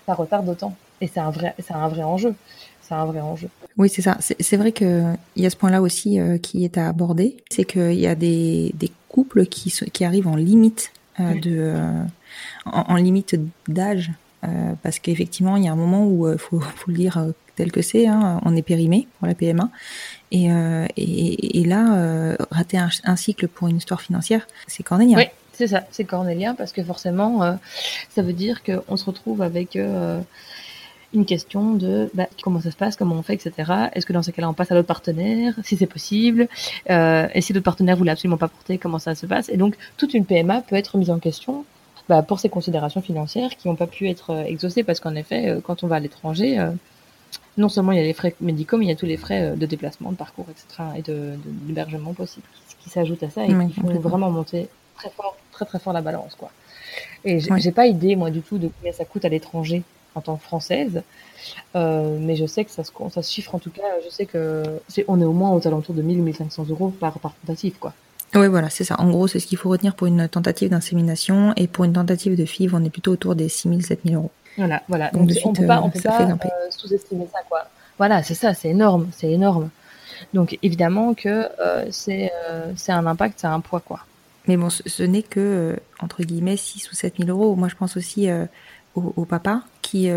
ça 0.06 0.14
retarde 0.14 0.48
d'autant. 0.48 0.76
Et 1.00 1.08
c'est 1.08 1.22
un 1.22 1.32
vrai, 1.32 1.56
c'est 1.60 1.74
un 1.74 1.88
vrai 1.88 2.04
enjeu. 2.04 2.36
C'est 2.82 2.96
un 2.96 3.06
vrai 3.06 3.22
enjeu. 3.22 3.48
Oui, 3.78 3.88
c'est 3.88 4.02
ça. 4.02 4.18
C'est 4.20 4.58
vrai 4.58 4.74
que 4.74 5.14
il 5.38 5.44
y 5.44 5.46
a 5.46 5.50
ce 5.50 5.56
point-là 5.56 5.82
aussi 5.82 6.20
euh, 6.20 6.38
qui 6.38 6.66
est 6.66 6.78
à 6.78 6.90
aborder, 6.90 7.38
c'est 7.50 7.64
qu'il 7.64 7.94
y 7.94 8.08
a 8.08 8.16
des, 8.16 8.74
des 8.74 8.92
couples 9.08 9.46
qui, 9.46 9.74
qui 9.94 10.04
arrivent 10.04 10.28
en 10.28 10.36
limite 10.36 10.92
euh, 11.22 11.40
de 11.40 11.56
euh, 11.58 12.04
en, 12.66 12.82
en 12.90 12.96
limite 12.96 13.40
d'âge, 13.70 14.12
euh, 14.44 14.74
parce 14.84 15.00
qu'effectivement, 15.00 15.58
il 15.58 15.66
y 15.66 15.68
a 15.68 15.72
un 15.72 15.76
moment 15.76 16.06
où 16.06 16.32
il 16.32 16.38
faut, 16.38 16.60
faut 16.60 16.92
le 16.92 16.98
dire 16.98 17.18
euh, 17.18 17.32
tel 17.56 17.72
que 17.72 17.82
c'est, 17.82 18.08
hein, 18.08 18.42
on 18.44 18.56
est 18.56 18.62
périmé 18.62 19.08
pour 19.20 19.28
la 19.28 19.36
PMA, 19.36 19.70
et, 20.32 20.52
euh, 20.52 20.88
là, 21.66 21.96
euh, 21.96 22.36
rater 22.50 22.78
un, 22.78 23.16
cycle 23.16 23.48
pour 23.48 23.68
une 23.68 23.78
histoire 23.78 24.02
financière, 24.02 24.48
c'est 24.68 24.84
cornélien. 24.84 25.18
Oui, 25.18 25.26
c'est 25.54 25.68
ça, 25.68 25.84
c'est 25.92 26.06
cornélien 26.06 26.56
parce 26.56 26.72
que 26.72 26.84
forcément, 26.84 27.44
euh, 27.44 27.54
ça 28.10 28.22
veut 28.22 28.34
dire 28.34 28.64
qu'on 28.64 28.98
se 28.98 29.06
retrouve 29.06 29.42
avec 29.42 29.76
euh, 29.76 30.20
une 31.14 31.26
question 31.26 31.74
de 31.74 32.10
bah, 32.14 32.28
comment 32.42 32.62
ça 32.62 32.72
se 32.72 32.78
passe, 32.78 32.96
comment 32.96 33.16
on 33.16 33.24
fait, 33.24 33.34
etc. 33.34 33.72
Est-ce 33.94 34.06
que 34.06 34.14
dans 34.14 34.24
ces 34.24 34.32
cas-là, 34.32 34.50
on 34.50 34.54
passe 34.54 34.72
à 34.72 34.76
l'autre 34.76 34.88
partenaire, 34.88 35.54
si 35.64 35.76
c'est 35.76 35.88
possible, 35.88 36.48
euh, 36.90 37.28
et 37.34 37.42
si 37.42 37.54
l'autre 37.54 37.66
partenaire 37.66 37.98
voulait 37.98 38.12
absolument 38.12 38.38
pas 38.38 38.48
porter, 38.48 38.78
comment 38.78 39.00
ça 39.00 39.16
se 39.16 39.26
passe 39.26 39.50
Et 39.50 39.58
donc, 39.58 39.76
toute 39.98 40.14
une 40.14 40.26
PMA 40.26 40.62
peut 40.62 40.78
être 40.78 40.98
mise 40.98 41.10
en 41.10 41.20
question 41.20 41.66
bah, 42.12 42.22
pour 42.24 42.40
ces 42.42 42.50
considérations 42.50 43.02
financières 43.02 43.52
qui 43.58 43.68
n'ont 43.70 43.76
pas 43.78 43.88
pu 43.88 44.10
être 44.10 44.32
euh, 44.32 44.44
exaucées 44.44 44.84
parce 44.84 45.00
qu'en 45.00 45.16
effet, 45.16 45.48
euh, 45.48 45.62
quand 45.66 45.84
on 45.84 45.88
va 45.88 45.96
à 45.96 46.00
l'étranger, 46.00 46.60
euh, 46.60 46.72
non 47.58 47.70
seulement 47.70 47.94
il 47.94 47.98
y 48.00 48.02
a 48.02 48.04
les 48.04 48.14
frais 48.14 48.36
médicaux, 48.42 48.78
mais 48.78 48.86
il 48.86 48.90
y 48.90 48.92
a 48.92 48.96
tous 48.98 49.06
les 49.06 49.16
frais 49.18 49.56
de 49.56 49.66
déplacement, 49.66 50.12
de 50.12 50.18
parcours, 50.18 50.46
etc. 50.54 50.66
et 50.98 51.02
de, 51.02 51.14
de- 51.14 51.40
d'hébergement 51.68 52.14
possible 52.14 52.46
qui, 52.68 52.76
qui 52.84 52.90
s'ajoutent 52.90 53.24
à 53.24 53.30
ça 53.30 53.46
et 53.46 53.54
Oui, 53.54 53.68
qui 53.74 53.80
font 53.80 53.88
vraiment 54.10 54.30
monter 54.30 54.68
très 54.96 55.10
fort, 55.10 55.38
très 55.54 55.66
très 55.66 55.80
fort 55.80 55.94
la 55.94 56.02
balance, 56.02 56.36
quoi. 56.36 56.52
Et 57.24 57.40
j'ai 57.40 57.50
j'ai 57.60 57.72
pas 57.72 57.88
idée, 57.88 58.18
moi, 58.18 58.30
du 58.30 58.42
tout, 58.42 58.58
de 58.58 58.70
combien 58.78 58.92
ça 58.92 59.06
coûte 59.06 59.24
à 59.24 59.30
l'étranger 59.30 59.84
en 60.16 60.20
tant 60.22 60.36
que 60.36 60.44
française, 60.44 61.04
euh, 61.78 62.18
mais 62.20 62.36
je 62.36 62.46
sais 62.46 62.66
que 62.66 62.72
ça 62.72 62.84
se, 62.84 62.92
ça 63.10 63.22
se 63.24 63.32
chiffre 63.32 63.56
en 63.56 63.60
tout 63.60 63.70
cas. 63.72 63.90
Je 64.06 64.10
sais 64.10 64.26
que 64.26 64.64
c'est, 64.90 65.06
on 65.08 65.22
est 65.22 65.26
au 65.26 65.32
moins 65.32 65.52
aux 65.52 65.66
alentours 65.66 65.96
de 65.96 66.02
1000 66.02 66.20
ou 66.20 66.24
1500 66.24 66.66
euros 66.70 66.90
par, 66.90 67.18
par 67.20 67.34
tentative, 67.36 67.76
quoi. 67.80 67.94
Oui, 68.34 68.48
voilà, 68.48 68.70
c'est 68.70 68.84
ça. 68.84 68.96
En 69.00 69.10
gros, 69.10 69.28
c'est 69.28 69.40
ce 69.40 69.48
qu'il 69.48 69.58
faut 69.58 69.70
retenir 69.70 69.94
pour 69.96 70.08
une 70.08 70.28
tentative 70.30 70.70
d'insémination, 70.70 71.54
et 71.58 71.68
pour 71.68 71.84
une 71.84 71.94
tentative 71.94 72.38
de 72.38 72.46
FIV, 72.46 72.74
on 72.74 72.84
est 72.84 72.90
plutôt 72.90 73.12
autour 73.12 73.36
des 73.36 73.50
6 73.50 73.70
000, 73.70 73.82
7 73.82 74.00
000 74.06 74.16
euros. 74.16 74.32
Voilà, 74.58 74.82
voilà. 74.88 75.10
Donc, 75.12 75.22
Donc, 75.22 75.30
de 75.30 75.34
on 75.34 75.36
suite, 75.40 75.60
peut 75.60 75.68
pas, 75.68 75.78
euh, 75.78 75.82
on 75.84 75.90
peut 75.90 76.02
pas 76.02 76.22
euh, 76.22 76.70
sous-estimer 76.70 77.28
ça, 77.32 77.40
quoi. 77.48 77.68
Voilà, 77.98 78.24
c'est 78.24 78.34
ça, 78.34 78.54
c'est 78.54 78.70
énorme, 78.70 79.10
c'est 79.12 79.32
énorme. 79.32 79.70
Donc 80.34 80.58
évidemment 80.62 81.14
que 81.16 81.48
euh, 81.60 81.86
c'est 81.90 82.32
euh, 82.50 82.74
un 82.88 83.06
impact, 83.06 83.40
c'est 83.40 83.48
un 83.48 83.60
poids, 83.60 83.80
quoi. 83.80 84.06
Mais 84.48 84.56
bon, 84.56 84.70
ce, 84.70 84.84
ce 84.88 85.04
n'est 85.04 85.24
que, 85.24 85.78
entre 86.00 86.24
guillemets, 86.24 86.58
6 86.58 86.92
ou 86.92 86.96
7 86.96 87.16
000 87.20 87.30
euros. 87.30 87.56
Moi, 87.56 87.68
je 87.68 87.76
pense 87.76 87.96
aussi 87.98 88.28
aux 88.96 89.26
papas 89.26 89.62
qui, 89.82 90.10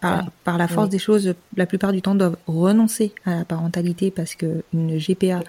par, 0.00 0.18
Oui. 0.24 0.30
par 0.44 0.58
la 0.58 0.68
force 0.68 0.86
Oui. 0.86 0.90
des 0.90 0.98
choses, 0.98 1.34
la 1.56 1.66
plupart 1.66 1.92
du 1.92 2.02
temps, 2.02 2.14
doivent 2.14 2.36
renoncer 2.46 3.12
à 3.26 3.36
la 3.36 3.44
parentalité 3.44 4.10
parce 4.10 4.34
que 4.34 4.62
une 4.72 4.98
GPA 4.98 5.40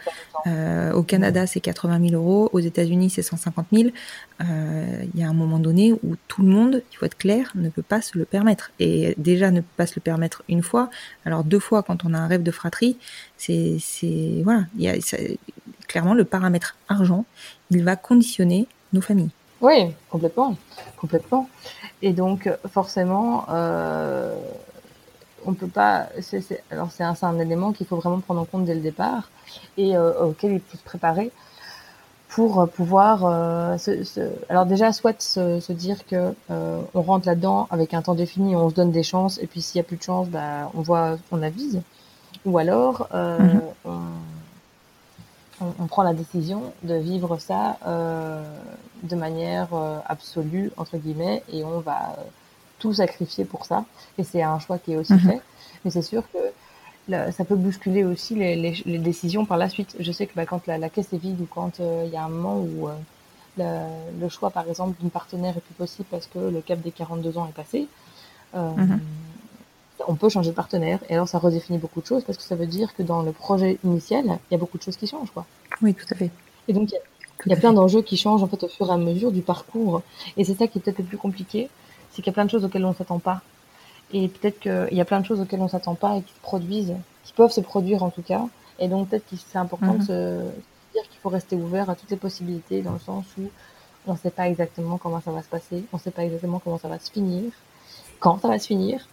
euh, 0.48 0.92
au 0.94 1.04
Canada, 1.04 1.46
c'est 1.48 1.60
80 1.60 2.10
000 2.10 2.14
euros. 2.22 2.50
Aux 2.54 2.60
États-Unis, 2.60 3.10
c'est 3.10 3.22
150 3.22 3.68
000. 3.72 3.90
Euh, 4.42 5.04
Il 5.14 5.20
y 5.20 5.24
a 5.24 5.30
un 5.30 5.34
moment 5.34 5.60
donné 5.60 5.94
où 5.94 6.16
tout 6.28 6.42
le 6.42 6.48
monde, 6.50 6.82
il 6.92 6.96
faut 6.98 7.06
être 7.06 7.18
clair, 7.18 7.52
ne 7.56 7.70
peut 7.70 7.82
pas 7.84 8.02
se 8.02 8.18
le 8.18 8.26
permettre. 8.26 8.72
Et 8.80 9.14
déjà, 9.18 9.52
ne 9.52 9.60
peut 9.62 9.68
pas 9.78 9.86
se 9.88 9.94
le 9.96 10.02
permettre 10.02 10.44
une 10.50 10.64
fois. 10.64 10.90
Alors 11.26 11.44
deux 11.44 11.60
fois, 11.60 11.84
quand 11.84 12.06
on 12.06 12.14
a 12.14 12.18
un 12.18 12.28
rêve 12.28 12.44
de 12.44 12.52
fratrie, 12.52 12.98
c'est, 13.38 13.78
c'est 13.80 14.42
voilà. 14.44 14.64
Il 14.78 14.84
y 14.84 14.90
a 14.90 15.00
ça- 15.02 15.18
clairement 15.88 16.14
le 16.14 16.24
paramètre 16.24 16.76
argent, 16.88 17.26
il 17.72 17.84
va 17.84 17.96
conditionner 17.96 18.68
nos 18.94 19.02
familles. 19.02 19.30
Oui, 19.62 19.88
complètement, 20.10 20.56
complètement. 20.98 21.50
Et 22.02 22.14
donc 22.14 22.50
forcément, 22.68 23.46
euh, 23.50 24.36
on 25.46 25.54
peut 25.54 25.68
pas. 25.68 26.08
c'est 26.22 26.42
c'est- 26.42 26.64
alors 26.72 26.92
c'est 26.92 27.04
un, 27.04 27.16
c'est 27.16 27.26
un 27.26 27.40
élément 27.40 27.72
qu'il 27.72 27.88
faut 27.88 27.98
vraiment 27.98 28.20
prendre 28.20 28.42
en 28.42 28.46
compte 28.46 28.66
dès 28.66 28.76
le 28.76 28.82
départ 28.82 29.30
et 29.78 29.96
euh, 29.98 30.26
auquel 30.28 30.54
il 30.54 30.60
faut 30.60 30.78
se 30.78 30.84
préparer 30.84 31.32
pour 32.30 32.62
euh, 32.62 32.66
pouvoir. 32.68 33.26
euh, 33.26 33.78
se, 33.78 34.04
se- 34.04 34.32
alors 34.50 34.66
déjà, 34.66 34.94
soit 34.94 35.22
se, 35.22 35.60
se 35.60 35.74
dire 35.74 36.06
que 36.08 36.34
euh, 36.52 36.82
on 36.94 37.02
rentre 37.02 37.28
là-dedans 37.28 37.68
avec 37.72 37.94
un 37.94 38.02
temps 38.02 38.16
défini, 38.16 38.56
on 38.56 38.70
se 38.70 38.76
donne 38.76 38.92
des 38.92 39.04
chances 39.04 39.40
et 39.42 39.48
puis 39.48 39.62
s'il 39.62 39.78
y 39.78 39.82
a 39.82 39.84
plus 39.84 39.98
de 39.98 40.04
chance, 40.04 40.30
bah, 40.30 40.72
on 40.76 40.82
voit, 40.82 41.18
on 41.32 41.42
avise. 41.44 41.82
Ou 42.46 42.58
alors, 42.60 43.10
euh, 43.14 43.40
Mhm. 43.40 43.62
on, 43.86 44.00
on, 45.62 45.74
on 45.80 45.88
prend 45.88 46.04
la 46.04 46.14
décision 46.14 46.74
de 46.84 46.96
vivre 46.96 47.38
ça 47.38 47.78
euh, 47.88 48.44
de 49.04 49.16
manière 49.16 49.70
euh, 49.74 50.00
absolue, 50.06 50.72
entre 50.78 50.98
guillemets, 50.98 51.44
et 51.52 51.64
on 51.64 51.80
va 51.82 52.16
euh, 52.20 52.24
tout 52.80 52.94
sacrifier 52.94 53.46
pour 53.46 53.66
ça. 53.66 53.86
Et 54.18 54.24
c'est 54.24 54.42
un 54.44 54.60
choix 54.60 54.80
qui 54.80 54.94
est 54.94 54.98
aussi 54.98 55.20
Mhm. 55.20 55.20
fait. 55.20 55.42
Mais 55.86 55.92
c'est 55.92 56.02
sûr 56.02 56.24
que 56.32 56.38
là, 57.08 57.32
ça 57.32 57.46
peut 57.46 57.56
bousculer 57.56 58.04
aussi 58.04 58.36
les, 58.36 58.56
les, 58.56 58.82
les 58.86 59.00
décisions 59.00 59.46
par 59.46 59.58
la 59.58 59.70
suite. 59.70 59.96
Je 60.00 60.12
sais 60.12 60.28
que 60.28 60.36
bah, 60.36 60.46
quand 60.46 60.68
la, 60.68 60.78
la 60.78 60.90
caisse 60.90 61.14
est 61.14 61.18
vide 61.18 61.42
ou 61.42 61.48
quand 61.48 61.80
euh, 61.80 62.04
il 62.06 62.14
y 62.14 62.18
a 62.18 62.24
un 62.24 62.30
moment 62.30 62.58
où 62.60 62.90
euh, 62.90 62.94
le, 63.58 64.20
le 64.22 64.30
choix, 64.30 64.52
par 64.52 64.68
exemple, 64.70 65.00
d'une 65.00 65.12
partenaire 65.12 65.58
est 65.58 65.62
plus 65.62 65.76
possible 65.76 66.08
parce 66.12 66.28
que 66.28 66.40
le 66.40 66.62
cap 66.62 66.80
des 66.82 66.92
42 66.92 67.38
ans 67.38 67.48
est 67.48 67.54
passé, 67.54 67.90
euh, 68.56 68.72
Mhm. 68.76 69.00
On 70.08 70.16
peut 70.16 70.30
changer 70.30 70.52
de 70.52 70.56
partenaire. 70.56 71.00
Et 71.10 71.14
alors, 71.16 71.28
ça 71.28 71.40
redéfinit 71.40 71.78
beaucoup 71.78 72.02
de 72.02 72.06
choses 72.06 72.24
parce 72.24 72.38
que 72.38 72.44
ça 72.44 72.56
veut 72.56 72.66
dire 72.68 72.96
que 72.96 73.04
dans 73.04 73.22
le 73.22 73.32
projet 73.32 73.78
initial, 73.84 74.24
il 74.26 74.54
y 74.54 74.56
a 74.56 74.58
beaucoup 74.58 74.78
de 74.78 74.84
choses 74.84 74.98
qui 74.98 75.08
changent, 75.08 75.32
quoi. 75.32 75.46
Oui, 75.82 75.94
tout 75.94 76.06
à 76.12 76.16
fait. 76.16 76.32
Et 76.68 76.74
donc, 76.74 76.90
il 76.92 76.94
y 76.94 76.98
a, 76.98 77.00
Tout 77.00 77.44
il 77.46 77.50
y 77.50 77.54
a 77.54 77.58
à 77.58 77.60
plein 77.60 77.74
d'enjeux 77.74 78.02
qui 78.02 78.18
changent 78.18 78.44
en 78.44 78.48
fait 78.48 78.64
au 78.64 78.68
fur 78.68 78.88
et 78.90 78.94
à 78.94 78.98
mesure 78.98 79.32
du 79.32 79.42
parcours. 79.42 80.02
Et 80.38 80.44
c'est 80.44 80.56
ça 80.56 80.68
qui 80.68 80.78
est 80.78 80.82
peut-être 80.82 81.00
le 81.00 81.04
plus 81.06 81.18
compliqué, 81.18 81.70
c'est 82.12 82.18
qu'il 82.18 82.28
y 82.28 82.30
a 82.30 82.34
plein 82.34 82.46
de 82.46 82.50
choses 82.50 82.64
auxquelles 82.66 82.86
on 82.86 82.94
s'attend 82.94 83.20
pas. 83.20 83.42
Et 84.12 84.28
peut-être 84.28 84.60
qu'il 84.60 84.98
y 84.98 85.02
a 85.02 85.06
plein 85.06 85.20
de 85.20 85.26
choses 85.26 85.40
auxquelles 85.40 85.62
on 85.62 85.68
s'attend 85.68 85.96
pas 85.96 86.16
et 86.18 86.22
qui 86.22 86.34
se 86.34 86.40
produisent, 86.42 86.96
qui 87.24 87.34
peuvent 87.34 87.52
se 87.52 87.62
produire 87.62 88.04
en 88.04 88.10
tout 88.10 88.24
cas. 88.24 88.44
Et 88.80 88.88
donc 88.88 89.10
peut-être 89.10 89.30
que 89.30 89.36
c'est 89.36 89.58
important 89.60 89.94
de 89.94 90.00
Mhm. 90.00 90.06
se 90.08 90.40
dire 90.94 91.04
qu'il 91.10 91.20
faut 91.22 91.30
rester 91.30 91.56
ouvert 91.56 91.90
à 91.90 91.96
toutes 91.96 92.10
les 92.10 92.18
possibilités 92.18 92.82
dans 92.82 92.94
le 92.94 93.00
sens 93.00 93.26
où 93.38 93.44
on 94.08 94.14
ne 94.14 94.18
sait 94.18 94.32
pas 94.32 94.48
exactement 94.48 94.98
comment 94.98 95.22
ça 95.22 95.32
va 95.32 95.44
se 95.44 95.48
passer, 95.50 95.84
on 95.94 95.98
ne 95.98 96.02
sait 96.02 96.10
pas 96.12 96.24
exactement 96.24 96.60
comment 96.64 96.80
ça 96.80 96.88
va 96.88 96.98
se 96.98 97.12
finir, 97.12 97.52
quand 98.20 98.40
ça 98.42 98.48
va 98.48 98.58
se 98.58 98.66
finir. 98.68 99.08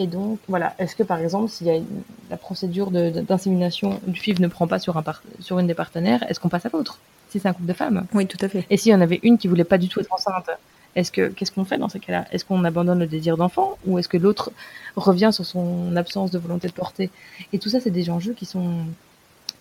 Et 0.00 0.06
donc, 0.06 0.38
voilà, 0.48 0.74
est-ce 0.78 0.94
que 0.94 1.02
par 1.02 1.18
exemple, 1.18 1.50
s'il 1.50 1.66
y 1.66 1.70
a 1.70 1.76
une- 1.76 2.02
la 2.30 2.36
procédure 2.36 2.90
d'insémination 2.90 4.00
du 4.06 4.18
FIV 4.20 4.40
ne 4.40 4.48
prend 4.48 4.66
pas 4.66 4.78
sur, 4.78 4.96
un 4.96 5.02
par- 5.02 5.22
sur 5.40 5.58
une 5.58 5.66
des 5.66 5.74
partenaires, 5.74 6.24
est-ce 6.28 6.38
qu'on 6.40 6.48
passe 6.48 6.66
à 6.66 6.70
l'autre 6.72 6.98
Si 7.30 7.40
c'est 7.40 7.48
un 7.48 7.52
couple 7.52 7.66
de 7.68 7.72
femmes? 7.72 8.06
Oui, 8.14 8.26
tout 8.26 8.38
à 8.40 8.48
fait. 8.48 8.64
Et 8.70 8.76
s'il 8.76 8.92
y 8.92 8.94
en 8.94 9.00
avait 9.00 9.18
une 9.22 9.38
qui 9.38 9.48
voulait 9.48 9.64
pas 9.64 9.78
du 9.78 9.88
tout 9.88 9.98
être 10.00 10.12
enceinte, 10.12 10.48
est-ce 10.94 11.10
que 11.12 11.28
qu'est-ce 11.28 11.50
qu'on 11.52 11.64
fait 11.64 11.78
dans 11.78 11.88
ces 11.88 12.00
cas-là? 12.00 12.26
Est-ce 12.32 12.44
qu'on 12.44 12.64
abandonne 12.64 12.98
le 13.00 13.06
désir 13.06 13.36
d'enfant 13.36 13.76
ou 13.86 13.98
est-ce 13.98 14.08
que 14.08 14.16
l'autre 14.16 14.50
revient 14.96 15.30
sur 15.32 15.44
son 15.44 15.94
absence 15.96 16.30
de 16.30 16.38
volonté 16.38 16.68
de 16.68 16.72
porter? 16.72 17.10
Et 17.52 17.58
tout 17.58 17.68
ça, 17.68 17.80
c'est 17.80 17.90
des 17.90 18.08
enjeux 18.10 18.32
qui 18.32 18.46
sont 18.46 18.70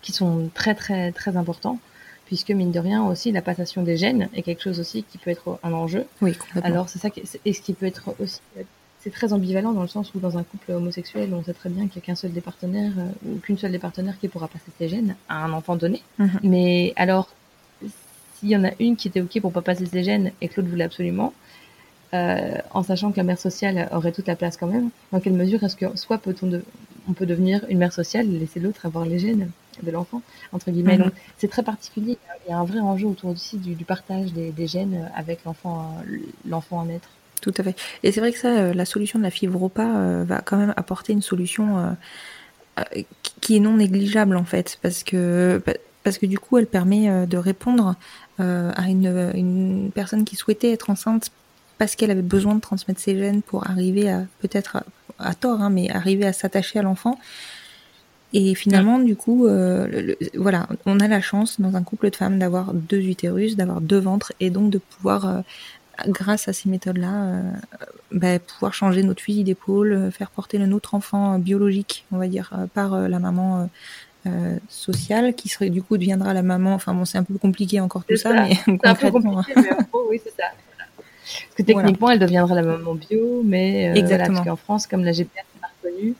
qui 0.02 0.12
sont 0.12 0.50
très 0.54 0.76
très 0.76 1.12
très 1.12 1.36
importants 1.36 1.80
puisque 2.28 2.52
mine 2.52 2.72
de 2.72 2.80
rien 2.80 3.04
aussi 3.06 3.32
la 3.32 3.42
passation 3.42 3.84
des 3.84 3.98
gènes 3.98 4.30
est 4.36 4.42
quelque 4.44 4.62
chose 4.64 4.80
aussi 4.80 5.04
qui 5.04 5.18
peut 5.18 5.32
être 5.32 5.60
un 5.64 5.74
enjeu. 5.74 6.06
Oui, 6.22 6.36
complètement. 6.36 6.62
Alors 6.70 6.90
c'est 6.90 7.00
ça 7.00 7.10
qui 7.10 7.24
et 7.46 7.54
ce 7.54 7.62
qui 7.62 7.74
peut 7.74 7.86
être 7.88 8.14
aussi 8.20 8.40
c'est 9.00 9.12
très 9.12 9.34
ambivalent 9.34 9.74
dans 9.74 9.82
le 9.82 9.88
sens 9.88 10.14
où 10.16 10.20
dans 10.20 10.38
un 10.38 10.44
couple 10.44 10.72
homosexuel, 10.72 11.34
on 11.34 11.44
sait 11.44 11.54
très 11.54 11.70
bien 11.70 11.88
qu'il 11.88 12.00
n'y 12.00 12.04
a 12.04 12.06
qu'un 12.08 12.16
seul 12.16 12.32
des 12.32 12.42
partenaires 12.42 12.94
euh, 12.98 13.30
ou 13.30 13.40
qu'une 13.40 13.58
seule 13.58 13.72
des 13.72 13.80
partenaires 13.80 14.18
qui 14.20 14.28
pourra 14.28 14.48
passer 14.48 14.72
ses 14.78 14.90
gènes 14.90 15.16
à 15.30 15.44
un 15.46 15.54
enfant 15.54 15.76
donné. 15.76 16.02
Mhm. 16.18 16.40
Mais 16.44 16.94
alors, 16.96 17.30
s'il 18.36 18.50
y 18.50 18.56
en 18.56 18.64
a 18.64 18.72
une 18.80 18.96
qui 18.96 19.08
était 19.08 19.22
OK 19.22 19.40
pour 19.40 19.52
pas 19.52 19.62
passer 19.62 19.86
ses 19.86 20.04
gènes 20.04 20.32
et 20.42 20.48
que 20.48 20.60
l'autre 20.60 20.70
voulait 20.70 20.84
absolument, 20.84 21.34
euh, 22.14 22.58
en 22.72 22.84
sachant 22.84 23.12
que 23.12 23.18
la 23.18 23.24
mère 23.24 23.40
sociale 23.40 23.90
aurait 23.92 24.12
toute 24.12 24.28
la 24.28 24.36
place 24.36 24.58
quand 24.58 24.68
même, 24.68 24.90
dans 25.12 25.20
quelle 25.20 25.34
mesure 25.34 25.64
est-ce 25.64 25.76
que 25.76 25.96
soit 25.98 26.18
peut-on 26.18 26.48
de, 26.48 26.64
on 27.10 27.14
peut 27.14 27.26
devenir 27.26 27.66
une 27.70 27.78
mère 27.78 27.94
sociale 27.94 28.28
et 28.28 28.40
laisser 28.40 28.60
l'autre 28.60 28.86
avoir 28.86 29.06
les 29.06 29.20
gènes 29.20 29.52
de 29.84 29.92
l'enfant, 29.92 30.22
entre 30.54 30.72
guillemets. 30.72 30.98
Mhm. 30.98 31.06
Donc 31.06 31.14
c'est 31.38 31.50
très 31.50 31.64
particulier. 31.64 32.18
Il 32.46 32.50
y 32.50 32.54
a 32.54 32.58
un 32.58 32.66
vrai 32.66 32.80
enjeu 32.80 33.08
autour 33.08 33.30
aussi 33.30 33.58
du, 33.58 33.76
du 33.76 33.86
partage 33.86 34.34
des, 34.34 34.52
des 34.52 34.68
gènes 34.68 35.10
avec 35.16 35.44
l'enfant, 35.46 35.96
euh, 36.08 36.18
l'enfant 36.48 36.82
à 36.82 36.86
naître. 36.86 37.10
Tout 37.42 37.54
à 37.58 37.64
fait. 37.64 37.76
Et 38.04 38.12
c'est 38.12 38.20
vrai 38.20 38.32
que 38.32 38.40
ça, 38.40 38.50
euh, 38.58 38.74
la 38.74 38.86
solution 38.86 39.20
de 39.20 39.24
la 39.24 39.30
fibre 39.30 39.60
repas 39.60 39.96
euh, 39.96 40.24
va 40.28 40.42
quand 40.42 40.58
même 40.58 40.74
apporter 40.76 41.14
une 41.14 41.22
solution 41.22 41.78
euh, 41.78 43.02
qui- 43.42 43.56
est 43.56 43.60
non 43.60 43.78
négligeable 43.78 44.36
en 44.38 44.44
fait, 44.44 44.80
parce 44.82 45.04
que 45.04 45.62
pa- 45.64 45.74
parce 46.04 46.18
que 46.18 46.26
du 46.26 46.40
coup, 46.40 46.58
elle 46.58 46.68
permet 46.68 47.28
de 47.28 47.38
répondre 47.38 47.96
à 48.40 48.88
une, 48.90 49.32
une 49.36 49.92
personne 49.94 50.24
qui 50.24 50.38
souhaitait 50.38 50.72
être 50.72 50.90
enceinte 50.90 51.32
parce 51.80 51.96
qu'elle 51.98 52.12
avait 52.12 52.22
besoin 52.22 52.56
de 52.56 52.62
transmettre 52.62 53.02
ses 53.02 53.18
gènes 53.18 53.42
pour 53.42 53.68
arriver 53.70 54.10
à 54.10 54.24
peut-être 54.40 54.84
à, 55.20 55.36
tort, 55.36 55.60
hein, 55.62 55.70
mais 55.70 55.90
arriver 55.92 56.26
à 56.26 56.32
s'attacher 56.32 56.80
à 56.80 56.82
l'enfant. 56.82 57.20
Et 58.34 58.56
finalement, 58.56 59.00
du 59.00 59.18
coup, 59.18 59.48
voilà, 60.36 60.68
on 60.86 61.00
a 61.02 61.08
la 61.10 61.20
chance 61.20 61.60
dans 61.60 61.76
un 61.76 61.84
couple 61.84 62.10
de 62.10 62.16
femmes 62.16 62.40
d'avoir 62.40 62.74
deux 62.74 63.02
utérus, 63.02 63.58
d'avoir 63.58 63.82
deux 63.82 64.00
ventres, 64.00 64.32
et 64.40 64.50
donc 64.50 64.70
de 64.70 64.78
pouvoir, 64.78 65.44
grâce 66.08 66.48
à 66.48 66.54
ces 66.54 66.70
méthodes-là, 66.70 67.14
euh, 67.14 67.42
bah, 68.12 68.40
pouvoir 68.40 68.74
changer 68.74 69.04
notre 69.04 69.22
fusil 69.22 69.44
d'épaule, 69.44 70.12
faire 70.12 70.30
porter 70.30 70.58
le 70.58 70.66
nôtre 70.66 70.96
enfant 70.96 71.40
biologique, 71.40 72.06
on 72.12 72.18
va 72.18 72.28
dire, 72.28 72.54
par 72.74 72.98
la 73.08 73.20
maman 73.20 73.70
sociale, 74.68 75.34
qui 75.36 75.48
serait 75.48 75.70
du 75.70 75.82
coup 75.82 75.98
deviendra 75.98 76.34
la 76.34 76.44
maman. 76.44 76.74
Enfin 76.74 76.94
bon, 76.94 77.06
c'est 77.06 77.18
un 77.18 77.24
peu 77.24 77.38
compliqué 77.38 77.80
encore 77.80 78.04
tout 78.04 78.18
ça, 78.18 78.34
mais 78.34 78.56
concrètement. 78.66 79.42
oui, 80.10 80.22
c'est 80.24 80.36
ça. 80.36 80.50
Parce 80.50 81.56
que 81.56 81.64
techniquement, 81.64 82.10
elle 82.10 82.20
deviendra 82.20 82.56
la 82.56 82.62
maman 82.62 82.96
bio, 82.96 83.42
mais 83.46 83.98
Exactement. 83.98 84.36
parce 84.38 84.48
qu'en 84.48 84.56
France, 84.56 84.88
comme 84.88 85.04
la 85.04 85.12
GPA 85.12 85.42
n'est 85.56 85.62
pas 85.62 85.68
reconnue, 85.82 86.16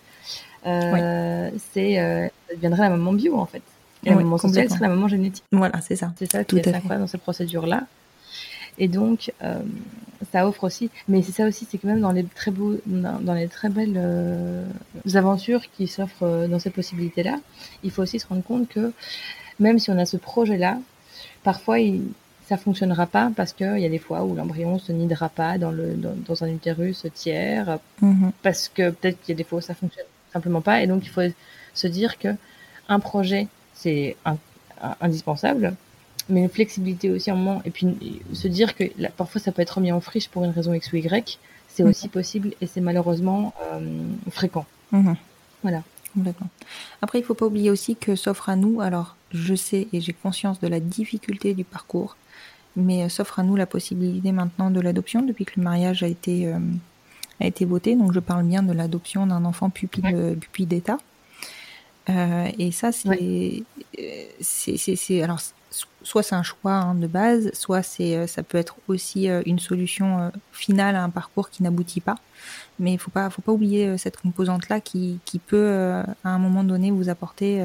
euh, 0.66 1.50
c'est 1.74 2.00
euh, 2.00 2.28
ça 2.48 2.56
deviendrait 2.56 2.82
la 2.82 2.90
maman 2.90 3.14
bio 3.14 3.38
en 3.38 3.46
fait. 3.46 3.62
Et 4.06 4.10
la 4.10 4.16
maman 4.16 4.38
sociale 4.38 4.70
serait 4.70 4.82
la 4.82 4.90
maman 4.90 5.08
génétique. 5.08 5.44
Voilà, 5.52 5.82
c'est 5.82 5.96
ça. 5.96 6.14
C'est 6.18 6.32
ça 6.32 6.44
qui 6.44 6.58
est 6.58 6.68
incroyable 6.68 7.04
dans 7.04 7.08
cette 7.08 7.22
procédure-là. 7.22 7.84
Et 8.78 8.88
donc, 8.88 9.32
euh, 9.44 9.60
ça 10.32 10.48
offre 10.48 10.64
aussi, 10.64 10.90
mais 11.08 11.22
c'est 11.22 11.32
ça 11.32 11.48
aussi, 11.48 11.68
c'est 11.70 11.78
que 11.78 11.88
même 11.88 12.02
dans 12.02 12.12
les 12.12 12.24
très 12.24 12.52
beaux, 12.52 12.76
dans, 12.86 13.34
les 13.34 13.48
très 13.48 13.70
belles 13.70 13.96
euh, 13.98 14.66
aventures 15.14 15.62
qui 15.76 15.88
s'offrent 15.88 16.24
euh, 16.24 16.48
dans 16.48 16.60
cette 16.60 16.74
possibilité-là, 16.74 17.40
il 17.84 17.92
faut 17.92 18.04
aussi 18.04 18.20
se 18.20 18.28
rendre 18.28 18.44
compte 18.44 18.68
que 18.68 18.92
même 19.60 19.80
si 19.80 19.90
on 19.90 19.98
a 19.98 20.06
ce 20.06 20.18
projet-là, 20.18 20.80
parfois 21.44 21.80
il, 21.80 22.04
ça 22.48 22.58
fonctionnera 22.58 23.08
pas 23.08 23.32
parce 23.36 23.54
qu'il 23.54 23.80
y 23.80 23.86
a 23.86 23.90
des 23.90 24.00
fois 24.00 24.24
où 24.24 24.36
l'embryon 24.36 24.80
se 24.80 24.92
nidera 24.92 25.30
pas 25.30 25.58
dans 25.58 25.72
le 25.72 25.96
dans, 25.96 26.16
dans 26.16 26.44
un 26.44 26.48
utérus 26.48 27.06
tiers, 27.14 27.80
mm-hmm. 28.02 28.32
parce 28.44 28.70
que 28.70 28.92
peut-être 28.92 29.20
qu'il 29.22 29.34
y 29.34 29.36
a 29.36 29.38
des 29.38 29.44
fois 29.44 29.60
où 29.60 29.62
ça 29.62 29.74
fonctionne 29.74 30.06
simplement 30.32 30.62
pas. 30.62 30.82
Et 30.82 30.88
donc, 30.88 31.04
il 31.04 31.10
faut 31.10 31.22
se 31.74 31.88
dire 31.88 32.18
que 32.18 32.30
un 32.90 33.00
projet, 33.00 33.48
c'est 33.74 34.16
indispensable, 35.02 35.76
mais 36.30 36.42
une 36.42 36.50
flexibilité 36.50 37.10
aussi 37.12 37.32
en 37.32 37.36
moment. 37.36 37.62
Et 37.66 37.72
puis, 37.72 37.88
se 38.34 38.48
dire 38.48 38.76
que 38.76 38.84
parfois, 39.16 39.42
ça 39.42 39.52
peut 39.52 39.62
être 39.62 39.76
remis 39.76 39.92
en 39.92 40.02
friche 40.02 40.28
pour 40.30 40.44
une 40.44 40.52
raison 40.52 40.74
X 40.74 40.92
ou 40.94 40.98
Y, 40.98 41.40
c'est 41.70 41.84
mhm. 41.84 41.90
aussi 41.90 42.08
possible 42.08 42.54
et 42.62 42.68
c'est 42.68 42.82
malheureusement 42.82 43.54
euh, 43.72 43.80
fréquent. 44.32 44.66
Mhm. 44.92 45.16
Voilà. 45.64 45.84
Complètement. 46.14 46.50
Après, 47.02 47.20
il 47.20 47.24
faut 47.24 47.36
pas 47.36 47.46
oublier 47.46 47.70
aussi 47.70 47.96
que 47.96 48.16
s'offre 48.16 48.50
à 48.50 48.56
nous, 48.56 48.82
alors 48.82 49.16
je 49.32 49.54
sais 49.54 49.88
et 49.94 50.02
j'ai 50.02 50.14
conscience 50.14 50.60
de 50.60 50.68
la 50.68 50.80
difficulté 50.80 51.54
du 51.54 51.64
parcours, 51.64 52.18
mais 52.76 53.04
euh, 53.04 53.10
s'offre 53.10 53.40
à 53.40 53.44
nous 53.44 53.56
la 53.56 53.68
possibilité 53.68 54.32
maintenant 54.32 54.72
de 54.72 54.80
l'adoption 54.80 55.22
depuis 55.22 55.46
que 55.46 55.54
le 55.58 55.64
mariage 55.64 56.02
a 56.02 56.08
été 56.08 56.48
euh, 56.48 56.60
a 57.40 57.46
été 57.46 57.66
voté. 57.66 57.96
Donc 57.96 58.14
je 58.14 58.20
parle 58.20 58.46
bien 58.46 58.64
de 58.64 58.74
l'adoption 58.74 59.28
d'un 59.28 59.46
enfant 59.46 59.70
pupille, 59.70 60.36
pupille 60.40 60.66
d'État. 60.66 60.98
Euh, 62.10 62.50
et 62.58 62.72
ça, 62.72 62.92
c'est, 62.92 63.64
c'est, 64.40 65.22
alors 65.22 65.40
soit 66.04 66.24
c'est 66.24 66.36
un 66.36 66.44
choix 66.44 66.74
hein, 66.74 66.96
de 66.96 67.08
base, 67.08 67.52
soit 67.54 67.84
c'est, 67.84 68.16
euh, 68.16 68.28
ça 68.28 68.44
peut 68.44 68.58
être 68.58 68.76
aussi 68.88 69.30
euh, 69.30 69.42
une 69.46 69.60
solution 69.60 70.32
finale 70.52 70.96
à 70.96 71.04
un 71.04 71.10
parcours 71.10 71.50
qui 71.50 71.64
n'aboutit 71.64 72.02
pas. 72.02 72.16
Mais 72.80 72.94
il 72.94 73.00
faut 73.00 73.12
pas, 73.12 73.30
faut 73.30 73.42
pas 73.42 73.52
oublier 73.52 73.98
cette 73.98 74.18
composante-là 74.18 74.80
qui, 74.80 75.20
qui 75.26 75.40
peut 75.40 76.04
à 76.24 76.30
un 76.30 76.38
moment 76.38 76.64
donné 76.64 76.92
vous 76.92 77.10
apporter 77.10 77.60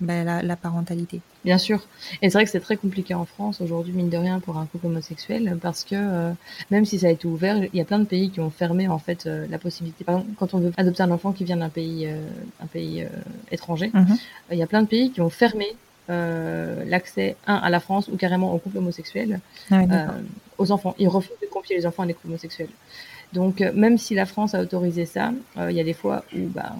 bah, 0.00 0.24
la, 0.24 0.42
la, 0.42 0.56
parentalité. 0.56 1.22
Bien 1.46 1.56
sûr. 1.56 1.80
Et 2.20 2.28
c'est 2.28 2.36
vrai 2.36 2.44
que 2.44 2.50
c'est 2.50 2.60
très 2.60 2.76
compliqué 2.76 3.14
en 3.14 3.24
France 3.24 3.62
aujourd'hui, 3.62 3.94
mine 3.94 4.10
de 4.10 4.16
rien, 4.18 4.40
pour 4.40 4.58
un 4.58 4.66
couple 4.66 4.88
homosexuel, 4.88 5.56
parce 5.62 5.84
que 5.84 5.94
euh, 5.94 6.32
même 6.70 6.84
si 6.84 6.98
ça 6.98 7.06
a 7.06 7.10
été 7.10 7.26
ouvert, 7.26 7.56
il 7.56 7.74
y 7.74 7.80
a 7.80 7.84
plein 7.86 7.98
de 7.98 8.04
pays 8.04 8.30
qui 8.30 8.40
ont 8.40 8.50
fermé 8.50 8.88
en 8.88 8.98
fait 8.98 9.26
euh, 9.26 9.46
la 9.48 9.58
possibilité. 9.58 10.04
Par 10.04 10.16
exemple, 10.16 10.34
quand 10.38 10.52
on 10.52 10.58
veut 10.58 10.72
adopter 10.76 11.02
un 11.02 11.10
enfant 11.10 11.32
qui 11.32 11.44
vient 11.44 11.56
d'un 11.56 11.70
pays, 11.70 12.06
euh, 12.06 12.18
un 12.60 12.66
pays 12.66 13.06
étranger, 13.50 13.90
mhm. 13.94 14.18
il 14.52 14.58
y 14.58 14.62
a 14.62 14.66
plein 14.66 14.82
de 14.82 14.88
pays 14.88 15.12
qui 15.12 15.22
ont 15.22 15.30
fermé 15.30 15.66
l'accès 16.08 17.36
un 17.46 17.56
à 17.56 17.70
la 17.70 17.80
France 17.80 18.08
ou 18.08 18.16
carrément 18.16 18.52
au 18.54 18.58
couple 18.58 18.78
homosexuel 18.78 19.40
ah 19.70 19.82
aux 20.58 20.70
enfants. 20.72 20.94
Ils 20.98 21.08
refusent 21.08 21.36
de 21.42 21.46
confier 21.48 21.76
les 21.76 21.86
enfants 21.86 22.04
à 22.04 22.06
des 22.06 22.14
couples 22.14 22.28
homosexuels. 22.28 22.70
Donc 23.32 23.60
même 23.74 23.98
si 23.98 24.14
la 24.14 24.24
France 24.24 24.54
a 24.54 24.60
autorisé 24.60 25.04
ça, 25.04 25.32
il 25.58 25.72
y 25.72 25.80
a 25.80 25.84
des 25.84 25.94
fois 25.94 26.24
où 26.34 26.46
bah, 26.46 26.74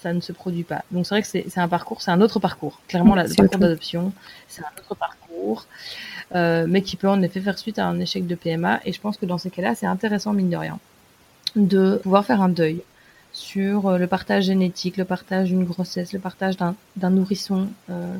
ça 0.00 0.12
ne 0.12 0.20
se 0.20 0.32
produit 0.32 0.64
pas. 0.64 0.84
Donc 0.90 1.06
c'est 1.06 1.14
vrai 1.14 1.22
que 1.22 1.28
c'est 1.28 1.58
un 1.58 1.68
parcours, 1.68 2.02
c'est 2.02 2.10
un 2.10 2.20
autre 2.20 2.38
parcours. 2.38 2.80
Clairement, 2.88 3.14
le 3.14 3.34
parcours 3.34 3.58
d'adoption, 3.58 4.12
c'est 4.48 4.62
un 4.62 4.72
autre 4.78 4.94
parcours, 4.94 5.66
euh, 6.34 6.66
mais 6.68 6.82
qui 6.82 6.96
peut 6.96 7.08
en 7.08 7.22
effet 7.22 7.40
faire 7.40 7.58
suite 7.58 7.78
à 7.78 7.86
un 7.86 7.98
échec 8.00 8.26
de 8.26 8.34
PMA. 8.34 8.80
Et 8.84 8.92
je 8.92 9.00
pense 9.00 9.16
que 9.16 9.26
dans 9.26 9.38
ces 9.38 9.50
cas-là, 9.50 9.74
c'est 9.74 9.86
intéressant, 9.86 10.32
mine 10.32 10.50
de 10.50 10.56
rien, 10.56 10.78
de 11.56 12.00
pouvoir 12.02 12.24
faire 12.24 12.40
un 12.40 12.48
deuil 12.48 12.82
sur 13.32 13.86
euh, 13.86 13.98
le 13.98 14.06
partage 14.06 14.44
génétique, 14.44 14.96
le 14.96 15.04
partage 15.04 15.48
d'une 15.48 15.64
grossesse, 15.64 16.12
le 16.12 16.18
partage 16.18 16.56
d'un 16.56 17.10
nourrisson. 17.10 17.68
Euh, 17.90 18.16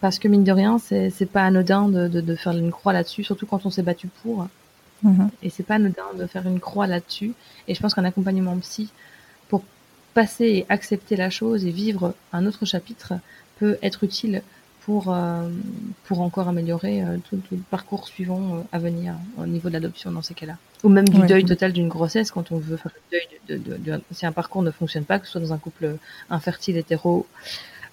parce 0.00 0.18
que 0.18 0.28
mine 0.28 0.44
de 0.44 0.52
rien, 0.52 0.78
c'est 0.78 1.30
pas 1.30 1.44
anodin 1.44 1.88
de, 1.88 2.08
de, 2.08 2.20
de, 2.20 2.34
faire 2.34 2.52
une 2.52 2.70
croix 2.70 2.92
là-dessus, 2.92 3.24
surtout 3.24 3.46
quand 3.46 3.66
on 3.66 3.70
s'est 3.70 3.82
battu 3.82 4.08
pour. 4.22 4.46
Mm-hmm. 5.04 5.28
Et 5.42 5.50
c'est 5.50 5.62
pas 5.62 5.74
anodin 5.74 6.04
de 6.18 6.26
faire 6.26 6.46
une 6.46 6.60
croix 6.60 6.86
là-dessus. 6.86 7.32
Et 7.68 7.74
je 7.74 7.80
pense 7.80 7.94
qu'un 7.94 8.04
accompagnement 8.04 8.56
psy 8.58 8.90
passer 10.14 10.44
et 10.44 10.66
accepter 10.68 11.16
la 11.16 11.30
chose 11.30 11.64
et 11.64 11.70
vivre 11.70 12.14
un 12.32 12.46
autre 12.46 12.64
chapitre 12.64 13.14
peut 13.58 13.78
être 13.82 14.04
utile 14.04 14.42
pour, 14.82 15.12
euh, 15.12 15.48
pour 16.04 16.20
encore 16.20 16.48
améliorer 16.48 17.02
euh, 17.02 17.18
tout, 17.28 17.40
le 17.52 17.58
parcours 17.70 18.08
suivant 18.08 18.56
euh, 18.56 18.60
à 18.72 18.78
venir 18.78 19.14
au 19.38 19.46
niveau 19.46 19.68
de 19.68 19.74
l'adoption 19.74 20.10
dans 20.10 20.22
ces 20.22 20.34
cas-là. 20.34 20.56
Ou 20.82 20.88
même 20.88 21.08
du 21.08 21.20
deuil 21.26 21.44
total 21.44 21.72
d'une 21.72 21.88
grossesse 21.88 22.30
quand 22.30 22.50
on 22.50 22.58
veut 22.58 22.78
faire 22.78 22.92
le 22.94 23.18
deuil 23.18 23.60
de, 23.60 23.76
de, 23.76 24.00
si 24.12 24.24
un 24.24 24.32
parcours 24.32 24.62
ne 24.62 24.70
fonctionne 24.70 25.04
pas, 25.04 25.18
que 25.18 25.26
ce 25.26 25.32
soit 25.32 25.40
dans 25.40 25.52
un 25.52 25.58
couple 25.58 25.96
infertile 26.30 26.78
hétéro 26.78 27.26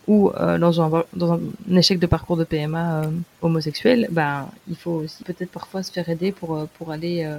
ou 0.07 0.31
dans, 0.37 0.81
un, 0.81 1.03
dans 1.13 1.33
un 1.33 1.39
échec 1.75 1.99
de 1.99 2.07
parcours 2.07 2.37
de 2.37 2.43
PMA 2.43 3.03
homosexuel, 3.41 4.07
ben, 4.11 4.47
il 4.69 4.75
faut 4.75 4.91
aussi 4.91 5.23
peut-être 5.23 5.51
parfois 5.51 5.83
se 5.83 5.91
faire 5.91 6.07
aider 6.07 6.31
pour, 6.31 6.67
pour 6.77 6.91
aller 6.91 7.29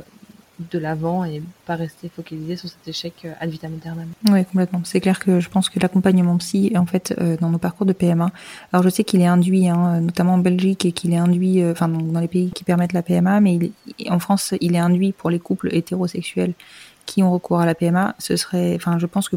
de 0.59 0.79
l'avant 0.79 1.25
et 1.25 1.43
pas 1.67 1.77
rester 1.77 2.09
focalisé 2.09 2.57
sur 2.57 2.69
cet 2.69 2.87
échec 2.87 3.15
euh, 3.25 3.33
ad 3.41 3.51
vitam 3.51 3.73
aeternam. 3.75 4.09
Oui, 4.31 4.45
complètement. 4.45 4.83
C'est 4.85 5.01
clair 5.01 5.19
que 5.19 5.41
je 5.41 5.49
pense 5.49 5.69
que 5.69 5.79
l'accompagnement 5.79 6.37
psy, 6.39 6.73
en 6.77 6.87
fait, 6.87 7.15
euh, 7.21 7.37
dans 7.41 7.51
nos 7.51 7.59
parcours 7.59 7.87
de 7.87 7.93
PMA, 7.93 8.31
alors 8.73 8.83
je 8.83 8.89
sais 8.89 9.05
qu'il 9.05 9.21
est 9.21 9.27
induit, 9.27 9.69
hein, 9.69 10.01
notamment 10.01 10.35
en 10.35 10.39
Belgique, 10.39 10.85
et 10.85 10.93
qu'il 10.93 11.13
est 11.13 11.19
induit, 11.19 11.63
euh, 11.63 11.73
enfin 11.73 11.89
dans 11.89 12.21
les 12.21 12.29
pays 12.29 12.51
qui 12.51 12.65
permettent 12.65 12.93
la 12.93 13.03
PMA, 13.03 13.41
mais 13.41 13.71
en 14.09 14.19
France, 14.19 14.55
il 14.61 14.75
est 14.75 14.81
induit 14.81 15.13
pour 15.13 15.31
les 15.31 15.39
couples 15.39 15.69
hétérosexuels 15.73 16.55
qui 17.07 17.23
ont 17.23 17.31
recours 17.31 17.61
à 17.61 17.67
la 17.67 17.75
PMA. 17.75 18.15
Ce 18.19 18.37
serait, 18.37 18.75
enfin, 18.75 18.99
je 18.99 19.07
pense 19.07 19.29
que 19.29 19.37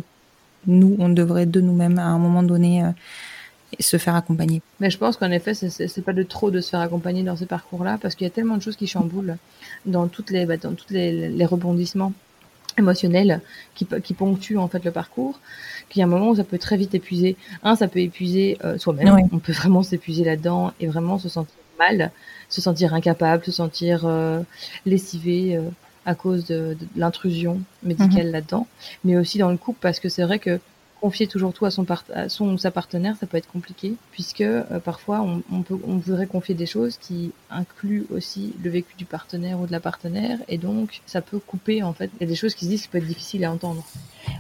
nous, 0.68 0.96
on 1.00 1.10
devrait 1.10 1.46
de 1.46 1.62
nous-mêmes 1.62 2.00
à 2.00 2.06
un 2.06 2.20
moment 2.20 2.44
donné 2.44 2.84
se 3.80 3.98
faire 3.98 4.16
accompagner. 4.16 4.62
Mais 4.80 4.90
je 4.90 4.98
pense 4.98 5.18
qu'en 5.18 5.32
effet, 5.32 5.54
c'est 5.54 6.02
pas 6.04 6.14
de 6.14 6.24
trop 6.24 6.52
de 6.52 6.60
se 6.60 6.70
faire 6.70 6.82
accompagner 6.82 7.24
dans 7.24 7.36
ces 7.36 7.46
parcours-là, 7.46 7.98
parce 8.02 8.16
qu'il 8.16 8.26
y 8.26 8.30
a 8.30 8.34
tellement 8.34 8.58
de 8.58 8.62
choses 8.62 8.76
qui 8.76 8.88
chamboulent 8.88 9.38
dans 9.86 10.08
toutes 10.08 10.30
les, 10.30 10.46
bah, 10.46 10.58
dans 10.58 10.74
toutes 10.74 10.92
les, 10.92 11.30
les 11.30 11.46
rebondissements 11.46 12.14
émotionnels 12.78 13.42
qui, 13.76 13.88
qui 14.04 14.14
ponctuent 14.14 14.58
en 14.58 14.68
fait 14.68 14.84
le 14.84 14.92
parcours, 14.92 15.40
qu'il 15.90 16.00
y 16.00 16.04
a 16.04 16.06
un 16.06 16.10
moment 16.10 16.30
où 16.30 16.36
ça 16.36 16.44
peut 16.44 16.58
très 16.58 16.78
vite 16.78 16.96
épuiser. 16.96 17.36
Un, 17.64 17.76
ça 17.76 17.88
peut 17.88 18.00
épuiser 18.00 18.58
euh, 18.64 18.78
soi-même. 18.78 19.30
On 19.32 19.40
peut 19.40 19.52
vraiment 19.52 19.84
s'épuiser 19.84 20.24
là-dedans 20.24 20.74
et 20.80 20.88
vraiment 20.88 21.20
se 21.20 21.30
sentir 21.30 21.54
mal, 21.80 22.12
se 22.50 22.62
sentir 22.62 22.94
incapable, 22.94 23.44
se 23.44 23.52
sentir 23.52 24.04
euh, 24.06 24.42
lessivé 24.86 25.58
euh, 25.58 25.64
à 26.06 26.16
cause 26.16 26.46
de, 26.46 26.76
de, 26.80 26.88
l'intrusion 26.96 27.62
médicale 27.84 28.28
mhm. 28.28 28.32
là-dedans, 28.32 28.68
mais 29.04 29.18
aussi 29.18 29.38
dans 29.38 29.52
le 29.52 29.58
couple 29.58 29.80
parce 29.82 30.00
que 30.00 30.10
c'est 30.10 30.24
vrai 30.24 30.40
que 30.40 30.60
confier 31.02 31.26
toujours 31.26 31.52
tout 31.52 31.66
à 31.66 31.72
son, 31.72 31.86
à 32.14 32.30
son 32.30 32.58
sa 32.60 32.70
partenaire, 32.70 33.16
ça 33.20 33.26
peut 33.26 33.38
être 33.38 33.52
compliqué, 33.52 33.96
puisque 34.12 34.42
euh, 34.42 34.80
parfois 34.80 35.22
on, 35.22 35.42
on, 35.52 35.64
peut, 35.64 35.78
on 35.84 35.98
voudrait 35.98 36.28
confier 36.28 36.54
des 36.54 36.68
choses 36.68 36.98
qui 36.98 37.32
incluent 37.50 38.06
aussi 38.12 38.54
le 38.64 38.70
vécu 38.70 38.96
du 38.96 39.06
partenaire 39.06 39.60
ou 39.60 39.66
de 39.66 39.72
la 39.72 39.80
partenaire, 39.80 40.38
et 40.48 40.60
donc 40.60 41.02
ça 41.08 41.22
peut 41.22 41.40
couper 41.40 41.82
en 41.82 41.94
fait. 41.94 42.12
Il 42.20 42.22
y 42.22 42.26
a 42.26 42.28
des 42.28 42.36
choses 42.36 42.54
qui 42.54 42.66
se 42.66 42.70
disent 42.70 42.84
qui 42.84 42.88
peut 42.88 43.00
être 43.00 43.08
difficile 43.08 43.44
à 43.44 43.52
entendre. 43.52 43.84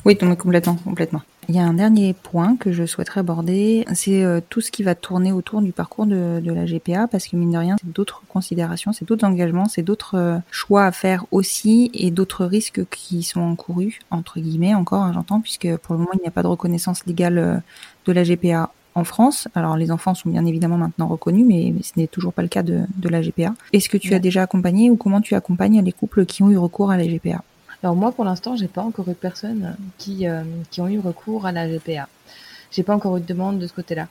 Oui, 0.05 0.16
complètement, 0.16 0.76
complètement. 0.76 1.24
Il 1.52 1.56
y 1.56 1.60
a 1.60 1.66
un 1.66 1.74
dernier 1.74 2.14
point 2.14 2.56
que 2.56 2.72
je 2.72 2.86
souhaiterais 2.86 3.20
aborder, 3.20 3.86
c'est 3.93 4.24
euh, 4.24 4.39
tout 4.47 4.62
ce 4.62 4.72
qui 4.72 4.84
va 4.84 4.95
tourner 4.95 5.34
autour 5.34 5.62
du 5.62 5.74
parcours 5.74 6.06
de, 6.06 6.39
de 6.41 6.54
la 6.54 6.64
GPA, 6.64 7.08
parce 7.08 7.28
que 7.28 7.36
mine 7.36 7.52
de 7.52 7.58
rien, 7.58 7.76
c'est 7.78 7.91
d'autres 7.91 8.24
considérations, 8.30 8.93
c'est 8.93 9.06
d'autres 9.06 9.28
engagements, 9.28 9.66
c'est 9.66 9.82
d'autres 9.82 10.16
euh, 10.16 10.38
choix 10.49 10.86
à 10.86 10.93
faire 10.93 11.26
aussi, 11.32 11.91
et 11.93 12.10
d'autres 12.10 12.45
risques 12.45 12.88
qui 12.89 13.22
sont 13.24 13.41
encourus, 13.41 13.99
entre 14.12 14.39
guillemets 14.39 14.76
encore, 14.76 15.04
hein, 15.04 15.12
j'entends, 15.14 15.41
puisque 15.41 15.76
pour 15.80 15.93
le 15.95 15.99
moment, 15.99 16.12
il 16.14 16.22
n'y 16.22 16.28
a 16.30 16.32
pas 16.32 16.41
de 16.41 16.47
reconnaissance 16.47 17.06
légale 17.06 17.38
euh, 17.38 17.58
de 18.06 18.14
la 18.14 18.24
GPA 18.24 18.72
en 18.95 19.04
France. 19.04 19.49
Alors 19.54 19.76
les 19.76 19.91
enfants 19.91 20.14
sont 20.14 20.30
bien 20.30 20.45
évidemment 20.45 20.78
maintenant 20.78 21.08
reconnus, 21.08 21.45
mais, 21.45 21.74
ce 21.84 21.99
n'est 21.99 22.08
toujours 22.08 22.32
pas 22.32 22.43
le 22.43 22.47
cas 22.47 22.64
de, 22.64 22.84
de 22.95 23.10
la 23.10 23.22
GPA. 23.22 23.56
Est-ce 23.74 23.89
que 23.89 23.97
tu 23.97 24.14
as 24.14 24.20
déjà 24.20 24.43
accompagné 24.43 24.89
ou 24.89 24.95
comment 24.95 25.20
tu 25.20 25.36
accompagnes 25.36 25.84
les 25.84 25.91
couples 25.91 26.26
qui 26.26 26.44
ont 26.44 26.49
eu 26.49 26.57
recours 26.57 26.91
à 26.91 26.98
la 26.98 27.06
GPA 27.06 27.44
alors 27.84 27.95
moi, 27.95 28.12
pour 28.12 28.26
l'instant, 28.26 28.56
j'ai 28.56 28.68
pas 28.68 28.84
encore 28.84 29.08
eu 29.08 29.12
de 29.12 29.16
personnes 29.16 29.76
qui, 29.98 30.28
euh, 30.28 30.44
qui 30.70 30.82
ont 30.82 30.88
eu 30.88 30.99
recours 30.99 31.45
à 31.45 31.52
la 31.52 31.68
GPA. 31.68 32.08
J'ai 32.72 32.84
pas 32.84 32.95
encore 32.95 33.18
eu 33.18 33.22
de 33.22 33.26
demande 33.26 33.60
de 33.60 33.68
ce 33.68 33.74
côté-là. 33.74 34.08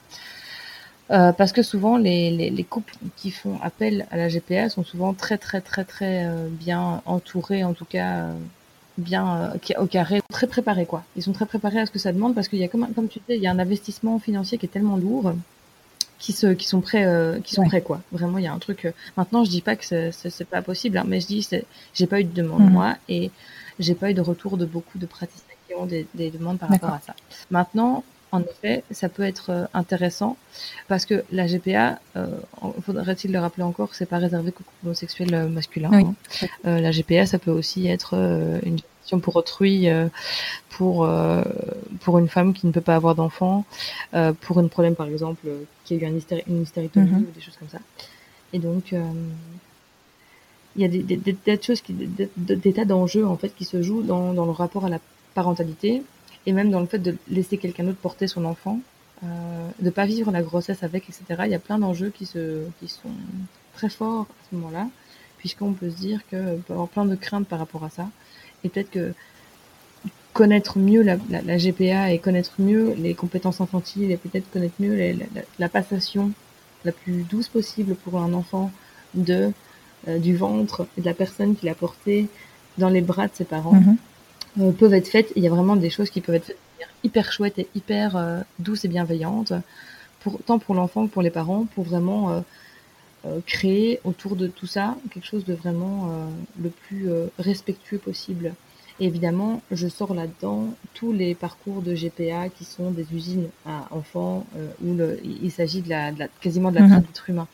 Euh, 1.10 1.32
parce 1.32 1.52
que 1.52 1.62
souvent, 1.62 1.96
les, 1.96 2.30
les, 2.30 2.50
les, 2.50 2.64
couples 2.64 2.94
qui 3.16 3.30
font 3.30 3.58
appel 3.62 4.06
à 4.10 4.16
la 4.16 4.28
GPA 4.28 4.68
sont 4.68 4.84
souvent 4.84 5.12
très 5.12 5.38
très 5.38 5.60
très 5.60 5.84
très 5.84 6.24
euh, 6.24 6.48
bien 6.48 7.02
entourés, 7.04 7.64
en 7.64 7.74
tout 7.74 7.84
cas 7.84 8.28
bien 8.96 9.54
au 9.78 9.86
carré, 9.86 10.20
très 10.30 10.46
préparés 10.46 10.86
quoi. 10.86 11.02
Ils 11.16 11.22
sont 11.22 11.32
très 11.32 11.46
préparés 11.46 11.80
à 11.80 11.86
ce 11.86 11.90
que 11.90 11.98
ça 11.98 12.12
demande 12.12 12.34
parce 12.34 12.48
qu'il 12.48 12.60
y 12.60 12.64
a 12.64 12.68
comme 12.68 12.86
comme 12.94 13.08
tu 13.08 13.18
dis, 13.28 13.34
il 13.34 13.42
y 13.42 13.48
a 13.48 13.50
un 13.50 13.58
investissement 13.58 14.18
financier 14.20 14.58
qui 14.58 14.66
est 14.66 14.68
tellement 14.68 14.96
lourd 14.96 15.32
qui 16.18 16.32
se 16.32 16.48
qui 16.48 16.68
sont 16.68 16.80
prêts 16.80 17.06
qui 17.42 17.54
sont 17.54 17.64
prêts 17.64 17.80
quoi. 17.80 18.02
Vraiment 18.12 18.38
il 18.38 18.44
y 18.44 18.46
a 18.46 18.52
un 18.52 18.58
truc. 18.58 18.92
maintenant 19.16 19.42
je 19.42 19.50
dis 19.50 19.62
pas 19.62 19.74
que 19.74 19.84
c'est 20.12 20.44
pas 20.48 20.62
possible, 20.62 20.98
hein, 20.98 21.04
mais 21.08 21.20
je 21.20 21.26
dis 21.26 21.48
j'ai 21.94 22.06
pas 22.06 22.20
eu 22.20 22.24
de 22.24 22.32
demande 22.32 22.62
mhm. 22.62 22.70
moi 22.70 22.96
et 23.08 23.32
j'ai 23.80 23.96
pas 23.96 24.10
eu 24.10 24.14
de 24.14 24.20
retour 24.20 24.56
de 24.56 24.64
beaucoup 24.64 24.98
de 24.98 25.06
praticiens 25.06 25.54
qui 25.66 25.74
ont 25.74 25.86
des, 25.86 26.06
des 26.14 26.30
demandes 26.30 26.58
par 26.58 26.68
rapport 26.68 26.90
à 26.94 27.00
ça. 27.00 27.14
Maintenant 27.50 28.04
en 28.32 28.42
effet, 28.42 28.84
ça 28.90 29.08
peut 29.08 29.22
être 29.22 29.50
euh, 29.50 29.66
intéressant 29.74 30.36
parce 30.88 31.04
que 31.04 31.24
la 31.32 31.46
GPA, 31.46 31.98
euh, 32.16 32.26
faudrait-il 32.82 33.32
le 33.32 33.40
rappeler 33.40 33.64
encore, 33.64 33.94
c'est 33.94 34.06
pas 34.06 34.18
réservé 34.18 34.52
qu'aux 34.52 34.64
homosexuels 34.84 35.34
euh, 35.34 35.48
masculins. 35.48 35.90
Hein. 35.92 36.14
Euh, 36.64 36.80
la 36.80 36.92
GPA, 36.92 37.26
ça 37.26 37.38
peut 37.38 37.50
aussi 37.50 37.88
être 37.88 38.14
une 38.64 38.78
gestion 38.78 39.18
pour 39.18 39.34
autrui, 39.36 39.88
pour 40.68 41.08
pour 42.00 42.18
une 42.18 42.28
femme 42.28 42.54
qui 42.54 42.66
ne 42.66 42.72
peut 42.72 42.80
pas 42.80 42.94
avoir 42.94 43.16
d'enfant, 43.16 43.64
pour 44.40 44.58
un 44.58 44.68
problème 44.68 44.94
par 44.94 45.08
exemple 45.08 45.48
qui 45.84 45.94
a 45.94 45.96
eu 45.96 46.04
une 46.46 46.62
hystérectomie 46.62 47.10
mhm. 47.10 47.26
ou 47.28 47.32
des 47.34 47.40
choses 47.40 47.56
comme 47.56 47.68
ça. 47.68 47.78
Et 48.52 48.60
donc 48.60 48.94
il 50.76 50.82
y 50.82 50.84
a 50.84 50.88
des, 50.88 51.34
tas 51.34 51.60
choses, 51.60 51.82
des, 51.88 52.72
tas 52.72 52.84
d'enjeux 52.84 53.26
en 53.26 53.36
fait 53.36 53.54
qui 53.56 53.64
se 53.64 53.82
jouent 53.82 54.02
dans, 54.02 54.32
le 54.32 54.50
rapport 54.50 54.84
à 54.84 54.88
la 54.88 55.00
parentalité 55.34 56.02
et 56.46 56.52
même 56.52 56.70
dans 56.70 56.80
le 56.80 56.86
fait 56.86 56.98
de 56.98 57.16
laisser 57.28 57.58
quelqu'un 57.58 57.84
d'autre 57.84 57.98
porter 57.98 58.26
son 58.26 58.44
enfant, 58.44 58.80
euh, 59.24 59.68
de 59.80 59.90
pas 59.90 60.06
vivre 60.06 60.30
la 60.30 60.42
grossesse 60.42 60.82
avec, 60.82 61.04
etc. 61.08 61.42
Il 61.44 61.50
y 61.50 61.54
a 61.54 61.58
plein 61.58 61.78
d'enjeux 61.78 62.10
qui 62.10 62.24
sont 62.24 63.10
très 63.74 63.90
forts 63.90 64.22
à 64.22 64.48
ce 64.50 64.56
moment-là, 64.56 64.88
puisqu'on 65.38 65.72
peut 65.72 65.90
se 65.90 65.96
dire 65.96 66.20
que 66.30 66.56
peut 66.56 66.72
avoir 66.72 66.88
plein 66.88 67.04
de 67.04 67.14
craintes 67.16 67.46
par 67.46 67.58
rapport 67.58 67.84
à 67.84 67.90
ça, 67.90 68.08
et 68.64 68.68
peut-être 68.68 68.90
que 68.90 69.12
connaître 70.32 70.78
mieux 70.78 71.02
la, 71.02 71.16
GPA 71.58 72.12
et 72.12 72.18
connaître 72.18 72.52
mieux 72.58 72.94
les 72.94 73.14
compétences 73.14 73.60
infantiles 73.60 74.10
et 74.10 74.16
peut-être 74.16 74.50
connaître 74.50 74.74
mieux 74.78 75.18
la, 75.58 75.68
passation 75.68 76.30
la 76.84 76.92
plus 76.92 77.24
douce 77.24 77.48
possible 77.48 77.94
pour 77.96 78.16
un 78.18 78.32
enfant 78.32 78.70
de 79.14 79.52
euh, 80.08 80.18
du 80.18 80.34
ventre 80.34 80.86
et 80.96 81.02
de 81.02 81.06
la 81.06 81.12
personne 81.12 81.54
qui 81.54 81.66
l'a 81.66 81.74
porté 81.74 82.26
dans 82.78 82.88
les 82.88 83.02
bras 83.02 83.26
de 83.26 83.34
ses 83.34 83.44
parents. 83.44 83.74
Mm-hmm. 83.74 83.96
Euh, 84.62 84.72
peuvent 84.72 84.94
être 84.94 85.08
faites. 85.08 85.30
Il 85.36 85.42
y 85.42 85.46
a 85.46 85.50
vraiment 85.50 85.76
des 85.76 85.90
choses 85.90 86.08
qui 86.08 86.22
peuvent 86.22 86.36
être 86.36 86.46
faites 86.46 86.58
hyper 87.04 87.32
chouettes 87.32 87.58
et 87.58 87.68
hyper 87.74 88.16
euh, 88.16 88.40
douces 88.58 88.86
et 88.86 88.88
bienveillantes, 88.88 89.52
pour, 90.20 90.38
tant 90.42 90.58
pour 90.58 90.74
l'enfant 90.74 91.06
que 91.06 91.12
pour 91.12 91.20
les 91.20 91.30
parents, 91.30 91.66
pour 91.74 91.84
vraiment 91.84 92.42
créer 93.46 94.00
autour 94.04 94.34
de 94.34 94.46
tout 94.46 94.66
ça 94.66 94.96
quelque 95.12 95.26
chose 95.26 95.44
de 95.44 95.52
vraiment 95.52 96.10
le 96.58 96.70
plus 96.70 97.08
respectueux 97.38 97.98
possible. 97.98 98.54
Et 98.98 99.06
évidemment, 99.06 99.62
je 99.70 99.88
sors 99.88 100.14
là-dedans 100.14 100.74
tous 100.94 101.12
les 101.12 101.34
parcours 101.34 101.80
de 101.80 101.94
GPA 101.94 102.50
qui 102.50 102.64
sont 102.64 102.90
des 102.90 103.06
usines 103.14 103.48
à 103.66 103.88
enfants 103.90 104.46
où 104.82 104.96
il 105.24 105.50
s'agit 105.50 105.80
de 105.80 105.88
la, 105.88 106.12
quasiment 106.40 106.70
de 106.70 106.76
la 106.76 106.82
mhm. 106.82 106.90
traite 106.90 107.06
d'êtres 107.06 107.30
humains. 107.30 107.48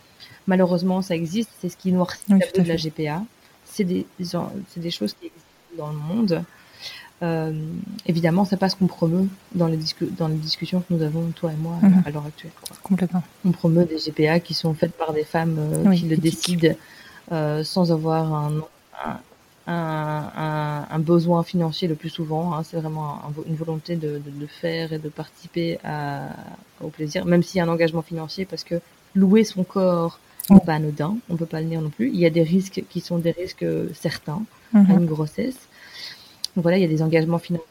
Malheureusement, 0.47 1.03
ça 1.03 1.15
existe, 1.15 1.51
c'est 1.61 1.69
ce 1.69 1.77
qui 1.77 1.93
noircit 1.93 2.21
oui, 2.31 2.41
de 2.57 2.63
la 2.63 2.77
GPA. 2.77 3.23
C'est 3.65 3.85
des, 3.85 4.07
c'est 4.21 4.81
des 4.81 4.91
choses 4.91 5.15
qui 5.15 5.27
existent 5.27 5.77
dans 5.77 5.91
le 5.91 5.99
monde. 5.99 6.45
Euh, 7.23 7.53
évidemment, 8.05 8.45
c'est 8.45 8.59
pas 8.59 8.69
ce 8.69 8.77
qu'on 8.77 8.87
promeut 8.87 9.27
dans 9.55 9.69
les, 9.69 9.79
dans 10.19 10.29
les 10.29 10.37
discussions 10.37 10.81
que 10.81 10.93
nous 10.93 11.03
avons, 11.03 11.31
toi 11.31 11.53
et 11.53 11.57
moi, 11.57 11.79
mhm. 11.83 12.03
à 12.05 12.11
l'heure 12.11 12.27
actuelle. 12.27 12.53
Complètement. 12.83 13.23
On 13.45 13.53
promeut 13.53 13.87
des 13.87 13.97
GPA 13.97 14.41
qui 14.41 14.55
sont 14.55 14.75
faites 14.75 14.93
par 14.93 15.13
des 15.13 15.25
femmes 15.25 15.57
euh, 15.59 15.93
qui 15.93 16.07
le 16.07 16.17
décident 16.17 16.75
euh, 17.33 17.65
sans 17.65 17.91
avoir 17.91 18.35
un, 18.35 18.53
un, 19.05 19.21
un, 19.67 20.87
un, 20.91 20.99
besoin 20.99 21.43
financier 21.43 21.89
le 21.89 21.95
plus 21.95 22.11
souvent. 22.11 22.55
Hein. 22.55 22.63
C'est 22.65 22.77
vraiment 22.77 23.23
une 23.47 23.57
volonté 23.57 23.97
de, 23.97 24.19
de, 24.19 24.31
de, 24.31 24.47
faire 24.47 24.93
et 24.93 24.99
de 24.99 25.09
participer 25.09 25.79
à, 25.85 26.29
au 26.83 26.89
plaisir, 26.89 27.25
même 27.25 27.43
s'il 27.43 27.59
y 27.59 27.61
a 27.61 27.65
un 27.65 27.69
engagement 27.69 28.03
financier, 28.03 28.45
parce 28.45 28.63
que 28.63 28.81
louer 29.17 29.43
son 29.45 29.65
corps 29.65 30.21
n'est 30.51 30.61
pas 30.61 30.75
anodin, 30.75 31.17
on 31.29 31.37
peut 31.37 31.47
pas 31.47 31.61
le 31.61 31.67
nier 31.67 31.79
non 31.79 31.91
plus. 31.91 32.09
Il 32.09 32.21
y 32.21 32.27
a 32.27 32.31
des 32.31 32.43
risques 32.43 32.85
qui 32.89 33.01
sont 33.01 33.19
des 33.19 33.33
risques 33.33 33.67
certains 33.95 34.43
à 34.75 34.79
mhm. 34.79 34.91
une 34.91 35.07
grossesse. 35.07 35.59
Donc 36.55 36.63
voilà, 36.63 36.79
il 36.79 36.83
y 36.83 36.85
a 36.85 36.89
des 36.89 37.03
engagements 37.03 37.39
financiers, 37.39 37.67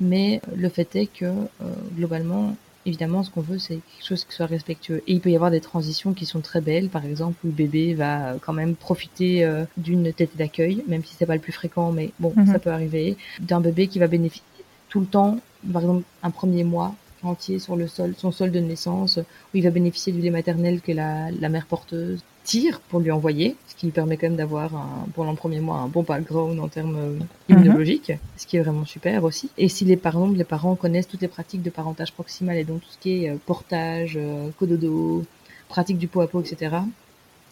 mais 0.00 0.40
le 0.56 0.68
fait 0.68 0.96
est 0.96 1.06
que 1.06 1.26
euh, 1.26 1.46
globalement, 1.94 2.56
évidemment, 2.86 3.22
ce 3.22 3.30
qu'on 3.30 3.42
veut, 3.42 3.58
c'est 3.58 3.74
quelque 3.74 4.06
chose 4.06 4.24
qui 4.24 4.34
soit 4.34 4.46
respectueux. 4.46 5.02
Et 5.06 5.12
il 5.12 5.20
peut 5.20 5.30
y 5.30 5.36
avoir 5.36 5.50
des 5.50 5.60
transitions 5.60 6.12
qui 6.12 6.26
sont 6.26 6.40
très 6.40 6.60
belles, 6.60 6.88
par 6.88 7.04
exemple, 7.04 7.36
où 7.44 7.48
le 7.48 7.52
bébé 7.52 7.94
va 7.94 8.34
quand 8.40 8.52
même 8.52 8.74
profiter 8.74 9.44
euh, 9.44 9.64
d'une 9.76 10.12
tête 10.12 10.36
d'accueil, 10.36 10.82
même 10.88 11.04
si 11.04 11.14
c'est 11.16 11.26
pas 11.26 11.34
le 11.34 11.40
plus 11.40 11.52
fréquent, 11.52 11.92
mais 11.92 12.10
bon, 12.18 12.32
mhm. 12.34 12.46
ça 12.46 12.58
peut 12.58 12.70
arriver, 12.70 13.16
d'un 13.40 13.60
bébé 13.60 13.86
qui 13.86 13.98
va 13.98 14.06
bénéficier 14.06 14.44
tout 14.88 15.00
le 15.00 15.06
temps, 15.06 15.38
par 15.72 15.82
exemple, 15.82 16.02
un 16.22 16.30
premier 16.30 16.64
mois 16.64 16.94
entier 17.22 17.58
sur 17.58 17.76
le 17.76 17.86
sol, 17.86 18.14
son 18.16 18.32
sol 18.32 18.50
de 18.50 18.60
naissance, 18.60 19.18
où 19.18 19.56
il 19.56 19.62
va 19.62 19.70
bénéficier 19.70 20.12
du 20.12 20.20
lait 20.20 20.30
maternel 20.30 20.80
que 20.80 20.92
la, 20.92 21.30
la 21.30 21.48
mère 21.48 21.66
porteuse 21.66 22.20
tire 22.44 22.80
pour 22.80 23.00
lui 23.00 23.10
envoyer, 23.10 23.56
ce 23.68 23.74
qui 23.74 23.86
lui 23.86 23.92
permet 23.92 24.16
quand 24.16 24.26
même 24.26 24.36
d'avoir 24.36 24.70
pendant 25.14 25.30
le 25.30 25.36
premier 25.36 25.60
mois 25.60 25.76
un 25.76 25.88
bon 25.88 26.02
background 26.02 26.58
en 26.60 26.68
termes 26.68 26.96
euh, 26.96 27.18
mhm. 27.48 27.58
immunologiques, 27.58 28.12
ce 28.36 28.46
qui 28.46 28.56
est 28.56 28.60
vraiment 28.60 28.84
super 28.84 29.24
aussi. 29.24 29.50
Et 29.58 29.68
si 29.68 29.84
les 29.84 29.96
parents, 29.96 30.28
les 30.28 30.44
parents 30.44 30.74
connaissent 30.74 31.08
toutes 31.08 31.22
les 31.22 31.28
pratiques 31.28 31.62
de 31.62 31.70
parentage 31.70 32.12
proximal 32.12 32.56
et 32.56 32.64
donc 32.64 32.80
tout 32.80 32.90
ce 32.90 32.98
qui 32.98 33.24
est 33.24 33.30
euh, 33.30 33.36
portage, 33.44 34.14
euh, 34.16 34.48
cododo, 34.58 35.24
pratique 35.68 35.98
du 35.98 36.08
pot 36.08 36.22
à 36.22 36.26
pot, 36.26 36.40
etc. 36.40 36.76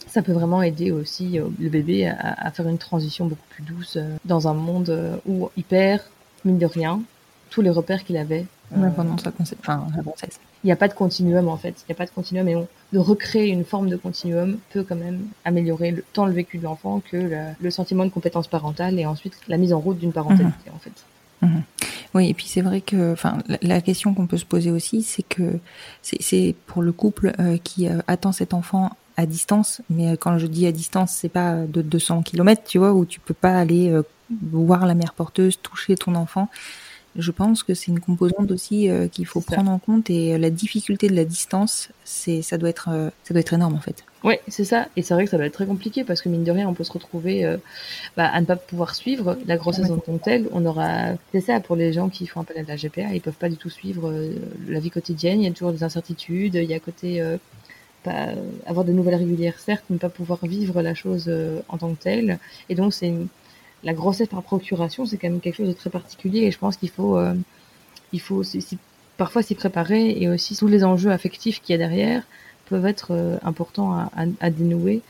Ça 0.06 0.22
peut 0.22 0.32
vraiment 0.32 0.62
aider 0.62 0.90
aussi 0.90 1.38
le 1.38 1.68
bébé 1.68 2.06
à, 2.06 2.50
faire 2.50 2.66
une 2.66 2.78
transition 2.78 3.26
beaucoup 3.26 3.46
plus 3.50 3.62
douce 3.62 3.98
dans 4.24 4.48
un 4.48 4.54
monde 4.54 5.20
où 5.26 5.50
il 5.56 5.64
perd, 5.64 6.00
mine 6.46 6.56
de 6.56 6.64
rien, 6.64 7.02
tous 7.50 7.60
les 7.60 7.68
repères 7.68 8.04
qu'il 8.04 8.16
avait 8.16 8.46
pendant 8.96 9.16
sa, 9.18 9.32
enfin, 9.60 9.86
grossesse. 10.02 10.40
Il 10.64 10.66
n'y 10.66 10.72
a 10.72 10.76
pas 10.76 10.88
de 10.88 10.94
continuum 10.94 11.48
en 11.48 11.56
fait. 11.56 11.74
Il 11.82 11.90
n'y 11.90 11.92
a 11.92 11.96
pas 11.96 12.06
de 12.06 12.10
continuum 12.10 12.48
et 12.48 12.56
de 12.92 12.98
recréer 12.98 13.48
une 13.48 13.64
forme 13.64 13.88
de 13.88 13.96
continuum 13.96 14.58
peut 14.70 14.82
quand 14.82 14.96
même 14.96 15.26
améliorer 15.44 15.92
le, 15.92 16.04
tant 16.12 16.26
le 16.26 16.32
vécu 16.32 16.58
de 16.58 16.64
l'enfant 16.64 17.00
que 17.00 17.54
le, 17.60 17.70
sentiment 17.70 18.04
de 18.04 18.10
compétence 18.10 18.48
parentale 18.48 18.98
et 18.98 19.06
ensuite 19.06 19.34
la 19.48 19.56
mise 19.56 19.72
en 19.72 19.78
route 19.78 19.98
d'une 19.98 20.12
parentalité 20.12 20.70
mhm. 20.70 20.74
en 20.74 20.78
fait. 20.78 20.92
Mhm. 21.42 21.62
Oui, 22.14 22.30
et 22.30 22.34
puis 22.34 22.46
c'est 22.46 22.62
vrai 22.62 22.80
que, 22.80 23.12
enfin, 23.12 23.38
la, 23.62 23.80
question 23.80 24.14
qu'on 24.14 24.26
peut 24.26 24.38
se 24.38 24.44
poser 24.44 24.70
aussi, 24.70 25.02
c'est 25.02 25.22
que 25.22 25.58
c'est 26.02 26.54
pour 26.66 26.82
le 26.82 26.92
couple 26.92 27.32
euh, 27.38 27.58
qui 27.58 27.86
euh, 27.86 27.98
attend 28.06 28.32
cet 28.32 28.54
enfant 28.54 28.90
à 29.16 29.26
distance, 29.26 29.82
mais 29.90 30.08
euh, 30.08 30.16
quand 30.18 30.38
je 30.38 30.46
dis 30.46 30.66
à 30.66 30.72
distance, 30.72 31.12
c'est 31.12 31.28
pas 31.28 31.54
de 31.66 31.82
200 31.82 32.22
km, 32.22 32.62
tu 32.64 32.78
vois, 32.78 32.92
où 32.92 33.04
tu 33.04 33.20
peux 33.20 33.34
pas 33.34 33.58
aller 33.58 33.94
voir 34.52 34.86
la 34.86 34.94
mère 34.94 35.12
porteuse, 35.14 35.58
toucher 35.62 35.96
ton 35.96 36.14
enfant 36.14 36.48
je 37.16 37.30
pense 37.30 37.62
que 37.62 37.74
c'est 37.74 37.88
une 37.88 38.00
composante 38.00 38.50
aussi 38.50 38.88
euh, 38.88 39.08
qu'il 39.08 39.26
faut 39.26 39.40
prendre 39.40 39.70
en 39.70 39.78
compte 39.78 40.10
et 40.10 40.34
euh, 40.34 40.38
la 40.38 40.50
difficulté 40.50 41.08
de 41.08 41.14
la 41.14 41.24
distance, 41.24 41.88
c'est 42.04 42.42
ça 42.42 42.58
doit 42.58 42.68
être 42.68 42.88
euh, 42.92 43.10
ça 43.24 43.34
doit 43.34 43.40
être 43.40 43.52
énorme 43.52 43.74
en 43.74 43.80
fait. 43.80 44.04
Oui, 44.24 44.34
c'est 44.48 44.64
ça. 44.64 44.88
Et 44.96 45.02
c'est 45.02 45.14
vrai 45.14 45.24
que 45.24 45.30
ça 45.30 45.36
doit 45.36 45.46
être 45.46 45.54
très 45.54 45.66
compliqué 45.66 46.04
parce 46.04 46.22
que 46.22 46.28
mine 46.28 46.44
de 46.44 46.50
rien, 46.50 46.68
on 46.68 46.74
peut 46.74 46.84
se 46.84 46.92
retrouver 46.92 47.56
bah, 48.16 48.26
à 48.26 48.40
ne 48.40 48.46
pas 48.46 48.56
pouvoir 48.56 48.96
suivre 48.96 49.38
la 49.46 49.56
grossesse 49.56 49.90
en 49.90 49.98
tant 49.98 50.18
que 50.18 50.24
telle. 50.24 50.48
On 50.50 50.66
aura, 50.66 51.14
c'est 51.30 51.40
ça 51.40 51.60
pour 51.60 51.76
les 51.76 51.92
gens 51.92 52.08
qui 52.08 52.26
font 52.26 52.40
appel 52.40 52.58
à 52.58 52.62
la 52.62 52.74
GPA, 52.74 53.14
ils 53.14 53.20
peuvent 53.20 53.34
pas 53.34 53.48
du 53.48 53.56
tout 53.56 53.70
suivre 53.70 54.12
la 54.66 54.80
vie 54.80 54.90
quotidienne. 54.90 55.40
Il 55.40 55.44
y 55.44 55.48
a 55.48 55.52
toujours 55.52 55.70
des 55.70 55.84
incertitudes. 55.84 56.56
Il 56.56 56.64
y 56.64 56.74
a 56.74 56.80
côté 56.80 57.22
pas 58.02 58.30
avoir 58.66 58.84
de 58.84 58.92
nouvelles 58.92 59.14
régulières, 59.14 59.60
certes, 59.60 59.84
mais 59.88 59.98
pas 59.98 60.08
pouvoir 60.08 60.44
vivre 60.44 60.82
la 60.82 60.94
chose 60.94 61.30
en 61.68 61.78
tant 61.78 61.94
que 61.94 62.02
telle. 62.02 62.40
Et 62.68 62.74
donc 62.74 62.94
c'est 62.94 63.06
une 63.06 63.28
la 63.84 63.92
grossesse 63.92 64.28
par 64.28 64.42
procuration, 64.42 65.06
c'est 65.06 65.16
quand 65.16 65.28
même 65.28 65.40
quelque 65.40 65.56
chose 65.56 65.68
de 65.68 65.72
très 65.72 65.90
particulier 65.90 66.40
et 66.40 66.50
je 66.50 66.58
pense 66.58 66.76
qu'il 66.76 66.90
faut, 66.90 67.16
euh, 67.16 67.34
il 68.12 68.20
faut 68.20 68.42
parfois 69.16 69.42
s'y 69.42 69.54
préparer 69.54 70.10
et 70.20 70.28
aussi 70.28 70.56
tous 70.56 70.68
les 70.68 70.84
enjeux 70.84 71.10
affectifs 71.10 71.60
qu'il 71.60 71.72
y 71.72 71.74
a 71.74 71.78
derrière 71.78 72.22
peuvent 72.68 72.86
être 72.86 73.12
euh, 73.12 73.38
importants 73.42 73.92
à, 73.92 74.10
à, 74.40 74.50
dénouer 74.50 75.00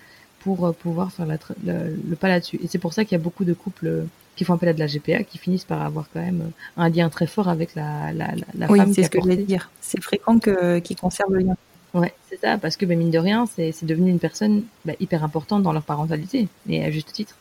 pour 0.40 0.66
euh, 0.66 0.72
pouvoir 0.72 1.12
faire 1.12 1.26
le, 1.26 2.14
pas 2.16 2.28
là-dessus. 2.28 2.60
Et 2.62 2.68
c'est 2.68 2.78
pour 2.78 2.92
ça 2.92 3.04
qu'il 3.04 3.12
y 3.12 3.20
a 3.20 3.22
beaucoup 3.22 3.44
de 3.44 3.54
couples 3.54 4.04
qui 4.36 4.44
font 4.44 4.54
appel 4.54 4.68
à 4.68 4.72
de 4.72 4.78
la 4.78 4.86
GPA 4.86 5.24
qui 5.24 5.38
finissent 5.38 5.64
par 5.64 5.82
avoir 5.82 6.08
quand 6.12 6.20
même 6.20 6.52
un 6.76 6.88
lien 6.88 7.08
très 7.08 7.26
fort 7.26 7.48
avec 7.48 7.74
la, 7.74 8.12
la, 8.12 8.28
la, 8.56 8.70
oui, 8.70 8.80
c'est 8.94 9.02
ce 9.02 9.10
que 9.10 9.18
je 9.18 9.24
voulais 9.24 9.36
dire. 9.36 9.70
C'est 9.80 10.00
fréquent 10.00 10.38
que, 10.38 10.78
qu'ils 10.78 10.96
conservent 10.96 11.34
le 11.34 11.40
lien. 11.40 11.56
Ouais, 11.94 12.12
c'est 12.28 12.40
ça, 12.40 12.58
parce 12.58 12.76
que 12.76 12.86
bah, 12.86 12.94
mine 12.94 13.10
de 13.10 13.18
rien, 13.18 13.46
c'est, 13.46 13.72
c'est 13.72 13.86
devenu 13.86 14.10
une 14.10 14.18
personne 14.20 14.62
bah, 14.84 14.92
hyper 15.00 15.24
importante 15.24 15.62
dans 15.62 15.72
leur 15.72 15.82
parentalité, 15.82 16.46
et 16.68 16.84
à 16.84 16.90
juste 16.90 17.12
titre. 17.12 17.34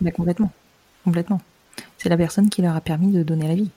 Bah, 0.00 0.10
complètement. 0.10 0.52
Complètement. 1.06 1.40
C'est 1.98 2.08
la 2.08 2.16
personne 2.16 2.50
qui 2.50 2.62
leur 2.62 2.74
a 2.74 2.80
permis 2.80 3.12
de 3.12 3.22
donner 3.22 3.46
la 3.46 3.54
vie. 3.54 3.70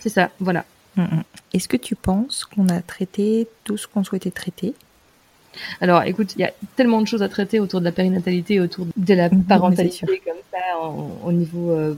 C'est 0.00 0.10
ça, 0.10 0.28
voilà. 0.38 0.66
Mm, 0.96 1.02
mm. 1.02 1.22
Est-ce 1.54 1.66
que 1.66 1.78
tu 1.78 1.96
penses 1.96 2.44
qu'on 2.44 2.68
a 2.68 2.80
traité 2.82 3.48
tout 3.64 3.78
ce 3.78 3.88
qu'on 3.88 4.04
souhaitait 4.04 4.30
traiter? 4.30 4.74
Alors, 5.80 6.02
écoute, 6.02 6.34
il 6.36 6.42
y 6.42 6.44
a 6.44 6.52
tellement 6.76 7.00
de 7.00 7.06
choses 7.06 7.22
à 7.22 7.30
traiter 7.30 7.58
autour 7.58 7.80
de 7.80 7.86
la 7.86 7.92
périnatalité, 7.92 8.60
autour 8.60 8.86
de 8.94 9.14
la 9.14 9.30
mm, 9.30 9.44
parentalité 9.44 10.04
comme 10.22 10.34
ça, 10.52 10.90
au 11.24 11.32
niveau 11.32 11.70
euh, 11.70 11.94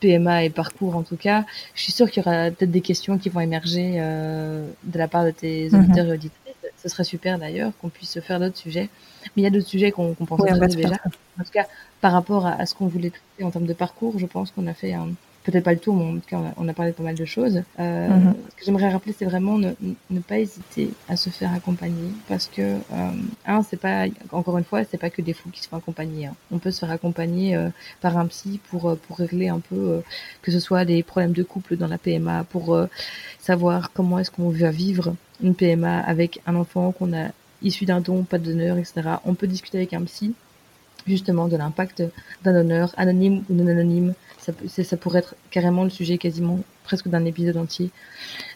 PMA 0.00 0.42
et 0.42 0.50
parcours 0.50 0.96
en 0.96 1.04
tout 1.04 1.16
cas. 1.16 1.44
Je 1.76 1.82
suis 1.82 1.92
sûre 1.92 2.10
qu'il 2.10 2.24
y 2.24 2.28
aura 2.28 2.50
peut-être 2.50 2.72
des 2.72 2.80
questions 2.80 3.18
qui 3.18 3.28
vont 3.28 3.40
émerger 3.40 3.94
euh, 3.98 4.66
de 4.82 4.98
la 4.98 5.06
part 5.06 5.24
de 5.24 5.30
tes 5.30 5.68
mm-hmm. 5.68 5.84
auditeurs 5.84 6.06
et 6.06 6.12
auditrices. 6.12 6.42
Ce 6.82 6.88
serait 6.88 7.04
super 7.04 7.38
d'ailleurs 7.38 7.70
qu'on 7.80 7.90
puisse 7.90 8.18
faire 8.20 8.40
d'autres 8.40 8.58
sujets. 8.58 8.88
Mais 9.36 9.42
il 9.42 9.44
y 9.44 9.46
a 9.46 9.50
d'autres 9.50 9.68
sujets 9.68 9.92
qu'on 9.92 10.14
pense 10.14 10.40
traiter 10.40 10.76
déjà. 10.76 10.96
En 11.38 11.44
tout 11.44 11.52
cas, 11.52 11.66
par 12.00 12.12
rapport 12.12 12.46
à, 12.46 12.64
ce 12.66 12.74
qu'on 12.74 12.86
voulait 12.86 13.10
traiter 13.10 13.44
en 13.44 13.50
termes 13.50 13.66
de 13.66 13.72
parcours, 13.74 14.18
je 14.18 14.26
pense 14.26 14.50
qu'on 14.50 14.66
a 14.66 14.74
fait 14.74 14.92
un, 14.92 15.08
peut-être 15.44 15.64
pas 15.64 15.72
le 15.72 15.78
tout, 15.78 15.92
mais 15.92 16.04
en 16.04 16.14
tout 16.14 16.28
cas, 16.28 16.40
on 16.56 16.68
a, 16.68 16.72
parlé 16.74 16.90
de 16.90 16.96
pas 16.96 17.02
mal 17.04 17.14
de 17.14 17.24
choses. 17.24 17.62
Euh, 17.78 18.08
Mhm. 18.08 18.34
Ce 18.50 18.56
que 18.56 18.64
j'aimerais 18.64 18.88
rappeler, 18.90 19.14
c'est 19.16 19.24
vraiment 19.24 19.58
ne, 19.58 19.70
ne 20.10 20.20
pas 20.20 20.38
hésiter 20.38 20.90
à 21.08 21.16
se 21.16 21.30
faire 21.30 21.52
accompagner, 21.54 22.10
parce 22.28 22.46
que 22.46 22.62
euh, 22.62 23.10
un, 23.46 23.62
c'est 23.62 23.76
pas 23.76 24.06
encore 24.32 24.58
une 24.58 24.64
fois, 24.64 24.82
c'est 24.84 24.98
pas 24.98 25.08
que 25.10 25.22
des 25.22 25.32
fous 25.32 25.50
qui 25.50 25.62
se 25.62 25.68
font 25.68 25.76
accompagner. 25.76 26.26
hein. 26.26 26.34
On 26.50 26.58
peut 26.58 26.70
se 26.72 26.80
faire 26.80 26.90
accompagner 26.90 27.54
euh, 27.56 27.68
par 28.00 28.18
un 28.18 28.26
psy 28.26 28.60
pour 28.70 28.90
euh, 28.90 28.96
pour 29.06 29.18
régler 29.18 29.48
un 29.48 29.60
peu 29.60 29.76
euh, 29.76 30.00
que 30.42 30.50
ce 30.50 30.60
soit 30.60 30.84
des 30.84 31.02
problèmes 31.02 31.32
de 31.32 31.42
couple 31.44 31.76
dans 31.76 31.88
la 31.88 31.98
PMA, 31.98 32.44
pour 32.44 32.74
euh, 32.74 32.86
savoir 33.38 33.92
comment 33.92 34.18
est-ce 34.18 34.30
qu'on 34.32 34.50
va 34.50 34.70
vivre 34.70 35.14
une 35.42 35.54
PMA 35.54 36.00
avec 36.00 36.40
un 36.46 36.56
enfant 36.56 36.92
qu'on 36.92 37.12
a 37.16 37.28
issu 37.62 37.84
d'un 37.84 38.00
don, 38.00 38.24
pas 38.24 38.38
de 38.38 38.44
donneur, 38.44 38.76
etc. 38.78 38.94
On 39.24 39.34
peut 39.34 39.46
discuter 39.46 39.78
avec 39.78 39.94
un 39.94 40.02
psy 40.04 40.34
justement 41.06 41.48
de 41.48 41.56
l'impact 41.56 42.02
d'un 42.44 42.52
donneur, 42.52 42.92
anonyme 42.96 43.44
ou 43.48 43.54
non 43.54 43.66
anonyme. 43.66 44.14
Ça, 44.38 44.96
pourrait 44.96 45.20
être 45.20 45.34
carrément 45.50 45.82
le 45.84 45.90
sujet 45.90 46.18
quasiment 46.18 46.60
presque 46.84 47.08
d'un 47.08 47.24
épisode 47.24 47.56
entier. 47.56 47.90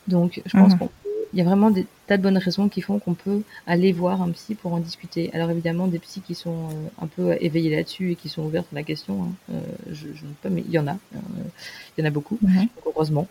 Donc 0.09 0.41
je 0.47 0.57
pense 0.57 0.73
Mhm. 0.73 0.79
qu'on 0.79 0.87
peut- 0.87 0.93
il 1.33 1.39
y 1.39 1.43
a 1.43 1.45
vraiment 1.45 1.71
des 1.71 1.87
tas 2.09 2.17
de 2.17 2.23
bonnes 2.23 2.39
raisons 2.39 2.69
qui 2.69 2.81
font 2.81 2.99
qu'on 2.99 3.15
peut 3.15 3.43
aller 3.67 3.93
voir 3.93 4.21
un 4.23 4.31
psy 4.31 4.55
pour 4.57 4.73
en 4.73 4.79
discuter. 4.81 5.31
Alors 5.33 5.49
évidemment 5.51 5.87
des 5.87 6.01
psys 6.01 6.21
qui 6.21 6.35
sont 6.35 6.69
euh, 6.71 7.05
un 7.05 7.07
peu 7.07 7.37
éveillés 7.41 7.75
là-dessus 7.75 8.13
et 8.13 8.17
qui 8.17 8.29
sont 8.29 8.43
ouverts 8.43 8.65
à 8.73 8.75
la 8.75 8.83
question. 8.83 9.23
hein. 9.23 9.33
Euh, 9.55 9.61
je, 9.93 10.09
ne 10.09 10.13
sais 10.15 10.21
pas, 10.43 10.49
mais 10.49 10.63
il 10.67 10.73
y 10.73 10.79
en 10.79 10.89
a. 10.89 10.93
Euh, 10.95 11.19
il 11.97 12.01
y 12.01 12.05
en 12.05 12.07
a 12.09 12.11
beaucoup 12.11 12.39
Mhm. 12.43 12.67
heureusement. 12.87 13.27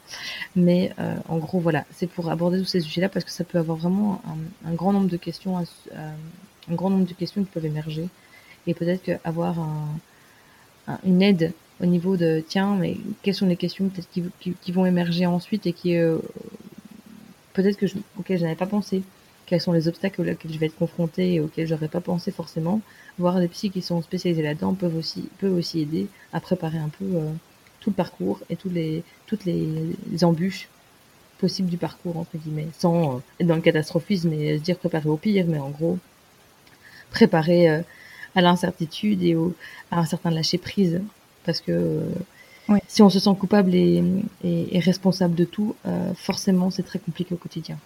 Mais 0.56 0.92
en 1.28 1.38
gros, 1.38 1.60
voilà, 1.60 1.86
c'est 1.96 2.08
pour 2.08 2.30
aborder 2.30 2.60
tous 2.60 2.66
ces 2.66 2.80
sujets-là 2.82 3.10
parce 3.10 3.26
que 3.26 3.32
ça 3.32 3.44
peut 3.44 3.58
avoir 3.58 3.78
vraiment 3.78 4.22
un, 4.66 4.70
un 4.70 4.74
grand 4.74 4.92
nombre 4.94 5.10
de 5.10 5.18
questions, 5.18 5.58
à 5.58 5.64
un 6.72 6.76
grand 6.76 6.90
nombre 6.90 7.06
de 7.06 7.14
questions 7.14 7.44
qui 7.44 7.50
peuvent 7.50 7.66
émerger 7.66 8.08
et 8.68 8.74
peut-être 8.74 9.04
qu'avoir 9.04 9.60
un, 9.60 9.88
un- 10.88 11.00
une 11.06 11.22
aide 11.22 11.54
au 11.82 11.86
niveau 11.86 12.18
de 12.18 12.44
tiens, 12.48 12.76
mais 12.76 12.98
quelles 13.22 13.36
sont 13.36 13.48
les 13.48 13.56
questions 13.56 13.90
peut-être 13.90 14.10
qui, 14.40 14.72
vont 14.72 14.86
émerger 14.86 15.26
ensuite 15.26 15.66
et 15.66 15.74
qui 15.74 15.96
euh, 15.96 16.18
peut-être 17.54 17.78
que 17.78 17.88
je, 17.88 17.96
auxquelles 18.18 18.38
je 18.38 18.44
n'avais 18.44 18.56
pas 18.56 18.66
pensé. 18.66 19.02
Quels 19.46 19.62
sont 19.62 19.72
les 19.72 19.88
obstacles 19.88 20.22
auxquels 20.22 20.52
je 20.52 20.60
vais 20.60 20.68
être 20.68 20.78
confrontée 20.78 21.34
et 21.34 21.40
auxquels 21.40 21.68
j'aurais 21.68 21.88
pas 21.88 22.02
pensé 22.02 22.32
forcément. 22.32 22.82
Voir 23.18 23.40
des 23.40 23.48
psys 23.48 23.72
qui 23.72 23.82
sont 23.82 24.02
spécialisés 24.02 24.44
là-dedans 24.44 24.74
peuvent 24.74 24.96
aussi, 24.96 25.28
peuvent 25.40 25.56
aussi 25.56 25.82
aider 25.82 26.08
à 26.34 26.40
préparer 26.40 26.78
un 26.78 26.90
peu 26.90 27.06
euh, 27.06 27.32
tout 27.80 27.90
le 27.90 27.96
parcours 27.96 28.40
et 28.50 28.56
tous 28.56 28.70
les, 28.70 29.04
toutes 29.26 29.46
les, 29.46 29.66
embûches 30.24 30.68
possibles 31.40 31.70
du 31.70 31.78
parcours, 31.78 32.18
entre 32.18 32.38
guillemets, 32.38 32.68
sans 32.78 33.16
euh, 33.16 33.20
être 33.40 33.48
dans 33.48 33.56
le 33.56 33.62
catastrophisme 33.62 34.32
et 34.34 34.58
se 34.58 34.64
dire 34.64 34.78
préparer 34.78 35.10
au 35.10 35.18
pire, 35.18 35.46
mais 35.48 35.60
en 35.60 35.70
gros, 35.70 35.98
préparer 37.10 37.84
à 38.36 38.42
l'incertitude 38.42 39.24
et 39.24 39.36
au, 39.36 39.54
à 39.92 40.00
un 40.00 40.06
certain 40.06 40.32
lâcher-prise. 40.32 41.02
Parce 41.46 41.62
que 41.62 41.72
euh, 41.72 42.02
Ouais. 42.68 42.84
si 42.88 43.02
on 43.02 43.10
se 43.10 43.18
sent 43.20 43.32
coupable 43.40 43.74
et, 43.74 44.04
et, 44.44 44.76
et 44.78 44.80
responsable 44.80 45.34
de 45.34 45.44
tout, 45.44 45.76
euh, 45.88 46.14
forcément, 46.14 46.70
c'est 46.70 46.84
très 46.84 47.00
compliqué 47.00 47.34
au 47.34 47.38
quotidien. 47.38 47.78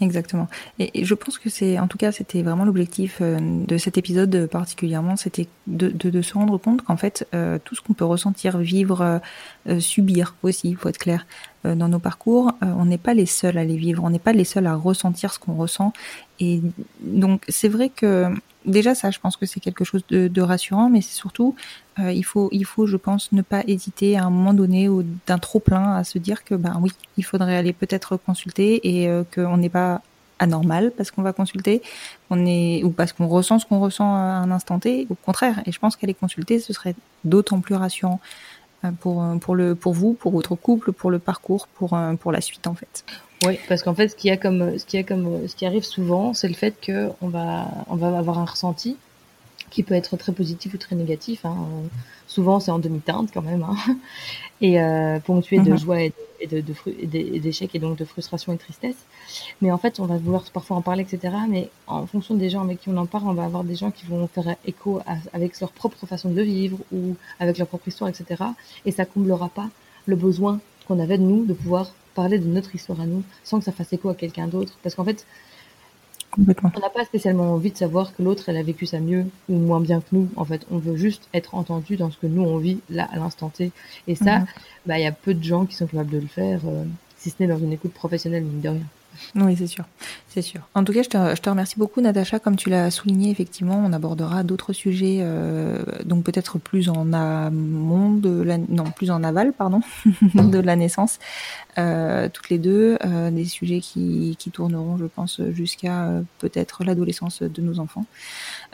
Exactement. 0.00 0.48
Et, 0.78 1.00
et 1.00 1.04
je 1.04 1.12
pense 1.14 1.38
que 1.38 1.50
c'est, 1.50 1.78
en 1.78 1.86
tout 1.86 1.98
cas, 1.98 2.12
c'était 2.12 2.40
vraiment 2.42 2.64
l'objectif 2.64 3.18
euh, 3.20 3.38
de 3.38 3.76
cet 3.76 3.98
épisode 3.98 4.46
particulièrement, 4.46 5.16
c'était 5.16 5.48
de, 5.66 5.90
de, 5.90 6.08
de 6.08 6.22
se 6.22 6.32
rendre 6.32 6.56
compte 6.56 6.80
qu'en 6.80 6.96
fait, 6.96 7.28
euh, 7.34 7.58
tout 7.62 7.74
ce 7.74 7.82
qu'on 7.82 7.92
peut 7.92 8.06
ressentir, 8.06 8.56
vivre, 8.56 9.20
euh, 9.68 9.80
subir 9.80 10.34
aussi, 10.42 10.70
il 10.70 10.76
faut 10.76 10.88
être 10.88 10.98
clair, 10.98 11.26
dans 11.64 11.88
nos 11.88 12.00
parcours, 12.00 12.52
on 12.62 12.86
n'est 12.86 12.98
pas 12.98 13.12
les 13.14 13.26
seuls 13.26 13.58
à 13.58 13.64
les 13.64 13.76
vivre, 13.76 14.02
on 14.02 14.10
n'est 14.10 14.18
pas 14.18 14.32
les 14.32 14.44
seuls 14.44 14.66
à 14.66 14.74
ressentir 14.74 15.32
ce 15.32 15.38
qu'on 15.38 15.54
ressent. 15.54 15.92
Et 16.40 16.60
donc, 17.02 17.44
c'est 17.48 17.68
vrai 17.68 17.88
que 17.88 18.28
déjà 18.64 18.94
ça, 18.94 19.10
je 19.10 19.18
pense 19.18 19.36
que 19.36 19.46
c'est 19.46 19.60
quelque 19.60 19.84
chose 19.84 20.02
de, 20.08 20.40
rassurant, 20.40 20.88
mais 20.88 21.00
c'est 21.00 21.14
surtout, 21.14 21.54
euh, 21.98 22.12
il 22.12 22.24
faut, 22.24 22.48
il 22.52 22.64
faut, 22.64 22.86
je 22.86 22.96
pense, 22.96 23.32
ne 23.32 23.42
pas 23.42 23.62
hésiter 23.66 24.16
à 24.16 24.24
un 24.24 24.30
moment 24.30 24.54
donné 24.54 24.88
ou 24.88 25.04
d'un 25.26 25.38
trop 25.38 25.60
plein 25.60 25.94
à 25.94 26.04
se 26.04 26.18
dire 26.18 26.44
que 26.44 26.54
ben 26.54 26.78
oui, 26.80 26.90
il 27.16 27.24
faudrait 27.24 27.56
aller 27.56 27.72
peut-être 27.72 28.16
consulter 28.16 28.80
et 28.88 29.08
euh, 29.08 29.24
qu'on 29.34 29.56
n'est 29.56 29.68
pas 29.68 30.02
anormal 30.38 30.92
parce 30.96 31.10
qu'on 31.10 31.22
va 31.22 31.32
consulter, 31.32 31.82
on 32.30 32.44
est 32.46 32.82
ou 32.82 32.90
parce 32.90 33.12
qu'on 33.12 33.28
ressent 33.28 33.58
ce 33.58 33.66
qu'on 33.66 33.80
ressent 33.80 34.14
à 34.14 34.18
un 34.18 34.50
instant 34.50 34.78
T. 34.78 35.06
Au 35.10 35.14
contraire, 35.14 35.62
et 35.66 35.72
je 35.72 35.78
pense 35.78 35.96
qu'aller 35.96 36.14
consulter, 36.14 36.58
ce 36.58 36.72
serait 36.72 36.94
d'autant 37.24 37.60
plus 37.60 37.76
rassurant 37.76 38.20
euh, 38.84 38.90
pour 38.90 39.92
vous, 39.92 40.14
pour 40.14 40.32
votre 40.32 40.54
couple, 40.56 40.92
pour 40.92 41.10
le 41.10 41.18
parcours, 41.18 41.68
pour 41.68 42.32
la 42.32 42.40
suite 42.40 42.66
en 42.66 42.74
fait. 42.74 43.04
Oui, 43.44 43.58
parce 43.68 43.82
qu'en 43.82 43.94
fait, 43.94 44.08
ce 44.08 44.16
qui 44.16 44.30
a 44.30 44.36
comme, 44.36 44.78
ce 44.78 44.84
qui 44.86 44.98
a 44.98 45.02
comme, 45.02 45.48
ce 45.48 45.56
qui 45.56 45.66
arrive 45.66 45.84
souvent, 45.84 46.32
c'est 46.34 46.48
le 46.48 46.54
fait 46.54 46.74
que 46.80 47.10
on 47.20 47.28
va, 47.28 47.66
on 47.88 47.96
va 47.96 48.16
avoir 48.16 48.38
un 48.38 48.44
ressenti 48.44 48.96
qui 49.70 49.82
peut 49.82 49.94
être 49.94 50.16
très 50.18 50.32
positif 50.32 50.74
ou 50.74 50.76
très 50.78 50.94
négatif. 50.96 51.44
Hein. 51.46 51.56
Souvent, 52.26 52.60
c'est 52.60 52.70
en 52.70 52.78
demi-teinte 52.78 53.30
quand 53.32 53.40
même, 53.42 53.62
hein. 53.64 53.74
et 54.60 54.80
euh, 54.80 55.18
ponctué 55.18 55.58
de 55.60 55.70
Mhm. 55.70 55.78
joie 55.78 56.02
et 56.02 56.12
de- 56.46 56.62
et 56.86 57.40
d'échecs 57.40 57.74
et 57.74 57.78
donc 57.78 57.96
de 57.98 58.04
frustration 58.04 58.52
et 58.52 58.56
de 58.56 58.60
tristesse. 58.60 58.96
Mais 59.60 59.70
en 59.72 59.78
fait, 59.78 59.98
on 59.98 60.04
va 60.06 60.18
vouloir 60.18 60.44
parfois 60.52 60.76
en 60.76 60.82
parler, 60.82 61.02
etc. 61.02 61.34
Mais 61.48 61.68
en 61.86 62.06
fonction 62.06 62.34
des 62.34 62.50
gens 62.50 62.62
avec 62.62 62.80
qui 62.80 62.90
on 62.90 62.96
en 62.96 63.06
parle, 63.06 63.28
on 63.28 63.32
va 63.32 63.44
avoir 63.44 63.64
des 63.64 63.74
gens 63.76 63.90
qui 63.90 64.04
vont 64.06 64.26
faire 64.28 64.56
écho 64.66 65.00
à- 65.06 65.16
avec 65.32 65.58
leur 65.60 65.70
propre 65.72 66.04
façon 66.06 66.30
de 66.30 66.42
vivre 66.42 66.78
ou 66.92 67.16
avec 67.40 67.58
leur 67.58 67.66
propre 67.66 67.88
histoire, 67.88 68.10
etc. 68.10 68.44
Et 68.84 68.92
ça 68.92 69.04
comblera 69.04 69.48
pas 69.48 69.68
le 70.06 70.16
besoin 70.16 70.60
qu'on 70.84 70.98
avait 71.00 71.18
de 71.18 71.22
nous 71.22 71.44
de 71.44 71.52
pouvoir 71.54 71.92
parler 72.14 72.38
de 72.38 72.46
notre 72.46 72.74
histoire 72.74 73.00
à 73.00 73.06
nous 73.06 73.22
sans 73.44 73.58
que 73.58 73.64
ça 73.64 73.72
fasse 73.72 73.92
écho 73.92 74.08
à 74.08 74.14
quelqu'un 74.14 74.46
d'autre. 74.48 74.74
Parce 74.82 74.94
qu'en 74.94 75.04
fait, 75.04 75.24
on 76.38 76.80
n'a 76.80 76.88
pas 76.88 77.04
spécialement 77.04 77.52
envie 77.52 77.70
de 77.70 77.76
savoir 77.76 78.14
que 78.14 78.22
l'autre, 78.22 78.48
elle 78.48 78.56
a 78.56 78.62
vécu 78.62 78.86
ça 78.86 79.00
mieux 79.00 79.26
ou 79.50 79.56
moins 79.56 79.80
bien 79.80 80.00
que 80.00 80.06
nous. 80.12 80.28
En 80.36 80.44
fait, 80.46 80.66
on 80.70 80.78
veut 80.78 80.96
juste 80.96 81.28
être 81.34 81.54
entendu 81.54 81.96
dans 81.96 82.10
ce 82.10 82.16
que 82.16 82.26
nous, 82.26 82.42
on 82.42 82.56
vit 82.56 82.78
là, 82.88 83.06
à 83.12 83.16
l'instant 83.16 83.50
T. 83.50 83.70
Et 84.06 84.14
ça, 84.14 84.38
Mhm. 84.38 84.46
bah, 84.86 84.98
il 84.98 85.02
y 85.02 85.06
a 85.06 85.12
peu 85.12 85.34
de 85.34 85.44
gens 85.44 85.66
qui 85.66 85.74
sont 85.76 85.86
capables 85.86 86.10
de 86.10 86.18
le 86.18 86.26
faire, 86.26 86.60
euh, 86.66 86.84
si 87.18 87.30
ce 87.30 87.36
n'est 87.40 87.46
dans 87.48 87.58
une 87.58 87.72
écoute 87.72 87.92
professionnelle, 87.92 88.44
mine 88.44 88.60
de 88.62 88.68
rien. 88.70 88.80
Oui, 89.34 89.56
c'est 89.56 89.66
sûr, 89.66 89.84
c'est 90.28 90.42
sûr. 90.42 90.60
En 90.74 90.84
tout 90.84 90.92
cas, 90.92 91.02
je 91.02 91.08
te, 91.08 91.48
remercie 91.50 91.78
beaucoup, 91.78 92.00
Natacha. 92.00 92.38
Comme 92.38 92.56
tu 92.56 92.68
l'as 92.68 92.90
souligné, 92.90 93.30
effectivement, 93.30 93.82
on 93.84 93.92
abordera 93.92 94.42
d'autres 94.42 94.72
sujets, 94.72 95.18
euh, 95.20 95.82
donc 96.04 96.24
peut-être 96.24 96.58
plus 96.58 96.88
en 96.88 97.12
amont 97.12 98.12
de 98.12 98.42
la, 98.42 98.58
non, 98.58 98.84
plus 98.84 99.10
en 99.10 99.22
aval, 99.24 99.52
pardon, 99.52 99.80
de 100.34 100.58
la 100.58 100.76
naissance, 100.76 101.18
euh, 101.78 102.28
toutes 102.28 102.50
les 102.50 102.58
deux, 102.58 102.98
euh, 103.04 103.30
des 103.30 103.44
sujets 103.44 103.80
qui, 103.80 104.36
tourneront, 104.52 104.98
je 104.98 105.06
pense, 105.06 105.40
jusqu'à 105.50 106.10
peut-être 106.38 106.84
l'adolescence 106.84 107.42
de 107.42 107.62
nos 107.62 107.78
enfants, 107.78 108.04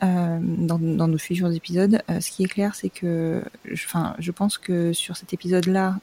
dans, 0.03 0.79
dans 0.79 1.09
nos 1.09 1.19
futurs 1.19 1.53
épisodes. 1.53 2.03
Ce 2.21 2.31
qui 2.31 2.45
est 2.45 2.49
clair, 2.49 2.75
c'est 2.75 2.89
que, 2.89 3.43
enfin, 3.73 4.15
je 4.19 4.33
pense 4.33 4.59
que 4.59 4.93
sur 4.93 5.17
cet 5.17 5.33
épisode-là, 5.33 5.97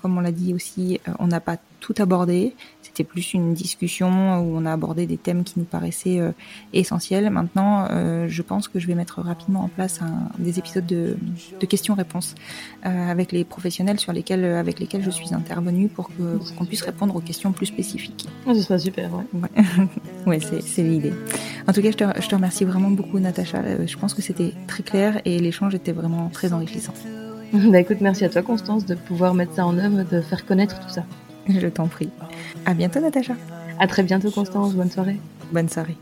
comme 0.00 0.16
on 0.16 0.20
l'a 0.20 0.32
dit 0.32 0.54
aussi, 0.54 1.00
euh, 1.08 1.12
on 1.18 1.26
n'a 1.26 1.40
pas 1.40 1.56
tout 1.82 1.94
abordé. 1.98 2.54
C'était 2.80 3.04
plus 3.04 3.34
une 3.34 3.54
discussion 3.54 4.38
où 4.38 4.56
on 4.56 4.64
a 4.66 4.72
abordé 4.72 5.06
des 5.06 5.16
thèmes 5.16 5.44
qui 5.44 5.54
nous 5.58 5.64
paraissaient 5.64 6.20
euh, 6.20 6.30
essentiels. 6.72 7.28
Maintenant, 7.30 7.86
euh, 7.90 8.26
je 8.28 8.42
pense 8.42 8.68
que 8.68 8.78
je 8.78 8.86
vais 8.86 8.94
mettre 8.94 9.20
rapidement 9.20 9.64
en 9.64 9.68
place 9.68 10.00
un, 10.00 10.28
des 10.38 10.58
épisodes 10.58 10.86
de, 10.86 11.16
de 11.58 11.66
questions-réponses 11.66 12.34
euh, 12.86 13.10
avec 13.10 13.32
les 13.32 13.44
professionnels 13.44 13.98
sur 13.98 14.12
lesquels, 14.12 14.44
avec 14.44 14.78
lesquels 14.78 15.02
je 15.02 15.10
suis 15.10 15.34
intervenue 15.34 15.88
pour 15.88 16.10
qu'on 16.56 16.64
puisse 16.64 16.82
répondre 16.82 17.16
aux 17.16 17.20
questions 17.20 17.52
plus 17.52 17.66
spécifiques. 17.66 18.28
Ah, 18.46 18.54
ce 18.54 18.62
serait 18.62 18.78
super, 18.78 19.10
ouais. 19.14 19.24
Ouais, 19.34 19.64
ouais 20.26 20.38
c'est 20.40 20.82
l'idée. 20.82 21.12
En 21.66 21.72
tout 21.72 21.82
cas, 21.82 21.90
je 21.90 21.96
te, 21.96 22.04
je 22.20 22.28
te 22.28 22.34
remercie 22.34 22.64
vraiment 22.64 22.90
beaucoup, 22.90 23.18
Natacha. 23.18 23.58
Euh, 23.58 23.86
Je 23.86 23.96
pense 23.96 24.14
que 24.14 24.22
c'était 24.22 24.52
très 24.66 24.82
clair 24.82 25.20
et 25.24 25.38
l'échange 25.38 25.74
était 25.74 25.92
vraiment 25.92 26.28
très 26.28 26.52
enrichissant. 26.52 26.94
bah 27.70 27.80
écoute, 27.80 27.98
merci 28.00 28.24
à 28.24 28.30
toi, 28.30 28.42
Constance, 28.42 28.86
de 28.86 28.94
pouvoir 28.94 29.34
mettre 29.34 29.54
ça 29.54 29.66
en 29.66 29.76
œuvre, 29.76 30.04
de 30.04 30.20
faire 30.22 30.46
connaître 30.46 30.80
tout 30.80 30.88
ça. 30.88 31.04
Je 31.48 31.66
t'en 31.66 31.86
prie. 31.86 32.08
À 32.64 32.72
bientôt, 32.72 33.00
Natacha. 33.00 33.34
À 33.78 33.86
très 33.86 34.02
bientôt, 34.02 34.30
Constance. 34.30 34.74
Bonne 34.74 34.90
soirée. 34.90 35.18
Bonne 35.52 35.68
soirée. 35.68 35.96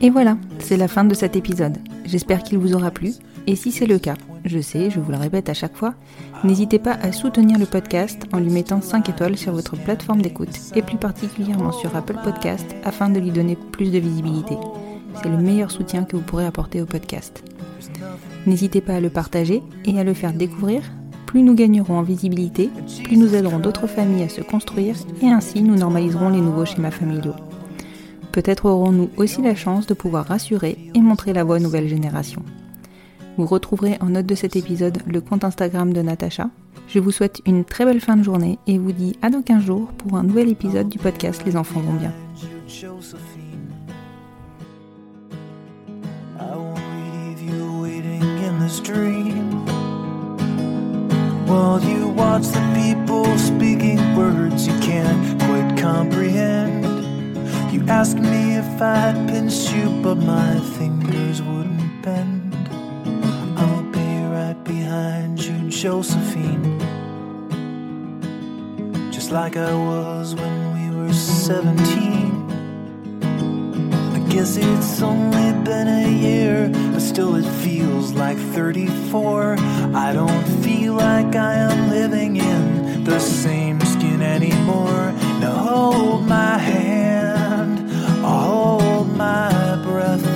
Et 0.00 0.10
voilà, 0.10 0.36
c'est 0.58 0.76
la 0.76 0.86
fin 0.86 1.04
de 1.04 1.14
cet 1.14 1.34
épisode. 1.34 1.78
J'espère 2.04 2.42
qu'il 2.42 2.58
vous 2.58 2.74
aura 2.74 2.90
plu. 2.90 3.12
Et 3.46 3.56
si 3.56 3.72
c'est 3.72 3.86
le 3.86 3.98
cas, 3.98 4.16
je 4.44 4.60
sais, 4.60 4.90
je 4.90 5.00
vous 5.00 5.10
le 5.10 5.18
répète 5.18 5.48
à 5.48 5.54
chaque 5.54 5.76
fois, 5.76 5.94
n'hésitez 6.44 6.78
pas 6.78 6.98
à 7.02 7.12
soutenir 7.12 7.58
le 7.58 7.66
podcast 7.66 8.22
en 8.32 8.38
lui 8.38 8.50
mettant 8.50 8.80
5 8.80 9.08
étoiles 9.08 9.36
sur 9.36 9.52
votre 9.52 9.76
plateforme 9.76 10.22
d'écoute 10.22 10.56
et 10.74 10.82
plus 10.82 10.98
particulièrement 10.98 11.72
sur 11.72 11.96
Apple 11.96 12.18
Podcast 12.22 12.74
afin 12.84 13.08
de 13.08 13.20
lui 13.20 13.30
donner 13.30 13.56
plus 13.56 13.90
de 13.90 13.98
visibilité. 13.98 14.56
C'est 15.22 15.28
le 15.28 15.38
meilleur 15.38 15.70
soutien 15.70 16.04
que 16.04 16.16
vous 16.16 16.22
pourrez 16.22 16.44
apporter 16.44 16.82
au 16.82 16.86
podcast. 16.86 17.42
N'hésitez 18.46 18.80
pas 18.80 18.96
à 18.96 19.00
le 19.00 19.10
partager 19.10 19.62
et 19.84 19.98
à 19.98 20.04
le 20.04 20.14
faire 20.14 20.32
découvrir. 20.32 20.82
Plus 21.26 21.42
nous 21.42 21.54
gagnerons 21.54 21.98
en 21.98 22.02
visibilité, 22.02 22.70
plus 23.02 23.16
nous 23.16 23.34
aiderons 23.34 23.58
d'autres 23.58 23.86
familles 23.86 24.24
à 24.24 24.28
se 24.28 24.40
construire 24.40 24.94
et 25.22 25.26
ainsi 25.26 25.62
nous 25.62 25.76
normaliserons 25.76 26.28
les 26.28 26.40
nouveaux 26.40 26.64
schémas 26.64 26.90
familiaux. 26.90 27.34
Peut-être 28.30 28.66
aurons-nous 28.66 29.10
aussi 29.16 29.42
la 29.42 29.54
chance 29.54 29.86
de 29.86 29.94
pouvoir 29.94 30.26
rassurer 30.26 30.76
et 30.94 31.00
montrer 31.00 31.32
la 31.32 31.44
voie 31.44 31.56
aux 31.56 31.60
nouvelles 31.60 31.88
générations. 31.88 32.42
Vous 33.36 33.46
retrouverez 33.46 33.98
en 34.00 34.10
note 34.10 34.26
de 34.26 34.34
cet 34.34 34.54
épisode 34.54 34.98
le 35.06 35.20
compte 35.20 35.44
Instagram 35.44 35.92
de 35.92 36.02
Natacha. 36.02 36.50
Je 36.86 37.00
vous 37.00 37.10
souhaite 37.10 37.40
une 37.46 37.64
très 37.64 37.84
belle 37.84 38.00
fin 38.00 38.16
de 38.16 38.22
journée 38.22 38.58
et 38.66 38.78
vous 38.78 38.92
dis 38.92 39.16
à 39.22 39.30
dans 39.30 39.42
15 39.42 39.64
jours 39.64 39.88
pour 39.98 40.16
un 40.16 40.22
nouvel 40.22 40.48
épisode 40.48 40.88
du 40.88 40.98
podcast 40.98 41.42
Les 41.44 41.56
enfants 41.56 41.80
vont 41.80 41.94
bien. 41.94 42.12
Me 58.14 58.58
if 58.58 58.78
pinch 58.78 59.72
you, 59.72 59.88
but 60.02 60.16
my 60.16 60.60
fingers 60.76 61.40
wouldn't. 61.42 62.43
Right 64.44 64.64
behind 64.64 65.42
you, 65.42 65.70
Josephine. 65.70 66.78
Just 69.10 69.30
like 69.30 69.56
I 69.56 69.72
was 69.72 70.34
when 70.34 70.56
we 70.74 70.90
were 70.94 71.14
17. 71.14 71.72
I 74.12 74.18
guess 74.28 74.58
it's 74.58 75.00
only 75.00 75.50
been 75.64 75.88
a 75.88 76.10
year, 76.10 76.68
but 76.92 77.00
still 77.00 77.36
it 77.36 77.48
feels 77.64 78.12
like 78.12 78.36
34. 78.36 79.56
I 79.94 80.12
don't 80.12 80.44
feel 80.62 80.92
like 80.92 81.34
I 81.34 81.54
am 81.54 81.88
living 81.88 82.36
in 82.36 83.04
the 83.04 83.20
same 83.20 83.80
skin 83.80 84.20
anymore. 84.20 85.14
Now 85.40 85.56
hold 85.56 86.26
my 86.26 86.58
hand, 86.58 87.80
I'll 88.22 88.78
hold 88.78 89.16
my 89.16 89.76
breath. 89.82 90.26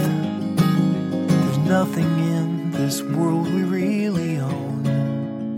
There's 1.28 1.59
nothing 1.59 2.09
in 2.36 2.57
this 2.79 3.03
world 3.03 3.53
we 3.53 3.65
really 3.65 4.39
own. 4.39 4.87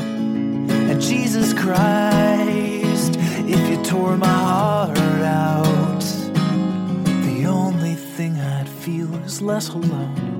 And 0.01 0.99
Jesus 1.03 1.53
Christ, 1.53 3.15
if 3.47 3.69
you 3.69 3.85
tore 3.85 4.17
my 4.17 4.27
heart 4.27 4.97
out, 4.97 6.01
the 7.27 7.45
only 7.47 7.95
thing 7.95 8.41
I'd 8.41 8.67
feel 8.67 9.15
is 9.17 9.43
less 9.43 9.69
alone. 9.69 10.40